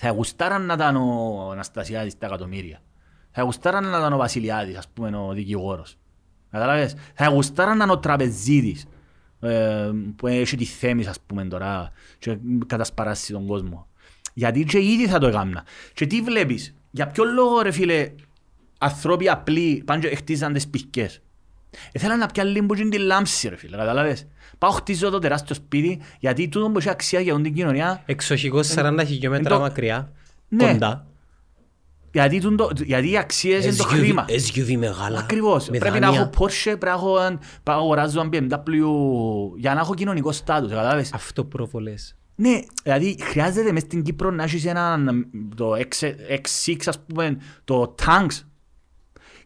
Θα 0.00 0.10
γουστάραν 0.10 0.66
να 0.66 0.74
ήταν 0.74 0.96
ο 0.96 1.50
Αναστασιάδης 1.52 2.18
τα 2.18 2.26
εκατομμύρια. 2.26 2.82
Θα 3.32 3.42
γουστάραν 3.42 3.88
να 3.88 3.98
ήταν 3.98 4.12
ο 4.12 4.16
Βασιλιάδης, 4.16 4.76
ας 4.76 4.88
πούμε, 4.94 5.16
ο 5.16 5.32
δικηγόρος. 5.32 5.96
Κατάλαβες; 6.50 6.94
Θα 7.14 7.26
γουστάραν 7.28 7.76
να 7.76 7.84
είναι 7.84 7.92
ο 7.92 7.98
Τραπεζίτης, 7.98 8.86
ε, 9.40 9.90
που 10.16 10.26
έχει 10.26 10.56
τη 10.56 10.64
θέμης, 10.64 11.06
ας 11.06 11.16
πούμε, 11.26 11.44
τώρα 11.44 11.92
και 12.18 12.38
κατασπαράσει 12.66 13.32
τον 13.32 13.46
κόσμο. 13.46 13.86
Γιατί 14.34 14.64
και 14.64 14.78
ήδη 14.78 15.06
θα 15.06 15.18
το 15.18 15.26
έκανα. 15.26 15.64
Και 15.94 16.06
τι 16.06 16.20
βλέπεις, 16.20 16.74
για 16.90 17.06
ποιο 17.06 17.24
λόγο 17.24 17.60
ρε 17.62 17.70
φίλε, 17.70 18.12
ανθρώποι 18.78 19.28
απλοί 19.28 19.82
πάνε 19.86 20.08
και 20.08 20.16
χτίζαν 20.16 20.52
τις 20.52 20.68
πυκές. 20.68 21.20
Ήθελα 21.92 22.16
να 22.16 22.26
πιάνε 22.26 22.50
λίγο 22.50 22.66
την 22.74 22.92
λάμψη 22.98 23.48
ρε 23.48 23.56
φίλε, 23.56 23.76
καταλάβες. 23.76 24.26
Πάω 24.58 24.70
χτίζω 24.70 25.10
το 25.10 25.18
τεράστιο 25.18 25.54
σπίτι, 25.54 26.00
γιατί 26.18 26.48
τούτο 26.48 26.70
που 26.70 26.78
έχει 26.78 26.88
αξία 26.88 27.20
για 27.20 27.34
όλη 27.34 27.42
την 27.42 27.54
κοινωνία, 27.54 28.02
εξοχικός 28.06 28.68
40 28.76 29.04
χιλιόμετρα 29.06 29.54
το- 29.54 29.60
μακριά, 29.60 30.12
Ναι. 30.48 30.72
κοντά. 30.72 31.06
Γιατί, 32.12 32.40
τούτο, 32.40 32.70
γιατί 32.84 33.10
οι 33.10 33.18
αξίες 33.18 33.64
είναι 33.64 33.74
το 33.74 33.84
SUV 33.84 33.92
χρήμα. 33.92 34.24
SUV 34.28 34.76
μεγάλα. 34.76 35.18
Ακριβώς. 35.18 35.68
με 35.68 35.78
Πρέπει 35.78 35.98
να 35.98 36.06
δάνεια. 36.06 36.20
έχω 36.20 36.30
Porsche, 36.38 36.62
πρέπει 36.64 36.84
να 36.84 36.90
έχω, 36.90 37.14
πρέπει 37.14 37.40
να 37.64 37.74
αγοράζω 37.74 38.20
ένα 38.20 38.28
BMW 38.32 38.68
για 39.56 39.74
να 39.74 39.80
έχω 39.80 39.94
κοινωνικό 39.94 40.32
στάτους, 40.32 40.70
καταλάβες. 40.70 41.12
Αυτό 41.12 41.44
προβολές. 41.44 42.16
Ναι, 42.34 42.60
δηλαδή 42.82 43.16
χρειάζεται 43.20 43.72
μες 43.72 43.82
στην 43.82 44.02
Κύπρο 44.02 44.30
να 44.30 44.42
έχεις 44.42 44.64
έναν, 44.64 45.26
το 45.54 45.72
X, 45.72 46.12
X6 46.30 46.76
ας 46.86 47.04
πούμε, 47.04 47.36
το 47.64 47.94
Tanks. 48.04 48.44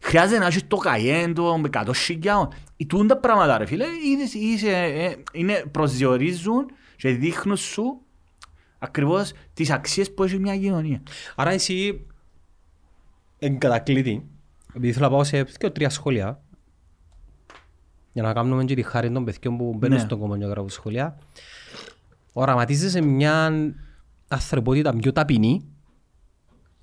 Χρειάζεται 0.01 0.39
να 0.39 0.45
έχεις 0.45 0.67
το 0.67 0.77
Cayenne, 0.85 1.31
το 1.35 1.61
100 1.71 1.93
χιλιάων. 1.95 2.53
Οι 2.75 2.85
τούντα 2.85 3.17
πράγματα 3.17 3.57
ρε 3.57 3.65
φίλε, 3.65 3.85
είδες, 4.11 4.33
είσαι, 4.33 4.69
ε, 4.69 5.15
είναι, 5.33 5.63
προσδιορίζουν 5.71 6.65
και 6.95 7.09
δείχνουν 7.09 7.57
σου 7.57 8.01
ακριβώς 8.79 9.31
τις 9.53 9.71
αξίες 9.71 10.13
που 10.13 10.23
έχει 10.23 10.39
μια 10.39 10.57
κοινωνία. 10.57 11.01
Άρα 11.35 11.51
εσύ 11.51 12.07
εν 13.39 13.57
κατακλείδη, 13.57 14.25
επειδή 14.73 14.93
θέλω 14.93 15.05
να 15.05 15.11
πάω 15.11 15.23
σε 15.23 15.43
δύο 15.43 15.71
τρία 15.71 15.89
σχόλια 15.89 16.41
για 18.13 18.23
να 18.23 18.33
κάνουμε 18.33 18.63
και 18.63 18.75
τη 18.75 18.81
χάρη 18.81 19.11
των 19.11 19.25
παιδιών 19.25 19.57
που 19.57 19.73
μπαίνουν 19.77 19.97
Ναι. 19.97 20.03
στον 20.03 20.19
κομμάτι 20.19 20.39
και 20.41 20.45
γράφουν 20.47 20.69
σχόλια 20.69 21.17
οραματίζεσαι 22.33 23.01
μια 23.01 23.51
ανθρωπότητα 24.27 24.93
πιο 24.95 25.11
ταπεινή 25.11 25.65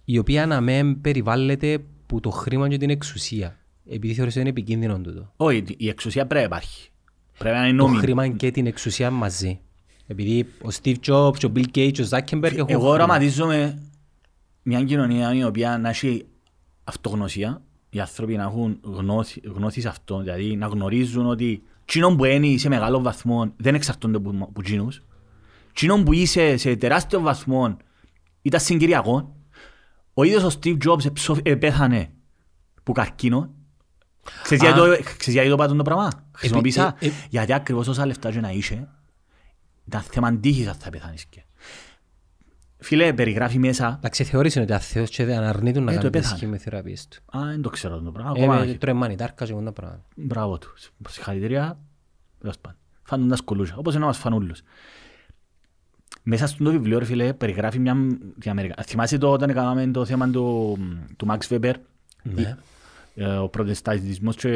η 0.04 0.18
οποία 0.18 0.46
να 0.46 0.60
μην 0.60 1.00
περιβάλλεται 1.00 1.78
που 2.06 2.20
το 2.20 2.30
χρήμα 2.30 2.68
και 2.68 2.76
την 2.76 2.90
εξουσία 2.90 3.58
επειδή 3.88 4.14
θεωρείς 4.14 4.32
ότι 4.32 4.40
είναι 4.40 4.48
επικίνδυνο 4.48 4.98
τούτο. 5.00 5.32
Όχι, 5.36 5.64
η 5.76 5.88
εξουσία 5.88 6.26
πρέπει 6.26 6.40
να 6.48 6.56
υπάρχει. 6.56 6.90
Πρέπει 7.38 7.56
να 7.56 7.66
είναι 7.66 7.76
Το 7.78 7.82
νόμιμη. 7.84 8.00
χρήμα 8.00 8.28
και 8.28 8.50
την 8.50 8.66
εξουσία 8.66 9.10
μαζί. 9.10 9.60
Επειδή 10.06 10.40
ο 10.62 10.68
Steve 10.82 10.96
Jobs, 11.06 11.44
ο 11.48 11.52
Bill 11.54 11.64
Gates, 11.74 11.98
ο 12.04 12.08
Zuckerberg 12.10 12.42
έχουν 12.42 12.58
Εγώ 12.58 12.64
χρήμα. 12.66 12.88
οραματίζομαι 12.88 13.82
μια 14.62 14.84
κοινωνία 14.84 15.34
η 15.34 15.44
οποία 15.44 15.78
να 15.78 15.88
έχει 15.88 16.26
αυτογνωσία, 16.84 17.62
οι 17.90 18.00
άνθρωποι 18.00 18.36
να 18.36 18.42
έχουν 18.42 18.78
γνώση, 18.82 19.40
γνώση 19.44 19.80
σε 19.80 19.88
αυτό, 19.88 20.18
δηλαδή 20.18 20.56
να 20.56 20.66
γνωρίζουν 20.66 21.26
ότι 21.26 21.62
τσίνον 21.84 22.16
που 22.16 22.24
είναι 22.24 22.56
σε 22.58 22.68
μεγάλο 22.68 23.00
βαθμό 23.02 23.52
δεν 23.56 23.74
εξαρτώνται 23.74 24.16
από 24.16 24.30
από 24.40 24.62
τσίνους, 24.62 25.02
τσίνον 25.72 26.04
που 26.04 26.12
είσαι 26.12 26.56
σε 26.56 26.76
τεράστιο 26.76 27.20
βαθμό 27.20 27.76
ήταν 28.42 28.60
συγκυριακό, 28.60 29.36
ο 30.14 30.22
ίδιος 30.22 30.42
ο 30.54 30.58
Steve 30.62 30.76
Jobs 30.86 31.04
εψω- 31.04 31.38
ε, 31.42 31.54
πέθανε 31.54 32.10
που 32.82 32.92
καρκίνο, 32.92 33.50
Ξέρεις 34.42 34.62
γιατί 34.62 34.80
Α. 34.80 34.82
το- 34.84 35.02
ξέρεις 35.02 35.32
γιατί 35.34 35.48
το 35.48 35.56
πάτον 35.56 35.76
το 35.76 35.82
πράγμα, 35.82 36.10
χρησιμοποίησα, 36.32 36.96
ε, 36.98 37.06
ε. 37.06 37.10
γιατί 37.30 37.52
ακριβώς 37.52 37.88
όσα 37.88 38.06
λεφτά 38.06 38.30
και 38.32 38.40
να 38.40 38.50
είσαι, 38.50 38.88
ήταν 39.86 40.00
θέμα 40.00 40.36
τύχης 40.36 40.66
αν 40.68 40.74
θα 40.74 40.90
πεθάνεις 40.90 41.24
και. 41.24 41.42
Φίλε, 42.84 43.12
περιγράφει 43.12 43.58
μέσα 43.58 43.94
Εντάξει, 43.98 44.24
θεώρησε 44.24 44.60
ότι 44.60 44.72
αθέος 44.72 45.10
και 45.10 45.24
δεν 45.24 45.36
αναρνείτουν 45.38 45.84
να 45.84 45.92
Ε, 45.92 45.94
το 45.94 46.00
κάνει 46.00 46.10
τις 46.10 46.18
επέθανε. 46.20 46.38
χημειοθεραπείες 46.40 47.08
του. 47.08 47.38
Α, 47.38 47.40
δεν 47.46 47.62
το 47.62 47.68
ξέρω 47.70 48.00
το 48.00 48.10
πράγμα. 48.12 48.30
Ακόμα 48.30 48.56
Ε, 48.56 48.60
όχι. 48.60 48.76
τρώει 48.78 48.94
μανιτάρκα 48.94 49.44
και 49.44 49.52
όλα 49.52 49.64
τα 49.64 49.72
πράγματα. 49.72 50.02
Μπράβο 50.16 50.58
του. 50.58 50.74
Συγχαρητήρια. 51.08 51.78
Τέλος 52.40 52.58
πάντων. 52.58 52.78
Φάνουν 53.02 53.28
τα 53.28 53.36
σκολούσα. 53.36 53.74
Όπως 53.76 53.92
είναι 53.92 54.00
να 54.02 54.06
μας 54.08 54.18
φανούλους. 54.18 54.62
Μέσα 56.22 56.46
στο 56.46 56.70
βιβλίο, 56.70 56.98
ρε 56.98 57.04
φίλε, 57.04 57.32
περιγράφει 57.32 57.78
μια 57.78 57.96
διαμερικά. 58.36 58.82
Θυμάσαι 58.82 59.18
το 59.18 59.30
όταν 59.32 59.50
έκαναμε 59.50 59.86
το 59.86 60.04
θέμα 60.04 60.30
του, 60.30 60.76
του 61.16 61.26
Max 61.30 61.38
Weber, 61.54 61.72
Ναι. 62.22 62.56
ε, 63.14 63.24
ο 63.26 63.48
προτεσταντισμός 63.48 64.36
και 64.36 64.48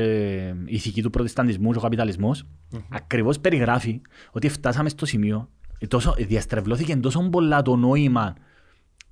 η 0.64 0.74
ηθική 0.74 1.02
του 1.02 1.10
προτεσταντισμού 1.10 1.72
και 1.72 1.78
ο 1.78 1.80
καπιταλισμός, 1.80 2.44
ακριβώς 2.90 3.38
περιγράφει 3.40 4.00
ότι 4.30 4.48
φτάσαμε 4.48 4.88
στο 4.88 5.06
σημείο, 5.06 5.48
ε, 5.57 5.57
τόσο, 5.86 6.14
ε, 6.16 6.24
διαστρεβλώθηκε 6.24 6.96
τόσο 6.96 7.28
πολλά 7.28 7.62
το 7.62 7.76
νόημα 7.76 8.34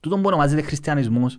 τούτο 0.00 0.16
που 0.16 0.22
ονομάζεται 0.26 0.62
χριστιανισμός, 0.62 1.38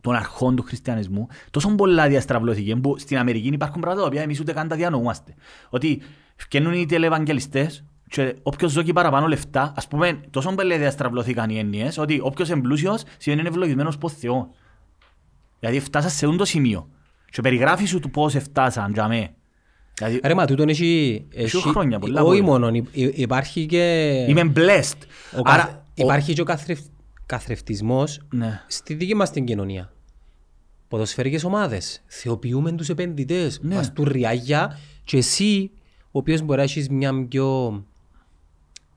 των 0.00 0.14
αρχών 0.14 0.56
του 0.56 0.62
χριστιανισμού, 0.62 1.26
τόσο 1.50 1.74
πολλά 1.74 2.08
διαστραβλώθηκε 2.08 2.76
που 2.76 2.98
στην 2.98 3.18
Αμερική 3.18 3.48
υπάρχουν 3.48 3.80
πράγματα 3.80 4.02
τα 4.02 4.08
οποία 4.08 4.22
εμείς 4.22 4.40
ούτε 4.40 4.52
καν 4.52 4.68
τα 4.68 4.76
διανοούμαστε. 4.76 5.34
Ότι 5.70 6.02
φτιάχνουν 6.36 6.72
οι 6.72 6.86
τελευαγγελιστές 6.86 7.84
και 8.08 8.36
όποιος 8.42 8.72
ζώκει 8.72 8.92
παραπάνω 8.92 9.26
λεφτά, 9.26 9.72
ας 9.76 9.88
πούμε, 9.88 10.20
τόσο 10.30 10.54
πολλά 10.54 10.78
διαστραβλώθηκαν 10.78 11.50
οι 11.50 11.58
έννοιες, 11.58 11.98
ότι 11.98 12.20
όποιος 12.22 12.48
είναι 12.48 12.60
πλούσιος 12.60 13.02
σημαίνει 13.16 13.40
είναι 13.40 13.50
ευλογισμένος 13.50 13.94
από 13.94 14.08
Θεό. 14.08 14.50
Δηλαδή 15.58 15.80
φτάσαν 15.80 16.10
σε 16.10 16.26
αυτό 16.26 16.36
το 16.38 16.44
σημείο. 16.44 16.88
Και 17.30 17.40
περιγράφει 17.40 17.84
σου 17.84 18.00
του 18.00 18.10
πώς 18.10 18.34
φτάσαν 18.34 18.92
για 18.92 19.08
μέ. 19.08 19.34
Δηλαδή, 19.94 20.20
Ρε 20.24 20.34
μα 20.34 20.44
τούτον 20.44 20.68
έχει... 20.68 21.24
Έχει 21.34 21.56
έχει- 21.56 21.68
χρόνια, 21.68 21.98
πολλά 21.98 22.22
Όχι 22.22 22.40
πολλά. 22.42 22.58
μόνο, 22.58 22.68
υ- 22.76 22.86
υ- 22.92 23.18
υπάρχει 23.18 23.66
και... 23.66 24.04
είμαι 24.28 24.52
blessed. 24.56 24.96
ο 25.36 25.40
Άρα, 25.44 25.62
καθ- 25.62 25.78
Υπάρχει 25.94 26.32
και 26.32 26.40
ο 26.40 26.44
καθρεφ- 26.44 26.86
καθρεφτισμός 27.26 28.20
Ναι. 28.34 28.60
στη 28.66 28.94
δική 28.94 29.14
μας 29.14 29.30
την 29.30 29.44
κοινωνία. 29.44 29.92
Ποδοσφαιρικές 30.88 31.44
ομάδες. 31.44 32.02
Θεοποιούμε 32.06 32.72
τους 32.72 32.88
επενδυτές. 32.88 33.58
Ναι. 33.62 33.74
Μας 33.74 33.92
του 33.92 34.04
ριάγια 34.04 34.78
και 35.04 35.16
εσύ, 35.16 35.70
ο 36.04 36.18
οποίος 36.18 36.42
μπορεί 36.42 36.58
να 36.58 36.64
έχεις 36.64 36.88
μια 36.88 37.26
πιο 37.28 37.84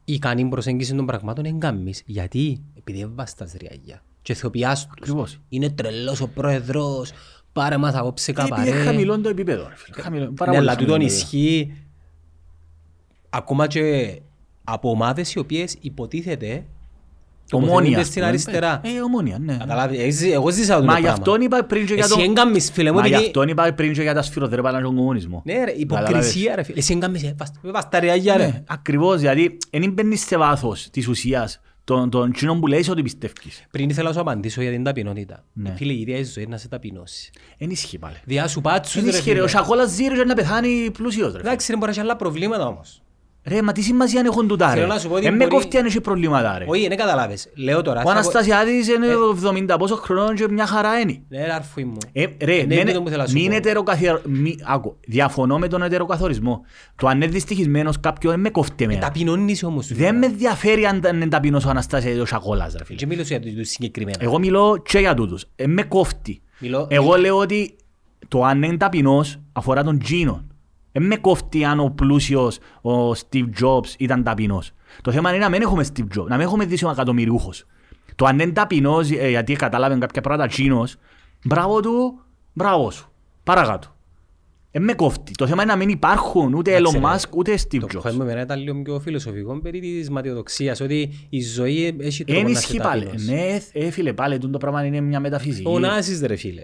ικανή 0.06 0.45
προσέγγιση 0.45 0.95
των 0.95 1.06
πραγμάτων, 1.06 1.45
εγκάμεις. 1.45 2.03
Γιατί, 2.06 2.61
επειδή 2.78 2.99
δεν 2.99 3.11
βάζεις 3.15 3.34
τα 3.36 3.48
ριάγια. 3.60 4.03
Και 4.22 4.34
θεοποιάς 4.34 4.84
τους. 4.86 4.91
Ακριβώς. 4.98 5.40
Είναι 5.49 5.70
τρελός 5.70 6.22
ο 6.22 6.28
πρόεδρος. 6.28 7.11
Πάρε 7.54 7.78
μας 7.78 7.96
απόψε 7.96 8.32
Επειδή 8.32 8.50
καπαρέ. 8.50 8.70
είναι 8.70 8.80
χαμηλό 8.84 9.20
το 9.22 9.30
επίπεδο. 9.30 9.68
ρε 9.70 9.76
φίλε. 9.76 10.02
Χαμηλό, 10.02 10.32
πάρα 10.32 10.52
Ναι, 10.52 10.58
πολύ 10.58 10.70
αλλά 10.70 10.78
τούτον 10.78 10.94
χαμηλό 10.94 11.10
το 11.10 11.16
επίπεδο. 11.16 11.38
ισχύει 11.38 11.74
ακόμα 13.30 13.68
και 13.68 14.20
από 14.64 14.90
ομάδες 14.90 15.34
οι 15.34 15.40
οποίες 15.40 15.76
υποτίθεται 15.82 16.64
Ομόνια. 17.52 17.70
τοποθετούνται 17.70 18.00
ας 18.00 18.06
στην 18.08 18.14
πούμε. 18.22 18.28
αριστερά. 18.28 18.82
Ε, 18.84 19.02
ομόνια, 19.02 19.38
ναι. 19.40 19.58
Καταλάβει, 19.58 19.98
έχεις- 19.98 20.22
εγώ 20.34 20.50
ζήσα 20.52 20.74
αυτό 20.74 20.86
Μα 20.86 20.92
το 20.92 20.98
γι' 20.98 21.04
πράγμα. 21.06 21.20
αυτόν 21.24 21.42
είπα 21.42 21.64
πριν 21.64 21.86
και 21.86 21.94
για 21.94 22.04
Εσύ 22.04 22.16
το... 22.16 22.22
έγκαμεις 22.22 22.72
φίλε 22.72 22.92
μου 22.92 23.00
Μα 23.00 23.08
γι' 23.08 23.14
επειδή... 23.14 23.28
αυτόν 23.28 23.48
είπα 23.48 23.74
πριν 23.74 23.94
και 23.94 24.02
για 24.02 24.14
τα 24.14 24.22
σφυροδρέπανα 24.22 24.78
και 24.78 24.84
τον 24.84 24.96
κομμουνισμό. 24.96 25.42
Ναι 25.46 25.54
ρε, 25.54 25.60
Καταλάβες. 25.60 25.82
υποκρισία 25.82 26.56
ρε 26.56 26.64
φίλε. 26.64 26.78
Εσύ 26.78 26.94
έγκαμεις, 26.94 27.24
ε, 27.24 27.36
βάσ- 27.38 27.54
βάσ' 27.62 27.90
τα 27.90 28.00
ριάγια 28.00 28.38
ρε. 28.38 28.46
Ναι, 28.46 28.64
ακριβώς, 28.68 29.22
γιατί 29.22 29.58
δεν 29.72 29.92
μπαίνεις 29.92 30.26
σε 30.26 30.38
βάθος 30.38 30.90
της 30.90 31.08
ουσίας 31.08 31.60
των, 31.84 32.10
των 32.10 32.32
κοινών 32.32 32.60
που 32.60 32.68
λέεις 32.68 32.90
ότι 32.90 33.02
πιστεύεις. 33.02 33.66
Πριν 33.72 33.90
ήθελα 33.90 34.08
να 34.08 34.14
σου 34.14 34.20
απαντήσω 34.20 34.62
για 34.62 34.72
την 34.72 34.84
ταπεινότητα. 34.84 35.44
Ναι. 35.54 35.74
Φίλε, 35.76 35.94
η 35.94 36.00
ίδια 36.00 36.18
η 36.18 36.24
ζωής 36.24 36.36
είναι 36.36 36.46
να 36.48 36.58
σε 36.58 36.68
ταπεινώσει. 36.68 37.32
Εν 37.58 37.70
ισχύει 37.70 37.98
πάλι. 37.98 38.16
Διά 38.26 38.48
σου 38.48 38.62
πάτσους 38.62 38.96
Εν 38.96 39.04
ρε 39.04 39.10
ισχύει 39.10 39.32
ρε, 39.32 39.42
ο 39.42 39.48
φίλε. 39.48 39.60
Σακόλας 39.60 39.92
ζήρε 39.92 40.16
και 40.16 40.24
να 40.24 40.34
πεθάνει 40.34 40.92
πλούσιος 40.92 41.32
ρε. 41.32 41.38
φίλε. 41.38 41.50
Εντάξει, 41.50 41.68
δεν 41.68 41.78
μπορεί 41.78 41.92
να 41.92 41.98
έχει 41.98 42.06
άλλα 42.08 42.16
προβλήματα 42.16 42.68
όμως. 42.68 43.02
Ρε, 43.45 43.61
μα 43.61 43.72
τι 43.72 43.82
σημασία 43.82 44.22
έχουν 44.26 44.48
τούτα 44.48 44.68
ρε; 44.74 44.80
Θέλω 44.80 44.88
να 44.94 44.99
σου 44.99 45.07
πω 45.07 45.15
ότι 45.15 45.26
Εν 45.26 45.32
με 45.32 45.38
μπορεί- 45.38 45.49
κόφτει 45.49 45.78
αν 45.78 45.86
έχει 45.86 46.02
προβλήματα 46.02 46.57
ρε. 46.57 46.65
Όχι, 46.68 46.88
δεν 46.88 46.98
καταλάβες. 46.98 47.49
Λέω 47.56 47.82
τώρα. 47.82 47.99
Ο 47.99 48.03
θα- 48.03 48.11
Αναστασιάδης 48.11 48.88
είναι 48.88 49.07
Ε. 49.07 49.14
70 49.74 49.78
πόσο 49.80 49.95
χρονών 49.95 50.36
και 50.36 50.45
μια 50.49 50.65
χαρά 50.65 50.99
είναι. 50.99 51.22
Ναι, 51.30 51.45
ρε, 51.45 51.53
αρφή 51.53 51.84
μου. 51.86 51.98
Ε, 52.11 52.26
ρε, 52.41 52.64
Ναι, 52.68 52.76
μεν- 52.76 52.88
τούτο 52.88 53.02
που 53.02 53.10
θέλω 53.10 53.22
να 53.22 53.28
σου 53.28 53.34
μην 53.34 53.49
πω. 53.49 53.56
ετεροκαθιερο... 53.56 54.22
μη- 54.26 54.60
άκου, 54.65 54.95
διαφωνώ 55.07 55.57
με 55.57 55.68
τον 55.68 55.82
ετεροκαθορισμό. 55.82 56.61
Το 56.95 57.07
αν 57.07 57.15
είναι 57.15 57.28
δυστυχισμένος 57.32 57.99
κάποιον 57.99 58.32
δεν 58.32 58.41
με 58.41 58.49
κόφτει 58.49 58.84
εμένα. 58.84 58.99
Ταπεινώνεις 58.99 59.64
όμως. 59.64 59.88
Δεν 59.94 60.18
με 60.18 60.26
ενδιαφέρει 60.26 60.86
αν 60.86 61.02
είναι 61.14 61.28
ταπεινός 61.28 61.65
ο 61.65 61.70
Αναστασιάδης 61.70 62.22
ο 62.22 62.26
Σακόλας 62.26 62.74
ρε 62.78 62.86
φίλε. 62.86 62.98
Και 62.98 63.06
μίλω 63.06 63.22
για 63.22 63.40
τους 63.40 63.70
συγκεκριμένα. 63.70 64.18
Εγώ 64.20 64.40
μιλώ 64.40 64.82
και 64.90 64.99
για 64.99 65.14
τούτους. 65.14 65.45
Ε, 65.56 65.68
με 65.68 65.84
κόφτει. 65.84 66.41
Μιλώ- 66.60 66.88
Εγώ 66.90 67.15
λέω 67.15 67.38
ότι 67.38 67.76
το 68.28 68.44
αν 68.44 68.64
είναι 68.64 68.78
ταπεινός 68.78 69.40
αφορά 69.53 69.84
τον 69.84 69.99
Τζίνο. 69.99 70.44
Δεν 70.95 71.06
με 71.06 71.15
κόφτει 71.15 71.64
αν 71.65 71.80
ο 71.80 71.94
πλούσιος, 71.95 72.57
ο 72.82 73.10
Steve 73.11 73.49
Jobs 73.61 73.88
ήταν 73.98 74.24
ταπεινός. 74.24 74.72
Το 75.02 75.11
θέμα 75.11 75.30
είναι 75.30 75.44
να 75.44 75.49
μην 75.49 75.61
έχουμε 75.61 75.86
Steve 75.94 76.18
Jobs, 76.20 76.26
να 76.28 76.36
μην 76.38 76.45
έχουμε 76.45 76.65
δισεκατομμυριούχος. 76.65 77.65
Το 78.15 78.26
αν 78.26 78.40
είναι 78.40 78.52
ταπεινός, 78.52 79.11
ε, 79.11 79.30
γιατί 79.30 79.53
κατάλαβε 79.53 79.98
κάποια 79.98 80.22
πράγματα 80.22 80.49
Τζίνος, 80.49 80.95
Μπράβο 81.45 81.80
του, 81.80 82.20
μπράβο 82.53 82.91
σου. 82.91 83.11
Παρακάτω. 83.44 83.95
Ε, 84.72 84.80
με 84.80 84.94
κόφτει. 84.94 85.32
Το 85.32 85.48
θέμα 85.48 85.64
είναι 85.64 85.72
να 85.72 85.78
μην 85.78 85.90
υπάρχουν 85.90 86.53
ούτε 86.53 86.76
Εντάξει, 86.76 86.99
Elon 87.02 87.10
ρε. 87.10 87.15
Musk 87.15 87.30
ούτε 87.38 87.53
Steve 87.53 87.80
Το 87.80 87.88
Jobs. 87.95 88.02
θέμα 88.02 88.24
εμένα 88.24 88.41
ήταν 88.41 88.60
λίγο 88.60 88.82
πιο 88.82 88.99
φιλοσοφικό 88.99 89.60
περί 89.61 89.80
της 89.80 90.10
ματιοδοξίας, 90.10 90.82
ότι 90.82 91.28
η 91.30 91.41
ζωή 91.41 91.95
έχει 91.99 92.24
τρόπο 92.24 92.40
Εν 92.41 92.48
να 92.48 92.53
σε 92.53 92.60
ισχύει 92.60 92.78
πάλι. 92.78 93.03
ταπεινώσει. 93.06 93.32
Ναι, 93.34 93.57
ε, 93.74 93.90
φίλε, 93.91 94.14
πάλι 94.14 94.38
τούτο 94.38 94.57
πράγμα 94.57 94.86
είναι 94.86 95.02
μια 95.02 95.20
μεταφυσική. 95.20 95.68
Ο 95.68 95.80
Νάσης 95.80 96.22
ρε 96.22 96.36
φίλε. 96.36 96.64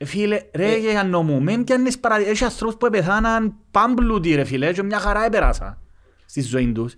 Ε, 0.00 0.04
Φίλε, 0.04 0.40
ρε 0.54 0.78
Γιάννο 0.78 1.22
μου, 1.22 1.42
μην 1.42 1.64
πιάνεις 1.64 1.98
παρα... 1.98 2.16
Έχει 2.16 2.44
ανθρώπους 2.44 2.76
που 2.76 2.90
πεθάναν 2.90 3.54
πάμπλουτοι 3.70 4.34
ρε 4.34 4.44
φίλε 4.44 4.72
και 4.72 4.82
μια 4.82 4.98
χαρά 4.98 5.24
έπερασα 5.24 5.82
στη 6.24 6.42
ζωή 6.42 6.72
τους. 6.72 6.94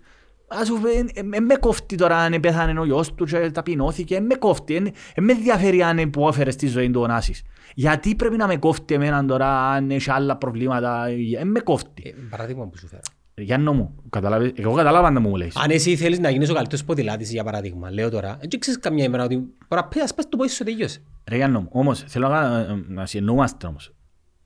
Ας 0.49 0.67
σου 0.67 0.81
πει, 0.81 0.91
ε, 0.91 1.37
ε, 1.37 1.41
με 1.41 1.55
κόφτει 1.61 1.97
τώρα 1.97 2.17
αν 2.17 2.41
πέθανε 2.41 2.81
ο 2.81 2.85
γιος 2.85 3.15
του 3.15 3.25
και 3.25 3.51
ταπεινώθηκε, 3.51 4.17
ε, 4.17 4.21
με 4.21 4.35
κόφτει, 4.35 4.75
ε, 4.75 4.83
ε, 5.15 5.21
με 5.21 5.33
ενδιαφέρει 5.33 5.83
αν 5.83 6.11
που 6.11 6.29
έφερε 6.29 6.51
στη 6.51 6.67
ζωή 6.67 6.91
του 6.91 7.01
ο 7.01 7.07
Νάσης. 7.07 7.43
Γιατί 7.75 8.15
πρέπει 8.15 8.37
να 8.37 8.47
με 8.47 8.57
κόφτει 8.57 8.95
εμένα 8.95 9.25
τώρα 9.25 9.71
αν 9.71 9.91
έχει 9.91 10.11
άλλα 10.11 10.37
προβλήματα, 10.37 11.07
ε, 11.39 11.45
με 11.45 11.61
κόφτει. 11.61 12.03
Ε, 12.07 12.11
Παράδειγμα 12.31 12.67
που 12.67 12.79
σου 12.79 12.87
φέρω. 12.87 13.03
Ε, 13.35 13.43
Γιάννο 13.43 13.73
μου, 13.73 13.95
καταλάβες, 14.11 14.53
εγώ 14.55 14.75
καταλάβα 14.75 15.11
να 15.11 15.21
μου 15.21 15.37
λες. 15.37 15.57
Αν 15.57 15.71
εσύ 15.71 15.97
θέλεις 15.97 16.19
να 16.19 16.31
γίνεις 16.31 16.51
ο 16.51 16.55
καλύτερος 16.55 16.85
ποδηλάτης, 16.85 17.33
για 17.33 17.45
παράδειγμα, 17.45 17.91
λέω 17.91 18.11
τώρα, 18.11 18.39
δεν 18.41 18.61
ξέρεις 18.61 18.81
καμιά 18.81 19.05
ημέρα 19.05 19.25
ότι 19.25 19.43
τώρα 19.69 19.85
πες, 19.85 20.15
πες 20.15 20.29
το 20.29 20.37
πόης 20.37 20.55
σου 20.55 20.65
τελειώσει. 20.65 21.03
Ρε 21.31 21.37
Γιάννο 21.37 21.61
μου, 21.61 21.69
όμως 21.73 22.05
θέλω 22.07 22.29
να, 22.29 22.59
ε, 22.59 22.85
να 22.89 23.07
συνεννοούμαστε 23.07 23.67
όμως. 23.67 23.93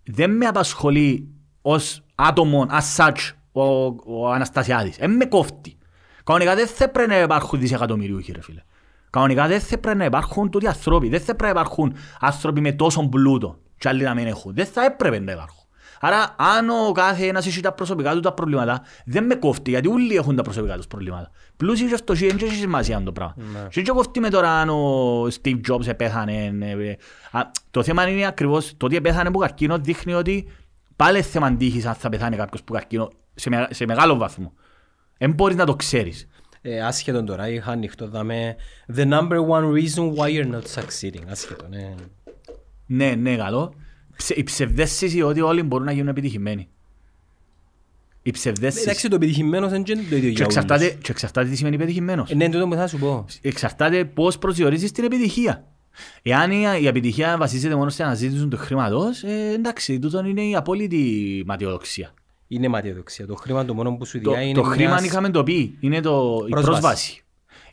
Δεν 0.04 0.36
με 0.36 0.46
απασχολεί 0.46 1.28
ως 1.62 2.02
άτομο, 2.14 2.66
as 2.70 2.96
such, 2.96 3.32
ο, 3.52 3.62
ο 4.18 4.32
Αναστασιάδης. 4.32 4.96
Δεν 4.96 5.16
με 5.16 5.24
κόφτει. 5.24 5.78
Κανονικά 6.24 6.54
δεν 6.54 6.66
θα 6.66 6.88
πρέπει 6.88 7.10
να 7.10 7.20
υπάρχουν 7.20 7.58
δισεκατομμυριούχοι 7.58 8.32
ρε 8.32 8.42
φίλε. 8.42 8.62
Κανονικά 9.10 9.46
δεν 9.46 9.60
θα 9.60 9.78
πρέπει 9.78 9.98
να 9.98 10.04
υπάρχουν 10.04 10.50
τούτοι 10.50 10.66
άνθρωποι. 10.66 11.08
Δεν 11.08 11.20
θα 11.20 11.34
πρέπει 11.34 11.54
να 11.54 11.60
υπάρχουν 11.60 11.94
άνθρωποι 12.20 12.60
με 12.60 12.72
τόσο 12.72 13.08
πλούτο 13.08 13.58
και 13.78 13.88
άλλοι 13.88 14.02
να 14.02 14.14
μην 14.14 14.26
έχουν. 14.26 14.54
Δεν 14.54 14.66
θα 14.66 14.84
έπρεπε 14.84 15.18
να 15.18 15.32
υπάρχουν. 15.32 15.63
Άρα 16.06 16.34
αν 16.38 16.68
ο 16.70 16.92
κάθε 16.92 17.26
ένας 17.26 17.46
έχει 17.46 17.60
τα 17.60 17.72
προσωπικά 17.72 18.12
του 18.12 18.20
τα 18.20 18.32
προβλήματα, 18.32 18.82
δεν 19.04 19.24
με 19.24 19.34
κόφτει 19.34 19.70
γιατί 19.70 19.88
όλοι 19.88 20.16
έχουν 20.16 20.36
τα 20.36 20.42
προσωπικά 20.42 20.76
τους 20.76 20.86
προβλήματα. 20.86 21.30
Πλούσιοι 21.56 21.86
και 21.88 21.96
φτωχοί 21.96 22.26
δεν 22.26 22.36
έχει 22.42 22.54
σημασία 22.54 23.02
το 23.02 23.12
πράγμα. 23.12 23.34
Ναι. 23.36 23.68
Και 23.70 23.82
δεν 23.82 23.94
κόφτει 23.94 24.20
με 24.20 24.28
τώρα 24.30 24.50
αν 24.60 24.68
ο 24.68 25.22
Steve 25.42 25.60
Jobs 25.70 25.86
επέθανε. 25.86 26.56
ε, 26.60 26.70
ε, 26.70 26.96
α, 27.30 27.40
Το 27.70 27.82
θέμα 27.82 28.08
είναι 28.08 28.26
ακριβώς 28.26 28.74
το 28.76 28.86
ότι 28.86 28.96
επέθανε 28.96 29.28
από 29.28 29.38
καρκίνο 29.38 29.78
δείχνει 29.78 30.12
ότι 30.14 30.48
πάλι 30.96 31.22
θέμα 31.22 31.56
τύχης 31.56 31.86
αν 31.86 31.94
θα 31.94 32.08
πεθάνει 32.08 32.36
κάποιος 32.36 32.62
που 32.62 32.72
καρκίνο 32.72 33.10
σε, 33.34 33.48
με- 33.50 33.68
σε 33.70 33.86
μεγάλο 33.86 34.16
βαθμό. 34.16 34.52
Δεν 35.18 35.32
μπορείς 35.32 35.56
να 35.56 35.64
το 35.66 35.76
ξέρεις. 35.76 36.26
Ε, 36.62 36.80
άσχετον 36.80 37.26
τώρα, 37.26 37.48
είχα 37.48 37.70
ανοιχτό 37.70 38.08
δάμε 38.08 38.56
The 38.96 39.08
number 39.12 39.38
one 39.48 39.72
reason 39.72 40.14
why 40.16 40.28
you're 40.28 40.52
not 40.54 40.62
succeeding. 40.80 41.22
Άσχετον, 41.30 41.72
ε. 41.72 41.94
Ναι, 42.86 43.14
ναι, 43.14 43.36
καλό. 43.36 43.74
Ψε- 44.16 44.36
Η 44.38 44.42
ψευδέστηση 44.42 45.22
ότι 45.22 45.40
όλοι 45.40 45.62
μπορούν 45.62 45.86
να 45.86 45.92
γίνουν 45.92 46.08
επιτυχημένοι. 46.08 46.68
Η 48.22 48.30
ψευδέστηση. 48.30 48.84
Εντάξει, 48.84 49.08
το 49.08 49.14
επιτυχημένος 49.14 49.70
δεν 49.70 49.78
είναι 49.86 50.02
το 50.10 50.16
ίδιο 50.16 50.18
Και 50.18 50.18
για 50.18 50.44
όλους. 50.44 50.56
εξαρτάται, 50.56 50.88
και 51.02 51.10
εξαρτάται 51.10 51.48
τι 51.48 51.56
σημαίνει 51.56 51.76
πετυχημένος. 51.78 52.30
Ε, 52.30 52.34
Ναι, 52.34 52.48
τούτο 52.48 52.68
που 52.68 52.74
θα 52.74 52.86
σου 52.86 52.98
πω. 52.98 53.24
Εξαρτάται 53.40 54.04
πώς 54.04 54.38
προσδιορίζεις 54.38 54.92
την 54.92 55.04
επιτυχία. 55.04 55.64
Εάν 56.22 56.50
η, 56.50 56.64
η 56.80 56.86
επιτυχία 56.86 57.36
βασίζεται 57.38 57.74
μόνο 57.74 57.90
στην 57.90 58.04
αναζήτηση 58.04 58.46
του 58.46 58.56
χρήματος, 58.56 59.22
ε, 59.22 59.52
εντάξει, 59.54 59.98
τούτο 59.98 60.24
είναι 60.24 60.42
η 60.42 60.54
απόλυτη 60.56 61.42
ματιοδοξία. 61.46 62.14
Είναι 62.48 62.68
ματιοδοξία. 62.68 63.26
Το 63.26 63.34
χρήμα 63.34 63.64
το 63.64 63.74
μόνο 63.74 63.92
που 63.96 64.04
σου 64.06 64.20
Το, 64.20 64.30
διά 64.30 64.40
είναι 64.42 64.54
το 64.54 64.62
χρήμα 64.62 64.90
μιας- 64.90 65.04
είχαμε 65.04 65.30
το 65.30 65.42
πει, 65.42 65.76
είναι 65.80 66.00
το, 66.00 66.44
η 66.46 66.50
Πρόσβαση. 66.50 66.70
πρόσβαση. 66.80 67.22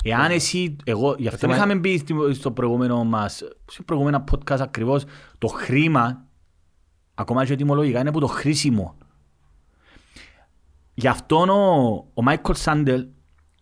Εάν 0.03 0.31
εσύ, 0.31 0.75
εγώ, 0.83 1.15
γι' 1.19 1.27
αυτό 1.27 1.39
θέμα- 1.39 1.55
είχαμε 1.55 1.79
πει 1.79 1.97
στη- 1.97 2.13
στο 2.33 2.51
προηγούμενο 2.51 3.03
μας, 3.03 3.43
στο 3.65 3.83
προηγούμενο 3.83 4.23
podcast 4.31 4.59
ακριβώς, 4.59 5.03
το 5.37 5.47
χρήμα, 5.47 6.25
ακόμα 7.21 7.45
και 7.45 7.53
ετοιμολογικά, 7.53 7.99
είναι 7.99 8.11
που 8.11 8.19
το 8.19 8.27
χρήσιμο. 8.27 8.95
Γι' 10.93 11.07
αυτό 11.07 11.37
ο, 11.37 12.05
ο 12.13 12.21
Μάικολ 12.21 12.55
Σάντελ 12.55 13.07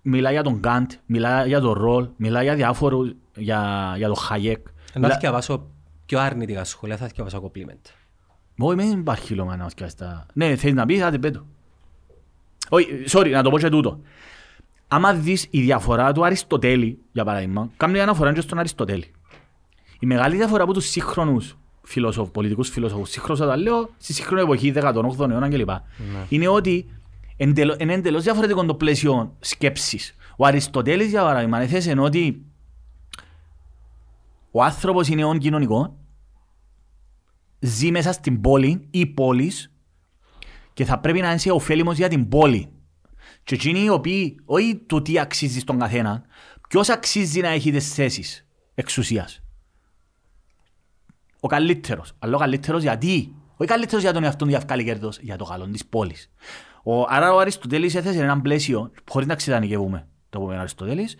μιλάει 0.02 0.34
για 0.34 0.44
τον 0.44 0.60
Καντ, 0.60 0.91
μιλάει 1.06 1.48
για 1.48 1.60
τον 1.60 1.72
Ρολ, 1.72 2.10
μιλάει 2.15 2.44
για 2.44 2.56
διάφορους, 2.56 3.14
για, 3.36 3.94
για 3.98 4.07
τον 4.07 4.15
Χαγέκ. 4.15 4.68
Να 4.94 5.10
θυκευάσω 5.10 5.68
πιο 6.06 6.19
αρνητικά 6.19 6.64
σχόλια, 6.64 6.98
θα 6.98 7.07
θυκευάσω 7.07 7.41
κομπλίμεντ. 7.41 7.86
Όχι, 8.57 8.76
δεν 8.76 8.99
υπάρχει 8.99 9.34
λόγο 9.34 9.56
να 9.56 9.69
σκάσεις 9.69 9.95
τα... 9.95 10.26
Ναι, 10.34 10.56
θέλεις 10.56 10.76
να 10.76 10.86
πεις, 10.86 11.02
άντε 11.02 11.18
πέτω. 11.18 11.45
Όχι, 12.69 12.88
sorry, 13.07 13.30
να 13.31 13.44
το 13.44 13.49
πω 13.49 13.60
και 13.60 13.69
τούτο. 13.69 13.99
Άμα 14.88 15.14
δεις 15.14 15.48
η 15.49 15.61
διαφορά 15.61 16.11
του 16.11 16.26
Αριστοτέλη, 16.26 16.99
για 17.11 17.23
παράδειγμα, 17.23 17.69
κάνει 17.77 17.99
αναφορά 17.99 18.34
και 18.34 18.41
στον 18.41 18.60
Αριστοτέλη. 18.60 19.11
Η 19.99 20.06
μεγάλη 20.06 20.36
διαφορά 20.36 20.64
από 20.64 20.73
τους 20.73 20.90
σύγχρονους 20.90 21.57
φιλοσόφους, 21.90 22.32
πολιτικούς 22.32 22.70
φιλοσόφους, 22.70 23.10
σύγχρονους 23.10 23.41
όταν 23.41 23.61
λέω, 23.61 23.90
στη 23.98 24.14
σύγχρονη 24.14 24.41
εποχή, 24.41 24.74
18ο 24.76 25.30
αιώνα 25.30 25.49
κλπ. 25.49 25.70
Είναι 26.30 26.48
ότι 26.48 26.90
εντελώ, 27.38 27.76
είναι 27.80 27.94
εντελώς 27.94 28.24
διαφορετικό 28.24 28.66
το 28.66 28.76
πλαίσιο 28.76 29.36
σκέψης. 29.40 30.16
Ο 30.38 30.45
Αριστοτέλης, 30.45 31.10
για 31.10 31.24
παράδειγμα, 31.24 31.60
έθεσε 31.60 31.99
ότι 31.99 32.45
ο 34.52 34.64
άνθρωπος 34.64 35.07
είναι 35.07 35.24
όν 35.24 35.40
κοινωνικό, 35.40 35.98
ζει 37.60 37.91
μέσα 37.91 38.11
στην 38.11 38.41
πόλη 38.41 38.88
ή 38.91 39.06
πόλεις 39.06 39.72
και 40.74 40.86
θα 40.86 40.99
πρέπει 40.99 41.20
να 41.20 41.34
είσαι 41.34 41.52
ωφέλιμος 41.52 41.98
για 41.98 42.07
την 42.07 42.30
πόλη. 42.30 42.70
Και 43.44 43.56
εκείνοι 43.56 43.84
οι 43.84 43.90
οποίοι, 43.90 44.40
όχι 44.45 44.82
το 44.86 45.02
τι 45.02 45.20
αξίζει 45.20 45.60
στον 45.60 45.80
καθένα, 45.80 46.24
ποιος 46.70 46.90
αξίζει 46.90 47.41
να 47.41 47.48
έχει 47.48 47.72
τις 47.72 47.94
θέσεις 47.94 48.48
εξουσίας. 48.76 49.44
Ο 51.40 51.48
καλύτερος. 51.48 52.11
Αλλά 52.20 52.36
ο 52.36 52.40
καλύτερος 52.40 52.82
γιατί; 52.82 53.34
Όχι 53.57 53.70
καλύτερος 53.70 54.03
για 54.03 54.14
τον 54.14 54.24
εαυτό 54.24 54.44
του 54.45 54.49
για 54.49 54.60
βγάλει 54.60 54.84
κέρδος, 54.84 55.20
για 55.20 55.36
το 55.36 55.45
καλό 55.45 55.68
της 55.68 55.86
πόλης. 55.86 56.32
Ο, 56.84 57.02
άρα 57.07 57.34
ο 57.34 57.40
Αριστοτέλης 57.40 57.95
έθεσε 57.95 58.24
ένα 58.24 58.41
πλαίσιο, 58.41 58.91
χωρίς 59.10 59.28
να 59.28 59.36
ξεδανικεύουμε 59.36 60.07
το 60.30 60.38
επόμενο 60.40 60.60
Αριστοτέλης, 60.60 61.18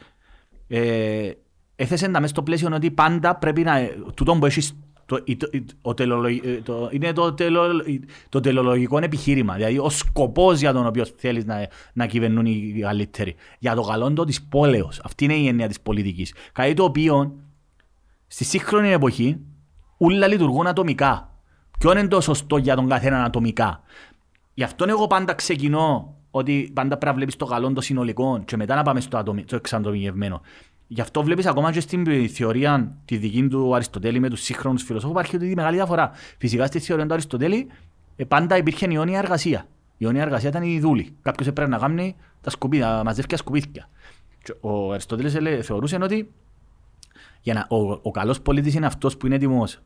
ε, 0.68 1.32
έθεσε 1.76 2.08
να 2.08 2.20
μέσα 2.20 2.34
στο 2.34 2.44
πλαίσιο 2.44 2.70
ότι 2.74 2.92
πάντα 2.92 3.36
πρέπει 3.36 3.62
να... 3.64 3.80
Τούτο 4.14 4.36
που 4.36 4.46
έχεις 4.46 4.74
το, 5.06 5.22
η- 5.24 5.38
το, 5.38 5.48
η- 5.52 5.66
ο 5.82 5.94
τελολογι- 5.94 6.46
ε, 6.46 6.62
το, 6.62 6.90
είναι 6.92 7.14
το, 7.14 7.34
τελο, 7.34 7.84
η- 7.86 8.04
το 8.30 8.40
τελολογικό 8.40 8.98
επιχείρημα. 8.98 9.56
Δηλαδή 9.56 9.78
ο 9.80 9.90
σκοπός 9.90 10.60
για 10.60 10.74
τον 10.74 10.86
οποίο 10.86 11.06
θέλεις 11.18 11.46
να, 11.46 11.68
να 11.94 12.06
κυβερνούν 12.06 12.46
οι 12.46 12.80
καλύτεροι. 12.82 13.36
Για 13.60 13.76
το 13.76 13.82
καλό 13.82 14.14
του 14.14 14.24
της 14.24 14.42
πόλεως. 14.44 15.00
Αυτή 15.04 15.24
είναι 15.24 15.34
η 15.34 15.48
έννοια 15.48 15.68
της 15.68 15.82
πολιτικής. 15.82 16.34
Κάτι 16.52 16.74
το 16.74 16.84
οποίο 16.84 17.36
στη 18.28 18.44
σύγχρονη 18.44 18.90
εποχή 18.92 19.40
όλα 20.08 20.28
λειτουργούν 20.28 20.68
ατομικά. 20.68 21.34
Ποιο 21.80 21.92
είναι 21.92 22.08
το 22.08 22.22
σωστό 22.22 22.58
για 22.58 22.76
τον 22.76 22.88
καθέναν 22.90 23.24
ατομικά; 23.24 23.82
Γι' 24.54 24.64
αυτό 24.64 24.86
εγώ 24.88 25.08
πάντα 25.08 25.34
ξεκινώ 25.34 26.16
ότι 26.32 26.72
πάντα 26.74 26.88
πρέπει 26.90 27.06
να 27.06 27.14
βλέπεις 27.14 27.36
το 27.36 27.46
καλό 27.46 27.74
το 27.74 27.82
συνολικό 27.82 28.42
και 28.46 28.58
μετά 28.58 28.76
να 28.76 28.82
πάμε 28.84 29.00
στο, 29.00 29.18
ατομι, 29.18 29.44
στο 29.48 29.56
εξατομικευμένο. 29.56 30.42
Γι' 30.88 31.02
αυτό 31.02 31.24
βλέπεις 31.24 31.46
ακόμα 31.46 31.72
και 31.72 31.80
στην 31.80 32.30
θεωρία 32.30 32.98
τη 33.06 33.18
δική 33.18 33.48
του 33.48 33.76
Αριστοτέλη 33.76 34.20
με 34.20 34.30
τους 34.30 34.42
σύγχρονους 34.42 34.84
φιλοσόφους 34.84 35.12
υπάρχει 35.16 35.36
ότι 35.36 35.50
η 35.50 35.54
μεγάλη 35.56 35.76
διαφορά. 35.76 36.12
Φυσικά 36.38 36.66
στη 36.66 36.80
θεωρία 36.80 37.06
του 37.06 37.14
Αριστοτέλη 37.14 37.68
ε, 38.16 38.24
πάντα 38.24 38.58
υπήρχε 38.58 38.88
η 38.90 38.94
αιώνια 38.96 39.18
εργασία. 39.20 39.66
Η 39.98 40.06
αιώνια 40.06 40.22
εργασία 40.22 40.50
ήταν 40.50 40.64
η 40.64 40.80
δούλη. 40.80 41.16
Κάποιος 41.22 41.48
έπρεπε 41.48 41.70
να 41.70 41.78
κάνει 41.78 42.16
τα 42.42 42.50
σκουπίδια, 42.50 42.88
να 42.88 43.04
μαζεύει 43.04 43.38
σκουπίδια. 43.38 43.90
Και 44.44 44.54
ο 44.62 44.92
Αριστοτέλης 44.92 45.36
ελε- 45.36 45.64
θεωρούσε 45.64 45.98
ότι 46.02 46.32
για 47.42 47.54
να, 47.54 47.78
ο, 47.78 48.00
ο 48.02 48.12
καλός 48.12 48.42
πολίτης 48.42 48.74
είναι 48.74 48.86
αυτός 48.86 49.18
που 49.18 49.26
είναι 49.26 49.36
έτοιμος 49.36 49.80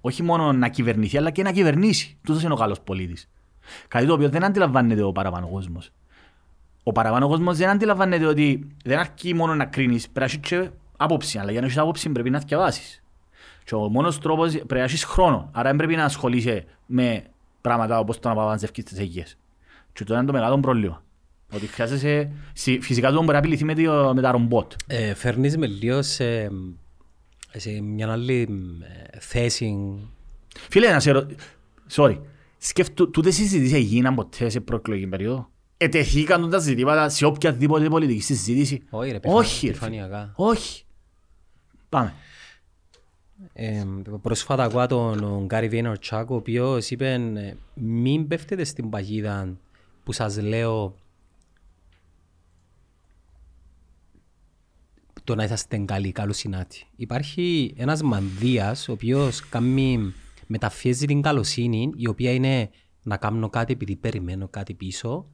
όχι 0.00 0.22
μόνο 0.22 0.52
να 0.52 0.68
κυβερνηθεί, 0.68 1.18
αλλά 1.18 1.30
και 1.30 1.42
να 1.42 1.52
κυβερνήσει. 1.52 2.18
Τούτος 2.22 2.42
είναι 2.42 2.52
ο 2.52 2.56
καλός 2.56 2.80
πολίτης. 2.80 3.28
Κάτι 3.88 4.06
το 4.06 4.12
οποίο 4.12 4.28
δεν 4.28 4.44
αντιλαμβάνεται 4.44 5.02
ο 5.02 5.12
παραπάνω 5.12 5.48
κόσμος. 5.48 5.90
Ο 6.82 6.92
παραπάνω 6.92 7.28
κόσμος 7.28 7.56
δεν 7.56 7.68
αντιλαμβάνεται 7.68 8.26
ότι 8.26 8.68
δεν 8.84 8.98
αρκεί 8.98 9.34
μόνο 9.34 9.54
να 9.54 9.64
κρίνεις, 9.64 10.08
πρέπει 10.08 10.18
να 10.18 10.24
έχεις 10.24 10.38
και 10.38 10.70
άποψη, 10.96 11.38
αλλά 11.38 11.50
για 11.50 11.60
να 11.60 11.66
έχεις 11.66 11.78
άποψη 11.78 12.10
πρέπει 12.10 12.30
να 12.30 12.38
διαβάσεις. 12.38 13.02
Και 13.64 13.74
ο 13.74 13.88
μόνος 13.88 14.18
τρόπος 14.18 14.50
πρέπει 14.52 14.74
να 14.74 14.82
έχεις 14.82 15.04
χρόνο, 15.04 15.48
άρα 15.52 15.68
δεν 15.68 15.76
πρέπει 15.76 15.96
να 15.96 16.04
ασχολείσαι 16.04 16.64
με 16.86 17.24
πράγματα 17.60 17.98
όπως 17.98 18.18
το 18.18 18.28
να 18.28 18.34
παπαντζευκείς 18.34 18.84
τις 18.84 18.98
αιγείες. 18.98 19.38
Και 19.92 20.02
αυτό 20.02 20.14
είναι 20.14 20.24
το 20.24 20.32
μεγάλο 20.32 20.60
πρόβλημα. 20.60 21.02
Ότι 21.52 21.66
χρειάζεσαι, 21.66 22.30
συ- 22.52 22.82
φυσικά 22.82 23.08
το 23.10 23.18
μπορεί 23.20 23.32
να 23.32 23.38
επιληθεί 23.38 23.64
με, 23.64 23.74
το- 23.74 24.12
με 24.14 24.22
τα 24.22 24.30
ρομπότ. 24.30 24.72
Ε, 24.86 25.14
φέρνεις 25.14 25.56
με 25.56 25.66
λίγο 25.66 26.02
σε, 26.02 26.50
σε 27.56 27.80
μια 27.80 28.12
άλλη 28.12 28.40
ε, 29.12 29.18
θέση. 29.18 29.76
Φίλε, 30.68 30.90
να 30.90 31.00
σε 31.00 31.10
ρω... 31.10 31.26
Sorry. 31.90 32.18
Σκέφτου, 32.58 33.10
τούτες 33.10 33.34
συζητήσεις 33.34 33.72
έγιναν 33.76 34.14
ποτέ 34.14 34.48
σε 34.48 34.60
προεκλογική 34.60 35.06
περίοδο; 35.06 35.50
Ετεθήκαν 35.76 36.50
τα 36.50 36.58
ζητήματα 36.58 37.08
σε 37.08 37.24
οποιαδήποτε 37.24 37.88
πολιτική 37.88 38.20
συζήτηση; 38.20 38.82
Όχι 38.90 39.10
ρε, 39.10 39.18
Όχι, 39.22 39.66
ρε, 39.66 39.70
επιφανειακά. 39.72 40.32
Όχι. 40.36 40.84
Πάμε. 41.88 42.14
Ε, 43.52 43.84
πρόσφατα 44.22 44.64
ακούω 44.64 44.86
τον 44.86 45.44
Γκάρι 45.44 45.68
Βέινορτσάκ, 45.68 46.30
ο 46.30 46.34
οποίος 46.34 46.90
είπε 46.90 47.12
ε, 47.12 47.54
μην 47.74 48.26
πέφτετε 48.28 48.64
στην 48.64 48.90
παγίδα 48.90 49.56
που 50.04 50.12
σας 50.12 50.40
λέω 50.42 50.94
το 55.26 55.34
να 55.34 55.44
είσαστε 55.44 55.76
καλοί, 55.76 56.12
καλοσυνάτοι. 56.12 56.86
Υπάρχει 56.96 57.74
ένας 57.76 58.02
μανδύας 58.02 58.88
ο 58.88 58.92
οποίος 58.92 59.48
κάνει, 59.48 60.12
μεταφιέζει 60.46 61.06
την 61.06 61.22
καλοσύνη 61.22 61.92
η 61.96 62.08
οποία 62.08 62.32
είναι 62.32 62.70
να 63.02 63.16
κάνω 63.16 63.48
κάτι 63.48 63.72
επειδή 63.72 63.96
περιμένω 63.96 64.48
κάτι 64.48 64.74
πίσω 64.74 65.26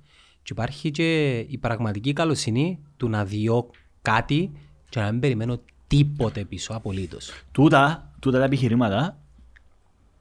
και 0.43 0.52
υπάρχει 0.52 0.90
και 0.90 1.39
η 1.39 1.59
πραγματική 1.59 2.12
καλοσύνη 2.12 2.78
του 2.97 3.09
να 3.09 3.24
διώ 3.24 3.70
κάτι 4.02 4.52
και 4.89 5.01
να 5.01 5.10
μην 5.10 5.20
περιμένω 5.20 5.60
τίποτε 5.86 6.44
πίσω 6.44 6.73
απολύτως. 6.74 7.44
Τούτα, 7.52 8.12
τούτα 8.20 8.39
τα 8.39 8.44
επιχειρήματα, 8.44 9.19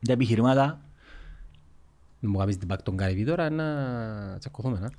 τα 0.08 0.14
επιχειρήματα, 0.14 0.82
Δεν 2.20 2.30
μου 2.30 2.38
κάνεις 2.38 2.58
την 2.58 2.68
πάκ 2.68 2.82
τον 2.82 2.98
Καρυβί 2.98 3.26
τώρα 3.26 3.50
να 3.50 3.66
τσακωθούμε. 4.40 4.80
να. 4.80 4.90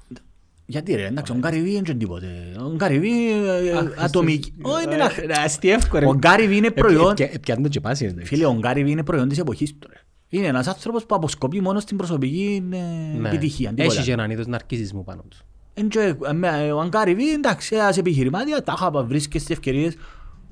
Γιατί 0.73 0.95
ρε, 0.95 1.07
εντάξει, 1.07 1.33
ο 1.33 1.35
Γκάριβι 1.39 1.71
είναι 1.73 1.81
και 1.81 1.95
τίποτε. 1.95 2.27
Ο 2.61 2.75
Γκάριβι 2.75 3.31
ε, 3.33 3.73
ατομική. 3.99 4.53
Όχι, 4.63 4.85
είναι 4.85 4.95
ένα- 4.95 5.11
Ε, 5.41 5.43
αστιεύκο, 5.45 5.99
ρε. 5.99 6.07
Ο 6.07 6.15
Γκάριβι 6.15 6.57
είναι 6.57 6.67
Ε, 6.67 6.71
προϊόν, 6.71 7.15
ε, 7.19 7.23
ε, 7.25 7.39
Πιάνουν 7.39 7.63
το 7.63 7.69
και 7.69 7.81
πάση. 7.81 8.05
εντάξει. 8.05 8.27
φίλε, 8.35 8.47
ο 8.47 8.55
Γκάριβι 8.59 8.91
είναι 8.91 9.03
προϊόν 9.05 9.29
της 9.29 9.39
εποχής 9.39 9.79
του 9.79 9.89
ρε. 9.93 9.99
Είναι 10.29 10.47
ένας 10.47 10.67
άνθρωπος 10.67 11.07
που 11.07 11.15
αποσκοπεί 11.15 11.61
μόνο 11.61 11.81
στην 11.81 11.97
προσωπική 11.97 12.63
ε, 12.73 12.77
Ναι. 13.19 13.29
επιτυχία. 13.29 13.69
τίποτα. 13.69 13.95
Έχει 13.95 14.03
και 14.03 14.13
έναν 14.13 14.31
είδος 14.31 14.47
ναρκισισμού 14.47 15.05
πάνω 15.05 15.23
τους. 15.29 15.41
Εν 15.75 15.89
και, 15.89 16.15
ε, 16.29 16.33
με- 16.33 16.73
Ο 16.73 16.81
Αγκάριβι, 16.81 17.33
εντάξει, 17.33 17.75
ένας 17.77 17.99
επιχειρημάτια, 17.99 18.63
τα 18.63 18.75
είχα 18.77 18.91
βρίσκεις 19.05 19.43
στις 19.43 19.57
ευκαιρίες. 19.57 19.95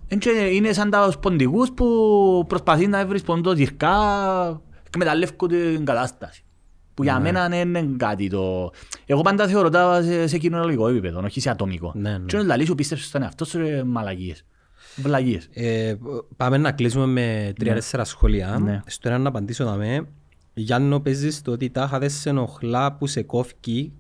Εν 0.09 0.19
και 0.19 0.31
είναι 0.31 0.73
σαν 0.73 0.91
τα 0.91 1.11
σποντικούς 1.11 1.73
που 1.73 1.87
προσπαθεί 2.49 2.87
να 2.87 3.07
βρει 3.07 3.19
σποντό 3.19 3.53
διρκά, 3.53 3.93
εκμεταλλεύκονται 4.87 5.73
την 5.75 5.85
κατάσταση. 5.85 6.43
Που 6.95 7.03
για 7.03 7.21
μένα 7.21 7.49
δεν 7.49 7.69
είναι 7.69 7.95
κάτι 7.97 8.29
το... 8.29 8.71
Εγώ 9.07 9.21
πάντα 9.21 9.49
θεωρώ 9.49 9.69
τα 9.69 10.03
σε, 10.03 10.27
σε 10.27 10.39
κοινωνικό 10.39 10.89
επίπεδο, 10.89 11.21
όχι 11.25 11.41
σε 11.41 11.51
ατομικό. 11.51 11.93
Ναι, 11.95 12.11
ναι. 12.11 12.25
Και 12.25 12.37
όταν 12.37 12.49
λαλείς 12.49 12.67
σου 12.67 12.75
πίστεψες 12.75 13.07
στον 13.07 13.23
εαυτό 13.23 13.45
σου, 13.45 13.59
ρε, 13.59 13.85
μαλαγίες. 13.85 14.45
Βλαγίες. 14.97 15.49
Ε, 15.53 15.95
πάμε 16.37 16.57
να 16.57 16.73
κλείσουμε 16.73 17.07
με 17.07 17.53
τρία-τέσσερα 17.59 18.05
σχόλια. 18.05 18.59
Ναι. 18.63 18.81
Στο 18.87 19.09
ένα 19.09 19.19
να 19.19 19.29
απαντήσω 19.29 19.65
να 19.65 19.77
με. 19.77 20.09
Γιάννο, 20.55 21.01
παίζεις 21.01 21.43
το 21.43 21.53
ότι 21.53 21.71
τάχα 21.71 21.99
δεν 21.99 22.11
σε 22.11 22.29
ενοχλά 22.29 22.93
που 22.93 23.07
σε 23.07 23.23
κόφκει. 23.23 23.93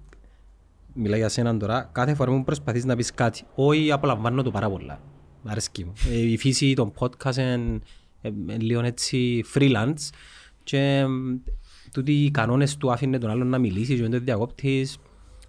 Μιλάει 0.95 1.19
για 1.19 1.29
σέναν 1.29 1.59
τώρα. 1.59 1.89
Κάθε 1.93 2.15
φορά 2.15 2.31
που 2.31 2.45
προσπαθείς 2.45 2.85
να 2.85 2.97
πεις 2.97 3.15
κάτι. 3.15 3.43
Όχι, 3.55 3.93
απολαμβάνω 3.93 4.43
το 4.43 4.51
πάρα 4.51 4.71
πολλά. 4.71 5.01
Μ' 5.43 5.49
αρέσκει 5.49 5.85
μου. 5.85 5.93
Ε, 6.11 6.31
η 6.31 6.37
φύση 6.37 6.75
των 6.75 6.93
podcast 6.99 7.37
είναι 7.37 7.81
ε, 8.21 8.29
ε, 8.49 8.57
λίγο 8.59 8.81
έτσι 8.81 9.45
freelance. 9.55 10.09
Και 10.63 10.79
ε, 10.79 11.07
τούτοι 11.93 12.13
οι 12.13 12.31
κανόνες 12.31 12.77
του 12.77 12.93
άφηνε 12.93 13.19
τον 13.19 13.31
άλλον 13.31 13.47
να 13.49 13.59
μιλήσει 13.59 13.95
και 13.95 14.01
δεν 14.03 14.11
το 14.11 14.19
διακόπτεις. 14.19 14.99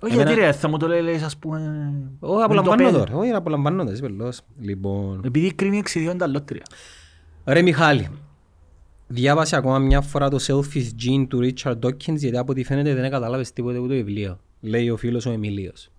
Όχι 0.03 0.13
Εμένα- 0.13 0.30
γιατί 0.31 0.45
ρε, 0.45 0.51
θα 0.51 0.68
μου 0.68 0.77
το 0.77 0.88
λέει, 0.88 1.01
λες, 1.01 1.22
ας 1.23 1.38
πούμε... 1.38 1.93
Όχι, 2.19 2.38
με 2.38 2.43
απολαμβάνω 2.43 2.91
το 2.91 2.97
τώρα. 2.97 3.13
Όχι, 3.15 3.30
απολαμβάνω 3.31 3.84
το. 3.85 3.91
είσαι 3.91 4.01
πελός. 4.01 4.41
Λοιπόν... 4.59 5.22
Επειδή 5.26 5.53
κρίνει 5.53 5.77
εξιδιών 5.77 6.18
τα 6.18 6.27
λότρια. 6.27 6.63
Ρε 7.45 7.61
Μιχάλη, 7.61 8.07
διάβασε 9.07 9.55
ακόμα 9.55 9.80
μια 9.80 10.01
φορά 10.01 10.30
το 10.30 10.38
Selfish 10.47 10.89
Gene 11.05 11.26
του 11.27 11.39
Richard 11.53 11.80
Dawkins 11.84 12.15
γιατί 12.18 12.38
από 12.38 12.51
ό,τι 12.51 12.63
φαίνεται 12.63 12.93
δεν 12.93 13.11
κατάλαβες 13.11 13.53
τίποτε 13.53 13.77
από 13.77 13.88
το 13.88 13.93
βιβλίο. 13.93 14.39
Λέει 14.61 14.89
ο 14.89 14.97
φίλος 14.97 15.26
ο 15.26 15.31
Εμιλίος. 15.31 15.89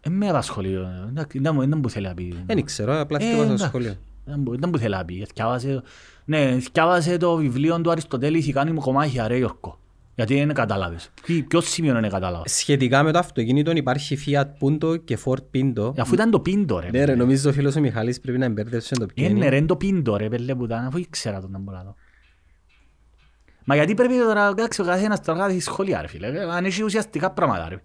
Ε, 0.00 0.10
με 0.10 0.28
απασχολεί. 0.28 0.72
ε, 0.74 1.08
εντάξει, 1.08 1.38
Δεν 1.38 1.54
μου- 1.54 1.66
δεν 1.68 1.78
μου 1.82 1.90
θέλει 1.90 2.06
να 2.06 2.14
πει. 2.14 2.34
Δεν 2.46 2.64
ξέρω, 2.64 3.00
απλά 3.00 3.18
Ε, 3.20 3.24
θυκεύασα 3.24 3.70
το 3.70 3.78
εντάξει. 3.78 3.98
Σχόλιο. 4.20 4.34
Δεν 4.34 4.38
μπο- 4.42 4.54
Δεν 4.58 4.68
μου 4.72 4.78
θέλει 4.78 4.94
να 4.94 5.04
πει. 5.04 5.24
Θκιάβασε- 5.28 5.82
Ναι, 6.24 6.58
θκιάβασε 6.60 7.16
το 7.16 7.36
βιβλίο 7.36 7.80
του 7.80 7.90
Αριστοτέλης 7.90 8.46
«Η 8.46 8.52
κάνει 8.52 8.70
μου 8.72 8.80
κομμάτια 8.80 9.28
ρε 9.28 9.36
Γιώργο». 9.36 9.78
Γιατί 10.14 10.34
δεν 10.34 10.54
κατάλαβες. 10.54 11.10
Τι- 11.22 11.42
Ποιος 11.42 11.68
σημείο 11.68 11.92
δεν 12.00 12.10
κατάλαβες. 12.10 12.52
Σχετικά 12.52 13.02
με 13.02 13.12
το 13.12 13.18
αυτοκίνητο 13.18 13.70
υπάρχει 13.70 14.18
Fiat 14.26 14.46
Punto 14.60 15.04
και 15.04 15.18
Ford 15.24 15.42
Pinto. 15.54 15.92
Αφού 15.98 16.14
ήταν 16.14 16.30
το 16.30 16.40
πίντο 16.40 16.78
ρε. 16.78 16.90
Ναι 16.90 17.04
ρε, 17.04 17.14
νομίζω 17.14 17.50
ο 17.50 17.52
φίλος 17.52 17.76
ο 17.76 17.80
Μιχάλης 17.80 18.20
πρέπει 18.20 18.38
να 18.38 18.44
εμπέρδευσε 18.44 18.94
το 18.94 19.06
ποιο 19.06 19.24
Είναι 19.24 19.38
είναι. 19.38 19.48
ρε 19.48 19.56
είναι 19.56 19.66
το 19.66 19.76
πίντο 19.76 20.16
ρε 20.16 20.28
πέλε 20.28 20.54
που 20.54 20.64
ήταν. 20.64 20.84
Αφού 20.84 20.98
ήξερα 20.98 21.40
τον 21.40 21.50
να 21.50 21.58
μπορώ 21.58 21.76
να 21.76 21.82
δω. 21.84 21.94
Μα 23.64 23.74
γιατί 23.74 23.94
πρέπει 23.94 24.14
τώρα 24.18 24.48
εντάξει, 24.48 24.80
ο 24.80 24.84
καθένας 24.84 25.20
τώρα 25.20 25.38
κάνει 25.38 25.60
σχόλια 25.60 26.00
ρε 26.00 26.06
φίλε. 26.08 26.26
Ε, 26.26 26.42
Αν 26.42 26.64
έχει 26.64 26.82
ουσιαστικά 26.82 27.30
πράγματα 27.30 27.68
ρε. 27.68 27.76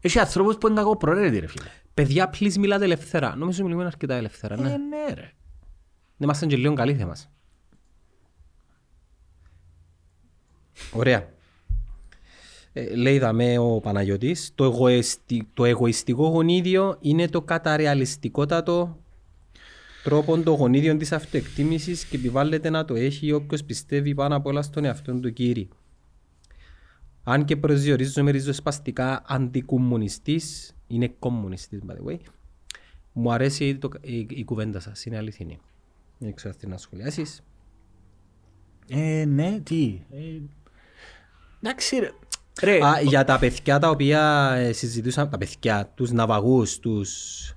Έχει 0.00 0.18
ανθρώπους 0.18 0.56
που 0.58 0.66
είναι 0.66 0.76
κακό 0.76 0.96
προαίρετοι 0.96 1.38
ρε 1.38 1.46
φίλε. 1.46 1.64
Παιδιά, 1.94 2.30
please 2.38 2.54
μιλάτε 2.54 2.84
ελευθερά. 2.84 3.34
Νομίζω 3.36 3.64
μιλούμε 3.64 3.84
αρκετά 3.84 4.14
ελευθερά, 4.14 4.54
Ε, 4.54 4.60
ναι. 4.60 4.68
ναι 4.68 5.14
ρε. 5.14 5.32
Δεν 6.22 6.30
είμαστε 6.30 6.46
και 6.46 6.56
λίγο 6.56 6.74
καλοί 6.74 6.94
θέμας. 6.94 7.30
Ωραία. 10.92 11.28
Ε, 12.72 12.94
λέει 12.94 13.18
δαμέ 13.18 13.58
ο 13.58 13.80
Παναγιώτης, 13.80 14.52
το, 14.54 14.64
εγωιστι... 14.64 15.48
το 15.54 15.64
εγωιστικό 15.64 16.28
γονίδιο 16.28 16.96
είναι 17.00 17.28
το 17.28 17.42
καταρεαλιστικότατο 17.42 18.98
τρόπο 20.02 20.38
το 20.38 20.50
γονίδιο 20.50 20.96
της 20.96 21.12
αυτοεκτίμησης 21.12 22.04
και 22.04 22.16
επιβάλλεται 22.16 22.70
να 22.70 22.84
το 22.84 22.94
έχει 22.94 23.32
όποιος 23.32 23.64
πιστεύει 23.64 24.14
πάνω 24.14 24.36
απ' 24.36 24.46
όλα 24.46 24.62
στον 24.62 24.84
εαυτόν 24.84 25.20
του 25.20 25.32
κύρι. 25.32 25.68
Αν 27.22 27.44
και 27.44 27.56
προσδιορίζομαι 27.56 28.30
ριζοσπαστικά 28.30 29.22
αντικομμουνιστής, 29.26 30.74
είναι 30.86 31.08
κομμουνιστής 31.18 31.80
by 31.88 31.92
the 31.92 32.12
way, 32.12 32.18
μου 33.12 33.32
αρέσει 33.32 33.76
το, 33.76 33.88
η, 34.00 34.26
η 34.30 34.44
κουβέντα 34.44 34.80
σας, 34.80 35.04
είναι 35.04 35.16
αληθινή. 35.16 35.58
Δεν 36.22 36.34
ξέρω 36.34 36.52
αν 36.54 36.60
θέλει 36.60 36.72
να 36.72 36.78
σχολιάσεις. 36.78 37.42
Ε, 38.88 39.24
ναι, 39.24 39.60
τι; 39.62 40.02
Ε, 40.10 40.40
Εντάξει 41.62 41.96
ρε. 41.96 42.10
Ρε, 42.62 42.84
Α, 42.84 43.00
για 43.00 43.24
τα 43.24 43.38
παιδιά 43.38 43.78
τα 43.78 43.90
οποία 43.90 44.52
ε, 44.56 44.72
συζητούσαν, 44.72 45.30
τα 45.30 45.38
παιδιά, 45.38 45.92
τους 45.94 46.10
ναυαγούς, 46.10 46.78
τους 46.78 47.54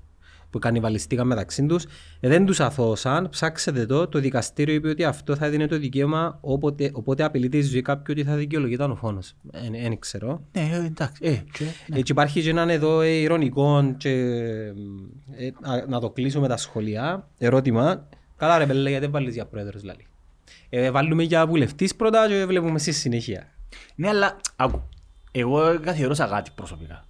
που 0.49 0.59
κανιβαλιστήκαν 0.59 1.27
μεταξύ 1.27 1.65
τους, 1.65 1.83
ε, 2.19 2.27
δεν 2.27 2.45
τους 2.45 2.59
αθώσαν, 2.59 3.29
ψάξετε 3.29 3.85
το, 3.85 4.07
το 4.07 4.19
δικαστήριο 4.19 4.75
είπε 4.75 4.89
ότι 4.89 5.03
αυτό 5.03 5.35
θα 5.35 5.49
δίνει 5.49 5.67
το 5.67 5.77
δικαίωμα 5.77 6.37
όποτε, 6.41 6.91
οπότε 6.93 7.23
απειλείται 7.23 7.57
η 7.57 7.61
ζωή 7.61 7.81
κάποιου 7.81 8.13
ότι 8.17 8.23
θα 8.23 8.35
δικαιολογείται 8.35 8.83
ο 8.83 8.95
φόνος. 8.95 9.33
Δεν 9.71 9.99
ξέρω. 9.99 10.41
ναι, 10.51 10.69
ε, 10.73 10.85
εντάξει. 10.85 11.25
Ε, 11.25 11.43
και, 11.51 11.63
ναι. 11.63 11.99
Έτσι 11.99 12.11
υπάρχει 12.11 12.41
και 12.41 12.49
έναν 12.49 12.69
εδώ 12.69 13.01
ε, 13.01 13.09
ηρωνικό 13.09 13.95
και 13.97 14.09
ε, 15.37 15.47
α, 15.61 15.85
να 15.87 15.99
το 15.99 16.09
κλείσω 16.09 16.39
με 16.39 16.47
τα 16.47 16.57
σχολεία. 16.57 17.27
Ερώτημα. 17.37 18.07
Καλά 18.37 18.57
ρε 18.57 18.65
πέλε, 18.65 18.89
γιατί 18.89 19.03
δεν 19.03 19.13
βάλεις 19.13 19.33
για 19.33 19.45
πρόεδρος 19.45 19.83
λάλη. 19.83 20.07
Ε, 20.69 20.91
βάλουμε 20.91 21.23
για 21.23 21.47
βουλευτής 21.47 21.95
πρώτα 21.95 22.27
και 22.27 22.45
βλέπουμε 22.45 22.79
στη 22.79 22.91
συνέχεια. 22.91 23.47
Ναι, 23.95 24.07
αλλά 24.07 24.39
άκου. 24.55 24.89
Εγώ 25.31 25.79
καθιερώσα 25.79 26.27
κάτι 26.27 26.51
προσωπικά. 26.55 27.05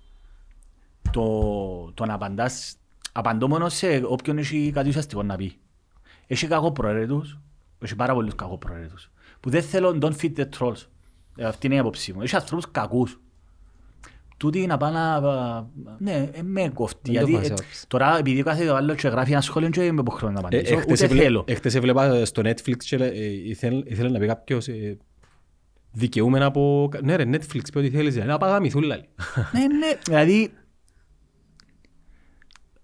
Το, 1.11 1.91
το 1.93 2.05
να 2.05 2.13
απαντάς, 2.13 2.75
απαντώ 3.11 3.47
μόνο 3.47 3.69
σε 3.69 4.01
όποιον 4.05 4.37
έχει 4.37 4.71
κάτι 4.73 4.89
ουσιαστικό 4.89 5.23
να 5.23 5.35
πει. 5.35 5.57
Έχει 6.27 6.47
κακό 6.47 6.71
προαίρετους, 6.71 7.39
έχει 7.79 7.95
πάρα 7.95 8.13
πολλούς 8.13 8.35
κακό 8.35 8.57
προαίρετους. 8.57 9.11
Που 9.39 9.49
δεν 9.49 9.63
θέλω, 9.63 9.97
don't 10.01 10.15
fit 10.21 10.33
the 10.37 10.45
trolls. 10.59 10.85
Ε, 11.35 11.45
Αυτή 11.45 11.65
είναι 11.65 11.75
η 11.75 11.79
άποψή 11.79 12.13
μου. 12.13 12.21
Έχει 12.21 12.35
ανθρώπους 12.35 12.71
κακούς. 12.71 13.19
Τούτοι 14.37 14.65
να 14.65 14.77
πάνε 14.77 14.99
να... 14.99 15.19
Ναι, 15.99 16.29
ε, 16.33 16.41
με 16.41 16.71
κοφτεί. 16.73 17.11
Δεν 17.11 17.21
το 17.21 17.27
Γιατί 17.27 17.47
βάζω. 17.49 17.53
ε, 17.63 17.65
τώρα 17.87 18.17
επειδή 18.17 18.43
κάθε 18.43 18.67
άλλο 18.69 18.95
και 18.95 19.07
γράφει 19.07 19.31
ένα 19.31 19.41
σχόλιο 19.41 19.69
και 19.69 19.83
είμαι 19.83 20.01
υποχρεωμένος 20.01 20.41
να 20.43 20.47
Ε, 20.51 20.57
απαντήσω. 20.57 20.77
έχτες 20.79 20.93
Ούτε 20.97 21.05
έβλε- 21.05 21.23
θέλω. 21.23 21.43
Έχτες 21.47 21.75
έβλεπα 21.75 22.25
στο 22.25 22.41
Netflix 22.45 22.77
και 22.77 22.95
ε, 22.95 23.23
ήθελε, 23.49 23.81
ήθελε 23.85 24.09
να 24.09 24.19
πει 24.19 24.27
κάποιος 24.27 24.67
ε, 24.67 24.97
δικαιούμενα 25.91 26.45
από... 26.45 26.89
Ναι 27.03 27.15
ρε, 27.15 27.23
Netflix, 27.31 27.61
πει 27.71 27.77
ό,τι 27.77 27.89
θέλεις, 27.89 28.15
να 28.15 28.37
παγαμηθούν 28.37 28.83
λάλη. 28.83 29.05
Ναι, 29.51 29.59
ναι, 29.59 29.99
δηλαδή... 30.05 30.51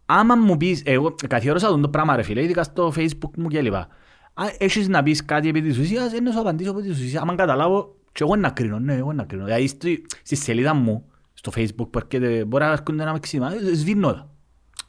Άμα 0.05 0.35
μου 0.35 0.57
πεις, 0.57 0.81
εγώ 0.85 1.15
καθιέρωσα 1.27 1.67
τον 1.67 1.81
το 1.81 1.89
πράγμα 1.89 2.15
ρε 2.15 2.21
φίλε, 2.21 2.43
ειδικά 2.43 2.63
στο 2.63 2.93
facebook 2.95 3.29
μου 3.37 3.47
και 3.47 3.61
λοιπά. 3.61 3.87
Αν 4.33 4.49
έχεις 4.57 4.87
να 4.87 5.03
πεις 5.03 5.25
κάτι 5.25 5.47
επί 5.49 5.61
της 5.61 5.77
ουσίας, 5.77 6.11
είναι 6.11 6.21
να 6.21 6.31
σου 6.31 6.39
απαντήσω 6.39 6.69
επί 6.71 6.81
της 6.81 6.99
ουσίας. 6.99 7.21
Άμα 7.21 7.35
καταλάβω, 7.35 7.95
και 8.11 8.23
εγώ 8.23 8.35
να 8.35 8.49
κρίνω, 8.49 8.79
ναι, 8.79 8.95
εγώ 8.95 9.13
να 9.13 9.23
κρίνω. 9.23 9.45
Δηλαδή 9.45 9.67
στη, 9.67 10.05
στη 10.23 10.35
σελίδα 10.35 10.73
μου, 10.73 11.05
στο 11.43 11.51
facebook 11.55 11.87
που 11.89 11.99
έρχεται, 12.03 12.45
μπορεί 12.45 12.63
να 12.63 12.71
έρχονται 12.71 13.01
ένα 13.01 13.11
μεξίμα, 13.11 13.53
ε, 13.53 13.73
σβήνω 13.75 14.13
τα. 14.13 14.29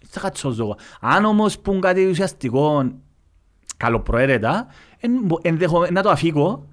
Θα 0.06 0.20
κάτσω 0.20 0.54
εγώ. 0.58 0.76
Αν 1.00 1.24
όμως 1.24 1.58
πούν 1.58 1.80
κάτι 1.80 2.06
ουσιαστικό, 2.06 2.92
καλοπροαίρετα, 3.76 4.66
εν- 5.00 5.20
μπο- 5.24 5.38
ενδεχομε- 5.42 5.90
να 5.90 6.02
το 6.02 6.10
αφήγω, 6.10 6.66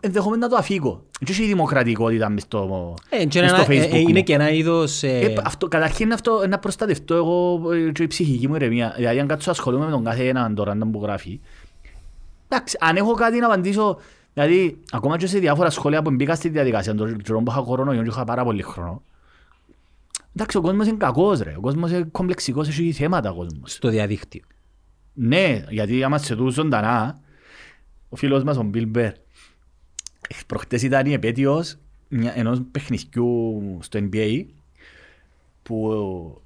ενδεχομένω 0.00 0.42
να 0.42 0.48
το 0.48 0.56
αφήγω. 0.56 1.04
Και 1.24 1.32
έχει 1.32 1.46
δημοκρατικότητα 1.46 2.28
μες 2.28 2.42
στο, 2.42 2.94
Ε, 3.08 3.24
και 3.24 3.40
μες 3.40 3.50
ένα- 3.52 3.62
στο 3.62 3.72
ε, 3.72 3.76
facebook 3.76 3.92
ε, 3.94 3.98
είναι 3.98 4.12
μου. 4.18 4.22
και 4.22 4.34
ένα 4.34 4.50
είδος... 4.50 5.02
ε, 5.02 5.18
Ε, 5.18 5.34
αυτό, 5.44 5.68
καταρχήν 5.68 6.12
αυτό 6.12 6.46
να 6.48 6.58
προστατευτώ 6.58 7.14
εγώ 7.14 7.60
ε, 7.72 7.90
και 7.92 8.02
η 8.02 8.06
ψυχική 8.06 8.48
μου 8.48 8.54
ηρεμία. 8.54 8.92
Δηλαδή 8.96 9.18
αν 9.20 9.26
κάτσω 9.26 9.50
ασχολούμαι 9.50 9.84
με 9.84 9.90
τον 9.90 10.04
κάθε 10.04 10.28
έναν 10.28 10.54
τώρα 10.54 10.74
να 10.74 10.84
μου 10.84 11.00
γράφει. 11.02 11.40
Εντάξει, 12.48 12.76
αν 12.80 12.96
έχω 12.96 13.12
κάτι 13.14 13.38
να 13.38 13.46
απαντήσω, 13.46 13.98
δηλαδή 14.34 14.78
ακόμα 14.90 15.16
και 15.16 15.26
σε 15.26 15.38
διάφορα 15.38 15.70
σχόλια 15.70 16.02
που 16.02 16.10
μπήκα 16.10 16.34
στη 16.34 16.48
διαδικασία, 16.48 16.94
τον 16.94 17.18
καιρό 17.22 17.38
που 17.42 17.50
είχα 17.50 17.60
κορονοϊό 17.60 18.02
και 18.02 18.08
είχα 18.08 18.24
πάρα 18.24 18.44
πολύ 18.44 18.62
χρόνο. 18.62 19.02
Εντάξει, 20.34 20.56
ο 20.56 20.60
κόσμος 20.60 20.86
είναι 20.86 20.96
κακός 20.96 21.40
ρε, 21.40 21.54
ο 21.56 21.60
κόσμος 21.60 21.90
είναι 21.90 22.08
κομπλεξικός, 22.12 22.68
έχει 22.68 22.92
θέματα 22.92 23.30
ο 23.30 23.34
κόσμος. 23.34 23.72
στο 23.72 23.88
διαδίκτυο. 23.88 24.42
Ναι, 25.14 25.64
γιατί 25.68 26.04
άμα 26.04 26.18
σε 26.18 26.36
τούτους 26.36 26.54
ζωντανά, 26.54 27.20
ο 28.08 28.16
φίλος 28.16 28.44
μας 28.44 28.56
ο 28.56 28.62
Μπιλ 28.62 28.86
Μπέρ, 28.86 29.12
προχτές 30.46 30.82
ήταν 30.82 31.06
η 31.06 31.12
επέτειος 31.12 31.76
μια- 32.08 32.32
ενός 32.36 32.62
παιχνιδιού 32.70 33.78
στο 33.82 33.98
NBA 33.98 34.44
που 35.62 36.40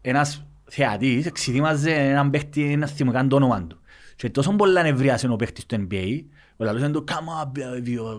ένας 0.00 0.44
θεατής 0.64 1.26
εξειδήμαζε 1.26 1.92
έναν 1.92 2.30
παίχτη 2.30 2.76
να 2.76 2.86
θυμοκάν 2.86 3.28
το 3.28 3.36
όνομα 3.36 3.62
του. 3.62 3.76
Και 4.16 4.30
τόσο 4.30 4.52
πολλά 4.52 4.82
νευρίασε 4.82 5.28
ο 5.28 5.36
παίχτης 5.36 5.66
του 5.66 5.86
NBA, 5.90 6.24
ο 6.62 6.64
λαλούς 6.64 6.82
είναι 6.82 6.90
του 6.92 7.04
«Κάμα, 7.04 7.52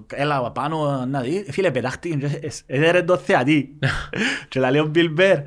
έλα 0.07 0.52
πάνω 0.52 1.06
να 1.06 1.22
δει». 1.22 1.45
Φίλε, 1.52 1.72
πετάχτηκε 1.72 2.15
και 2.28 2.52
έδερε 2.65 3.03
το 3.03 3.18
θεατή. 3.18 3.78
Και 4.49 4.60
λέει 4.60 4.80
ο 4.80 4.91
Bill 4.95 5.20
Bear, 5.20 5.38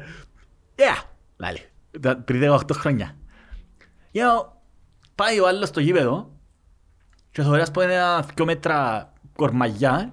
«Yeah», 0.77 1.03
λέει, 1.37 1.61
πριν 2.25 2.53
18 2.53 2.59
χρόνια. 2.73 3.17
Yo, 4.13 4.47
πάει 5.15 5.41
ο 5.41 5.47
άλλος 5.49 5.69
στο 5.69 5.81
γήπεδο 5.81 6.31
και 7.31 7.43
θωρείς 7.43 7.71
που 7.71 7.81
είναι 7.81 7.95
ένα 7.95 8.27
δυο 8.35 8.45
μέτρα 8.45 9.13
κορμαγιά, 9.37 10.13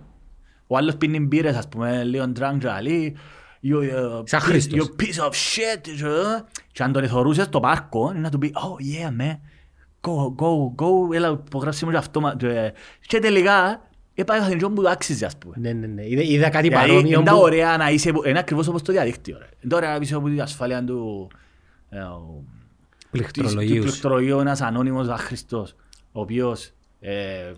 ο 0.68 0.78
άλλος 0.78 0.96
πίνει 0.98 1.20
μπύρες, 1.20 1.56
ας 1.56 1.68
πούμε, 1.68 2.04
λίγο 2.04 2.32
drunk 2.40 2.58
και 2.60 2.68
λέει 2.82 3.18
you, 3.64 3.76
uh, 3.76 4.22
Σαν 4.30 4.40
piece- 4.40 4.44
Χρήστος. 4.44 4.80
you 4.98 5.02
piece 5.02 5.24
of 5.26 5.30
shit. 5.32 5.82
και- 5.82 6.44
Και 6.72 6.84
αν 6.84 6.92
τον 6.92 7.04
εθωρούσες 7.04 7.46
στο 7.46 7.60
πάρκο, 7.60 8.14
να 8.14 8.30
του 8.30 8.38
πει, 8.38 8.54
oh 8.56 9.06
yeah 9.06 9.22
man, 9.22 9.38
go, 10.08 10.36
go, 10.44 10.76
go, 10.84 11.14
έλα 11.16 11.42
υπογράψε 11.48 11.86
μου 11.86 11.92
και 11.92 11.98
αυτό. 11.98 12.20
μα- 12.22 12.36
και- 12.36 12.74
Και 13.08 13.20
τελικά, 13.20 13.82
έπαγα 14.14 14.48
την 14.48 14.60
που 14.60 14.74
του 14.82 14.90
άξιζε, 14.90 15.26
ας 15.26 15.38
πούμε. 15.38 15.56
Ναι, 15.58 15.72
ναι, 15.74 15.88
ναι. 15.88 16.06
Είδα, 16.08 16.22
είδα 16.22 16.50
κάτι 16.50 16.68
Δηλαδή, 16.68 16.88
παρόμοιο 16.90 17.16
είναι 17.20 17.24
τα 17.30 17.34
που... 17.34 17.40
ωραία 17.42 17.78
να 17.78 17.90
είσαι, 17.90 18.12
είναι 18.26 18.40
ακριβώς 18.40 18.68
όπως 18.68 18.82
το 18.82 18.92
διαδίκτυο. 18.92 19.38
ρε. 19.38 19.46
Είναι 19.62 19.70
τα 19.72 19.76
ωραία 19.76 20.00
πίσω 20.00 20.18
από 20.18 20.28
την 20.28 20.42
ασφάλεια 20.42 20.84
του, 20.84 21.28
ε, 21.90 22.00
ο- 22.00 22.44
της- 22.44 23.00
του 23.02 23.08
πληκτρολογίους. 23.12 23.86
πληκτρολογίου 23.86 24.40
ένας 24.40 24.62
ανώνυμος 24.62 25.08
άχρηστος, 25.08 25.76
ο 26.12 26.22
οποίος, 26.22 26.72
ε, 27.00 27.52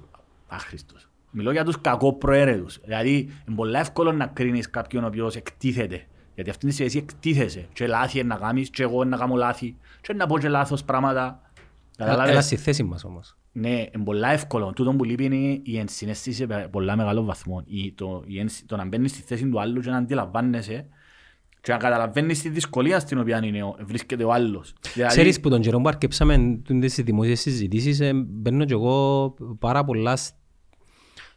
άχρηστος. 0.47 1.07
Μιλώ 1.31 1.51
για 1.51 1.63
τους 1.63 1.81
κακοπροαίρετους. 1.81 2.79
Δηλαδή, 2.83 3.15
είναι 3.47 3.55
πολύ 3.55 3.77
εύκολο 3.77 4.11
να 4.11 4.25
κρίνεις 4.27 4.69
κάποιον 4.69 5.03
ο 5.03 5.07
οποίος 5.07 5.35
εκτίθεται. 5.35 6.05
Γιατί 6.35 6.49
αυτήν 6.49 6.69
τη 6.69 6.73
στιγμή 6.75 7.05
εκτίθεσαι. 7.07 7.67
Και 7.73 7.87
λάθη 7.87 8.19
είναι 8.19 8.27
να 8.27 8.35
κάνεις, 8.35 8.69
και 8.69 8.83
εγώ 8.83 9.03
να 9.03 9.17
κάνω 9.17 9.35
λάθη. 9.35 9.75
Και 10.01 10.13
να 10.13 10.27
πω 10.27 10.39
και 10.39 10.49
λάθος 10.49 10.83
πράγματα. 10.83 11.39
Καταλάβες. 11.97 12.31
Έλα 12.31 12.41
στη 12.41 12.55
θέση 12.55 12.83
μας 12.83 13.03
όμως. 13.03 13.37
Ναι, 13.51 13.69
είναι 13.69 14.03
πολλά 14.03 14.31
εύκολο. 14.31 14.73
Τούτο 14.75 14.91
που 14.91 15.03
λείπει 15.03 15.23
είναι 15.23 15.59
η 15.63 15.77
ενσυναίσθηση 15.77 16.37
σε 16.37 16.47
πολλά 16.71 16.95
μεγάλο 16.95 17.23
βαθμό. 17.23 17.63
Η, 17.65 17.91
το, 17.91 18.23
η, 18.25 18.39
ενσ- 18.39 18.65
το 18.65 18.75
να 18.75 18.85
μπαίνεις 18.85 19.11
στη 19.11 19.21
θέση 19.21 19.49
του 19.49 19.59
άλλου 19.59 19.81
και 19.81 19.89
να 19.89 19.97
αντιλαμβάνεσαι 19.97 20.85
και 21.61 21.71
να 21.71 21.77
καταλαβαίνεις 21.77 22.41
τη 22.41 22.49
δυσκολία 22.49 22.99
στην 22.99 23.19
οποία 23.19 23.45
είναι, 23.45 23.63
ο- 23.63 23.75
βρίσκεται 23.85 24.23
ο 24.23 24.31
άλλος. 24.33 24.73
Δηλαδή, 24.93 25.11
Ξέρεις 25.11 25.39
που 25.39 25.49
τον 25.49 25.61
καιρό 25.61 25.81
που 25.81 25.87
αρκέψαμε 25.87 26.59
τις 26.79 26.95
δημόσιες 26.95 27.39
συζητήσεις 27.39 27.99
ε, 27.99 28.11
μπαίνω 28.13 28.65
και 28.65 28.73
εγώ 28.73 29.33
πάρα 29.59 29.83
πολλά 29.83 30.15
σ- 30.15 30.33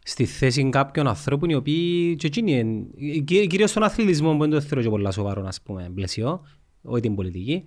στη 0.03 0.25
θέση 0.25 0.69
κάποιων 0.69 1.07
ανθρώπων 1.09 1.49
οι 1.51 1.55
οποίοι 1.55 2.17
και 2.17 2.27
εκείνοι 2.27 2.53
εν- 2.59 2.87
κυ- 3.25 3.47
κυρίως 3.47 3.71
στον 3.71 3.83
αθλητισμό 3.83 4.33
που 4.33 4.39
δεν 4.39 4.51
το 4.51 4.61
θεωρώ 4.61 4.83
και 4.83 4.89
πολλά 4.91 5.11
σοβαρό 5.11 5.45
ας 5.47 5.63
πούμε 5.63 5.91
πλαίσιο 5.95 6.41
όχι 6.83 7.01
την 7.01 7.15
πολιτική 7.15 7.65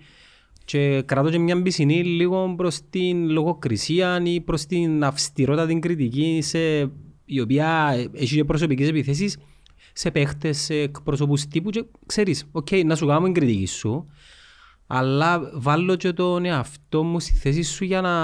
και 0.72 1.02
κρατώ 1.02 1.30
και 1.30 1.39
μια 1.39 1.56
μπισινή 1.56 2.03
λίγο 2.03 2.53
προς 2.57 2.80
την 2.89 3.30
λογοκρισία 3.30 4.22
ή 4.23 4.41
προς 4.41 4.65
την 4.65 5.03
αυστηρότητα 5.03 5.65
την 5.68 5.81
κριτική 5.81 6.39
σε, 6.41 6.80
η 7.26 7.39
οποία 7.39 7.95
έχει 8.14 8.35
και 8.35 8.43
προσωπικές 8.43 8.89
επιθέσεις 8.89 9.38
σε 9.93 10.11
παίχτες, 10.11 10.57
σε 10.57 10.73
εκπροσωπούς 10.73 11.45
τύπου 11.48 11.69
και 11.69 11.85
ξέρεις, 12.06 12.45
οκ, 12.52 12.68
να 12.85 12.95
σου 12.95 13.06
κάνω 13.07 13.23
την 13.23 13.34
κριτική 13.34 13.65
σου 13.65 14.10
αλλά 14.88 15.52
βάλω 15.53 15.95
και 15.95 16.14
τον 16.14 16.45
εαυτό 16.45 17.03
μου 17.03 17.19
στη 17.19 17.34
θέση 17.34 17.64
σου 17.64 17.84
για 17.84 18.02
να, 18.02 18.15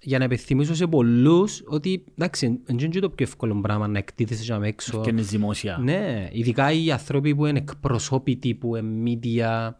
για 0.00 0.18
να 0.18 0.24
υπενθυμίσω 0.24 0.74
σε 0.74 0.86
πολλούς 0.86 1.62
ότι 1.66 2.04
εντάξει, 2.18 2.60
δεν 2.64 2.78
είναι 2.78 2.88
και 2.88 3.00
το 3.00 3.10
πιο 3.10 3.26
εύκολο 3.26 3.60
πράγμα 3.60 3.88
να 3.88 3.98
εκτίθεσαι 3.98 4.42
για 4.42 4.58
να 4.58 4.66
έξω. 4.66 5.00
Και 5.00 5.10
είναι 5.10 5.22
δημόσια. 5.22 5.78
Ναι, 5.82 6.28
ειδικά 6.32 6.72
οι 6.72 6.90
άνθρωποι 6.90 7.34
που 7.34 7.46
είναι 7.46 7.58
εκπρόσωποι 7.58 8.18
τύπου, 8.18 8.54
που 8.54 8.76
είναι 8.76 9.18
media 9.22 9.70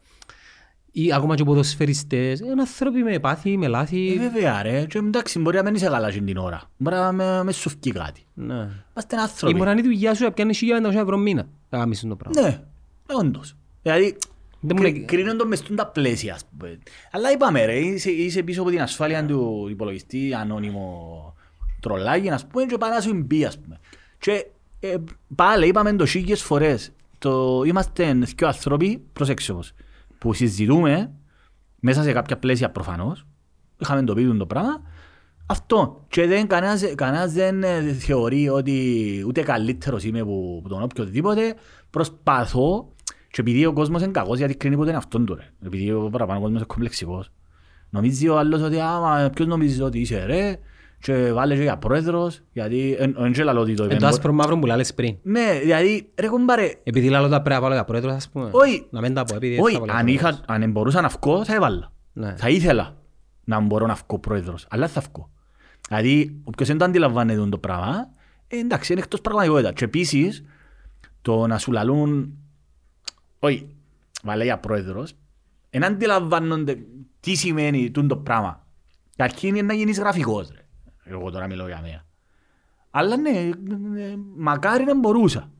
ή 0.98 1.12
ακόμα 1.12 1.34
και 1.34 1.44
ποδοσφαιριστές, 1.44 2.40
είναι 2.40 2.54
άνθρωποι 2.60 3.02
με 3.02 3.18
πάθη, 3.18 3.56
με 3.56 3.66
λάθη. 3.68 4.12
Ε, 4.12 4.18
βέβαια 4.18 4.62
ρε. 4.62 4.84
Και 4.88 4.98
εντάξει, 4.98 5.38
μπορεί 5.38 5.56
να 5.56 5.62
μην 5.62 5.74
είσαι 5.74 5.86
καλά 5.86 6.10
στην 6.10 6.36
ώρα. 6.36 6.62
Μπορεί 6.76 6.96
να 6.96 7.12
με, 7.12 7.42
με 7.44 7.52
σου 7.52 7.68
φκεί 7.68 7.90
κάτι. 7.92 8.22
Ναι. 8.34 8.54
Είμαστε 8.54 9.16
Ή 9.16 9.18
άνθρωποι. 9.18 9.54
μπορεί 9.54 9.64
να 9.66 9.70
είναι 9.70 9.80
η 9.80 9.84
δουλειά 9.84 10.14
σου 10.14 10.24
να 10.24 10.32
πιάνει 10.32 10.54
1.500 10.84 10.94
ευρώ 10.94 11.16
μήνα. 11.16 11.48
Να 11.70 11.78
κάνεις 11.78 12.00
το 12.08 12.16
πράγμα. 12.16 12.40
Ναι, 12.40 12.60
όντως. 13.12 13.56
Δηλαδή, 13.82 14.16
Δεν 14.60 14.76
μου 14.76 14.82
κρι- 14.82 14.96
λέει- 14.96 15.04
κρίνουν 15.04 15.36
το 15.36 15.46
μες 15.46 15.58
στον 15.58 15.76
τα 15.76 15.86
πλαίσια, 15.86 16.34
ας 16.34 16.44
πούμε. 16.58 16.78
Αλλά 17.10 17.32
είπαμε 17.32 17.64
ρε, 17.64 17.78
είσαι, 17.78 18.10
είσαι 18.10 18.42
πίσω 18.42 18.60
από 18.60 18.70
την 18.70 18.80
ασφάλεια 18.82 19.26
του 19.26 19.66
υπολογιστή, 19.70 20.34
ανώνυμο 20.34 21.34
τρολάκι, 21.80 22.28
ας 22.30 22.46
πούμε, 22.46 22.64
και 22.64 22.78
πάει 22.78 22.90
να 22.90 23.00
σου 23.00 23.14
μπει, 23.14 23.44
ας 23.44 23.58
πούμε. 23.58 23.80
Και 24.18 24.46
ε, 24.80 24.94
πάλι 25.34 25.66
είπαμε 25.68 25.92
το 25.92 26.06
χίλιες 26.06 26.42
φορές, 26.42 26.92
το, 27.18 27.62
είμαστε 27.66 28.12
δύο 28.36 28.46
άνθρωποι, 28.46 29.02
προσέξτε 29.12 29.52
όμως, 29.52 29.72
που 30.18 30.32
συζητούμε 30.32 31.12
μέσα 31.80 32.02
σε 32.02 32.12
κάποια 32.12 32.38
πλαίσια 32.38 32.70
προφανώς, 32.70 33.26
είχαμε 33.78 34.02
το 34.02 34.14
πει 34.14 34.36
το 34.36 34.46
πράγμα, 34.46 34.82
αυτό. 35.46 36.04
Και 36.08 36.26
δεν, 36.26 36.46
κανένας, 36.46 36.94
κανένας 36.94 37.32
δεν 37.32 37.62
ε, 37.62 37.92
θεωρεί 37.92 38.48
ότι 38.48 39.24
ούτε 39.26 39.42
καλύτερος 39.42 40.04
είμαι 40.04 40.24
που, 40.24 40.60
που 40.62 40.68
τον 40.68 40.82
οποιοδήποτε. 40.82 41.54
Προσπαθώ 41.90 42.92
και 43.30 43.40
επειδή 43.40 43.66
ο 43.66 43.72
κόσμος 43.72 44.02
είναι 44.02 44.10
κακός 44.10 44.38
γιατί 44.38 44.54
κρίνει 44.54 44.76
ποτέ 44.76 44.88
είναι 44.88 44.98
αυτόν 44.98 45.26
του 45.26 45.34
ρε. 45.34 45.50
Επειδή 45.64 45.92
ο 45.92 46.08
παραπάνω 46.12 46.40
κόσμος 46.40 46.56
είναι 46.58 46.66
κομπλεξικός. 46.66 47.30
Νομίζει 47.90 48.28
ο 48.28 48.38
άλλος 48.38 48.62
ότι 48.62 48.80
άμα 48.80 49.30
ποιος 49.34 49.48
νομίζεις 49.48 49.80
ότι 49.80 50.00
είσαι 50.00 50.24
ρε 50.24 50.58
και 51.06 51.32
βάλε 51.32 51.54
και 51.56 51.62
για 51.62 51.76
πρόεδρος 51.76 52.40
γιατί 52.52 52.96
εν- 52.98 53.16
εν 53.18 53.32
και 53.32 53.42
λαλώ 53.44 53.60
ότι 53.60 53.74
το 53.74 53.82
Εν 53.82 53.88
το 53.88 53.94
είπε. 53.94 54.06
άσπρο 54.06 54.32
μαύρο 54.32 54.58
που 54.58 54.66
λάλες 54.66 54.94
πριν. 54.94 55.16
Ναι, 55.22 55.58
δηλαδή 55.62 56.08
ρε 56.20 56.26
κομπάρε, 56.28 56.72
Επειδή 56.82 57.08
λάλω 57.08 57.28
τα 57.28 57.42
πρέπει 57.42 57.54
να 57.54 57.60
βάλω 57.60 57.74
για 57.74 57.84
πρόεδρος, 57.84 58.14
ας 58.14 58.28
πούμε. 58.28 58.48
Όχι. 58.52 58.86
Να 58.90 59.00
μην 59.00 59.14
τα 59.14 59.24
πω, 59.24 59.34
επειδή 59.36 59.54
δεν 59.54 59.64
όχι, 59.64 59.72
θα 59.72 59.78
βάλω 59.80 59.92
για 59.92 60.00
αν, 60.00 60.06
πρόεδρος. 60.06 60.40
είχα, 60.46 60.54
αν 60.64 60.70
μπορούσα 60.70 61.00
να 61.00 61.08
βγω 61.08 61.44
θα 61.44 61.54
έβαλα. 61.54 61.92
Ναι. 62.12 62.34
Θα 62.36 62.48
ήθελα 62.48 62.96
να 63.44 63.60
μπορώ 63.60 63.86
να 63.86 63.94
βγω 63.94 64.18
πρόεδρος, 64.18 64.66
αλλά 64.70 64.88
θα 64.88 65.00
βγω. 65.12 65.30
Δηλαδή, 65.88 66.40
όποιος 66.44 66.68
δεν 66.68 66.78
το 66.78 66.84
αντιλαμβάνεται 66.84 67.48
το 67.48 67.58
πράγμα, 67.58 68.08
ε, 68.48 68.56
εντάξει, 68.58 68.92
είναι 68.92 69.00
εκτός 69.00 69.20
πραγματικότητας. 69.20 69.72
Και 69.72 69.84
επίσης, 69.84 70.44
το 71.22 71.46
να 71.46 71.58
σου 71.58 71.72
λαλούν, 71.72 72.32
όχι, 73.38 73.66
βάλε 74.22 74.44
για 74.44 74.58
πρόεδρος, 74.58 75.12
δεν 75.70 75.84
αντιλαμβάνονται 75.84 76.76
τι 77.20 77.34
σημαίνει 77.34 77.90
τούτο 77.90 78.06
το 78.06 78.16
πράγμα. 78.16 78.66
Καταρχήν 79.16 79.48
είναι 79.54 79.66
να 79.66 79.72
γίνεις 79.74 79.98
γραφικός, 79.98 80.48
ρε. 80.54 80.65
Εγώ 81.08 81.30
τώρα 81.30 81.46
μιλώ 81.46 81.66
για 81.66 81.80
μένα. 81.82 82.04
Αλλά 82.90 83.16
ναι, 83.16 83.30
ε, 83.30 83.48
ε, 84.02 84.16
μακάρι 84.36 84.84
να 84.84 84.98
μπορούσα. 84.98 85.50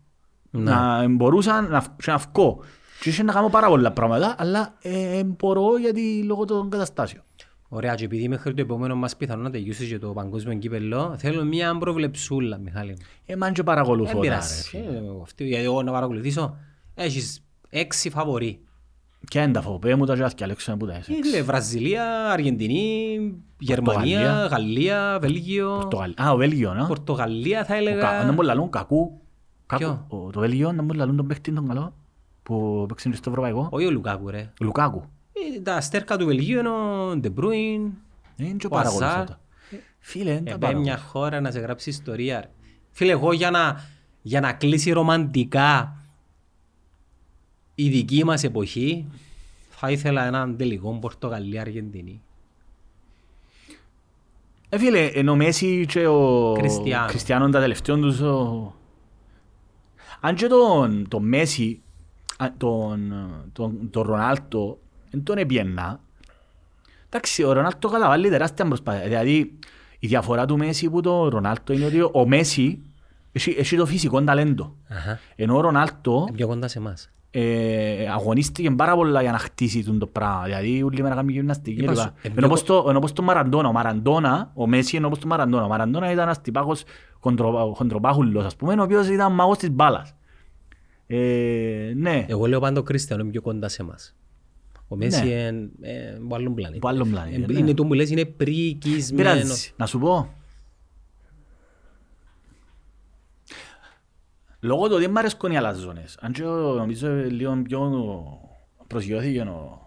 Ναι. 0.50 0.62
Να 0.70 1.08
μπορούσα 1.08 1.60
να, 1.60 1.80
φ- 1.80 2.02
και 2.02 2.10
να 2.10 2.16
βγω. 2.16 2.58
Και 3.00 3.08
είχε 3.08 3.22
να 3.22 3.32
κάνω 3.32 3.48
πάρα 3.48 3.68
πολλά 3.68 3.92
πράγματα, 3.92 4.34
αλλά 4.38 4.74
ε, 4.82 5.24
μπορώ 5.24 5.78
γιατί 5.78 6.22
λόγω 6.22 6.44
των 6.44 6.70
καταστάσεων. 6.70 7.22
Ωραία, 7.68 7.94
και 7.94 8.04
επειδή 8.04 8.28
μέχρι 8.28 8.54
το 8.54 8.62
επόμενο 8.62 8.94
μας 8.94 9.16
πιθανό 9.16 9.42
να 9.42 9.50
τελειώσει 9.50 9.88
και 9.88 9.98
το 9.98 10.12
παγκόσμιο 10.12 10.58
κύπελλο, 10.58 11.14
θέλω 11.18 11.44
μια 11.44 11.78
προβλεψούλα, 11.78 12.58
Μιχάλη. 12.58 12.90
μου. 12.90 12.96
Ε, 13.26 13.36
μαν 13.36 13.52
και 13.52 13.62
παρακολουθώ 13.62 14.04
Δεν 14.04 14.14
τα, 14.14 14.20
ρε, 14.20 14.28
πειράζει. 14.28 14.62
φίλε. 14.62 14.82
Ε, 14.96 15.00
αυτή- 15.22 15.44
Γιατί 15.44 15.64
εγώ 15.64 15.82
να 15.82 15.92
παρακολουθήσω, 15.92 16.56
έχεις 16.94 17.42
έξι 17.70 18.10
φαβορί. 18.10 18.60
Ποια 19.30 19.42
είναι 19.42 19.52
τα 19.52 19.60
φοβέ 19.62 19.94
μου 19.94 20.04
τα 20.04 20.30
και 20.34 20.44
Αλέξο 20.44 20.76
που 20.76 20.86
τα 20.86 20.92
Ε, 20.94 20.98
έσαι. 20.98 21.12
λέει, 21.30 21.42
Βραζιλία, 21.42 22.30
Αργεντινή, 22.30 23.18
Γερμανία, 23.58 24.18
Πορτογαλία. 24.18 24.46
Γαλλία, 24.46 25.18
Βέλγιο, 25.20 25.70
Πορτογαλ- 25.80 26.20
Α, 26.20 26.32
ο 26.32 26.36
Βέλγιο, 26.36 26.74
να. 26.74 26.86
Πορτογαλία 26.86 27.64
θα 27.64 27.74
Ο 27.74 27.76
Κα- 27.84 27.90
έλεγα. 27.90 28.24
Να 28.24 28.32
μου 28.32 28.42
λαλούν 28.42 28.70
κακού. 28.70 29.20
κακού- 29.66 29.86
Ποιο; 29.86 30.04
ο- 30.08 30.30
Το 30.30 30.40
Βέλγιο, 30.40 30.72
να 30.72 30.82
μου 30.82 30.92
λαλούν 30.92 31.16
τον 31.16 31.26
παίχτη 31.26 31.52
τον 31.52 31.68
καλό. 31.68 31.94
Που 32.42 32.84
παίξε 32.88 33.10
στο 33.12 33.30
Ευρωπαϊκό. 33.30 33.68
Όχι 33.70 33.86
ο 33.86 33.90
Λουκάκου 33.90 34.30
ρε. 34.30 34.52
Ο 34.60 34.64
Λουκάκου. 34.64 35.04
Ε, 35.56 35.60
Τα 35.60 35.74
αστέρκα 35.74 36.16
του 36.16 36.26
Βελγίου 36.26 36.58
είναι 36.58 36.68
ο 36.68 37.10
De 37.22 37.26
Bruyne, 37.40 37.90
Ε, 38.38 38.44
Είναι 38.44 38.56
και 38.58 38.66
Ο 38.66 38.68
παρακολουθώ 38.68 39.06
Αζάρ. 39.06 39.26
τα. 39.26 39.40
Φίλε, 39.98 40.32
δεν 40.32 40.44
τα 40.44 40.50
Επέ 40.50 40.58
μια 40.58 40.68
παρακολουθώ. 40.68 41.02
χώρα 41.08 41.40
να 41.40 41.50
σε 41.50 41.58
γράψει 41.60 41.90
ιστορία. 41.90 42.40
ρε. 42.40 42.48
Φίλε, 42.90 43.10
εγώ 43.12 43.32
για 43.32 43.50
να, 43.50 43.84
για 44.22 44.40
να 44.40 44.52
κλείσει 44.52 44.90
ρομαντικά 44.90 45.96
η 47.78 47.88
δική 47.88 48.24
μας 48.24 48.44
εποχή, 48.44 49.06
θα 49.70 49.90
ήθελα 49.90 50.24
έναν 50.26 50.56
τελικό 50.56 50.98
Πορτογαλία-Αργεντινή. 51.00 52.20
Ε, 54.68 54.78
φίλε, 54.78 55.06
ενώ 55.06 55.32
ο 55.32 55.36
Μέση 55.36 55.86
και 55.88 56.06
ο 56.06 56.52
Κριστιάνο. 56.58 57.06
Κριστιάνο 57.06 57.48
τα 57.50 57.60
τελευταίων 57.60 58.00
τους... 58.00 58.20
ο- 58.20 58.74
Αν 60.20 60.34
και 60.34 60.46
τον, 60.46 61.06
τον 61.08 61.24
Μέση, 61.28 61.80
α, 62.36 62.46
τον, 62.56 63.12
τον, 63.52 63.90
τον 63.90 64.02
Ρονάλτο, 64.02 64.78
δεν 65.10 65.22
τον 65.22 65.38
έπιεννα. 65.38 66.00
Εντάξει, 67.08 67.42
ο 67.42 67.52
Ρονάλτο 67.52 67.88
καταβάλει 67.88 68.28
τεράστια 68.28 68.66
προσπάθεια. 68.66 69.04
Δηλαδή, 69.04 69.58
η 69.98 70.06
διαφορά 70.06 70.44
του 70.46 70.56
Μέση 70.56 70.90
που 70.90 71.00
το 71.00 71.28
Ρονάλτο 71.28 71.72
είναι 71.72 71.84
ότι 71.84 72.00
ο 72.12 72.26
Μέση 72.26 72.82
έχει, 73.32 73.50
έχει 73.58 73.76
το 73.76 73.86
φυσικό 73.86 74.22
ταλέντο. 74.24 74.76
Αχα. 74.88 75.20
Ενώ 75.36 75.56
ο 75.56 75.60
Ρονάλτο 75.60 76.24
Είναι 76.28 76.36
πιο 76.36 76.46
κοντά 76.46 76.68
σε 76.68 76.78
εμάς. 76.78 77.10
Ε, 77.38 78.08
αγωνίστηκε 78.08 78.70
πάρα 78.70 78.94
πολλά 78.94 79.22
για 79.22 79.32
να 79.32 79.38
χτίσει 79.38 79.84
τον 79.84 79.98
το 79.98 80.06
πράγμα. 80.06 80.42
Δηλαδή, 80.44 80.82
όλη 80.82 81.02
μέρα 81.02 81.14
κάνει 81.14 81.32
γυμναστική. 81.32 81.82
Είπα 81.82 81.92
κλπ. 81.92 82.00
σου, 82.00 82.12
ε, 82.22 82.28
Ενώ 82.28 82.34
πιο- 82.36 82.46
όπως 82.46 82.62
το, 82.62 82.84
ενώ 82.88 82.98
όπως 82.98 83.12
το 83.12 83.22
Μαραντόνα. 83.22 83.68
Ο 83.68 83.72
Μαραντόνα, 83.72 84.50
ο 84.54 84.66
Μέση 84.66 84.96
είναι 84.96 85.06
όπως 85.06 85.18
το 85.18 85.26
Μαραντόνα. 85.26 85.64
Ο 85.64 85.68
Μαραντόνα 85.68 86.10
ήταν 86.10 86.24
ένας 86.24 86.40
τυπάκος 86.40 86.82
χοντρο- 87.20 87.74
χοντροπάχουλος, 87.76 88.44
ας 88.44 88.56
πούμε, 88.56 88.74
ο 88.74 88.82
οποίος 88.82 89.08
ήταν 89.08 89.32
μάγος 89.32 89.58
της 89.58 89.70
μπάλας. 89.70 90.14
Ε, 91.06 91.16
ναι. 91.96 92.24
Εγώ 92.28 92.46
λέω 92.46 92.60
πάντα 92.60 92.80
ο 92.80 92.82
Κρίστιανο 92.82 93.22
είναι 93.22 93.30
πιο 93.30 93.40
κοντά 93.42 93.68
σε 93.68 93.82
εμάς. 93.82 94.14
Ο 94.88 94.96
Μέση 94.96 95.24
Ναι. 95.24 95.30
είναι 95.30 95.68
ε, 95.80 95.92
από 96.24 96.34
άλλον 96.34 96.54
πλανήτη. 96.54 96.78
Από 96.78 96.88
άλλον 96.88 97.10
πλανήτη, 97.10 97.42
Ε, 97.42 97.46
ναι. 97.52 97.58
Είναι 97.58 97.74
το 97.74 97.84
που 97.86 97.94
λες, 97.94 98.10
είναι 98.10 98.24
πρικισμένος. 98.24 99.32
Πειράζει. 99.34 99.72
Να 99.76 99.86
σου 99.86 99.98
πω. 99.98 100.34
Λόγω 104.66 104.86
του 104.86 104.92
ότι 104.92 105.02
δεν 105.02 105.10
μ' 105.10 105.18
αρέσκουν 105.18 105.50
οι 105.52 105.56
αλαζόνες. 105.56 106.16
Αν 106.20 106.32
και 106.32 106.44
ο- 106.44 106.74
νομίζω 106.74 107.08
λίγο 107.14 107.62
πιο 107.64 107.90
προσγειώθηκε 108.86 109.40
ο... 109.40 109.80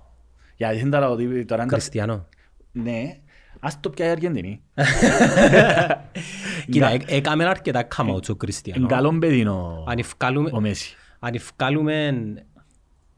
Γιατί 0.55 0.77
δεν 0.79 0.89
τα 0.89 0.99
λέω 0.99 1.11
ότι 1.11 1.23
τώρα... 1.45 1.61
είναι 1.61 1.71
τα- 1.71 1.77
Κριστιανό. 1.77 2.25
Ναι. 2.71 3.17
Ας 3.59 3.79
το 3.79 3.89
πιάει 3.89 4.07
η 4.07 4.11
Αργεντινή. 4.11 4.61
Κοίτα, 6.71 6.89
ε- 6.89 6.99
έκαμε 7.07 7.45
αρκετά 7.45 7.83
καμαούτσο 7.83 8.31
ο 8.31 8.35
Είναι 8.35 8.45
Κριστιανό. 8.45 8.87
καλό 8.87 9.17
παιδί 9.19 9.45
ο, 9.47 9.85
Αν 9.87 9.97
ευκάλουμε- 9.97 10.53
ο 10.53 10.59
Μέση. 10.61 10.95
αν 11.19 11.33
ευκάλουμε 11.33 12.13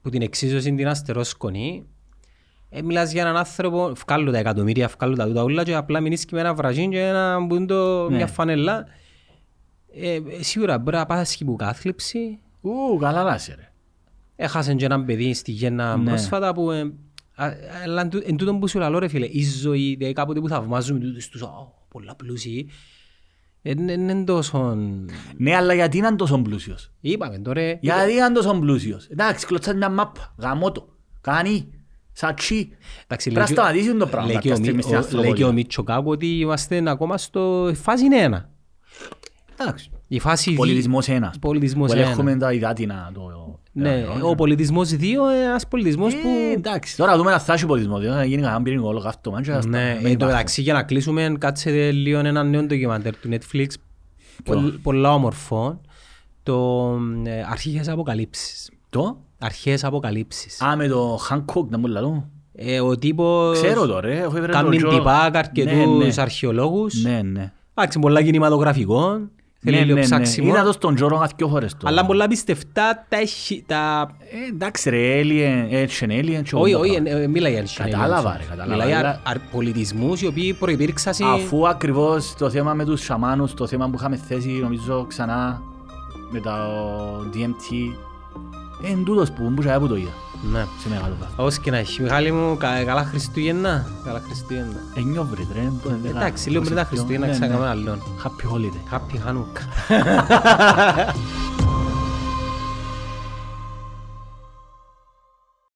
που 0.01 0.09
την 0.09 0.21
εξίσωση 0.21 0.75
την 0.75 0.87
αστερόσκονη, 0.87 1.85
ε, 2.69 2.81
μιλάς 2.81 3.11
για 3.11 3.21
έναν 3.21 3.37
άνθρωπο, 3.37 3.91
βγάλω 4.07 4.31
τα 4.31 4.37
εκατομμύρια, 4.37 4.89
βγάλω 4.97 5.15
τα 5.15 5.25
τούτα 5.27 5.43
ούλα 5.43 5.63
και 5.63 5.75
απλά 5.75 5.99
μείνεις 5.99 6.25
και 6.25 6.35
με 6.35 6.41
ένα 6.41 6.53
βραζίν 6.53 6.89
και 6.89 6.99
ένα 7.01 7.39
μπούντο, 7.39 8.07
Ναι. 8.09 8.15
μια 8.15 8.27
φανελά. 8.27 8.85
Ε, 9.95 10.13
ε, 10.13 10.21
σίγουρα 10.39 10.77
μπορεί 10.79 10.95
να 10.97 11.05
πάθεις 11.05 11.39
υποκάθλιψη. 11.39 12.39
Ου, 12.61 12.97
καλά 12.99 13.23
να 13.23 13.35
είσαι 13.35 13.55
ρε. 13.55 13.71
Έχασε 14.35 14.73
και 14.73 14.85
έναν 14.85 15.05
παιδί 15.05 15.33
στη 15.33 15.51
γέννα 15.51 15.97
Ναι. 15.97 16.09
πρόσφατα 16.09 16.53
που... 16.53 16.71
Ε, 16.71 16.81
α- 17.35 17.53
αλλά 17.83 18.01
εν 18.01 18.09
τού- 18.09 18.23
εν 18.27 18.35
τούτον 18.35 18.59
που 18.59 18.67
σου 18.67 18.79
λαλώ 18.79 18.99
ρε 18.99 19.07
φίλε, 19.07 19.25
η 19.25 19.43
ζωή, 19.43 19.95
δηλαδή 19.95 20.13
κάποτε 20.13 20.39
που 20.39 20.47
θαυμάζουμε 20.47 20.99
τούτους 20.99 21.29
τους 21.29 21.41
«Α, 21.41 21.47
πολλά 21.87 22.15
πλούσιοι, 22.15 22.69
ε, 23.61 23.73
δεν 23.73 23.89
είναι 24.09 24.23
τόσο... 24.23 24.77
Ναι, 25.37 25.55
αλλά 25.55 25.73
γιατί 25.73 25.97
είναι 25.97 26.15
τόσο 26.15 26.37
πλούσιος; 26.41 26.91
Είπαμε 27.01 27.37
τώρα, 27.39 27.61
Γιατί 27.81 28.11
είναι 28.13 28.29
τόσο 28.33 28.59
πλούσιος; 28.59 29.05
Εντάξει, 29.07 29.45
κλωτσάς 29.45 29.73
μια 29.75 29.89
μάπα. 29.89 30.33
Γαμώ 30.37 30.71
το. 30.71 30.87
Κάνει. 31.21 31.67
Σατσί. 32.13 32.69
Εντάξει, 33.03 33.31
Πρέπει 33.31 33.33
να 33.33 33.39
λέει 33.39 33.45
και- 33.47 33.53
σταματήσει 33.53 33.97
το 33.97 34.07
πράγμα 34.07 34.27
λέει 34.27 34.35
και 34.41 34.49
κάποια 34.49 34.51
ο 34.51 34.55
στιγμή 34.55 34.75
Μι- 34.75 34.83
στην 34.83 34.95
ο- 34.95 34.99
αστροπολία. 34.99 35.29
Λέει 35.31 35.39
και 35.39 35.45
ο 35.45 35.51
Μίτσοκάκου 35.53 36.09
ότι 36.09 36.27
είμαστε 36.39 36.83
ακόμα 36.89 37.17
στο 37.17 37.71
φάση 37.75 38.03
1. 38.29 38.49
Εντάξει. 39.61 39.89
Η 40.07 40.19
φάση 40.19 40.49
δι- 40.49 40.57
Πολιτισμός 40.59 41.07
ένας. 41.07 41.39
Πολιτισμός 41.39 41.87
Που 41.87 41.93
ένα. 41.93 42.01
ελέγχουμε 42.01 42.35
τα 42.35 42.53
υδάτινα. 42.53 43.11
Το... 43.13 43.21
Ναι, 43.73 44.03
το- 44.19 44.29
ο 44.29 44.35
πολιτισμός 44.35 44.89
2 44.89 45.01
είναι 45.03 45.43
ένας 45.45 45.67
πολιτισμός 45.67 46.13
Ε, 46.13 46.17
που... 46.17 46.27
εντάξει, 46.53 46.97
τώρα 46.97 47.17
δούμε 47.17 47.31
να 47.31 47.39
φτάσει 47.39 47.63
ο 47.63 47.67
πολιτισμός. 47.67 47.99
διότι 48.01 48.15
Θα 48.17 48.23
γίνει 48.23 48.41
κανένα 48.41 48.61
πυρηνικό 48.61 48.87
όλο 48.87 49.03
αυτό. 49.05 49.31
μάντια, 49.31 49.57
ας 49.57 49.63
τα- 49.63 49.69
Ναι, 49.69 49.83
μην 49.83 49.95
εν 49.95 50.01
τω 50.03 50.07
υπάρχουν. 50.09 50.27
μεταξύ 50.27 50.61
για 50.61 50.73
να 50.73 50.83
κλείσουμε 50.83 51.35
κάτσετε 51.39 51.91
λίγο 51.91 52.19
ένα 52.19 52.43
νέο 52.43 52.63
ντοκιμαντέρ 52.63 53.15
του 53.17 53.29
Netflix 53.31 53.65
πολλ- 54.43 54.77
πολλά 54.81 55.13
όμορφο 55.13 55.81
το 56.43 56.87
ε, 57.23 57.41
Αρχές 57.51 57.87
Αποκαλύψεις. 57.87 58.71
Το; 58.89 59.17
Αρχές 59.39 59.83
Αποκαλύψεις. 59.83 60.61
Α, 60.61 60.75
με 60.75 60.87
το 60.87 61.19
Hancock 61.29 61.67
να 61.69 61.77
μου 61.77 61.87
λαλώ. 61.87 62.29
Ε, 62.55 62.79
ο 62.81 62.97
τύπος 62.97 63.61
Ξέρω 63.61 63.85
το 63.87 63.99
ρε. 63.99 64.23
αφού 64.25 64.37
έφερε 64.37 64.51
κάνει 64.51 64.69
τον 64.69 64.77
Τζο- 64.77 64.89
τυπάκ 64.97 65.31
Ναι, 65.31 65.37
αρκετούς 65.39 66.15
ναι. 66.15 66.21
αρχαιολόγους. 66.21 67.03
Ναι, 67.03 67.21
ναι. 67.21 67.51
Εντάξει, 67.73 67.99
πολλά 67.99 68.21
κινηματογραφικό. 68.23 69.19
Θέλει 69.63 69.75
Ναι, 69.75 69.81
λίγο 69.83 69.93
ναι, 69.93 69.99
ναι. 69.99 70.05
ψάξιμο. 70.05 70.47
Είδα 70.47 70.63
το 70.63 70.71
στον 70.71 70.95
Τζόρο 70.95 71.17
καθ' 71.17 71.31
δυο 71.35 71.47
φορές 71.47 71.71
το. 71.77 71.87
Αλλά 71.87 72.05
πολλά 72.05 72.27
πιστευτά 72.27 73.05
τα 73.09 73.17
έχει... 73.17 73.63
Τα... 73.67 74.11
Ε, 74.19 74.53
εντάξει 74.53 74.89
ρε, 74.89 75.21
alien, 75.21 75.67
έτσι 75.71 76.03
είναι 76.05 76.19
alien 76.19 76.43
και 76.43 76.55
Όχι, 76.55 76.73
όλα 76.73 76.79
όχι, 76.79 76.89
τα 76.95 77.01
πράγματα. 77.01 77.17
ε, 77.23 77.27
μιλάει 77.27 77.51
για 77.51 77.63
alien. 77.63 77.89
Κατάλαβα, 77.89 78.37
ρε, 78.37 78.43
κατάλαβα. 78.43 78.71
Μιλάει 78.71 78.87
για 78.87 78.97
Αλλά- 78.99 79.19
αρ- 79.23 79.39
πολιτισμούς 79.51 80.21
οι 80.21 80.27
οποίοι 80.27 80.53
προϋπήρξαν... 80.53 81.13
Αφού 81.33 81.67
ακριβώς 81.67 82.33
το 82.37 82.49
θέμα 82.49 82.73
με 82.73 82.85
τους 82.85 83.03
σαμάνους, 83.03 83.53
το 83.53 83.67
θέμα 83.67 83.85
που 83.89 83.95
είχαμε 83.97 84.15
θέσει 84.27 84.49
νομίζω 84.49 85.05
ξανά 85.07 85.61
με 86.31 86.39
το 86.39 86.51
DMT, 87.33 87.75
ε, 88.85 88.89
είναι 88.91 89.03
τούτος 89.05 89.31
που 89.31 89.49
μπούσα 89.49 89.79
που 89.79 89.87
το 89.87 89.95
είδα 89.95 90.11
Ναι. 90.51 90.65
σε 90.81 90.89
μεγάλο 90.89 91.13
βάθμο. 91.19 91.35
Όπως 91.37 91.57
και 91.59 91.71
να 91.71 91.77
έχει. 91.77 92.01
Μιχάλη 92.01 92.31
μου, 92.31 92.57
κα- 92.57 92.83
καλά 92.83 93.03
Χριστούγεννα. 93.05 93.85
Καλά 94.05 94.21
Χριστούγεννα. 94.25 94.75
Εννιώ 94.95 95.27
βρε, 95.31 95.41
ρε. 95.53 95.71
το 95.83 95.89
είναι 95.89 95.97
δέκα- 96.03 96.19
Εντάξει, 96.19 96.49
λίγο 96.49 96.61
πριν 96.63 96.75
τα 96.75 96.81
είκοσι 96.81 96.95
δύο. 96.95 97.05
Χριστούγεννα 97.05 97.25
Ναι, 97.25 97.31
ναι. 97.31 97.37
ξαγάμε 97.47 97.67
άλλον. 97.69 98.01
Happy 98.23 98.45
holiday. 98.53 98.95
Happy 98.95 99.17
Hanukkah. 99.27 99.65